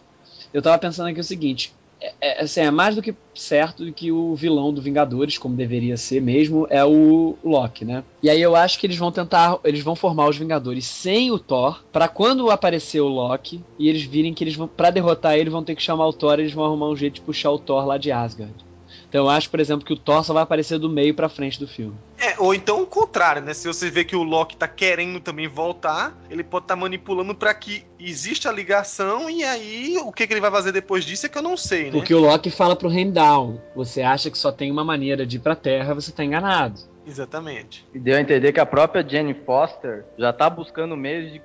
eu 0.54 0.62
tava 0.62 0.78
pensando 0.78 1.10
aqui 1.10 1.20
o 1.20 1.24
seguinte. 1.24 1.74
É, 2.02 2.14
é, 2.22 2.41
assim, 2.43 2.62
é 2.62 2.72
mais 2.72 2.95
do 2.95 3.02
que 3.02 3.14
certo 3.36 3.91
que 3.91 4.12
o 4.12 4.36
vilão 4.36 4.74
do 4.74 4.82
Vingadores, 4.82 5.38
como 5.38 5.56
deveria 5.56 5.97
ser 5.97 6.22
mesmo, 6.22 6.66
é 6.70 6.84
o 6.84 7.38
Loki, 7.43 7.84
né? 7.84 8.04
E 8.24 8.30
aí 8.30 8.41
eu 8.41 8.56
acho 8.56 8.80
que 8.80 8.88
eles 8.88 8.97
vão 8.97 9.12
tentar, 9.12 9.60
eles 9.64 9.82
vão 9.82 9.95
formar 9.95 10.30
os 10.30 10.38
Vingadores 10.38 10.86
sem 10.86 11.32
o 11.32 11.39
Thor, 11.39 11.84
pra 11.91 12.08
quando 12.08 12.50
aparecer 12.50 13.02
o 13.02 13.08
Loki 13.08 13.62
e 13.78 13.89
eles 13.89 14.04
virem 14.04 14.34
que 14.34 14.43
eles 14.43 14.56
vão 14.56 14.68
para 14.68 14.89
derrotar 14.89 15.38
ele 15.38 15.50
vão 15.50 15.64
ter 15.64 15.76
que 15.76 15.82
chamar 15.82 16.08
o 16.08 16.14
Thor, 16.14 16.39
eles 16.39 16.54
vão 16.54 16.66
arrumar 16.66 16.89
um 16.89 16.95
jeito 16.95 17.16
de 17.16 17.22
puxar 17.22 17.52
o 17.52 17.60
Thor 17.60 17.86
lá 17.86 17.97
de 17.97 18.12
Asgard. 18.12 18.69
Então 19.10 19.26
eu 19.26 19.30
acho, 19.30 19.49
por 19.49 19.60
exemplo, 19.60 19.84
que 19.84 19.91
o 19.91 19.97
Thor 19.97 20.24
só 20.24 20.34
vai 20.34 20.43
aparecer 20.43 20.78
do 20.78 20.88
meio 20.88 21.16
pra 21.16 21.28
frente 21.28 21.60
do 21.60 21.68
filme. 21.68 21.95
É, 22.20 22.36
ou 22.38 22.53
então 22.53 22.82
o 22.82 22.86
contrário, 22.86 23.41
né? 23.41 23.53
Se 23.55 23.68
você 23.68 23.89
vê 23.89 24.03
que 24.03 24.16
o 24.16 24.22
Loki 24.24 24.55
tá 24.55 24.68
querendo 24.68 25.20
também 25.20 25.47
voltar, 25.47 26.16
ele 26.30 26.43
pode 26.43 26.66
estar 26.66 26.76
manipulando 26.76 27.34
pra 27.34 27.53
que 27.53 27.84
exista 27.99 28.49
a 28.49 28.51
ligação 28.51 29.30
e 29.30 29.43
aí 29.43 29.97
o 29.97 30.12
que, 30.12 30.28
que 30.28 30.34
ele 30.34 30.41
vai 30.41 30.51
fazer 30.51 30.72
depois 30.72 31.03
disso 31.03 31.26
é 31.26 31.30
que 31.30 31.38
eu 31.38 31.41
não 31.41 31.57
sei, 31.57 31.86
né? 31.86 31.91
Porque 31.91 32.14
o 32.14 32.20
Loki 32.20 32.51
fala 32.51 32.76
pro 32.76 32.91
Heimdall, 32.91 33.60
você 33.76 34.03
acha 34.03 34.30
que 34.30 34.38
só 34.38 34.51
tem 34.51 34.70
uma 34.72 34.84
maneira 34.84 35.26
de 35.26 35.38
ir 35.38 35.39
pra 35.39 35.55
Terra, 35.55 35.95
você 35.95 36.12
tá 36.12 36.24
enganado. 36.24 36.80
Exatamente. 37.10 37.86
E 37.93 37.99
deu 37.99 38.16
a 38.18 38.22
entender 38.22 38.51
que 38.53 38.60
a 38.60 38.66
própria 38.66 39.07
Jenny 39.07 39.34
Foster 39.34 40.05
já 40.18 40.32
tá 40.32 40.49
buscando 40.49 40.95
meios 40.95 41.32
de, 41.34 41.41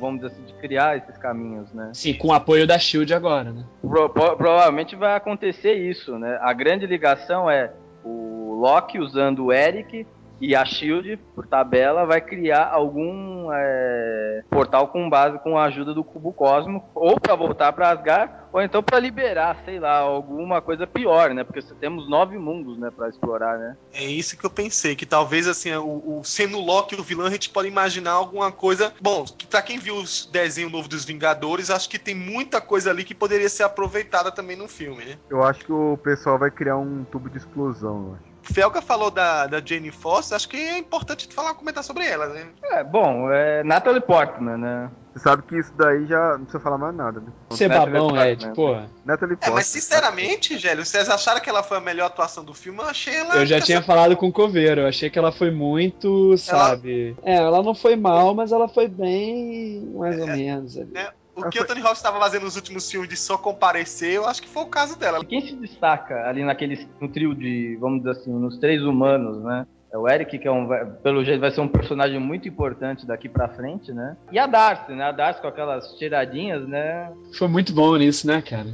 vamos 0.00 0.20
dizer 0.22 0.32
assim, 0.32 0.42
de 0.44 0.54
criar 0.54 0.96
esses 0.96 1.16
caminhos, 1.18 1.70
né? 1.72 1.90
Sim, 1.92 2.14
com 2.14 2.28
o 2.28 2.32
apoio 2.32 2.66
da 2.66 2.78
SHIELD 2.78 3.12
agora, 3.14 3.52
né? 3.52 3.64
Pro- 3.80 4.08
pro- 4.08 4.36
provavelmente 4.36 4.96
vai 4.96 5.14
acontecer 5.14 5.74
isso, 5.74 6.18
né? 6.18 6.38
A 6.40 6.52
grande 6.52 6.86
ligação 6.86 7.50
é 7.50 7.72
o 8.04 8.54
Loki 8.60 8.98
usando 8.98 9.44
o 9.46 9.52
Eric 9.52 10.06
e 10.42 10.56
a 10.56 10.64
Shield, 10.64 11.16
por 11.36 11.46
tabela, 11.46 12.04
vai 12.04 12.20
criar 12.20 12.68
algum 12.72 13.48
é, 13.52 14.42
portal 14.50 14.88
com 14.88 15.08
base 15.08 15.38
com 15.38 15.56
a 15.56 15.66
ajuda 15.66 15.94
do 15.94 16.02
cubo 16.02 16.32
cósmico, 16.32 16.90
ou 16.96 17.18
para 17.18 17.36
voltar 17.36 17.72
para 17.72 17.90
Asgard, 17.90 18.34
ou 18.52 18.60
então 18.60 18.82
para 18.82 18.98
liberar, 18.98 19.62
sei 19.64 19.78
lá, 19.78 19.98
alguma 19.98 20.60
coisa 20.60 20.84
pior, 20.84 21.32
né? 21.32 21.44
Porque 21.44 21.62
temos 21.78 22.10
nove 22.10 22.36
mundos, 22.36 22.76
né, 22.76 22.90
para 22.90 23.08
explorar, 23.08 23.56
né? 23.56 23.76
É 23.94 24.04
isso 24.04 24.36
que 24.36 24.44
eu 24.44 24.50
pensei, 24.50 24.96
que 24.96 25.06
talvez 25.06 25.46
assim, 25.46 25.72
o, 25.76 26.18
o 26.18 26.24
sendo 26.24 26.58
Loki 26.58 26.96
o 26.96 27.04
vilão, 27.04 27.26
a 27.26 27.30
gente 27.30 27.48
pode 27.48 27.68
imaginar 27.68 28.10
alguma 28.10 28.50
coisa. 28.50 28.92
Bom, 29.00 29.24
que 29.24 29.46
pra 29.46 29.62
quem 29.62 29.78
viu 29.78 29.94
os 29.94 30.26
desenho 30.26 30.68
novo 30.68 30.88
dos 30.88 31.04
Vingadores, 31.04 31.70
acho 31.70 31.88
que 31.88 32.00
tem 32.00 32.16
muita 32.16 32.60
coisa 32.60 32.90
ali 32.90 33.04
que 33.04 33.14
poderia 33.14 33.48
ser 33.48 33.62
aproveitada 33.62 34.32
também 34.32 34.56
no 34.56 34.66
filme, 34.66 35.04
né? 35.04 35.18
Eu 35.30 35.44
acho 35.44 35.64
que 35.64 35.72
o 35.72 35.96
pessoal 35.98 36.36
vai 36.36 36.50
criar 36.50 36.76
um 36.76 37.04
tubo 37.04 37.30
de 37.30 37.38
explosão, 37.38 38.08
eu 38.08 38.14
acho. 38.14 38.31
Felga 38.42 38.82
falou 38.82 39.10
da, 39.10 39.46
da 39.46 39.60
Jane 39.64 39.90
Foster, 39.90 40.36
acho 40.36 40.48
que 40.48 40.56
é 40.56 40.78
importante 40.78 41.28
falar, 41.32 41.54
comentar 41.54 41.84
sobre 41.84 42.06
ela, 42.06 42.26
né? 42.28 42.46
É, 42.64 42.84
bom, 42.84 43.30
é 43.30 43.62
Natalie 43.62 44.00
Portman, 44.00 44.56
né? 44.56 44.90
Você 45.12 45.24
sabe 45.24 45.42
que 45.42 45.58
isso 45.58 45.72
daí 45.76 46.06
já 46.06 46.32
não 46.32 46.44
precisa 46.44 46.60
falar 46.60 46.78
mais 46.78 46.94
nada, 46.94 47.20
né? 47.20 47.26
Ser 47.50 47.68
Natalie 47.68 47.92
babão, 47.92 48.16
Ed, 48.26 48.46
né? 48.46 48.52
pô. 48.54 48.74
Natalie 49.04 49.34
É, 49.34 49.36
Portman. 49.36 49.54
mas 49.54 49.66
sinceramente, 49.66 50.58
Gélio, 50.58 50.84
vocês 50.86 51.08
acharam 51.08 51.40
que 51.40 51.50
ela 51.50 51.62
foi 51.62 51.76
a 51.76 51.80
melhor 51.80 52.06
atuação 52.06 52.42
do 52.42 52.54
filme? 52.54 52.78
Eu 52.78 52.86
achei 52.86 53.14
ela. 53.14 53.36
Eu 53.36 53.44
já 53.46 53.60
tinha 53.60 53.82
falado 53.82 54.16
com 54.16 54.28
o 54.28 54.32
Coveiro, 54.32 54.80
eu 54.80 54.88
achei 54.88 55.10
que 55.10 55.18
ela 55.18 55.30
foi 55.30 55.50
muito, 55.50 56.36
sabe? 56.38 57.14
É, 57.22 57.36
ela 57.36 57.62
não 57.62 57.74
foi 57.74 57.94
mal, 57.94 58.34
mas 58.34 58.52
ela 58.52 58.68
foi 58.68 58.88
bem 58.88 59.86
mais 59.94 60.18
ou 60.18 60.26
menos 60.26 60.78
ali. 60.78 60.92
O 61.34 61.48
que 61.48 61.58
Anthony 61.58 61.80
Hopkins 61.80 61.98
estava 61.98 62.18
fazendo 62.18 62.42
nos 62.42 62.56
últimos 62.56 62.90
filmes 62.90 63.08
de 63.08 63.16
só 63.16 63.38
comparecer, 63.38 64.12
eu 64.12 64.26
acho 64.26 64.42
que 64.42 64.48
foi 64.48 64.62
o 64.62 64.66
caso 64.66 64.98
dela. 64.98 65.24
Quem 65.24 65.40
se 65.40 65.54
destaca 65.54 66.28
ali 66.28 66.44
naquele 66.44 66.86
no 67.00 67.08
trio 67.08 67.34
de, 67.34 67.76
vamos 67.80 67.98
dizer 67.98 68.10
assim, 68.10 68.32
nos 68.32 68.58
três 68.58 68.82
humanos, 68.82 69.42
né? 69.42 69.66
É 69.90 69.98
o 69.98 70.08
Eric, 70.08 70.38
que 70.38 70.48
é 70.48 70.50
um, 70.50 70.66
pelo 71.02 71.22
jeito 71.22 71.40
vai 71.40 71.50
ser 71.50 71.60
um 71.60 71.68
personagem 71.68 72.18
muito 72.18 72.48
importante 72.48 73.06
daqui 73.06 73.28
pra 73.28 73.48
frente, 73.48 73.92
né? 73.92 74.16
E 74.30 74.38
a 74.38 74.46
Darcy, 74.46 74.92
né? 74.92 75.04
A 75.04 75.12
Darcy 75.12 75.42
com 75.42 75.48
aquelas 75.48 75.98
tiradinhas, 75.98 76.66
né? 76.66 77.12
Foi 77.38 77.48
muito 77.48 77.74
bom 77.74 77.94
nisso, 77.96 78.26
né, 78.26 78.40
cara? 78.40 78.70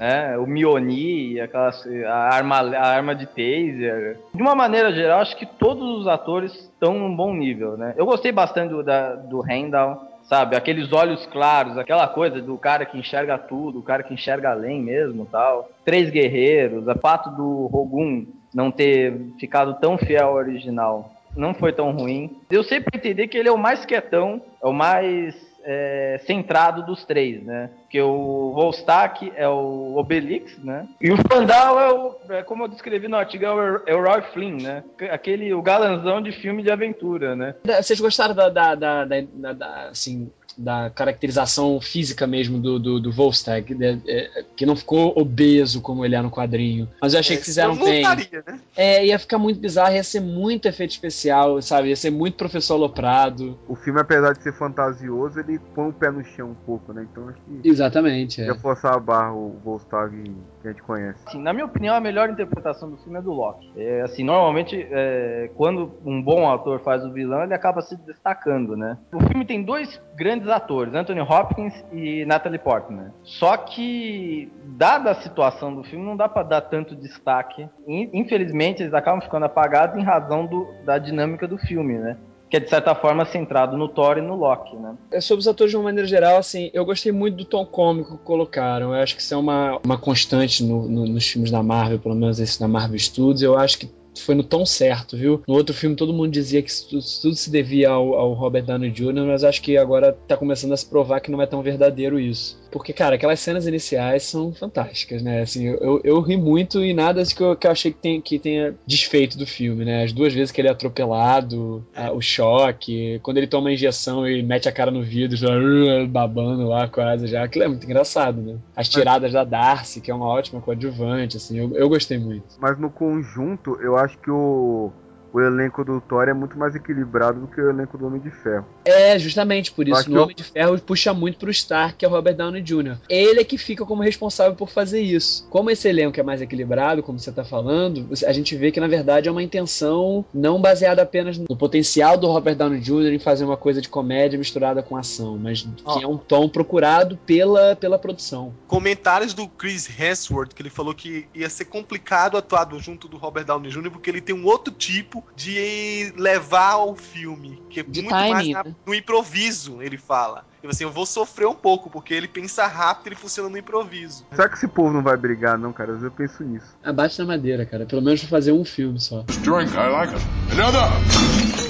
né? 0.00 0.38
O 0.38 0.46
Mioni, 0.46 1.38
aquelas, 1.38 1.86
a, 2.06 2.34
arma, 2.34 2.56
a 2.56 2.88
arma 2.88 3.14
de 3.14 3.26
taser. 3.26 4.18
De 4.34 4.40
uma 4.40 4.54
maneira 4.54 4.90
geral, 4.94 5.20
acho 5.20 5.36
que 5.36 5.44
todos 5.44 6.00
os 6.00 6.08
atores 6.08 6.54
estão 6.54 6.98
num 6.98 7.14
bom 7.14 7.34
nível, 7.34 7.76
né? 7.76 7.92
Eu 7.98 8.06
gostei 8.06 8.32
bastante 8.32 8.70
do, 8.70 8.82
da, 8.82 9.14
do 9.14 9.42
Randall, 9.42 10.09
sabe? 10.30 10.54
Aqueles 10.54 10.92
olhos 10.92 11.26
claros, 11.26 11.76
aquela 11.76 12.06
coisa 12.06 12.40
do 12.40 12.56
cara 12.56 12.86
que 12.86 12.96
enxerga 12.96 13.36
tudo, 13.36 13.80
o 13.80 13.82
cara 13.82 14.04
que 14.04 14.14
enxerga 14.14 14.52
além 14.52 14.80
mesmo 14.80 15.26
tal. 15.26 15.68
Três 15.84 16.08
guerreiros, 16.08 16.88
a 16.88 16.94
fato 16.94 17.30
do 17.30 17.66
Rogun 17.66 18.24
não 18.54 18.70
ter 18.70 19.12
ficado 19.40 19.74
tão 19.80 19.98
fiel 19.98 20.28
ao 20.28 20.34
original. 20.34 21.10
Não 21.36 21.52
foi 21.52 21.72
tão 21.72 21.90
ruim. 21.90 22.38
Eu 22.48 22.62
sei 22.62 22.80
pra 22.80 22.96
entender 22.96 23.26
que 23.26 23.36
ele 23.36 23.48
é 23.48 23.52
o 23.52 23.58
mais 23.58 23.84
quietão, 23.84 24.40
é 24.62 24.66
o 24.68 24.72
mais 24.72 25.34
é, 25.64 26.20
centrado 26.26 26.84
dos 26.84 27.04
três, 27.04 27.42
né? 27.42 27.70
Porque 27.82 28.00
o 28.00 28.52
Volstack 28.54 29.32
é 29.36 29.48
o 29.48 29.94
Obelix, 29.96 30.56
né? 30.62 30.86
E 31.00 31.10
o 31.10 31.16
Fandal 31.28 31.80
é 31.80 31.92
o, 31.92 32.16
é, 32.30 32.42
como 32.42 32.64
eu 32.64 32.68
descrevi 32.68 33.08
no 33.08 33.16
artigo, 33.16 33.44
é 33.44 33.52
o, 33.52 33.82
é 33.86 33.94
o 33.94 34.02
Roy 34.02 34.22
Flynn, 34.32 34.56
né? 34.62 34.84
Aquele, 35.10 35.52
o 35.54 35.62
galanzão 35.62 36.22
de 36.22 36.32
filme 36.32 36.62
de 36.62 36.70
aventura, 36.70 37.34
né? 37.34 37.54
Vocês 37.80 38.00
gostaram 38.00 38.34
da, 38.34 38.48
da, 38.48 38.74
da, 38.74 39.04
da- 39.04 39.52
da, 39.52 39.88
assim, 39.90 40.30
da 40.56 40.90
caracterização 40.90 41.80
física 41.80 42.26
mesmo 42.26 42.58
do, 42.58 42.78
do, 42.78 43.00
do 43.00 43.12
Volstagg, 43.12 43.74
né? 43.74 44.00
É, 44.06 44.44
que 44.56 44.66
não 44.66 44.76
ficou 44.76 45.12
obeso 45.16 45.80
como 45.80 46.04
ele 46.04 46.14
é 46.14 46.22
no 46.22 46.30
quadrinho. 46.30 46.88
Mas 47.00 47.14
eu 47.14 47.20
achei 47.20 47.36
que 47.36 47.44
fizeram 47.44 47.76
bem. 47.76 48.02
né? 48.02 48.60
É, 48.76 49.06
ia 49.06 49.18
ficar 49.18 49.38
muito 49.38 49.60
bizarro, 49.60 49.94
ia 49.94 50.04
ser 50.04 50.20
muito 50.20 50.66
efeito 50.66 50.90
especial, 50.90 51.60
sabe? 51.62 51.88
Ia 51.88 51.96
ser 51.96 52.10
muito 52.10 52.36
professor 52.36 52.76
Loprado. 52.76 53.58
O 53.68 53.74
filme, 53.74 54.00
apesar 54.00 54.32
de 54.32 54.42
ser 54.42 54.52
fantasioso, 54.52 55.38
ele 55.40 55.58
põe 55.74 55.88
o 55.88 55.92
pé 55.92 56.10
no 56.10 56.24
chão 56.24 56.50
um 56.50 56.54
pouco, 56.54 56.92
né? 56.92 57.06
Então 57.10 57.28
acho 57.28 57.38
que 57.40 57.68
Exatamente, 57.68 58.40
é. 58.40 58.46
ia 58.46 58.54
forçar 58.54 58.94
a 58.94 59.00
barra 59.00 59.32
o 59.32 59.56
Volstagg 59.64 60.16
que 60.60 60.68
a 60.68 60.70
gente 60.72 60.82
conhece. 60.82 61.22
Assim, 61.26 61.40
na 61.42 61.52
minha 61.52 61.64
opinião, 61.64 61.94
a 61.96 62.00
melhor 62.00 62.28
interpretação 62.30 62.90
do 62.90 62.96
filme 62.98 63.18
é 63.18 63.22
do 63.22 63.32
Loki. 63.32 63.72
É, 63.76 64.02
assim, 64.02 64.22
normalmente, 64.24 64.86
é, 64.90 65.50
quando 65.56 65.92
um 66.04 66.22
bom 66.22 66.50
ator 66.50 66.80
faz 66.80 67.04
o 67.04 67.12
vilão, 67.12 67.42
ele 67.42 67.54
acaba 67.54 67.80
se 67.82 67.96
destacando, 68.04 68.76
né? 68.76 68.98
O 69.12 69.20
filme 69.26 69.44
tem 69.44 69.62
dois 69.62 70.00
grandes 70.16 70.48
atores, 70.48 70.94
Anthony 70.94 71.20
Hopkins 71.20 71.74
e 71.92 72.24
Natalie 72.26 72.58
Portman. 72.58 73.12
Só 73.22 73.56
que, 73.56 74.52
dada 74.64 75.10
a 75.10 75.14
situação 75.14 75.74
do 75.74 75.82
filme, 75.84 76.04
não 76.04 76.16
dá 76.16 76.28
pra 76.28 76.42
dar 76.42 76.60
tanto 76.62 76.94
destaque. 76.94 77.68
In- 77.86 78.10
Infelizmente, 78.12 78.82
eles 78.82 78.94
acabam 78.94 79.20
ficando 79.20 79.46
apagados 79.46 79.96
em 79.96 80.04
razão 80.04 80.46
do- 80.46 80.68
da 80.84 80.98
dinâmica 80.98 81.48
do 81.48 81.56
filme, 81.58 81.98
né? 81.98 82.16
Que 82.50 82.56
é, 82.56 82.60
de 82.60 82.68
certa 82.68 82.94
forma, 82.96 83.24
centrado 83.24 83.76
no 83.76 83.88
Thor 83.88 84.18
e 84.18 84.20
no 84.20 84.34
Loki, 84.34 84.74
né? 84.76 84.94
É, 85.12 85.20
Sobre 85.20 85.40
os 85.40 85.48
atores 85.48 85.70
de 85.70 85.76
uma 85.76 85.84
maneira 85.84 86.06
geral, 86.08 86.36
assim, 86.36 86.68
eu 86.74 86.84
gostei 86.84 87.12
muito 87.12 87.36
do 87.36 87.44
tom 87.44 87.64
cômico 87.64 88.18
que 88.18 88.24
colocaram. 88.24 88.92
Eu 88.94 89.00
acho 89.00 89.14
que 89.14 89.22
isso 89.22 89.32
é 89.32 89.36
uma, 89.36 89.78
uma 89.84 89.96
constante 89.96 90.64
no- 90.64 90.88
no- 90.88 91.06
nos 91.06 91.26
filmes 91.28 91.50
da 91.50 91.62
Marvel, 91.62 92.00
pelo 92.00 92.14
menos 92.16 92.40
esse 92.40 92.58
da 92.58 92.66
Marvel 92.66 92.98
Studios. 92.98 93.42
Eu 93.42 93.56
acho 93.56 93.78
que 93.78 93.88
foi 94.18 94.34
no 94.34 94.42
tom 94.42 94.66
certo, 94.66 95.16
viu? 95.16 95.42
No 95.46 95.54
outro 95.54 95.72
filme 95.72 95.94
todo 95.94 96.12
mundo 96.12 96.32
dizia 96.32 96.60
que 96.60 96.70
tudo, 96.88 97.02
tudo 97.22 97.34
se 97.36 97.48
devia 97.50 97.88
ao, 97.90 98.14
ao 98.14 98.32
Robert 98.32 98.64
Downey 98.64 98.90
Jr., 98.90 99.24
mas 99.28 99.44
acho 99.44 99.62
que 99.62 99.78
agora 99.78 100.12
tá 100.26 100.36
começando 100.36 100.72
a 100.72 100.76
se 100.76 100.84
provar 100.84 101.20
que 101.20 101.30
não 101.30 101.40
é 101.40 101.46
tão 101.46 101.62
verdadeiro 101.62 102.18
isso. 102.18 102.59
Porque, 102.70 102.92
cara, 102.92 103.16
aquelas 103.16 103.40
cenas 103.40 103.66
iniciais 103.66 104.24
são 104.24 104.52
fantásticas, 104.52 105.22
né? 105.22 105.42
Assim, 105.42 105.66
eu, 105.66 106.00
eu, 106.04 106.20
ri 106.20 106.36
muito 106.36 106.84
e 106.84 106.92
nada 106.94 107.22
que 107.24 107.42
eu, 107.42 107.56
que 107.56 107.66
eu 107.66 107.70
achei 107.70 107.92
que, 107.92 107.98
tem, 107.98 108.20
que 108.20 108.38
tenha 108.38 108.74
desfeito 108.86 109.36
do 109.36 109.46
filme, 109.46 109.84
né? 109.84 110.04
As 110.04 110.12
duas 110.12 110.32
vezes 110.32 110.50
que 110.52 110.60
ele 110.60 110.68
é 110.68 110.70
atropelado, 110.70 111.84
a- 111.94 112.12
o 112.12 112.20
choque, 112.20 113.18
quando 113.22 113.38
ele 113.38 113.46
toma 113.46 113.68
a 113.70 113.72
injeção 113.72 114.26
e 114.26 114.42
mete 114.42 114.68
a 114.68 114.72
cara 114.72 114.90
no 114.90 115.02
vidro, 115.02 115.36
já, 115.36 115.48
uh, 115.48 116.06
babando 116.06 116.66
lá 116.68 116.88
quase 116.88 117.26
já. 117.26 117.44
Aquilo 117.44 117.64
é 117.64 117.68
muito 117.68 117.84
engraçado, 117.84 118.40
né? 118.40 118.58
As 118.74 118.88
tiradas 118.88 119.32
da 119.32 119.44
Darcy, 119.44 120.00
que 120.00 120.10
é 120.10 120.14
uma 120.14 120.26
ótima 120.26 120.60
coadjuvante, 120.60 121.36
assim, 121.36 121.58
eu, 121.58 121.74
eu 121.74 121.88
gostei 121.88 122.18
muito. 122.18 122.44
Mas 122.58 122.78
no 122.78 122.90
conjunto, 122.90 123.78
eu 123.80 123.96
acho 123.96 124.16
que 124.18 124.30
o, 124.30 124.90
o 125.32 125.40
elenco 125.40 125.84
do 125.84 126.00
Thor 126.00 126.28
é 126.28 126.32
muito 126.34 126.58
mais 126.58 126.74
equilibrado 126.74 127.40
do 127.40 127.46
que 127.46 127.60
o 127.60 127.70
elenco 127.70 127.96
do 127.96 128.06
Homem 128.06 128.20
de 128.20 128.30
Ferro. 128.30 128.66
É, 128.84 129.18
justamente 129.18 129.72
por 129.72 129.86
isso. 129.88 130.04
que 130.04 130.10
No 130.10 130.16
eu- 130.18 130.22
Homem 130.24 130.36
de 130.36 130.44
Ferro 130.44 130.78
puxa 130.80 131.12
muito 131.14 131.38
pro 131.38 131.50
Stark, 131.50 131.96
que 131.96 132.04
é 132.04 132.08
o 132.08 132.10
Robert 132.10 132.34
Downey 132.36 132.62
Jr. 132.62 132.96
Ele 133.08 133.40
é 133.40 133.44
que 133.44 133.56
fica 133.58 133.84
como 133.84 134.02
responsável 134.02 134.54
por 134.56 134.70
fazer 134.70 135.00
isso. 135.00 135.46
Como 135.50 135.70
esse 135.70 135.88
elenco 135.88 136.18
é 136.18 136.22
mais 136.22 136.40
equilibrado, 136.42 137.02
como 137.02 137.18
você 137.18 137.30
tá 137.32 137.44
falando, 137.44 138.08
a 138.26 138.32
gente 138.32 138.56
vê 138.56 138.70
que 138.72 138.80
na 138.80 138.88
verdade 138.88 139.28
é 139.28 139.32
uma 139.32 139.42
intenção 139.42 140.24
não 140.32 140.60
baseada 140.60 141.02
apenas 141.02 141.38
no 141.38 141.56
potencial 141.56 142.16
do 142.16 142.26
Robert 142.26 142.56
Downey 142.56 142.80
Jr. 142.80 143.12
em 143.12 143.18
fazer 143.18 143.44
uma 143.44 143.56
coisa 143.56 143.80
de 143.80 143.88
comédia 143.88 144.38
misturada 144.38 144.82
com 144.82 144.96
ação, 144.96 145.38
mas 145.38 145.66
Ó. 145.84 145.98
que 145.98 146.04
é 146.04 146.08
um 146.08 146.16
tom 146.16 146.48
procurado 146.48 147.16
pela, 147.26 147.76
pela 147.76 147.98
produção. 147.98 148.52
Comentários 148.66 149.34
do 149.34 149.46
Chris 149.48 149.88
Hemsworth, 149.98 150.54
que 150.54 150.62
ele 150.62 150.70
falou 150.70 150.94
que 150.94 151.26
ia 151.34 151.48
ser 151.50 151.66
complicado 151.66 152.36
atuar 152.36 152.64
do- 152.64 152.78
junto 152.80 153.06
do 153.08 153.16
Robert 153.16 153.44
Downey 153.44 153.70
Jr., 153.70 153.90
porque 153.90 154.10
ele 154.10 154.20
tem 154.20 154.34
um 154.34 154.44
outro 154.46 154.72
tipo 154.72 155.19
de 155.34 156.12
levar 156.16 156.72
ao 156.72 156.94
filme, 156.96 157.60
que 157.70 157.80
é 157.80 157.82
De 157.82 158.02
muito 158.02 158.14
mais 158.14 158.48
na- 158.48 158.64
no 158.86 158.94
improviso, 158.94 159.80
ele 159.82 159.96
fala. 159.98 160.44
E 160.62 160.66
assim, 160.66 160.84
eu 160.84 160.90
vou 160.90 161.06
sofrer 161.06 161.46
um 161.46 161.54
pouco, 161.54 161.88
porque 161.88 162.12
ele 162.12 162.28
pensa 162.28 162.66
rápido, 162.66 163.06
ele 163.08 163.14
funciona 163.16 163.48
no 163.48 163.56
improviso. 163.56 164.26
Será 164.32 164.48
que 164.48 164.56
esse 164.56 164.68
povo 164.68 164.92
não 164.92 165.02
vai 165.02 165.16
brigar, 165.16 165.56
não, 165.58 165.72
cara? 165.72 165.92
Às 165.92 166.00
vezes 166.00 166.10
eu 166.12 166.16
penso 166.16 166.44
nisso. 166.44 166.76
Abate 166.82 167.18
na 167.18 167.24
madeira, 167.26 167.64
cara. 167.64 167.86
Pelo 167.86 168.02
menos 168.02 168.20
pra 168.20 168.28
fazer 168.28 168.52
um 168.52 168.64
filme 168.64 169.00
só. 169.00 169.22
Drink, 169.42 169.72
I 169.72 169.88
like 169.90 170.14
it. 170.14 170.26
Another! 170.52 171.69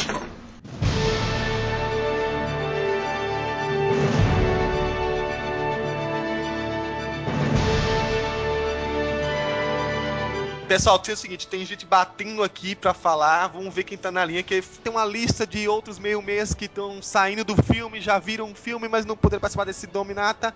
Pessoal, 10.70 11.00
tem 11.00 11.12
o 11.12 11.16
seguinte, 11.16 11.48
tem 11.48 11.66
gente 11.66 11.84
batendo 11.84 12.44
aqui 12.44 12.76
pra 12.76 12.94
falar, 12.94 13.48
vamos 13.48 13.74
ver 13.74 13.82
quem 13.82 13.98
tá 13.98 14.12
na 14.12 14.24
linha, 14.24 14.40
que 14.40 14.62
tem 14.62 14.92
uma 14.92 15.04
lista 15.04 15.44
de 15.44 15.66
outros 15.66 15.98
meio-meias 15.98 16.54
que 16.54 16.66
estão 16.66 17.02
saindo 17.02 17.42
do 17.42 17.60
filme, 17.60 18.00
já 18.00 18.20
viram 18.20 18.52
o 18.52 18.54
filme, 18.54 18.86
mas 18.86 19.04
não 19.04 19.16
poderam 19.16 19.40
participar 19.40 19.64
desse 19.64 19.88
Dominata. 19.88 20.54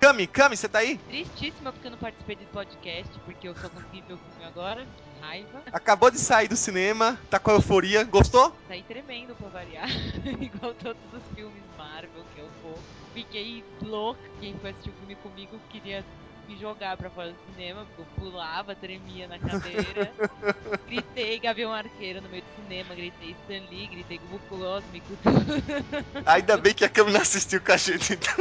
Cami, 0.00 0.28
Cami, 0.28 0.56
você 0.56 0.68
tá 0.68 0.78
aí? 0.78 0.98
Tristíssima 0.98 1.72
porque 1.72 1.88
eu 1.88 1.90
não 1.90 1.98
participei 1.98 2.36
desse 2.36 2.52
podcast, 2.52 3.18
porque 3.24 3.48
eu 3.48 3.56
só 3.56 3.68
consegui 3.68 4.02
ver 4.02 4.14
o 4.14 4.18
filme 4.18 4.44
agora. 4.46 4.86
Raiva. 5.20 5.60
Acabou 5.72 6.12
de 6.12 6.18
sair 6.20 6.46
do 6.46 6.54
cinema, 6.54 7.18
tá 7.28 7.40
com 7.40 7.50
euforia. 7.50 8.04
Gostou? 8.04 8.56
Saí 8.68 8.84
tremendo 8.84 9.34
pra 9.34 9.48
variar. 9.48 9.88
Igual 10.40 10.74
todos 10.74 11.02
os 11.12 11.34
filmes 11.34 11.64
Marvel 11.76 12.24
que 12.36 12.40
eu 12.40 12.48
vou. 12.62 12.78
Fiquei 13.12 13.64
louca. 13.82 14.20
Quem 14.38 14.56
foi 14.60 14.70
assistir 14.70 14.90
o 14.90 14.92
filme 14.92 15.16
comigo 15.16 15.58
queria 15.70 16.04
me 16.48 16.56
jogar 16.56 16.96
pra 16.96 17.10
fora 17.10 17.30
do 17.30 17.36
cinema, 17.52 17.84
porque 17.84 18.00
eu 18.00 18.30
pulava, 18.30 18.74
tremia 18.74 19.28
na 19.28 19.38
cadeira. 19.38 20.10
gritei 20.88 21.38
Gavião 21.38 21.72
Arqueiro 21.72 22.22
no 22.22 22.28
meio 22.28 22.42
do 22.42 22.62
cinema, 22.62 22.94
gritei 22.94 23.36
Stan 23.42 23.70
Lee, 23.70 23.86
gritei 23.86 24.18
tudo. 24.18 24.38
Ainda 26.26 26.56
bem 26.56 26.74
que 26.74 26.84
a 26.84 26.90
não 27.04 27.20
assistiu 27.20 27.60
com 27.60 27.72
a 27.72 27.76
gente, 27.76 28.14
então. 28.14 28.34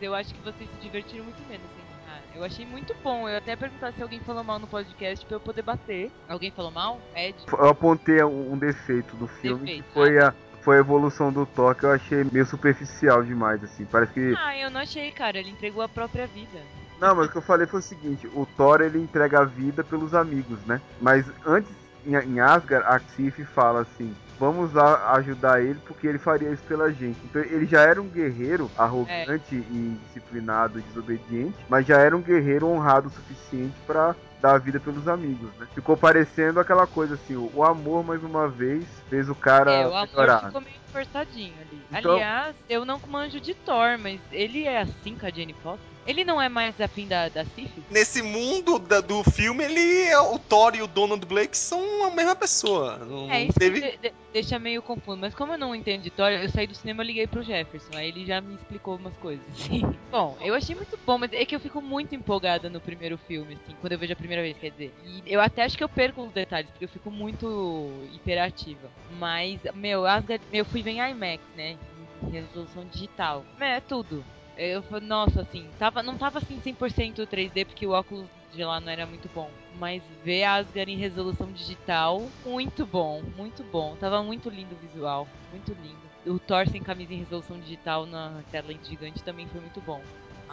Eu 0.00 0.14
acho 0.14 0.32
que 0.32 0.40
vocês 0.40 0.68
se 0.70 0.76
divertiram 0.80 1.24
muito 1.24 1.48
menos? 1.48 1.66
Ah, 2.08 2.20
eu 2.34 2.44
achei 2.44 2.64
muito 2.64 2.94
bom. 3.02 3.28
Eu 3.28 3.38
até 3.38 3.56
perguntar 3.56 3.92
se 3.92 4.02
alguém 4.02 4.20
falou 4.20 4.44
mal 4.44 4.58
no 4.58 4.66
podcast 4.66 5.24
pra 5.26 5.36
eu 5.36 5.40
poder 5.40 5.62
bater. 5.62 6.10
Alguém 6.28 6.50
falou 6.50 6.70
mal? 6.70 7.00
Ed? 7.16 7.36
Eu 7.50 7.68
apontei 7.68 8.22
um 8.22 8.56
defeito 8.56 9.16
do 9.16 9.26
filme, 9.26 9.60
Defeito, 9.60 9.84
que 9.84 9.92
foi 9.92 10.18
ah, 10.18 10.28
a, 10.28 10.62
foi 10.62 10.76
a 10.76 10.80
evolução 10.80 11.32
do 11.32 11.46
Thor, 11.46 11.74
que 11.74 11.84
eu 11.84 11.90
achei 11.90 12.24
meio 12.24 12.46
superficial 12.46 13.22
demais, 13.22 13.62
assim. 13.64 13.84
Parece 13.84 14.12
que. 14.12 14.34
Ah, 14.36 14.56
eu 14.56 14.70
não 14.70 14.80
achei, 14.80 15.10
cara. 15.10 15.38
Ele 15.38 15.50
entregou 15.50 15.82
a 15.82 15.88
própria 15.88 16.26
vida. 16.26 16.60
Não, 17.04 17.14
mas 17.14 17.26
o 17.26 17.30
que 17.30 17.36
eu 17.38 17.42
falei 17.42 17.66
foi 17.66 17.80
o 17.80 17.82
seguinte: 17.82 18.26
o 18.34 18.46
Thor 18.56 18.80
ele 18.80 18.98
entrega 18.98 19.40
a 19.40 19.44
vida 19.44 19.84
pelos 19.84 20.14
amigos, 20.14 20.58
né? 20.64 20.80
Mas 21.00 21.26
antes, 21.46 21.70
em, 22.06 22.40
Asgard, 22.40 22.86
a 22.86 22.98
Sif 23.00 23.44
fala 23.44 23.80
assim. 23.82 24.14
Vamos 24.36 24.72
lá 24.72 25.12
ajudar 25.12 25.62
ele 25.62 25.78
porque 25.86 26.08
ele 26.08 26.18
faria 26.18 26.50
isso 26.50 26.62
pela 26.64 26.92
gente. 26.92 27.16
Então 27.24 27.40
ele 27.40 27.66
já 27.66 27.82
era 27.82 28.02
um 28.02 28.08
guerreiro 28.08 28.68
arrogante 28.76 29.54
e 29.54 29.96
disciplinado 30.06 30.80
desobediente, 30.82 31.54
mas 31.68 31.86
já 31.86 31.98
era 31.98 32.16
um 32.16 32.20
guerreiro 32.20 32.66
honrado 32.66 33.06
o 33.06 33.10
suficiente 33.12 33.74
pra 33.86 34.14
dar 34.42 34.54
a 34.56 34.58
vida 34.58 34.80
pelos 34.80 35.06
amigos, 35.06 35.48
né? 35.58 35.68
Ficou 35.72 35.96
parecendo 35.96 36.58
aquela 36.58 36.84
coisa 36.86 37.14
assim, 37.14 37.36
o, 37.36 37.48
o 37.54 37.62
amor 37.64 38.04
mais 38.04 38.22
uma 38.24 38.48
vez 38.48 38.84
fez 39.08 39.28
o 39.28 39.34
cara 39.36 39.70
é, 39.70 39.86
o 39.86 39.94
amor 39.94 40.08
melhorar. 40.08 40.46
ficou 40.46 40.60
meio 40.60 40.76
forçadinho 40.92 41.54
ali. 41.60 41.82
Então- 41.92 42.12
Aliás, 42.14 42.56
eu 42.68 42.84
não 42.84 43.00
manjo 43.08 43.40
de 43.40 43.54
Thor, 43.54 43.96
mas 43.98 44.20
ele 44.32 44.64
é 44.64 44.80
assim 44.82 45.14
com 45.16 45.26
a 45.26 45.30
Jane 45.30 45.54
Foster? 45.62 45.93
Ele 46.06 46.24
não 46.24 46.40
é 46.40 46.48
mais 46.48 46.78
afim 46.80 47.06
da, 47.06 47.28
da 47.28 47.44
Sif? 47.44 47.82
Nesse 47.90 48.22
mundo 48.22 48.78
da- 48.78 49.00
do 49.00 49.22
filme, 49.24 49.64
ele 49.64 50.02
é 50.02 50.18
o 50.18 50.38
Thor 50.38 50.74
e 50.76 50.82
o 50.82 50.86
Donald 50.86 51.24
Blake 51.26 51.56
são 51.56 52.04
a 52.04 52.10
mesma 52.10 52.34
pessoa. 52.36 52.98
Não 52.98 53.30
É, 53.30 53.44
isso 53.44 53.58
teve. 53.58 53.80
de- 53.80 53.96
de- 53.98 54.12
deixa 54.32 54.58
meio 54.58 54.82
confuso. 54.82 55.18
Mas 55.18 55.34
como 55.34 55.52
eu 55.52 55.58
não 55.58 55.74
entendo 55.74 56.02
de 56.02 56.10
Thor, 56.10 56.28
eu 56.30 56.48
saí 56.50 56.66
do 56.66 56.74
cinema 56.74 57.02
e 57.02 57.06
liguei 57.06 57.26
pro 57.26 57.42
Jefferson. 57.42 57.96
Aí 57.96 58.08
ele 58.08 58.26
já 58.26 58.40
me 58.40 58.54
explicou 58.54 58.96
umas 58.96 59.16
coisas. 59.16 59.44
bom, 60.10 60.36
eu 60.42 60.54
achei 60.54 60.74
muito 60.74 60.98
bom, 61.06 61.16
mas 61.18 61.32
é 61.32 61.44
que 61.44 61.54
eu 61.56 61.60
fico 61.60 61.80
muito 61.80 62.14
empolgada 62.14 62.68
no 62.68 62.80
primeiro 62.80 63.16
filme, 63.16 63.54
assim, 63.54 63.74
quando 63.80 63.92
eu 63.92 63.98
vejo 63.98 64.12
a 64.12 64.16
primeira 64.16 64.42
vez, 64.42 64.56
quer 64.58 64.70
dizer. 64.70 64.92
E 65.04 65.22
eu 65.26 65.40
até 65.40 65.62
acho 65.64 65.76
que 65.76 65.84
eu 65.84 65.88
perco 65.88 66.22
os 66.22 66.32
detalhes, 66.32 66.68
porque 66.70 66.84
eu 66.84 66.88
fico 66.88 67.10
muito 67.10 67.90
hiperativa. 68.12 68.90
Mas, 69.18 69.58
meu, 69.74 70.06
Asgard, 70.06 70.42
eu 70.52 70.64
fui 70.64 70.82
ver 70.82 70.92
em 70.92 71.00
IMAX, 71.10 71.42
né? 71.56 71.76
Em 72.22 72.30
resolução 72.30 72.84
digital. 72.86 73.44
É, 73.60 73.80
tudo. 73.80 74.24
Eu 74.56 74.82
falei, 74.84 75.06
nossa, 75.08 75.40
assim, 75.42 75.68
tava, 75.78 76.02
não 76.02 76.16
tava 76.16 76.38
assim 76.38 76.60
100% 76.60 77.26
3D, 77.26 77.64
porque 77.64 77.86
o 77.86 77.90
óculos 77.90 78.28
de 78.52 78.64
lá 78.64 78.80
não 78.80 78.90
era 78.90 79.06
muito 79.06 79.28
bom. 79.34 79.50
Mas 79.78 80.02
ver 80.22 80.44
Asgard 80.44 80.90
em 80.90 80.96
resolução 80.96 81.50
digital, 81.50 82.30
muito 82.44 82.86
bom, 82.86 83.22
muito 83.36 83.64
bom. 83.64 83.96
Tava 83.96 84.22
muito 84.22 84.48
lindo 84.48 84.74
o 84.74 84.78
visual, 84.78 85.26
muito 85.50 85.72
lindo. 85.82 86.04
O 86.26 86.38
Thor 86.38 86.68
sem 86.68 86.82
camisa 86.82 87.12
em 87.12 87.18
resolução 87.18 87.58
digital 87.58 88.06
na 88.06 88.42
tela 88.50 88.72
gigante 88.82 89.22
também 89.22 89.48
foi 89.48 89.60
muito 89.60 89.80
bom. 89.80 90.00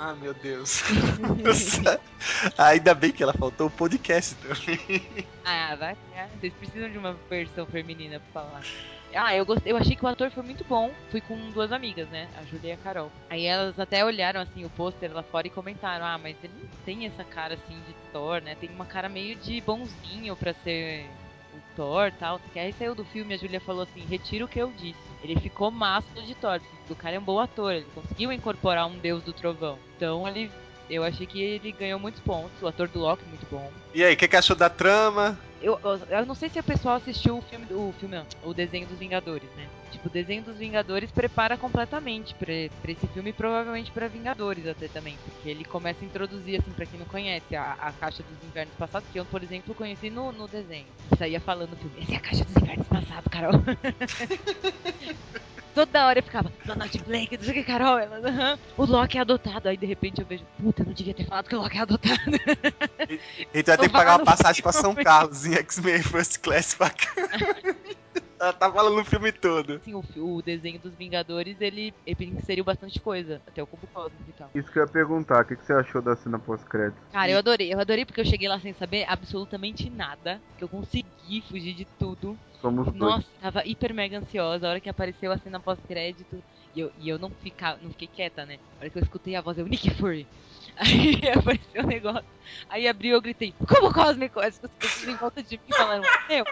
Ah, 0.04 0.16
meu 0.16 0.34
Deus. 0.34 0.82
Ainda 2.58 2.95
bem 2.95 3.12
que 3.12 3.22
ela 3.22 3.34
faltou 3.34 3.68
o 3.68 3.70
podcast 3.70 4.34
também. 4.34 5.28
Ah, 5.45 5.76
vai. 5.76 5.95
Vocês 6.39 6.52
precisam 6.56 6.89
de 6.89 6.97
uma 6.97 7.14
versão 7.30 7.68
feminina 7.68 8.20
pra 8.20 8.41
falar. 8.41 8.62
Ah, 9.14 9.36
eu 9.36 9.45
gostei, 9.45 9.72
eu 9.72 9.78
achei 9.78 9.95
que 9.95 10.04
o 10.04 10.08
ator 10.08 10.32
foi 10.32 10.41
muito 10.41 10.64
bom. 10.64 10.91
Fui 11.12 11.22
com 11.22 11.38
duas 11.52 11.72
amigas, 11.72 12.10
né? 12.10 12.28
A 12.39 12.43
Julia 12.45 12.72
e 12.72 12.74
a 12.74 12.78
Carol. 12.78 13.12
Aí 13.30 13.45
elas 13.45 13.78
até 13.78 14.04
olharam 14.04 14.41
assim 14.41 14.66
o 14.66 14.72
pôster 14.72 15.14
lá 15.14 15.22
fora 15.22 15.45
e 15.45 15.52
comentaram: 15.52 16.04
"Ah, 16.04 16.18
mas 16.18 16.36
ele 16.43 16.54
não 16.60 16.70
tem 16.84 17.06
essa 17.06 17.24
cara 17.24 17.54
assim 17.54 17.76
de 17.88 17.93
Thor, 18.12 18.41
né? 18.41 18.56
Tem 18.56 18.72
uma 18.72 18.86
cara 18.86 19.08
meio 19.08 19.36
de 19.36 19.62
bonzinho 19.62 20.36
pra 20.36 20.56
ser 20.64 21.06
o 21.54 21.76
Thor 21.76 22.08
e 22.08 22.12
tal. 22.14 22.39
Que 22.52 22.58
aí 22.58 22.74
saiu 22.74 22.95
do 22.95 23.06
filme, 23.06 23.36
a 23.36 23.38
Julia 23.38 23.62
falou 23.62 23.84
assim: 23.84 24.02
retira 24.10 24.45
o 24.45 24.47
que 24.47 24.58
eu 24.58 24.72
disse. 24.72 25.11
Ele 25.24 25.39
ficou 25.39 25.69
massa 25.69 26.22
de 26.22 26.34
Thor. 26.36 26.59
O 26.89 26.95
cara 26.95 27.15
é 27.15 27.19
um 27.19 27.24
bom 27.24 27.39
ator, 27.39 27.74
ele 27.74 27.86
conseguiu 27.93 28.32
incorporar 28.32 28.88
um 28.88 28.97
deus 28.97 29.24
do 29.24 29.34
trovão. 29.34 29.78
Então 29.95 30.28
ele. 30.28 30.51
Eu 30.92 31.06
achei 31.06 31.26
que 31.26 31.42
ele 31.42 31.72
ganhou 31.72 31.98
muitos 31.98 32.20
pontos. 32.20 32.62
O 32.62 32.68
ator 32.68 32.89
do 32.89 33.00
Loki, 33.00 33.24
muito 33.26 33.48
bom. 33.50 33.72
E 33.94 34.04
aí, 34.04 34.14
o 34.14 34.18
que, 34.18 34.28
que 34.28 34.36
achou 34.36 34.58
da 34.58 34.70
trama? 34.70 35.39
Eu, 35.62 35.80
eu, 35.84 36.02
eu 36.10 36.26
não 36.26 36.36
sei 36.36 36.50
se 36.50 36.60
o 36.60 36.64
pessoal 36.64 36.96
assistiu 36.96 37.38
o 37.38 37.42
filme, 37.42 37.66
o 37.70 37.94
filme 37.98 38.16
não, 38.16 38.26
o 38.44 38.54
desenho 38.54 38.88
dos 38.88 38.98
Vingadores, 38.98 39.50
né? 39.56 39.68
Tipo, 39.92 40.08
o 40.08 40.12
desenho 40.12 40.42
dos 40.42 40.58
Vingadores 40.58 41.12
prepara 41.12 41.56
completamente 41.56 42.34
pra, 42.34 42.48
pra 42.82 42.92
esse 42.92 43.08
filme 43.08 43.30
e 43.30 43.34
provavelmente 43.34 43.92
pra 43.92 44.08
Vingadores 44.08 44.68
até 44.68 44.88
também, 44.88 45.18
porque 45.24 45.48
ele 45.48 45.64
começa 45.64 46.04
a 46.04 46.06
introduzir, 46.06 46.60
assim, 46.60 46.72
pra 46.72 46.86
quem 46.88 47.00
não 47.00 47.06
conhece, 47.06 47.56
a, 47.56 47.74
a 47.74 47.92
caixa 47.92 48.24
dos 48.24 48.44
invernos 48.50 48.74
passados, 48.76 49.08
que 49.12 49.20
eu, 49.20 49.26
por 49.26 49.44
exemplo, 49.44 49.76
conheci 49.76 50.10
no, 50.10 50.32
no 50.32 50.48
desenho. 50.48 50.88
Saía 51.18 51.39
falando 51.39 51.70
no 51.70 51.76
filme, 51.78 52.02
essa 52.02 52.14
é 52.14 52.18
a 52.18 52.22
caixa 52.22 52.44
dos 52.44 52.58
invernos 52.58 52.88
passados, 52.88 53.32
Carol. 53.32 53.54
Toda 55.74 56.05
hora 56.05 56.19
eu 56.19 56.24
ficava, 56.24 56.51
Donald 56.65 56.97
Blake, 57.05 57.38
não 57.38 57.43
sei 57.43 57.51
o 57.51 57.55
que, 57.55 57.63
Carol, 57.63 57.97
ela, 57.97 58.17
aham, 58.17 58.59
o 58.78 58.86
Loki 58.86 59.17
é 59.17 59.22
adotado. 59.22 59.69
Aí 59.69 59.78
de 59.78 59.86
repente 59.86 60.19
eu 60.19 60.28
vejo, 60.28 60.43
puta, 60.61 60.82
eu 60.82 60.88
não 60.88 60.93
devia 60.93 61.13
ter 61.13 61.26
falado 61.26 61.47
que 61.47 61.55
o 61.55 61.61
Loki 61.61 61.78
é 61.78 61.82
adotado. 61.82 62.19
Gente 62.30 63.22
vai 63.53 63.63
ter 63.63 63.78
Tô 63.78 63.84
que 63.84 63.89
pagar 63.89 64.17
uma 64.17 64.26
passagem 64.26 64.61
pra 64.61 64.74
São 64.74 64.93
Carlos 64.93 65.45
em 65.45 65.53
X-Men 65.53 66.03
First 66.03 66.39
Class 66.39 66.74
pra 66.74 66.89
cá. 66.89 67.11
Ela 68.42 68.54
tá 68.54 68.72
falando 68.72 69.00
o 69.00 69.06
filme 69.06 69.32
todo. 69.32 69.74
assim, 69.74 69.94
o, 69.94 70.04
o 70.18 70.42
desenho 70.42 70.80
dos 70.80 70.96
Vingadores, 70.96 71.62
ele, 71.62 71.94
ele 72.08 72.26
inseriu 72.26 72.64
bastante 72.64 73.00
coisa, 73.00 73.39
até 73.46 73.62
o 73.62 73.68
cubo 73.68 73.86
cósmico 73.94 74.24
e 74.28 74.34
tal. 74.34 74.50
Isso 74.56 74.72
que 74.72 74.80
eu 74.80 74.84
ia 74.84 74.89
perguntar, 74.89 75.44
o 75.44 75.46
que, 75.46 75.56
que 75.56 75.64
você 75.64 75.74
achou 75.74 76.02
da 76.02 76.16
cena 76.16 76.39
pós-crédito? 76.39 77.00
Cara, 77.12 77.30
eu 77.30 77.38
adorei, 77.38 77.72
eu 77.72 77.80
adorei 77.80 78.04
porque 78.04 78.20
eu 78.20 78.26
cheguei 78.26 78.50
lá 78.50 78.60
sem 78.60 78.74
saber 78.74 79.06
absolutamente 79.08 79.92
nada, 79.92 80.42
que 80.58 80.64
eu 80.64 80.68
consegui 80.68 81.44
fugir 81.48 81.76
de 81.76 81.86
tudo. 82.00 82.36
Somos 82.60 82.88
dois. 82.88 82.98
Nossa, 82.98 83.28
tava 83.39 83.64
hiper 83.64 83.94
mega 83.94 84.18
ansiosa, 84.18 84.66
a 84.66 84.72
hora 84.72 84.80
que 84.80 84.89
apareceu 84.89 85.32
a 85.32 85.38
cena 85.38 85.60
pós-crédito, 85.60 86.44
e 86.74 86.80
eu, 86.80 86.92
e 86.98 87.10
eu 87.10 87.20
não, 87.20 87.30
fica, 87.30 87.78
não 87.80 87.92
fiquei 87.92 88.08
quieta, 88.08 88.44
né? 88.44 88.58
A 88.80 88.82
hora 88.82 88.89
que 88.89 88.98
eu 88.98 89.04
escutei 89.04 89.36
a 89.36 89.42
voz, 89.42 89.60
eu, 89.60 89.68
Nick 89.70 89.88
Fury! 89.92 90.28
Aí 90.78 91.22
apareceu 91.38 91.84
o 91.84 91.88
negócio, 91.88 92.26
aí 92.70 92.88
abriu, 92.88 93.14
eu 93.14 93.22
gritei, 93.22 93.54
cubo 93.68 93.94
cósmico! 93.94 94.39
As 94.39 94.58
pessoas 94.58 95.08
em 95.08 95.16
volta 95.16 95.44
de 95.44 95.58
mim 95.58 95.76
falando, 95.78 96.08
meu... 96.28 96.44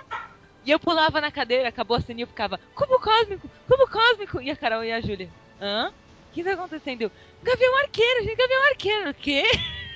E 0.66 0.72
eu 0.72 0.80
pulava 0.80 1.22
na 1.22 1.32
cadeira, 1.32 1.70
acabou 1.70 1.98
a 1.98 2.02
cena 2.02 2.20
e 2.20 2.24
eu 2.24 2.28
ficava, 2.28 2.60
cubo 2.76 3.00
cósmico, 3.00 3.50
cubo 3.68 3.88
cósmico! 3.88 4.42
E 4.42 4.52
a 4.52 4.56
Carol 4.56 4.84
e 4.84 4.92
a 4.92 5.02
Júlia, 5.02 5.30
hã? 5.62 5.90
O 5.90 6.34
que 6.34 6.44
tá 6.44 6.54
acontecendo? 6.54 7.12
Gavião 7.42 7.78
Arqueiro, 7.80 8.24
gente, 8.24 8.36
Gavião 8.36 8.68
Arqueiro, 8.70 9.10
o 9.10 9.14
quê? 9.14 9.44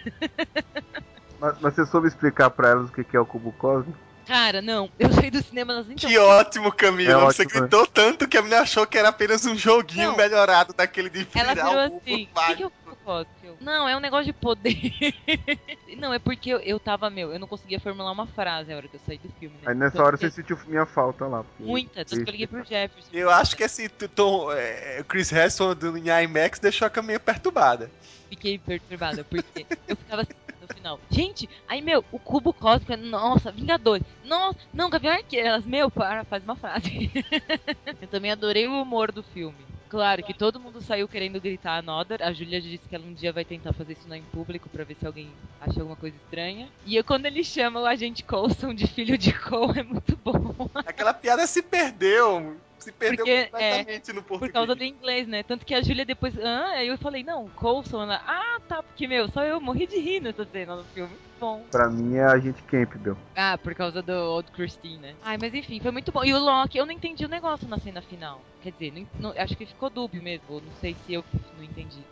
Mas, 1.40 1.60
mas 1.60 1.76
você 1.76 1.86
soube 1.86 2.08
explicar 2.08 2.50
pra 2.52 2.70
elas 2.70 2.88
o 2.88 2.94
que, 2.94 3.04
que 3.04 3.18
é 3.18 3.20
o 3.20 3.26
cubo 3.26 3.52
cósmico? 3.52 4.00
Cara, 4.26 4.62
não, 4.62 4.90
eu 4.98 5.12
saí 5.12 5.30
do 5.30 5.44
cinema, 5.44 5.74
elas 5.74 5.90
então... 5.90 6.10
Que 6.10 6.18
ótimo, 6.18 6.72
Camila. 6.72 7.12
É 7.12 7.26
Você 7.26 7.42
ótimo, 7.44 7.60
gritou 7.62 7.86
tanto 7.86 8.28
que 8.28 8.38
a 8.38 8.42
menina 8.42 8.62
achou 8.62 8.88
que 8.88 8.98
era 8.98 9.10
apenas 9.10 9.46
um 9.46 9.54
joguinho 9.54 10.12
Não. 10.12 10.16
melhorado 10.16 10.74
daquele 10.74 11.10
de 11.10 11.28
Ela 11.36 11.54
virar 11.54 11.68
virou 11.68 11.80
assim, 11.82 11.98
o 11.98 12.00
que, 12.00 12.56
que 12.56 12.64
é 12.64 12.70
o 13.04 13.06
cubo 13.06 13.26
cósmico? 13.26 13.46
Eu, 13.46 13.58
Não, 13.60 13.88
é 13.88 13.96
um 13.96 14.00
negócio 14.00 14.26
de 14.26 14.34
poder. 14.34 14.76
não, 15.98 16.14
é 16.14 16.20
porque 16.20 16.50
eu, 16.50 16.60
eu 16.60 16.80
tava, 16.80 17.10
meu, 17.10 17.32
eu 17.32 17.40
não 17.40 17.48
conseguia 17.48 17.80
formular 17.80 18.12
uma 18.12 18.28
frase 18.28 18.70
na 18.70 18.78
hora 18.78 18.88
que 18.88 18.96
eu 18.96 19.02
saí 19.06 19.18
do 19.18 19.30
filme, 19.40 19.56
né? 19.58 19.64
Aí 19.66 19.76
nessa 19.76 19.96
Então, 19.98 20.06
hora 20.06 20.18
você 20.18 20.26
eu- 20.28 20.32
sentiu 20.32 20.58
minha 20.68 20.86
falta 20.86 21.26
lá. 21.28 21.44
porque- 21.44 21.64
Muita, 21.64 22.06
tanto 22.06 22.24
que 22.24 22.30
eu 22.30 22.32
liguei 22.32 22.48
pro 22.48 22.64
Jefferson. 22.64 23.10
Eu 23.12 23.30
acho 23.30 23.56
que 23.56 23.64
esse 23.64 23.88
tom, 23.90 24.52
é, 24.52 25.04
Chris 25.08 25.32
do 25.80 25.98
em 25.98 26.10
IMAX 26.24 26.60
deixou 26.60 26.86
a 26.86 26.90
Camila 26.90 27.20
perturbada. 27.20 27.90
Fiquei 28.30 28.58
perturbada, 28.58 29.24
porque 29.24 29.66
eu 29.88 29.96
ficava 29.96 30.22
assim 30.24 30.34
no 30.60 30.68
final. 30.74 31.00
Gente, 31.12 31.48
aí, 31.68 31.82
meu, 31.82 32.04
o 32.12 32.18
cubo 32.18 32.52
cósmico, 32.54 32.94
é- 32.94 32.98
nossa, 32.98 33.52
Vingadores. 33.52 34.04
Nossa, 34.24 34.58
não, 34.74 34.90
Gavião 34.90 35.14
Arqueiro. 35.14 35.48
Elas, 35.48 35.66
meu, 35.66 35.92
para, 35.92 36.24
faz 36.24 36.44
uma 36.44 36.56
frase. 36.56 37.12
eu 38.02 38.08
também 38.08 38.32
adorei 38.32 38.68
o 38.68 38.82
humor 38.82 39.12
do 39.12 39.22
filme. 39.22 39.64
Claro 39.94 40.24
que 40.24 40.34
todo 40.34 40.60
mundo 40.60 40.82
saiu 40.82 41.08
querendo 41.08 41.40
gritar 41.40 41.78
Another. 41.78 42.24
A 42.24 42.34
Julia 42.34 42.60
disse 42.60 42.90
que 42.90 42.96
ela 42.96 43.06
um 43.06 43.14
dia 43.14 43.32
vai 43.32 43.46
tentar 43.46 43.74
fazer 43.74 43.94
isso 43.94 44.12
em 44.12 44.24
público 44.24 44.68
pra 44.68 44.84
ver 44.84 44.96
se 44.96 45.06
alguém 45.06 45.30
acha 45.62 45.80
alguma 45.80 45.96
coisa 45.96 46.18
estranha. 46.18 46.68
E 46.84 46.96
eu, 46.96 47.04
quando 47.04 47.28
ele 47.28 47.44
chama 47.44 47.80
o 47.80 47.86
agente 47.86 48.24
Coulson 48.24 48.74
de 48.74 48.88
filho 48.88 49.16
de 49.20 49.32
Cole, 49.32 49.82
é 49.82 49.84
muito 49.84 50.18
bom. 50.24 50.68
Aquela 50.74 51.14
piada 51.14 51.46
se 51.46 51.62
perdeu. 51.62 52.58
Se 52.84 52.92
perdeu 52.92 53.26
Porque, 53.26 53.32
é, 53.32 53.44
completamente 53.46 54.14
no 54.14 54.22
português. 54.24 54.52
Por 54.52 54.54
causa 54.54 54.76
do 54.76 54.84
inglês, 54.84 55.28
né? 55.28 55.42
Tanto 55.44 55.66
que 55.66 55.74
a 55.74 55.82
Júlia 55.82 56.06
depois. 56.06 56.38
Ah, 56.38 56.72
aí 56.76 56.88
eu 56.88 56.98
falei, 56.98 57.24
não, 57.24 57.50
Coulson, 57.50 58.04
ela. 58.04 58.22
Ah, 58.28 58.58
tá, 58.68 58.84
porque, 58.84 59.08
meu, 59.08 59.30
só 59.30 59.44
eu 59.44 59.62
morri 59.62 59.88
de 59.88 59.98
rir 60.00 60.20
nessa 60.20 60.46
cena 60.46 60.76
no 60.76 60.84
filme. 60.86 61.10
Muito 61.10 61.40
bom. 61.40 61.66
Pra 61.72 61.90
mim 61.90 62.16
é 62.16 62.24
a 62.24 62.38
gente 62.38 62.62
Campbell. 62.64 63.18
Ah, 63.36 63.58
por 63.58 63.74
causa 63.74 64.02
do 64.02 64.12
Old 64.14 64.52
Christine, 64.52 64.98
né? 64.98 65.16
Ai, 65.22 65.38
mas 65.40 65.54
enfim, 65.54 65.80
foi 65.80 65.92
muito 65.92 66.12
bom. 66.12 66.24
E 66.24 66.34
o 66.34 66.40
Loki, 66.40 66.78
eu 66.78 66.86
não 66.86 66.94
entendi 66.94 67.26
o 67.26 67.30
negócio 67.30 67.68
na 67.68 67.80
cena 67.80 68.02
final. 68.02 68.42
Quer 68.62 68.72
dizer, 68.74 68.92
não- 68.92 69.08
não- 69.32 69.42
acho 69.42 69.56
que 69.56 69.66
ficou 69.66 69.90
dúbio 69.90 70.22
mesmo. 70.22 70.60
Não 70.62 70.72
sei 70.80 70.96
se 71.06 71.14
eu 71.14 71.24
não 71.58 71.64
entendi. 71.64 72.04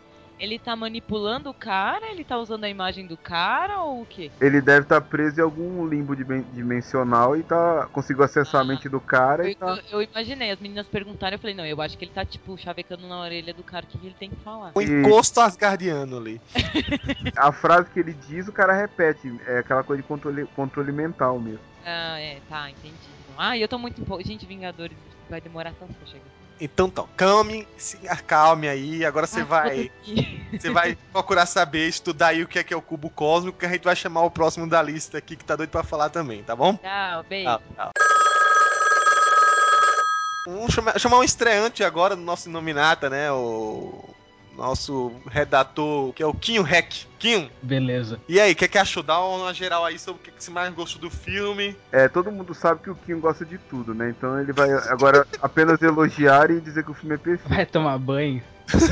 Ele 0.42 0.58
tá 0.58 0.76
manipulando 0.76 1.52
o 1.52 1.54
cara? 1.54 2.10
Ele 2.12 2.24
tá 2.26 2.36
usando 2.40 2.64
a 2.64 2.70
imagem 2.70 3.06
do 3.06 3.16
cara 3.16 3.84
ou 3.84 4.02
o 4.02 4.06
quê? 4.08 4.32
Ele 4.42 4.60
deve 4.60 4.82
estar 4.86 5.00
preso 5.00 5.40
em 5.40 5.44
algum 5.44 5.88
limbo 5.88 6.16
dimen- 6.16 6.44
dimensional 6.52 7.38
e 7.38 7.44
tá 7.44 7.88
conseguiu 7.94 8.24
acessar 8.24 8.62
a 8.62 8.64
mente 8.64 8.90
do 8.90 9.00
cara 9.00 9.48
e 9.48 9.52
Eu, 9.52 9.56
tá. 9.56 9.80
eu- 9.92 10.00
eu 10.00 10.10
imaginei, 10.12 10.50
as 10.50 10.60
meninas 10.60 10.88
perguntaram, 10.88 11.36
eu 11.36 11.40
falei, 11.40 11.56
não, 11.56 11.64
eu 11.64 11.80
acho 11.80 11.96
que 11.96 12.06
ele 12.06 12.12
tá, 12.12 12.26
tipo, 12.26 12.58
chavecando 12.58 13.08
na 13.08 13.22
orelha 13.22 13.54
do 13.54 13.64
cara 13.64 13.86
o 13.86 13.88
que 13.88 14.00
que 14.00 14.06
ele 14.08 14.16
tem 14.16 14.32
que 14.32 14.44
falar. 14.44 14.72
O 14.74 14.82
encosto 14.82 15.40
asgardiano 15.40 16.18
ali. 16.18 16.42
A 17.38 17.52
frase 17.52 17.92
que 17.92 18.00
ele 18.00 18.14
diz, 18.14 18.48
o 18.48 18.52
cara 18.52 18.74
repete. 18.74 19.32
É 19.46 19.60
aquela 19.60 19.84
coisa 19.84 20.02
de 20.02 20.08
controle, 20.08 20.46
controle 20.56 20.92
mental 20.92 21.40
mesmo. 21.40 21.62
Ah, 21.86 22.20
é, 22.20 22.40
tá, 22.50 22.68
entendi. 22.72 22.98
Ah, 23.38 23.56
eu 23.58 23.68
tô 23.68 23.78
muito 23.78 24.02
empolgado. 24.02 24.28
Gente, 24.28 24.46
Vingadores 24.48 24.98
vai 25.30 25.40
demorar 25.40 25.74
tanto 25.74 25.94
pra 25.94 26.08
chegar. 26.08 26.41
Então, 26.64 26.86
então, 26.86 27.10
calme, 27.18 27.68
se 27.76 27.98
acalme 28.08 28.70
aí. 28.70 29.04
Agora 29.04 29.26
você 29.26 29.44
vai, 29.44 29.92
você 30.52 30.70
vai 30.70 30.96
procurar 31.12 31.48
saber, 31.48 31.88
estudar 31.88 32.28
aí 32.28 32.44
o 32.44 32.48
que 32.48 32.60
é 32.60 32.64
que 32.64 32.72
é 32.72 32.78
o 32.78 32.82
cubo 32.84 33.10
cósmico, 33.10 33.58
que 33.58 33.66
a 33.66 33.70
gente 33.70 33.84
vai 33.84 33.96
chamar 33.96 34.22
o 34.22 34.30
próximo 34.30 34.70
da 34.70 34.80
lista 34.80 35.18
aqui 35.18 35.36
que 35.36 35.44
tá 35.44 35.56
doido 35.56 35.72
pra 35.72 35.82
falar 35.82 36.10
também, 36.10 36.44
tá 36.44 36.56
bom? 36.56 36.76
Tchau, 36.76 37.24
beijo. 37.28 37.50
Tchau, 37.50 37.62
tchau. 37.76 37.92
Vamos 40.46 40.72
chamar, 40.72 41.00
chamar 41.00 41.18
um 41.18 41.24
estreante 41.24 41.84
agora 41.84 42.16
do 42.16 42.22
nosso 42.22 42.48
Nominata, 42.48 43.10
né? 43.10 43.32
O 43.32 44.14
nosso 44.62 45.12
redator, 45.28 46.14
que 46.14 46.22
é 46.22 46.26
o 46.26 46.34
Quinho 46.34 46.62
Rec. 46.62 47.06
Quinho, 47.18 47.50
Beleza. 47.62 48.20
e 48.28 48.40
aí, 48.40 48.52
o 48.52 48.56
que, 48.56 48.66
é 48.66 48.68
que 48.68 48.78
achou? 48.78 49.02
Dá 49.04 49.20
uma 49.20 49.54
geral 49.54 49.84
aí 49.84 49.98
sobre 49.98 50.22
o 50.22 50.24
que, 50.24 50.32
que 50.32 50.44
você 50.44 50.52
mais 50.52 50.74
gostou 50.74 51.02
do 51.02 51.10
filme. 51.10 51.76
É, 51.92 52.08
todo 52.08 52.32
mundo 52.32 52.54
sabe 52.54 52.82
que 52.82 52.90
o 52.90 52.96
Kim 52.96 53.20
gosta 53.20 53.44
de 53.46 53.58
tudo, 53.58 53.94
né? 53.94 54.10
Então 54.10 54.40
ele 54.40 54.54
vai 54.54 54.72
agora 54.90 55.28
apenas 55.42 55.82
elogiar 55.82 56.52
e 56.52 56.62
dizer 56.62 56.84
que 56.84 56.92
o 56.92 56.94
filme 56.94 57.16
é 57.16 57.18
perfeito. 57.18 57.54
Vai 57.54 57.66
tomar 57.66 57.98
banho. 57.98 58.42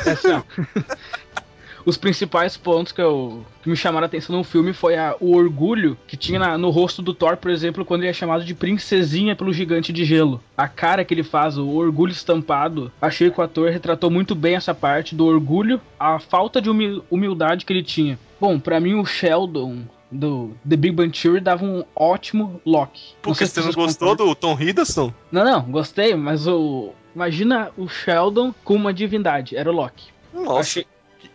É 0.05 0.11
assim. 0.11 0.43
Os 1.89 1.97
principais 1.97 2.55
pontos 2.55 2.91
que, 2.91 3.01
eu, 3.01 3.43
que 3.63 3.69
me 3.69 3.75
chamaram 3.75 4.05
a 4.05 4.07
atenção 4.07 4.35
no 4.37 4.43
filme 4.43 4.73
foi 4.73 4.95
a- 4.95 5.15
o 5.19 5.35
orgulho 5.35 5.97
que 6.07 6.15
tinha 6.15 6.37
na- 6.37 6.55
no 6.57 6.69
rosto 6.69 7.01
do 7.01 7.13
Thor, 7.15 7.35
por 7.35 7.49
exemplo, 7.49 7.83
quando 7.83 8.01
ele 8.01 8.11
é 8.11 8.13
chamado 8.13 8.43
de 8.45 8.53
princesinha 8.53 9.35
pelo 9.35 9.51
gigante 9.51 9.91
de 9.91 10.05
gelo. 10.05 10.39
A 10.55 10.67
cara 10.67 11.03
que 11.03 11.13
ele 11.13 11.23
faz, 11.23 11.57
o 11.57 11.67
orgulho 11.67 12.11
estampado. 12.11 12.91
Achei 13.01 13.31
que 13.31 13.39
o 13.39 13.43
ator 13.43 13.71
retratou 13.71 14.11
muito 14.11 14.35
bem 14.35 14.55
essa 14.55 14.73
parte 14.75 15.15
do 15.15 15.25
orgulho, 15.25 15.81
a 15.99 16.19
falta 16.19 16.61
de 16.61 16.69
humi- 16.69 17.01
humildade 17.09 17.65
que 17.65 17.73
ele 17.73 17.81
tinha. 17.83 18.19
Bom, 18.39 18.59
pra 18.59 18.79
mim 18.79 18.93
o 18.93 19.05
Sheldon 19.05 19.79
do 20.11 20.51
The 20.67 20.75
Big 20.75 20.95
Bang 20.95 21.11
Theory 21.19 21.39
dava 21.41 21.65
um 21.65 21.83
ótimo 21.95 22.61
Loki. 22.65 23.13
Porque 23.21 23.45
se 23.47 23.53
você 23.53 23.61
não 23.61 23.73
gostou 23.73 24.09
concordam. 24.09 24.27
do 24.27 24.35
Tom 24.35 24.57
Hiddleston? 24.59 25.11
Não, 25.31 25.43
não, 25.43 25.61
gostei, 25.63 26.15
mas 26.15 26.47
o. 26.47 26.91
Imagina 27.15 27.71
o 27.75 27.87
Sheldon 27.87 28.53
com 28.63 28.75
uma 28.75 28.93
divindade, 28.93 29.55
era 29.57 29.69
o 29.69 29.73
Loki. 29.73 30.05
Nossa, 30.31 30.59
Achei- 30.59 30.85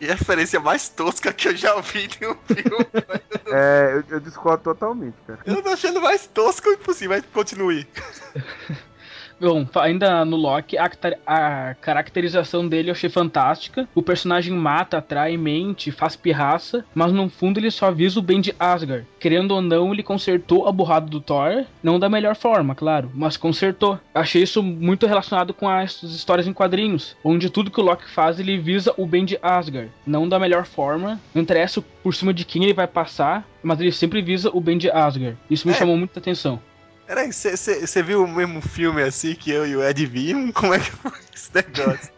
referência 0.06 0.60
mais 0.60 0.88
tosca 0.88 1.32
que 1.32 1.48
eu 1.48 1.56
já 1.56 1.80
vi 1.80 2.08
em 2.20 2.26
um 2.26 2.36
filme. 2.54 2.86
É, 3.46 3.92
eu, 3.92 4.16
eu 4.16 4.20
discordo 4.20 4.64
totalmente, 4.64 5.16
cara. 5.26 5.38
eu 5.44 5.62
tô 5.62 5.68
achando 5.68 6.00
mais 6.00 6.26
tosco 6.26 6.68
impossível, 6.70 7.10
mas 7.16 7.24
continue. 7.32 7.86
Bom, 9.40 9.66
ainda 9.76 10.24
no 10.24 10.36
Loki, 10.36 10.76
a, 10.78 10.90
a 11.26 11.74
caracterização 11.74 12.66
dele 12.66 12.90
eu 12.90 12.92
achei 12.92 13.10
fantástica. 13.10 13.88
O 13.94 14.02
personagem 14.02 14.52
mata, 14.52 14.98
atrai, 14.98 15.36
mente, 15.36 15.90
faz 15.90 16.16
pirraça, 16.16 16.84
mas 16.94 17.12
no 17.12 17.28
fundo 17.28 17.58
ele 17.58 17.70
só 17.70 17.90
visa 17.90 18.18
o 18.18 18.22
bem 18.22 18.40
de 18.40 18.54
Asgard. 18.58 19.06
Querendo 19.18 19.52
ou 19.52 19.62
não, 19.62 19.92
ele 19.92 20.02
consertou 20.02 20.66
a 20.68 20.72
burrada 20.72 21.06
do 21.06 21.20
Thor, 21.20 21.64
não 21.82 21.98
da 21.98 22.08
melhor 22.08 22.36
forma, 22.36 22.74
claro, 22.74 23.10
mas 23.14 23.36
consertou. 23.36 23.98
Achei 24.14 24.42
isso 24.42 24.62
muito 24.62 25.06
relacionado 25.06 25.52
com 25.54 25.68
as 25.68 26.02
histórias 26.02 26.46
em 26.46 26.52
quadrinhos, 26.52 27.16
onde 27.24 27.50
tudo 27.50 27.70
que 27.70 27.80
o 27.80 27.84
Loki 27.84 28.08
faz 28.10 28.38
ele 28.38 28.58
visa 28.58 28.94
o 28.96 29.06
bem 29.06 29.24
de 29.24 29.38
Asgard, 29.42 29.90
não 30.06 30.28
da 30.28 30.38
melhor 30.38 30.64
forma. 30.64 31.20
Não 31.34 31.42
interessa 31.42 31.82
por 32.02 32.14
cima 32.14 32.32
de 32.32 32.44
quem 32.44 32.62
ele 32.64 32.74
vai 32.74 32.86
passar, 32.86 33.44
mas 33.62 33.80
ele 33.80 33.92
sempre 33.92 34.20
visa 34.22 34.50
o 34.52 34.60
bem 34.60 34.76
de 34.78 34.90
Asgard. 34.90 35.36
Isso 35.50 35.66
me 35.66 35.74
É. 35.74 35.76
chamou 35.76 35.96
muita 35.96 36.18
atenção. 36.18 36.60
Peraí, 37.06 37.32
você 37.32 38.02
viu 38.02 38.24
o 38.24 38.28
mesmo 38.28 38.62
filme 38.62 39.02
assim 39.02 39.34
que 39.34 39.50
eu 39.50 39.66
e 39.66 39.76
o 39.76 39.84
Ed 39.84 40.06
vimos? 40.06 40.54
Como 40.54 40.72
é 40.72 40.78
que 40.78 40.90
foi 40.90 41.12
esse 41.34 41.50
negócio? 41.54 42.12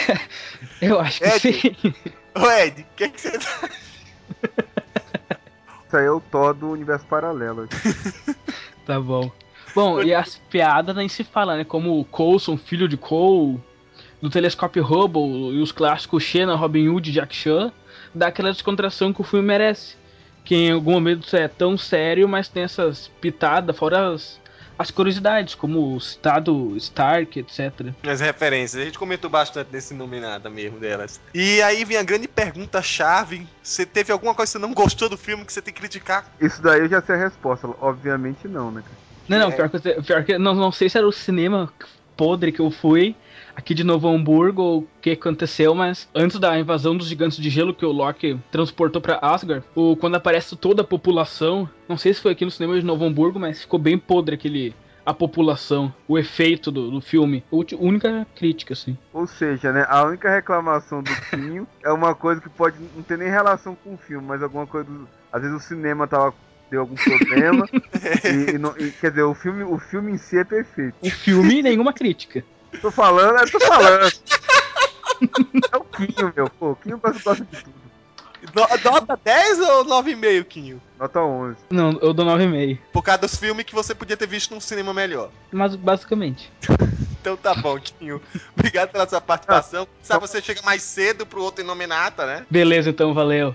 Eu 0.80 0.98
acho 1.00 1.20
que 1.20 1.26
Ed. 1.26 1.60
sim. 1.60 1.94
Ô 2.34 2.50
Ed, 2.50 2.82
o 2.82 2.94
que 2.96 3.20
você 3.20 3.38
tá. 3.38 3.70
Isso 5.86 5.96
aí 5.96 6.06
é 6.06 6.10
o 6.10 6.20
Thor 6.20 6.54
do 6.54 6.70
universo 6.70 7.06
paralelo. 7.06 7.68
Tá 8.86 9.00
bom. 9.00 9.30
Bom, 9.74 10.02
e 10.02 10.14
as 10.14 10.36
piadas 10.50 10.96
nem 10.96 11.08
se 11.08 11.22
fala, 11.22 11.56
né? 11.56 11.64
Como 11.64 12.00
o 12.00 12.04
Coulson, 12.04 12.56
filho 12.56 12.88
de 12.88 12.96
Cole, 12.96 13.60
do 14.20 14.30
telescópio 14.30 14.82
Hubble 14.82 15.54
e 15.54 15.60
os 15.60 15.70
clássicos 15.70 16.22
Xena, 16.22 16.56
Robin 16.56 16.88
Hood 16.88 17.10
e 17.10 17.12
Jack 17.12 17.36
Chan, 17.36 17.70
dá 18.14 18.28
aquela 18.28 18.50
descontração 18.50 19.12
que 19.12 19.20
o 19.20 19.24
filme 19.24 19.46
merece. 19.46 19.96
Que 20.46 20.54
em 20.54 20.70
algum 20.72 20.92
momento 20.92 21.36
é 21.36 21.46
tão 21.48 21.76
sério, 21.76 22.26
mas 22.28 22.48
tem 22.48 22.62
essas 22.62 23.08
pitadas, 23.20 23.76
fora 23.76 24.12
as, 24.14 24.40
as 24.78 24.90
curiosidades, 24.92 25.54
como 25.54 25.94
o 25.94 26.00
citado 26.00 26.74
Stark, 26.76 27.38
etc. 27.38 27.92
As 28.08 28.20
referências, 28.20 28.80
a 28.80 28.84
gente 28.84 28.98
comentou 28.98 29.28
bastante 29.28 29.68
nesse 29.72 29.92
nominada 29.92 30.48
mesmo 30.48 30.78
delas. 30.78 31.20
E 31.34 31.60
aí 31.62 31.84
vem 31.84 31.96
a 31.96 32.02
grande 32.02 32.28
pergunta-chave: 32.28 33.46
você 33.62 33.84
teve 33.84 34.12
alguma 34.12 34.34
coisa 34.34 34.52
que 34.52 34.58
você 34.58 34.64
não 34.66 34.72
gostou 34.72 35.08
do 35.08 35.16
filme 35.16 35.44
que 35.44 35.52
você 35.52 35.60
tem 35.60 35.74
que 35.74 35.80
criticar? 35.80 36.24
Isso 36.40 36.62
daí 36.62 36.80
eu 36.80 36.88
já 36.88 37.02
sei 37.02 37.16
a 37.16 37.18
resposta. 37.18 37.68
Obviamente 37.80 38.46
não, 38.48 38.70
né? 38.70 38.82
cara? 38.82 38.96
Não, 39.28 39.38
não, 39.38 39.48
É. 39.48 39.56
pior 39.56 39.68
que, 39.68 39.88
eu- 39.88 40.02
pior 40.04 40.24
que 40.24 40.38
não, 40.38 40.54
não 40.54 40.70
sei 40.70 40.88
se 40.88 40.96
era 40.96 41.06
o 41.06 41.12
cinema 41.12 41.72
podre 42.16 42.52
que 42.52 42.60
eu 42.60 42.70
fui 42.70 43.16
aqui 43.56 43.74
de 43.74 43.82
Novo 43.82 44.06
Hamburgo 44.08 44.62
o 44.78 44.88
que 45.00 45.10
aconteceu, 45.12 45.74
mas 45.74 46.08
antes 46.14 46.38
da 46.38 46.58
invasão 46.58 46.96
dos 46.96 47.08
gigantes 47.08 47.38
de 47.38 47.48
gelo 47.50 47.74
que 47.74 47.84
o 47.86 47.90
Loki 47.92 48.38
transportou 48.52 49.00
pra 49.00 49.18
Asgard, 49.22 49.64
o, 49.74 49.96
quando 49.96 50.14
aparece 50.16 50.54
toda 50.56 50.82
a 50.82 50.86
população, 50.86 51.68
não 51.88 51.96
sei 51.96 52.12
se 52.14 52.20
foi 52.20 52.32
aqui 52.32 52.44
no 52.44 52.50
cinema 52.50 52.78
de 52.78 52.84
Novo 52.84 53.04
Hamburgo, 53.04 53.38
mas 53.40 53.62
ficou 53.62 53.78
bem 53.78 53.98
podre 53.98 54.34
aquele 54.34 54.74
a 55.04 55.14
população, 55.14 55.94
o 56.08 56.18
efeito 56.18 56.68
do, 56.72 56.90
do 56.90 57.00
filme. 57.00 57.44
Ulti- 57.52 57.76
única 57.76 58.26
crítica, 58.34 58.72
assim. 58.72 58.98
Ou 59.12 59.24
seja, 59.24 59.72
né? 59.72 59.86
A 59.88 60.02
única 60.02 60.28
reclamação 60.28 61.00
do 61.00 61.12
Quinho 61.30 61.64
é 61.84 61.92
uma 61.92 62.12
coisa 62.12 62.40
que 62.40 62.48
pode 62.48 62.76
não 62.96 63.04
ter 63.04 63.16
nem 63.16 63.28
relação 63.30 63.76
com 63.76 63.94
o 63.94 63.96
filme, 63.96 64.26
mas 64.26 64.42
alguma 64.42 64.66
coisa. 64.66 64.90
do- 64.90 65.08
Às 65.32 65.42
vezes 65.42 65.56
o 65.56 65.60
cinema 65.60 66.08
tava 66.08 66.34
deu 66.68 66.80
algum 66.80 66.96
problema 66.96 67.68
e, 68.24 68.56
e 68.56 68.58
não- 68.58 68.76
e- 68.76 68.90
quer 69.00 69.10
dizer 69.10 69.22
o 69.22 69.32
filme 69.32 69.62
o 69.62 69.78
filme 69.78 70.10
em 70.10 70.18
si 70.18 70.38
é 70.38 70.44
perfeito. 70.44 70.96
O 71.00 71.08
filme, 71.08 71.62
nenhuma 71.62 71.92
crítica. 71.92 72.44
Tô 72.80 72.90
falando, 72.90 73.38
eu 73.38 73.50
tô 73.50 73.60
falando. 73.60 74.12
É 75.72 75.76
o 75.78 75.84
Quinho, 75.84 76.32
meu. 76.36 76.50
Pô, 76.50 76.72
o 76.72 76.76
Quinho 76.76 76.98
gosta 76.98 77.34
de 77.36 77.62
tudo. 77.62 77.74
No- 78.54 78.90
Nota 78.90 79.18
10 79.24 79.58
ou 79.60 79.84
9,5, 79.86 80.44
Quinho? 80.44 80.82
Nota 80.98 81.20
11. 81.20 81.56
Não, 81.70 81.98
eu 82.02 82.12
dou 82.12 82.26
9,5. 82.26 82.78
Por 82.92 83.02
causa 83.02 83.22
dos 83.22 83.36
filmes 83.36 83.64
que 83.64 83.74
você 83.74 83.94
podia 83.94 84.16
ter 84.16 84.26
visto 84.28 84.52
num 84.52 84.60
cinema 84.60 84.92
melhor. 84.92 85.30
Mas 85.52 85.74
basicamente. 85.74 86.52
Então 87.26 87.36
tá 87.36 87.56
bom, 87.56 87.76
Quinho. 87.80 88.22
Obrigado 88.56 88.90
pela 88.90 89.08
sua 89.08 89.20
participação. 89.20 89.88
Sabe, 90.00 90.20
você 90.20 90.40
chega 90.40 90.62
mais 90.62 90.84
cedo 90.84 91.26
pro 91.26 91.42
outro 91.42 91.64
Inominata, 91.64 92.24
né? 92.24 92.46
Beleza, 92.48 92.88
então, 92.90 93.12
valeu. 93.12 93.52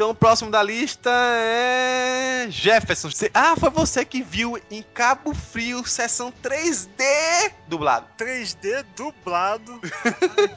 Então 0.00 0.08
o 0.08 0.14
próximo 0.14 0.50
da 0.50 0.62
lista 0.62 1.10
é. 1.12 2.46
Jefferson. 2.48 3.10
Ah, 3.34 3.54
foi 3.54 3.68
você 3.68 4.02
que 4.02 4.22
viu 4.22 4.58
em 4.70 4.82
Cabo 4.82 5.34
Frio, 5.34 5.86
sessão 5.86 6.32
3D 6.42 7.52
dublado. 7.68 8.06
3D 8.16 8.82
dublado. 8.96 9.78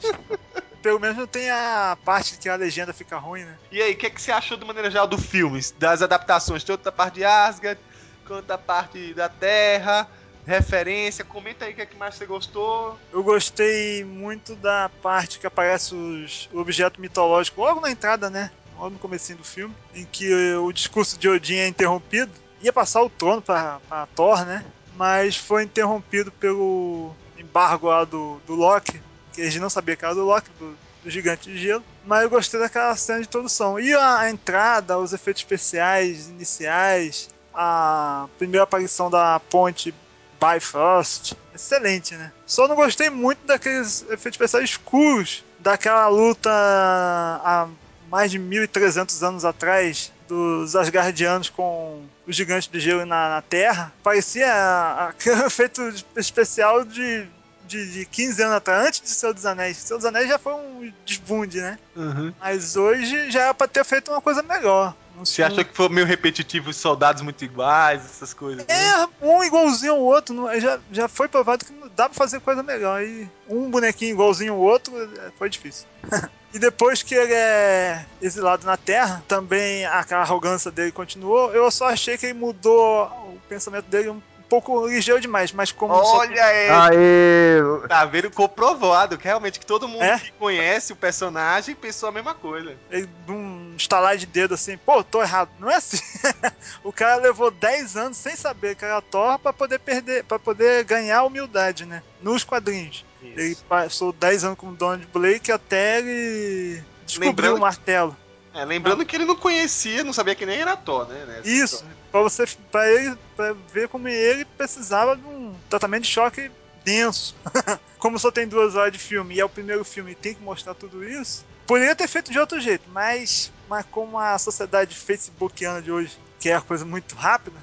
Pelo 0.80 0.98
menos 0.98 1.18
não 1.18 1.26
tem 1.26 1.50
a 1.50 1.94
parte 2.06 2.38
que 2.38 2.48
a 2.48 2.56
legenda 2.56 2.94
fica 2.94 3.18
ruim, 3.18 3.44
né? 3.44 3.54
E 3.70 3.82
aí, 3.82 3.92
o 3.92 3.96
que, 3.98 4.06
é 4.06 4.10
que 4.10 4.22
você 4.22 4.32
achou 4.32 4.56
de 4.56 4.64
maneira 4.64 4.90
geral 4.90 5.06
do 5.06 5.18
filme? 5.18 5.60
Das 5.78 6.00
adaptações, 6.00 6.64
tanto 6.64 6.82
da 6.82 6.90
parte 6.90 7.16
de 7.16 7.24
Asgard, 7.26 7.78
quanto 8.26 8.46
da 8.46 8.56
parte 8.56 9.12
da 9.12 9.28
Terra, 9.28 10.08
referência, 10.46 11.22
comenta 11.22 11.66
aí 11.66 11.72
o 11.72 11.74
que, 11.74 11.82
é 11.82 11.86
que 11.86 11.98
mais 11.98 12.14
você 12.14 12.24
gostou. 12.24 12.98
Eu 13.12 13.22
gostei 13.22 14.04
muito 14.04 14.56
da 14.56 14.90
parte 15.02 15.38
que 15.38 15.46
aparece 15.46 15.94
os, 15.94 16.48
o 16.50 16.60
objeto 16.60 16.98
mitológico 16.98 17.60
logo 17.60 17.82
na 17.82 17.90
entrada, 17.90 18.30
né? 18.30 18.50
Logo 18.76 18.90
no 18.90 18.98
comecinho 18.98 19.38
do 19.38 19.44
filme, 19.44 19.74
em 19.94 20.04
que 20.04 20.32
o 20.56 20.72
discurso 20.72 21.18
de 21.18 21.28
Odin 21.28 21.56
é 21.56 21.68
interrompido. 21.68 22.32
Ia 22.60 22.72
passar 22.72 23.02
o 23.02 23.10
trono 23.10 23.42
pra 23.42 23.80
Thor, 24.14 24.44
né? 24.44 24.64
Mas 24.96 25.36
foi 25.36 25.64
interrompido 25.64 26.30
pelo 26.32 27.12
embargo 27.38 27.88
lá 27.88 28.04
do, 28.04 28.40
do 28.46 28.54
Loki, 28.54 29.00
que 29.32 29.42
a 29.42 29.44
gente 29.44 29.60
não 29.60 29.70
sabia 29.70 29.96
que 29.96 30.04
era 30.04 30.14
do 30.14 30.24
Loki, 30.24 30.50
do, 30.58 30.76
do 31.02 31.10
gigante 31.10 31.50
de 31.50 31.58
gelo. 31.58 31.84
Mas 32.06 32.22
eu 32.22 32.30
gostei 32.30 32.58
daquela 32.58 32.94
cena 32.96 33.20
de 33.20 33.26
introdução. 33.26 33.78
E 33.78 33.92
a, 33.94 34.20
a 34.20 34.30
entrada, 34.30 34.98
os 34.98 35.12
efeitos 35.12 35.42
especiais 35.42 36.28
iniciais, 36.28 37.28
a 37.52 38.28
primeira 38.38 38.64
aparição 38.64 39.10
da 39.10 39.40
ponte 39.40 39.94
Bifrost, 40.40 41.34
excelente, 41.54 42.14
né? 42.16 42.32
Só 42.46 42.68
não 42.68 42.76
gostei 42.76 43.08
muito 43.08 43.46
daqueles 43.46 44.02
efeitos 44.02 44.34
especiais 44.34 44.70
escuros, 44.70 45.44
daquela 45.58 46.08
luta 46.08 46.50
há 46.50 47.68
mais 48.14 48.30
de 48.30 48.38
1300 48.38 49.24
anos 49.24 49.44
atrás 49.44 50.12
dos 50.28 50.76
Asgardianos 50.76 51.48
com 51.48 52.00
o 52.24 52.32
gigante 52.32 52.70
de 52.70 52.78
gelo 52.78 53.04
na, 53.04 53.28
na 53.28 53.42
Terra. 53.42 53.92
Parecia 54.04 55.08
aquele 55.08 55.42
efeito 55.44 55.82
especial 56.16 56.84
de 56.84 57.26
de, 57.66 57.92
de 57.92 58.06
15 58.06 58.42
anos 58.42 58.56
atrás, 58.56 58.86
antes 58.86 59.00
de 59.00 59.08
Senhor 59.08 59.32
dos 59.32 59.46
Anéis. 59.46 59.78
Senhor 59.78 59.96
dos 59.96 60.06
Anéis 60.06 60.28
já 60.28 60.38
foi 60.38 60.52
um 60.52 60.92
desbunde, 61.04 61.60
né? 61.60 61.78
Uhum. 61.96 62.32
Mas 62.38 62.76
hoje 62.76 63.30
já 63.30 63.44
era 63.44 63.54
pra 63.54 63.66
ter 63.66 63.82
feito 63.84 64.10
uma 64.10 64.20
coisa 64.20 64.42
melhor. 64.42 64.94
Você 65.18 65.42
achou 65.42 65.64
que 65.64 65.74
foi 65.74 65.88
meio 65.88 66.06
repetitivo 66.06 66.70
os 66.70 66.76
soldados 66.76 67.22
muito 67.22 67.44
iguais, 67.44 68.04
essas 68.04 68.34
coisas? 68.34 68.66
né? 68.66 68.74
É, 68.74 69.08
um 69.24 69.44
igualzinho 69.44 69.92
ao 69.92 70.00
outro. 70.00 70.48
já, 70.60 70.80
já 70.90 71.08
foi 71.08 71.28
provado 71.28 71.64
que 71.64 71.72
não 71.72 71.88
dá 71.88 72.08
pra 72.08 72.14
fazer 72.14 72.40
coisa 72.40 72.62
melhor. 72.62 73.02
E 73.02 73.28
um 73.48 73.70
bonequinho 73.70 74.12
igualzinho 74.12 74.54
ao 74.54 74.58
outro 74.58 74.92
é, 74.96 75.30
foi 75.38 75.48
difícil. 75.48 75.86
e 76.52 76.58
depois 76.58 77.02
que 77.02 77.14
ele 77.14 77.32
é 77.32 78.04
exilado 78.20 78.66
na 78.66 78.76
Terra, 78.76 79.22
também 79.28 79.86
aquela 79.86 80.22
arrogância 80.22 80.70
dele 80.70 80.92
continuou. 80.92 81.52
Eu 81.52 81.70
só 81.70 81.88
achei 81.88 82.18
que 82.18 82.26
ele 82.26 82.38
mudou 82.38 83.04
o 83.04 83.40
pensamento 83.48 83.86
dele 83.86 84.10
um 84.10 84.20
pouco 84.48 84.86
ligeiro 84.86 85.20
demais. 85.20 85.52
Mas 85.52 85.72
como 85.72 85.94
só- 85.94 86.18
Olha 86.18 86.44
aí! 86.44 86.68
Aê! 86.70 87.88
Tá 87.88 88.04
vendo 88.04 88.30
comprovado 88.30 89.16
que 89.18 89.24
realmente 89.24 89.58
que 89.58 89.66
todo 89.66 89.88
mundo 89.88 90.02
É? 90.02 90.18
que 90.18 90.32
conhece 90.32 90.92
o 90.92 90.96
personagem 90.96 91.74
pensou 91.74 92.08
a 92.08 92.12
mesma 92.12 92.34
coisa. 92.34 92.74
ele 92.90 93.08
num 93.26 93.74
estalar 93.76 94.16
de 94.16 94.26
dedo 94.26 94.54
assim, 94.54 94.76
pô, 94.76 95.02
tô 95.02 95.22
errado. 95.22 95.50
Não 95.58 95.70
é 95.70 95.76
assim. 95.76 95.98
o 96.84 96.92
cara 96.92 97.16
levou 97.16 97.50
10 97.50 97.96
anos 97.96 98.16
sem 98.16 98.36
saber 98.36 98.74
que 98.76 98.84
era 98.84 99.00
Thor 99.02 99.38
pra 99.38 99.52
poder 99.52 99.78
perder, 99.80 100.24
para 100.24 100.38
poder 100.38 100.84
ganhar 100.84 101.24
humildade, 101.24 101.84
né? 101.84 102.02
Nos 102.22 102.44
quadrinhos. 102.44 103.04
Ele 103.22 103.56
passou 103.68 104.12
10 104.12 104.44
anos 104.44 104.58
com 104.58 104.68
o 104.68 104.72
Donald 104.74 105.06
Blake 105.12 105.50
até 105.50 105.98
ele 105.98 106.82
descobriu 107.06 107.30
Lembrando 107.30 107.56
o 107.56 107.60
martelo. 107.60 108.16
É, 108.54 108.64
lembrando 108.64 109.04
que 109.04 109.16
ele 109.16 109.24
não 109.24 109.34
conhecia, 109.34 110.04
não 110.04 110.12
sabia 110.12 110.34
que 110.34 110.46
nem 110.46 110.60
era 110.60 110.76
Thor, 110.76 111.08
né? 111.08 111.24
nessa 111.26 111.48
Isso, 111.48 111.74
história. 111.76 111.96
Pra 112.14 112.22
você 112.22 112.46
para 112.70 112.88
ele 112.88 113.18
para 113.34 113.56
ver 113.72 113.88
como 113.88 114.06
ele 114.06 114.44
precisava 114.44 115.16
de 115.16 115.24
um 115.24 115.52
tratamento 115.68 116.04
de 116.04 116.10
choque 116.10 116.48
denso. 116.84 117.34
como 117.98 118.20
só 118.20 118.30
tem 118.30 118.46
duas 118.46 118.76
horas 118.76 118.92
de 118.92 119.00
filme 119.00 119.34
e 119.34 119.40
é 119.40 119.44
o 119.44 119.48
primeiro 119.48 119.84
filme 119.84 120.12
e 120.12 120.14
tem 120.14 120.32
que 120.32 120.40
mostrar 120.40 120.74
tudo 120.74 121.02
isso, 121.02 121.44
poderia 121.66 121.96
ter 121.96 122.06
feito 122.06 122.30
de 122.30 122.38
outro 122.38 122.60
jeito, 122.60 122.84
mas, 122.90 123.50
mas 123.68 123.84
como 123.90 124.16
a 124.16 124.38
sociedade 124.38 124.94
facebookiana 124.94 125.82
de 125.82 125.90
hoje 125.90 126.16
quer 126.38 126.60
coisa 126.60 126.84
muito 126.84 127.16
rápida, 127.16 127.58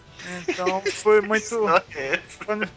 então 0.45 0.81
foi 0.95 1.21
muito. 1.21 1.69
É 1.95 2.15
essa? 2.15 2.43
foi, 2.43 2.55
no, 2.55 2.69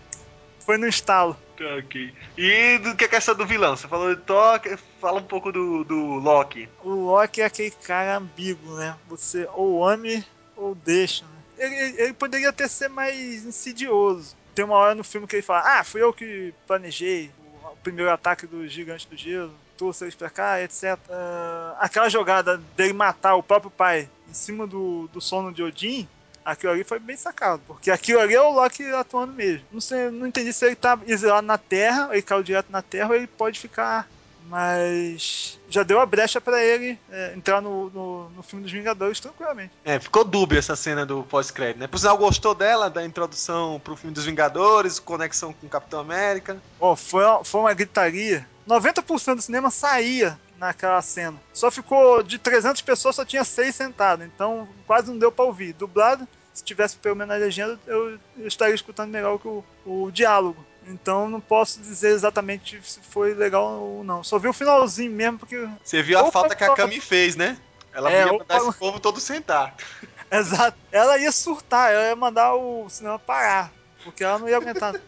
foi 0.60 0.78
no 0.78 0.86
estalo. 0.86 1.36
Tá, 1.56 1.64
ok. 1.78 2.14
E 2.38 2.78
do 2.78 2.94
que 2.94 3.02
é 3.02 3.06
a 3.08 3.10
questão 3.10 3.34
do 3.34 3.46
vilão? 3.46 3.76
Você 3.76 3.88
falou 3.88 4.14
de 4.14 4.20
Thor, 4.22 4.60
fala 5.00 5.18
um 5.18 5.24
pouco 5.24 5.50
do, 5.50 5.82
do 5.82 5.96
Loki. 6.20 6.68
O 6.84 6.90
Loki 6.90 7.40
é 7.40 7.46
aquele 7.46 7.72
cara 7.72 8.18
ambíguo, 8.18 8.76
né? 8.76 8.94
Você 9.08 9.48
ou 9.54 9.84
ame 9.84 10.24
ou 10.56 10.74
deixa. 10.76 11.24
Ele, 11.58 11.74
ele- 12.02 12.12
poderia 12.12 12.48
até 12.50 12.66
ser 12.68 12.88
mais 12.88 13.44
insidioso. 13.44 14.36
Tem 14.54 14.64
uma 14.64 14.76
hora 14.76 14.94
no 14.94 15.04
filme 15.04 15.26
que 15.26 15.36
ele 15.36 15.42
fala: 15.42 15.78
Ah, 15.80 15.84
fui 15.84 16.02
eu 16.02 16.12
que 16.12 16.54
planejei 16.66 17.30
o, 17.64 17.76
primeiro 17.82 18.10
ataque 18.10 18.46
do 18.46 18.66
gigante 18.68 19.06
do 19.08 19.16
gelo, 19.16 19.52
trouxe 19.76 20.04
eles 20.04 20.14
pra 20.14 20.30
cá, 20.30 20.60
etc. 20.62 20.98
Ah, 21.10 21.76
aquela 21.80 22.08
jogada 22.08 22.56
dele 22.76 22.92
matar 22.92 23.34
o 23.34 23.42
próprio 23.42 23.70
pai 23.70 24.08
em 24.28 24.34
cima 24.34 24.66
do, 24.66 25.08
do 25.12 25.20
sono 25.20 25.52
de 25.52 25.62
Odin. 25.62 26.08
Aquilo 26.44 26.72
ali 26.72 26.84
foi 26.84 26.98
bem 26.98 27.16
sacado, 27.16 27.62
porque 27.66 27.90
aquilo 27.90 28.20
ali 28.20 28.34
é 28.34 28.40
o 28.40 28.50
Loki 28.50 28.84
atuando 28.92 29.32
mesmo. 29.32 29.64
Não 29.72 29.80
sei, 29.80 30.10
não 30.10 30.26
entendi 30.26 30.52
se 30.52 30.66
ele 30.66 30.76
tá 30.76 30.98
exilado 31.06 31.46
na 31.46 31.56
Terra, 31.56 32.10
ele 32.12 32.20
caiu 32.20 32.42
direto 32.42 32.70
na 32.70 32.82
Terra, 32.82 33.08
ou 33.08 33.14
ele 33.14 33.26
pode 33.26 33.58
ficar 33.58 34.06
mas 34.48 35.58
já 35.68 35.82
deu 35.82 36.00
a 36.00 36.06
brecha 36.06 36.40
pra 36.40 36.62
ele 36.62 36.98
é, 37.10 37.34
entrar 37.36 37.60
no, 37.60 37.90
no, 37.90 38.30
no 38.30 38.42
filme 38.42 38.62
dos 38.64 38.72
Vingadores 38.72 39.20
tranquilamente. 39.20 39.72
É, 39.84 39.98
ficou 39.98 40.24
dúbia 40.24 40.58
essa 40.58 40.76
cena 40.76 41.04
do 41.04 41.22
pós-crédito, 41.24 41.78
né? 41.80 41.86
Por 41.86 41.98
sinal, 41.98 42.16
gostou 42.16 42.54
dela, 42.54 42.88
da 42.90 43.04
introdução 43.04 43.80
pro 43.82 43.96
filme 43.96 44.14
dos 44.14 44.24
Vingadores, 44.24 44.98
conexão 44.98 45.52
com 45.52 45.66
o 45.66 45.70
Capitão 45.70 46.00
América. 46.00 46.56
Ó, 46.80 46.94
foi, 46.94 47.24
uma- 47.24 47.44
foi 47.44 47.60
uma 47.60 47.74
gritaria. 47.74 48.46
90% 48.66 49.36
do 49.36 49.42
cinema 49.42 49.70
saía 49.70 50.38
naquela 50.58 51.02
cena. 51.02 51.36
Só 51.52 51.70
ficou 51.70 52.22
de 52.22 52.38
300 52.38 52.80
pessoas, 52.82 53.16
só 53.16 53.24
tinha 53.24 53.44
6 53.44 53.74
sentados. 53.74 54.24
Então 54.24 54.68
quase 54.86 55.10
não 55.10 55.18
deu 55.18 55.30
pra 55.32 55.44
ouvir. 55.44 55.72
Dublado, 55.74 56.26
se 56.54 56.64
tivesse 56.64 56.96
pelo 56.96 57.16
menos 57.16 57.34
a 57.34 57.38
legenda, 57.38 57.78
eu, 57.86 58.18
eu 58.38 58.46
estaria 58.46 58.74
escutando 58.74 59.10
melhor 59.10 59.38
que 59.38 59.48
o, 59.48 59.62
o 59.84 60.10
diálogo. 60.10 60.64
Então 60.86 61.28
não 61.28 61.40
posso 61.40 61.80
dizer 61.80 62.10
exatamente 62.10 62.80
se 62.82 63.00
foi 63.00 63.34
legal 63.34 63.80
ou 63.80 64.04
não. 64.04 64.22
Só 64.22 64.38
vi 64.38 64.48
o 64.48 64.52
finalzinho 64.52 65.10
mesmo, 65.10 65.38
porque 65.38 65.68
Você 65.82 66.02
viu 66.02 66.18
a 66.18 66.22
Opa, 66.22 66.30
falta 66.32 66.54
que 66.54 66.62
a 66.62 66.68
opa. 66.68 66.76
Cami 66.76 67.00
fez, 67.00 67.36
né? 67.36 67.58
Ela 67.92 68.10
É, 68.10 68.20
ia 68.20 68.32
opa. 68.32 68.38
mandar 68.54 68.68
esse 68.68 68.78
povo 68.78 69.00
todo 69.00 69.18
sentar. 69.20 69.74
Exato. 70.30 70.76
Ela 70.92 71.18
ia 71.18 71.32
surtar, 71.32 71.92
ela 71.92 72.04
ia 72.08 72.16
mandar 72.16 72.54
o 72.54 72.88
cinema 72.88 73.18
parar. 73.18 73.72
Porque 74.04 74.22
ela 74.22 74.38
não 74.38 74.48
ia 74.48 74.56
aguentar. 74.56 74.94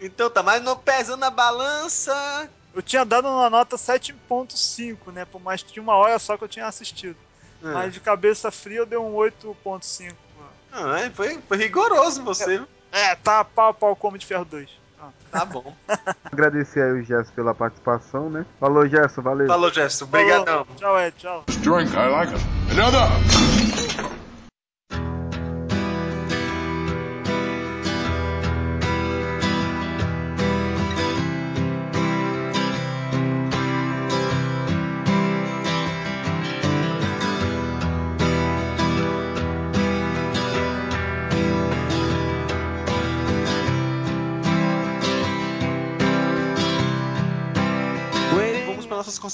Então 0.00 0.30
tá, 0.30 0.42
mas 0.44 0.62
no 0.62 0.76
pesando 0.76 1.18
na 1.18 1.30
balança. 1.30 2.48
Eu 2.72 2.80
tinha 2.80 3.04
dado 3.04 3.26
uma 3.26 3.50
nota 3.50 3.74
7.5, 3.76 5.10
né? 5.12 5.24
Por 5.24 5.40
mais 5.40 5.62
que 5.62 5.72
tinha 5.72 5.82
uma 5.82 5.96
hora 5.96 6.18
só 6.20 6.36
que 6.36 6.44
eu 6.44 6.48
tinha 6.48 6.66
assistido. 6.66 7.16
Ah, 7.62 7.72
Mas 7.72 7.92
de 7.92 7.98
cabeça 7.98 8.50
fria 8.52 8.78
eu 8.78 8.86
dei 8.86 8.98
um 8.98 9.12
8.5. 9.14 10.14
ah, 10.72 11.00
é, 11.00 11.10
foi, 11.10 11.38
foi 11.46 11.56
rigoroso 11.56 12.22
você. 12.22 12.62
É, 12.92 13.14
tá 13.16 13.44
pau 13.44 13.70
a 13.70 13.74
pau 13.74 13.96
como 13.96 14.16
de 14.18 14.26
ferro 14.26 14.44
2. 14.44 14.68
Ah. 15.00 15.08
Tá 15.30 15.44
bom. 15.44 15.74
Agradecer 16.24 16.82
aí 16.82 16.92
o 16.92 17.02
Gerson 17.02 17.32
pela 17.34 17.54
participação, 17.54 18.30
né? 18.30 18.44
Falou, 18.58 18.86
Gerson, 18.86 19.22
valeu. 19.22 19.46
Falou, 19.46 19.68
Jefferson. 19.68 20.04
Obrigadão. 20.06 20.64
Falou. 20.64 20.76
Tchau, 20.76 21.00
Ed. 21.00 21.14
Tchau. 21.18 21.44
Drink, 21.60 21.92
I 21.92 22.08
like 22.08 22.34
it. 22.34 22.44
Another! 22.72 23.87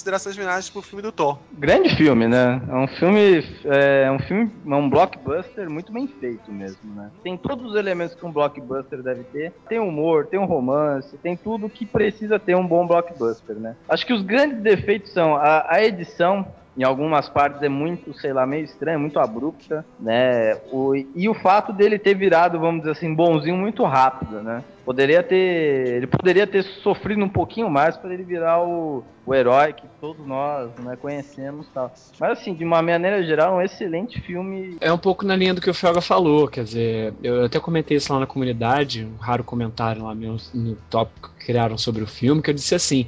Considerações 0.05 0.37
finais 0.37 0.69
pro 0.69 0.83
filme 0.83 1.01
do 1.01 1.11
Thor. 1.11 1.39
Grande 1.53 1.97
filme, 1.97 2.29
né? 2.29 2.61
É 2.69 2.75
um 2.75 2.87
filme, 2.87 3.43
é 3.65 4.11
um 4.11 4.19
filme, 4.19 4.53
é 4.67 4.75
um 4.75 4.91
blockbuster 4.91 5.71
muito 5.71 5.91
bem 5.91 6.07
feito 6.07 6.53
mesmo, 6.53 6.95
né? 6.95 7.11
Tem 7.23 7.39
todos 7.39 7.71
os 7.71 7.77
elementos 7.77 8.15
que 8.15 8.27
um 8.27 8.31
blockbuster 8.31 9.03
deve 9.03 9.25
ter. 9.25 9.53
Tem 9.67 9.79
humor, 9.79 10.27
tem 10.27 10.39
um 10.39 10.45
romance, 10.45 11.17
tem 11.19 11.35
tudo 11.35 11.71
que 11.71 11.87
precisa 11.87 12.39
ter 12.39 12.55
um 12.55 12.67
bom 12.67 12.87
blockbuster, 12.87 13.57
né? 13.57 13.77
Acho 13.89 14.05
que 14.05 14.13
os 14.13 14.21
grandes 14.21 14.61
defeitos 14.61 15.11
são 15.11 15.37
a, 15.37 15.65
a 15.69 15.83
edição. 15.83 16.47
Em 16.77 16.83
algumas 16.83 17.29
partes 17.29 17.63
é 17.63 17.69
muito, 17.69 18.13
sei 18.15 18.33
lá, 18.33 18.45
meio 18.45 18.65
estranha, 18.65 18.99
muito 18.99 19.21
abrupta, 19.21 19.87
né? 19.99 20.57
O, 20.73 20.95
e 20.95 21.29
o 21.29 21.35
fato 21.35 21.73
dele 21.73 22.01
ter 22.01 22.15
virado, 22.15 22.59
vamos 22.59 22.81
dizer 22.81 22.93
assim, 22.93 23.15
bonzinho 23.15 23.57
muito 23.57 23.85
rápido, 23.85 24.43
né? 24.43 24.63
Poderia 24.85 25.23
ter. 25.23 25.97
Ele 25.97 26.07
poderia 26.07 26.47
ter 26.47 26.63
sofrido 26.63 27.25
um 27.25 27.29
pouquinho 27.29 27.71
mais 27.71 27.97
para 27.97 28.13
ele 28.13 28.23
virar 28.23 28.63
o, 28.63 29.03
o 29.25 29.35
herói 29.35 29.73
que 29.73 29.87
todos 30.01 30.27
nós 30.27 30.71
né, 30.81 30.97
conhecemos 30.97 31.67
tal. 31.73 31.93
Mas 32.21 32.39
assim, 32.39 32.55
de 32.55 32.65
uma 32.65 32.83
maneira 32.83 33.23
geral, 33.25 33.55
é 33.55 33.57
um 33.57 33.63
excelente 33.63 34.21
filme. 34.21 34.77
É 34.81 34.93
um 34.93 34.99
pouco 34.99 35.25
na 35.25 35.35
linha 35.35 35.55
do 35.55 35.61
que 35.61 35.71
o 35.71 35.75
Felga 35.75 36.01
falou, 36.01 36.49
quer 36.49 36.65
dizer, 36.65 37.15
eu 37.23 37.45
até 37.45 37.59
comentei 37.59 37.97
isso 37.97 38.13
lá 38.13 38.21
na 38.21 38.27
comunidade, 38.27 39.05
um 39.05 39.17
raro 39.17 39.43
comentário 39.43 40.05
lá 40.05 40.15
meu, 40.15 40.37
no 40.53 40.77
tópico 40.91 41.33
que 41.39 41.47
criaram 41.47 41.79
sobre 41.79 42.03
o 42.03 42.07
filme, 42.07 42.43
que 42.43 42.51
eu 42.51 42.55
disse 42.55 42.75
assim, 42.75 43.07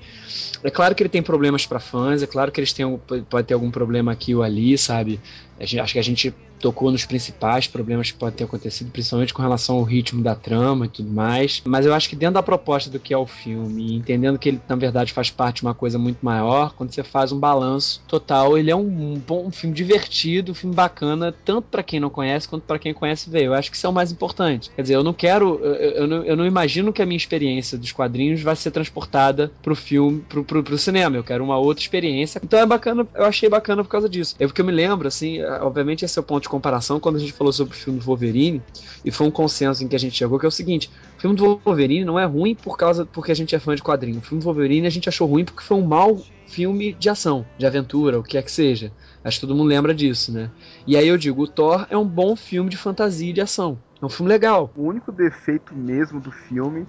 é 0.64 0.70
claro 0.70 0.94
que 0.94 1.02
ele 1.02 1.10
tem 1.10 1.22
problemas 1.22 1.66
para 1.66 1.78
fãs, 1.78 2.22
é 2.22 2.26
claro 2.26 2.50
que 2.50 2.60
eles 2.60 2.72
têm, 2.72 2.98
pode 3.28 3.46
ter 3.46 3.54
algum 3.54 3.70
problema 3.70 4.12
aqui 4.12 4.34
ou 4.34 4.42
ali, 4.42 4.78
sabe? 4.78 5.20
Gente- 5.60 5.80
acho 5.80 5.92
que 5.92 5.98
a 5.98 6.02
gente 6.02 6.34
tocou 6.58 6.90
nos 6.90 7.04
principais 7.04 7.66
problemas 7.66 8.10
que 8.10 8.18
podem 8.18 8.36
ter 8.36 8.44
acontecido, 8.44 8.90
principalmente 8.90 9.34
com 9.34 9.42
relação 9.42 9.76
ao 9.76 9.82
ritmo 9.82 10.22
da 10.22 10.34
trama 10.34 10.86
e 10.86 10.88
tudo 10.88 11.10
mais. 11.10 11.62
Mas 11.66 11.84
eu 11.86 11.94
acho 11.94 12.08
que 12.08 12.16
dentro 12.16 12.34
da 12.34 12.42
proposta 12.42 12.88
do 12.90 12.98
que 12.98 13.12
é 13.12 13.18
o 13.18 13.26
filme, 13.26 13.94
entendendo 13.94 14.38
que 14.38 14.48
ele 14.48 14.60
na 14.68 14.76
verdade 14.76 15.12
faz 15.12 15.30
parte 15.30 15.56
de 15.56 15.62
uma 15.62 15.74
coisa 15.74 15.98
muito 15.98 16.18
maior, 16.22 16.72
quando 16.74 16.92
você 16.92 17.02
faz 17.02 17.30
um 17.30 17.38
balanço 17.38 18.02
total, 18.08 18.56
ele 18.56 18.70
é 18.70 18.76
um, 18.76 19.12
um 19.12 19.18
bom 19.18 19.46
um 19.46 19.50
filme 19.50 19.74
divertido, 19.74 20.52
um 20.52 20.54
filme 20.54 20.74
bacana, 20.74 21.30
tanto 21.44 21.68
pra 21.70 21.82
quem 21.82 22.00
não 22.00 22.10
conhece 22.10 22.48
quanto 22.48 22.62
pra 22.64 22.78
quem 22.78 22.94
conhece 22.94 23.28
ver. 23.30 23.44
Eu 23.44 23.54
acho 23.54 23.70
que 23.70 23.76
isso 23.76 23.86
é 23.86 23.90
o 23.90 23.92
mais 23.92 24.10
importante. 24.10 24.70
Quer 24.74 24.82
dizer, 24.82 24.94
eu 24.94 25.04
não 25.04 25.12
quero, 25.12 25.60
eu, 25.62 25.74
eu 25.74 26.06
não, 26.06 26.24
eu 26.24 26.36
não 26.36 26.46
imagino 26.46 26.92
que 26.92 27.02
a 27.02 27.06
minha 27.06 27.16
experiência 27.16 27.76
dos 27.78 27.92
quadrinhos 27.92 28.40
vai 28.42 28.56
ser 28.56 28.70
transportada 28.70 29.52
pro 29.62 29.76
filme, 29.76 30.20
pro, 30.28 30.42
pro, 30.42 30.62
pro 30.62 30.78
cinema. 30.78 31.16
Eu 31.16 31.24
quero 31.24 31.44
uma 31.44 31.58
outra 31.58 31.82
experiência. 31.82 32.40
Então 32.42 32.58
é 32.58 32.66
bacana, 32.66 33.06
eu 33.14 33.24
achei 33.24 33.48
bacana 33.48 33.84
por 33.84 33.90
causa 33.90 34.08
disso. 34.08 34.34
É 34.38 34.46
porque 34.46 34.60
eu 34.60 34.64
me 34.64 34.72
lembro, 34.72 35.06
assim, 35.06 35.40
obviamente 35.62 36.04
esse 36.04 36.18
é 36.18 36.20
o 36.20 36.24
ponto 36.24 36.42
de 36.42 36.48
comparação 36.48 37.00
quando 37.00 37.16
a 37.16 37.18
gente 37.18 37.32
falou 37.32 37.52
sobre 37.52 37.74
o 37.74 37.76
filme 37.76 37.98
do 37.98 38.04
Wolverine, 38.04 38.62
e 39.04 39.10
foi 39.10 39.26
um 39.26 39.30
consenso 39.30 39.82
em 39.82 39.88
que 39.88 39.96
a 39.96 39.98
gente 39.98 40.16
chegou, 40.16 40.38
que 40.38 40.46
é 40.46 40.48
o 40.48 40.52
seguinte: 40.52 40.90
o 41.16 41.20
filme 41.20 41.36
do 41.36 41.60
Wolverine 41.64 42.04
não 42.04 42.18
é 42.18 42.24
ruim 42.24 42.54
por 42.54 42.76
causa 42.76 43.06
porque 43.06 43.32
a 43.32 43.34
gente 43.34 43.54
é 43.54 43.58
fã 43.58 43.74
de 43.74 43.82
quadrinho. 43.82 44.18
O 44.18 44.22
filme 44.22 44.42
do 44.42 44.44
Wolverine 44.44 44.86
a 44.86 44.90
gente 44.90 45.08
achou 45.08 45.26
ruim 45.26 45.44
porque 45.44 45.62
foi 45.62 45.76
um 45.76 45.86
mau 45.86 46.20
filme 46.46 46.92
de 46.92 47.08
ação, 47.08 47.44
de 47.58 47.66
aventura, 47.66 48.18
o 48.18 48.22
que 48.22 48.38
é 48.38 48.42
que 48.42 48.50
seja. 48.50 48.92
Acho 49.24 49.40
que 49.40 49.46
todo 49.46 49.56
mundo 49.56 49.68
lembra 49.68 49.94
disso, 49.94 50.32
né? 50.32 50.50
E 50.86 50.96
aí 50.96 51.08
eu 51.08 51.18
digo, 51.18 51.42
o 51.42 51.48
Thor 51.48 51.86
é 51.90 51.96
um 51.96 52.06
bom 52.06 52.36
filme 52.36 52.70
de 52.70 52.76
fantasia 52.76 53.30
e 53.30 53.32
de 53.32 53.40
ação. 53.40 53.78
É 54.00 54.06
um 54.06 54.08
filme 54.08 54.30
legal. 54.30 54.70
O 54.76 54.82
único 54.82 55.10
defeito 55.10 55.74
mesmo 55.74 56.20
do 56.20 56.30
filme 56.30 56.86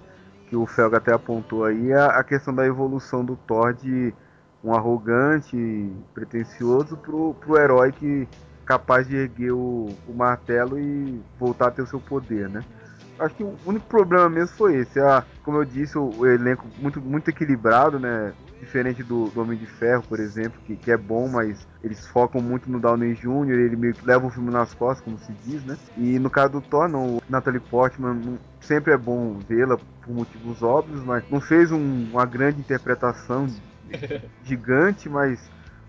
que 0.48 0.56
o 0.56 0.66
Felga 0.66 0.98
até 0.98 1.14
apontou 1.14 1.66
aí, 1.66 1.92
é 1.92 2.00
a 2.00 2.24
questão 2.24 2.54
da 2.54 2.66
evolução 2.66 3.24
do 3.24 3.36
Thor 3.36 3.74
de 3.74 4.14
um 4.64 4.74
arrogante, 4.74 5.92
pretencioso, 6.14 6.98
pro, 6.98 7.34
pro 7.36 7.58
herói 7.58 7.92
que 7.92 8.28
capaz 8.68 9.08
de 9.08 9.16
erguer 9.16 9.54
o, 9.54 9.88
o 10.08 10.14
martelo 10.14 10.78
e 10.78 11.22
voltar 11.40 11.70
a 11.70 11.72
ter 11.72 11.82
o 11.82 11.88
seu 11.88 12.02
poder, 12.02 12.50
né? 12.50 12.64
Acho 13.18 13.34
que 13.34 13.44
o 13.44 13.56
único 13.66 13.88
problema 13.88 14.30
mesmo 14.30 14.56
foi 14.56 14.76
esse. 14.76 15.00
A, 15.00 15.24
como 15.42 15.58
eu 15.58 15.66
disse, 15.66 15.98
o, 15.98 16.12
o 16.16 16.28
elenco 16.28 16.68
muito, 16.78 17.02
muito 17.02 17.30
equilibrado, 17.30 17.98
né? 17.98 18.34
Diferente 18.60 19.04
do, 19.04 19.30
do, 19.30 19.42
Homem 19.42 19.58
de 19.58 19.66
Ferro, 19.66 20.04
por 20.04 20.20
exemplo, 20.20 20.60
que, 20.66 20.76
que 20.76 20.92
é 20.92 20.98
bom, 20.98 21.28
mas 21.30 21.66
eles 21.84 22.06
focam 22.08 22.42
muito 22.42 22.70
no 22.70 22.80
Downey 22.80 23.14
Jr., 23.14 23.52
ele 23.52 23.76
meio 23.76 23.94
que 23.94 24.06
leva 24.06 24.26
o 24.26 24.30
filme 24.32 24.52
nas 24.52 24.74
costas, 24.74 25.04
como 25.04 25.18
se 25.20 25.32
diz, 25.46 25.64
né? 25.64 25.78
E 25.96 26.20
no 26.20 26.30
caso 26.30 26.54
do 26.54 26.62
Thor, 26.62 26.88
não, 26.88 27.22
Natalie 27.30 27.60
Portman 27.60 28.16
não, 28.16 28.38
sempre 28.60 28.94
é 28.94 28.98
bom 28.98 29.40
vê-la 29.48 29.78
por 29.78 30.14
motivos 30.14 30.62
óbvios, 30.62 31.04
mas 31.04 31.24
não 31.30 31.40
fez 31.40 31.72
um, 31.72 32.10
uma 32.12 32.26
grande 32.26 32.60
interpretação 32.60 33.48
gigante, 34.44 35.08
mas 35.08 35.40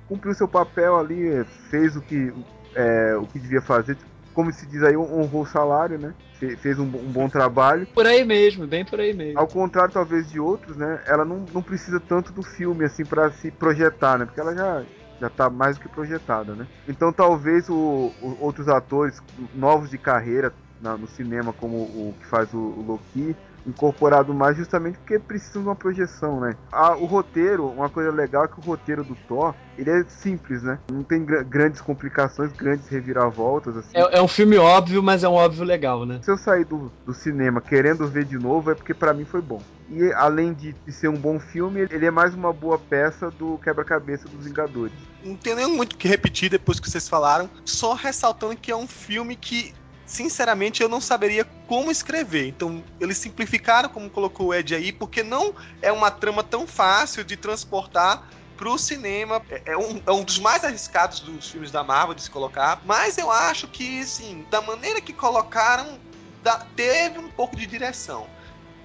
cumpriu 0.08 0.34
seu 0.34 0.48
papel 0.48 0.98
ali, 0.98 1.44
fez 1.70 1.96
o 1.96 2.00
que, 2.00 2.32
é, 2.74 3.16
o 3.16 3.26
que 3.26 3.38
devia 3.38 3.60
fazer, 3.60 3.96
como 4.34 4.52
se 4.52 4.66
diz 4.66 4.82
aí, 4.82 4.96
honrou 4.96 5.42
o 5.42 5.46
salário, 5.46 5.98
né? 5.98 6.14
Fe 6.38 6.56
fez 6.56 6.78
um, 6.78 6.84
um, 6.84 7.10
bom 7.12 7.28
trabalho. 7.28 7.86
Por 7.88 8.06
aí 8.06 8.24
mesmo, 8.24 8.66
bem 8.66 8.84
por 8.84 9.00
aí 9.00 9.12
mesmo. 9.12 9.38
Ao 9.38 9.48
contrário, 9.48 9.92
talvez, 9.92 10.30
de 10.30 10.38
outros, 10.38 10.76
né? 10.76 11.00
Ela 11.06 11.24
não, 11.24 11.44
não 11.52 11.62
precisa 11.62 11.98
tanto 11.98 12.32
do 12.32 12.42
filme, 12.42 12.84
assim, 12.84 13.04
para 13.04 13.30
se 13.32 13.50
projetar, 13.50 14.18
né? 14.18 14.26
Porque 14.26 14.40
ela 14.40 14.54
já, 14.54 14.84
já 15.20 15.28
tá 15.28 15.50
mais 15.50 15.76
do 15.76 15.82
que 15.82 15.88
projetada, 15.88 16.54
né? 16.54 16.66
Então 16.86 17.12
talvez 17.12 17.68
o, 17.68 18.12
o 18.22 18.36
outros 18.40 18.68
atores 18.68 19.20
novos 19.54 19.90
de 19.90 19.98
carreira 19.98 20.52
na, 20.80 20.96
no 20.96 21.08
cinema, 21.08 21.52
como 21.52 21.76
o 21.76 22.14
que 22.18 22.26
faz 22.26 22.52
o, 22.54 22.58
o 22.58 22.84
Loki, 22.86 23.36
incorporado 23.66 24.32
mais 24.32 24.56
justamente 24.56 24.98
porque 24.98 25.18
precisam 25.18 25.62
de 25.62 25.68
uma 25.68 25.76
projeção, 25.76 26.40
né? 26.40 26.54
Ah, 26.72 26.96
o 26.96 27.04
roteiro, 27.04 27.66
uma 27.66 27.88
coisa 27.88 28.10
legal 28.10 28.44
é 28.44 28.48
que 28.48 28.58
o 28.58 28.62
roteiro 28.62 29.04
do 29.04 29.14
Thor, 29.26 29.54
ele 29.76 29.90
é 29.90 30.04
simples, 30.04 30.62
né? 30.62 30.78
Não 30.90 31.02
tem 31.02 31.24
gr 31.24 31.44
grandes 31.44 31.80
complicações, 31.80 32.52
grandes 32.52 32.88
reviravoltas, 32.88 33.76
assim. 33.76 33.90
É, 33.94 34.18
é, 34.18 34.22
um 34.22 34.28
filme 34.28 34.56
óbvio, 34.56 35.02
mas 35.02 35.22
é 35.22 35.28
um 35.28 35.34
óbvio 35.34 35.64
legal, 35.64 36.04
né? 36.04 36.20
Se 36.22 36.30
eu 36.30 36.38
sair 36.38 36.64
do, 36.64 36.90
do 37.06 37.12
cinema 37.12 37.60
querendo 37.60 38.06
ver 38.06 38.24
de 38.24 38.38
novo, 38.38 38.70
é 38.70 38.74
porque 38.74 38.94
para 38.94 39.12
mim 39.12 39.24
foi 39.24 39.40
bom. 39.40 39.60
E 39.90 40.12
além 40.12 40.52
de, 40.52 40.74
de, 40.86 40.92
ser 40.92 41.08
um 41.08 41.16
bom 41.16 41.40
filme, 41.40 41.80
ele 41.90 42.04
é 42.04 42.10
mais 42.10 42.34
uma 42.34 42.52
boa 42.52 42.78
peça 42.78 43.30
do 43.30 43.58
quebra-cabeça 43.58 44.28
dos 44.28 44.44
Vingadores. 44.44 44.92
Não 45.24 45.34
tem 45.34 45.54
nem 45.54 45.66
muito 45.66 45.94
o 45.94 45.96
que 45.96 46.06
repetir 46.06 46.50
depois 46.50 46.78
que 46.78 46.90
vocês 46.90 47.08
falaram, 47.08 47.48
só 47.64 47.94
ressaltando 47.94 48.56
que 48.56 48.70
é 48.70 48.76
um 48.76 48.86
filme 48.86 49.34
que 49.34 49.72
sinceramente 50.08 50.82
eu 50.82 50.88
não 50.88 51.00
saberia 51.00 51.44
como 51.68 51.90
escrever. 51.90 52.48
Então, 52.48 52.82
eles 52.98 53.18
simplificaram, 53.18 53.88
como 53.88 54.10
colocou 54.10 54.48
o 54.48 54.54
Ed 54.54 54.74
aí, 54.74 54.90
porque 54.90 55.22
não 55.22 55.54
é 55.80 55.92
uma 55.92 56.10
trama 56.10 56.42
tão 56.42 56.66
fácil 56.66 57.22
de 57.22 57.36
transportar 57.36 58.26
para 58.56 58.68
o 58.68 58.78
cinema. 58.78 59.40
É, 59.50 59.72
é 59.72 59.76
um, 59.76 60.02
é 60.04 60.10
um 60.10 60.24
dos 60.24 60.38
mais 60.38 60.64
arriscados 60.64 61.20
dos 61.20 61.48
filmes 61.50 61.70
da 61.70 61.84
Marvel 61.84 62.14
de 62.14 62.22
se 62.22 62.30
colocar. 62.30 62.80
Mas 62.84 63.18
eu 63.18 63.30
acho 63.30 63.68
que, 63.68 64.00
assim, 64.00 64.44
da 64.50 64.62
maneira 64.62 65.00
que 65.00 65.12
colocaram, 65.12 65.98
da, 66.42 66.58
teve 66.74 67.18
um 67.18 67.30
pouco 67.30 67.54
de 67.54 67.66
direção. 67.66 68.26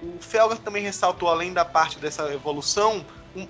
O 0.02 0.20
Felger 0.20 0.58
também 0.58 0.82
ressaltou, 0.82 1.30
além 1.30 1.54
da 1.54 1.64
parte 1.64 1.98
dessa 1.98 2.30
evolução, 2.32 3.04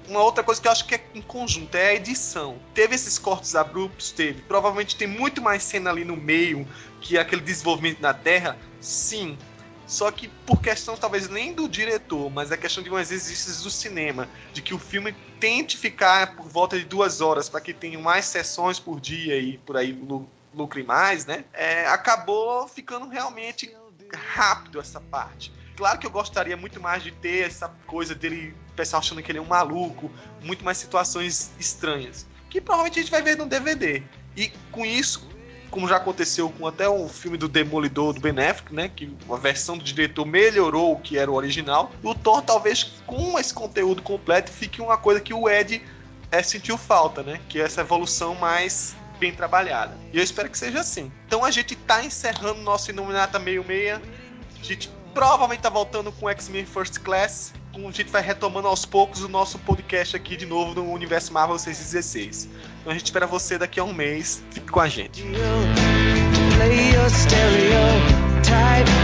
uma 0.08 0.22
outra 0.22 0.42
coisa 0.42 0.60
que 0.60 0.66
eu 0.66 0.72
acho 0.72 0.86
que 0.86 0.94
é 0.94 1.04
em 1.14 1.20
conjunto 1.20 1.74
é 1.74 1.88
a 1.88 1.94
edição. 1.94 2.58
Teve 2.72 2.94
esses 2.94 3.18
cortes 3.18 3.54
abruptos, 3.54 4.12
teve. 4.12 4.40
Provavelmente 4.42 4.96
tem 4.96 5.06
muito 5.06 5.42
mais 5.42 5.62
cena 5.62 5.90
ali 5.90 6.04
no 6.04 6.16
meio 6.16 6.66
que 7.04 7.18
aquele 7.18 7.42
desenvolvimento 7.42 8.00
na 8.00 8.14
Terra, 8.14 8.56
sim. 8.80 9.36
Só 9.86 10.10
que 10.10 10.28
por 10.46 10.62
questão 10.62 10.96
talvez 10.96 11.28
nem 11.28 11.52
do 11.52 11.68
diretor, 11.68 12.30
mas 12.30 12.50
a 12.50 12.56
questão 12.56 12.82
de 12.82 12.88
umas 12.88 13.12
exigências 13.12 13.62
do 13.62 13.70
cinema, 13.70 14.26
de 14.54 14.62
que 14.62 14.72
o 14.72 14.78
filme 14.78 15.14
tente 15.38 15.76
ficar 15.76 16.34
por 16.34 16.48
volta 16.48 16.78
de 16.78 16.86
duas 16.86 17.20
horas 17.20 17.50
para 17.50 17.60
que 17.60 17.74
tenha 17.74 17.98
mais 17.98 18.24
sessões 18.24 18.80
por 18.80 18.98
dia 18.98 19.38
e 19.38 19.58
por 19.58 19.76
aí 19.76 19.92
lucre 20.54 20.82
mais, 20.82 21.26
né? 21.26 21.44
É, 21.52 21.86
acabou 21.86 22.66
ficando 22.66 23.06
realmente 23.08 23.70
rápido 24.14 24.80
essa 24.80 25.00
parte. 25.00 25.52
Claro 25.76 25.98
que 25.98 26.06
eu 26.06 26.10
gostaria 26.10 26.56
muito 26.56 26.80
mais 26.80 27.02
de 27.02 27.10
ter 27.10 27.46
essa 27.46 27.68
coisa 27.86 28.14
dele, 28.14 28.54
o 28.70 28.72
pessoal 28.72 29.00
achando 29.00 29.22
que 29.22 29.30
ele 29.30 29.38
é 29.38 29.42
um 29.42 29.46
maluco, 29.46 30.10
muito 30.40 30.64
mais 30.64 30.78
situações 30.78 31.50
estranhas, 31.58 32.26
que 32.48 32.58
provavelmente 32.60 33.00
a 33.00 33.02
gente 33.02 33.10
vai 33.10 33.20
ver 33.20 33.36
no 33.36 33.44
DVD. 33.44 34.02
E 34.36 34.50
com 34.70 34.86
isso, 34.86 35.28
como 35.74 35.88
já 35.88 35.96
aconteceu 35.96 36.48
com 36.50 36.68
até 36.68 36.88
o 36.88 37.08
filme 37.08 37.36
do 37.36 37.48
Demolidor 37.48 38.12
do 38.12 38.20
Ben 38.20 38.30
Affleck, 38.30 38.72
né, 38.72 38.88
que 38.88 39.12
a 39.28 39.34
versão 39.34 39.76
do 39.76 39.82
diretor 39.82 40.24
melhorou 40.24 40.92
o 40.92 41.00
que 41.00 41.18
era 41.18 41.28
o 41.28 41.34
original, 41.34 41.90
o 42.00 42.14
Thor 42.14 42.42
talvez 42.42 42.94
com 43.04 43.36
esse 43.40 43.52
conteúdo 43.52 44.00
completo 44.00 44.52
fique 44.52 44.80
uma 44.80 44.96
coisa 44.96 45.20
que 45.20 45.34
o 45.34 45.48
Ed 45.48 45.82
é, 46.30 46.44
sentiu 46.44 46.78
falta, 46.78 47.24
né, 47.24 47.40
que 47.48 47.60
é 47.60 47.64
essa 47.64 47.80
evolução 47.80 48.36
mais 48.36 48.94
bem 49.18 49.34
trabalhada. 49.34 49.98
E 50.12 50.18
eu 50.18 50.22
espero 50.22 50.48
que 50.48 50.56
seja 50.56 50.78
assim. 50.78 51.10
Então 51.26 51.44
a 51.44 51.50
gente 51.50 51.74
está 51.74 52.04
encerrando 52.04 52.60
nosso 52.60 52.92
meio 53.40 53.64
meia. 53.64 54.00
A 54.60 54.64
gente 54.64 54.88
provavelmente 55.12 55.60
tá 55.60 55.70
voltando 55.70 56.12
com 56.12 56.30
X-Men 56.30 56.66
First 56.66 57.00
Class. 57.00 57.52
A 57.74 57.90
gente 57.90 58.12
vai 58.12 58.22
retomando 58.22 58.68
aos 58.68 58.86
poucos 58.86 59.24
o 59.24 59.28
nosso 59.28 59.58
podcast 59.58 60.14
aqui 60.14 60.36
de 60.36 60.46
novo 60.46 60.72
no 60.72 60.92
Universo 60.92 61.32
Marvel 61.32 61.58
616. 61.58 62.48
Então 62.84 62.92
a 62.92 62.98
gente 62.98 63.06
espera 63.06 63.26
você 63.26 63.56
daqui 63.56 63.80
a 63.80 63.84
um 63.84 63.94
mês. 63.94 64.44
Fique 64.50 64.70
com 64.70 64.78
a 64.78 64.88
gente. 64.88 65.24
You 68.84 69.03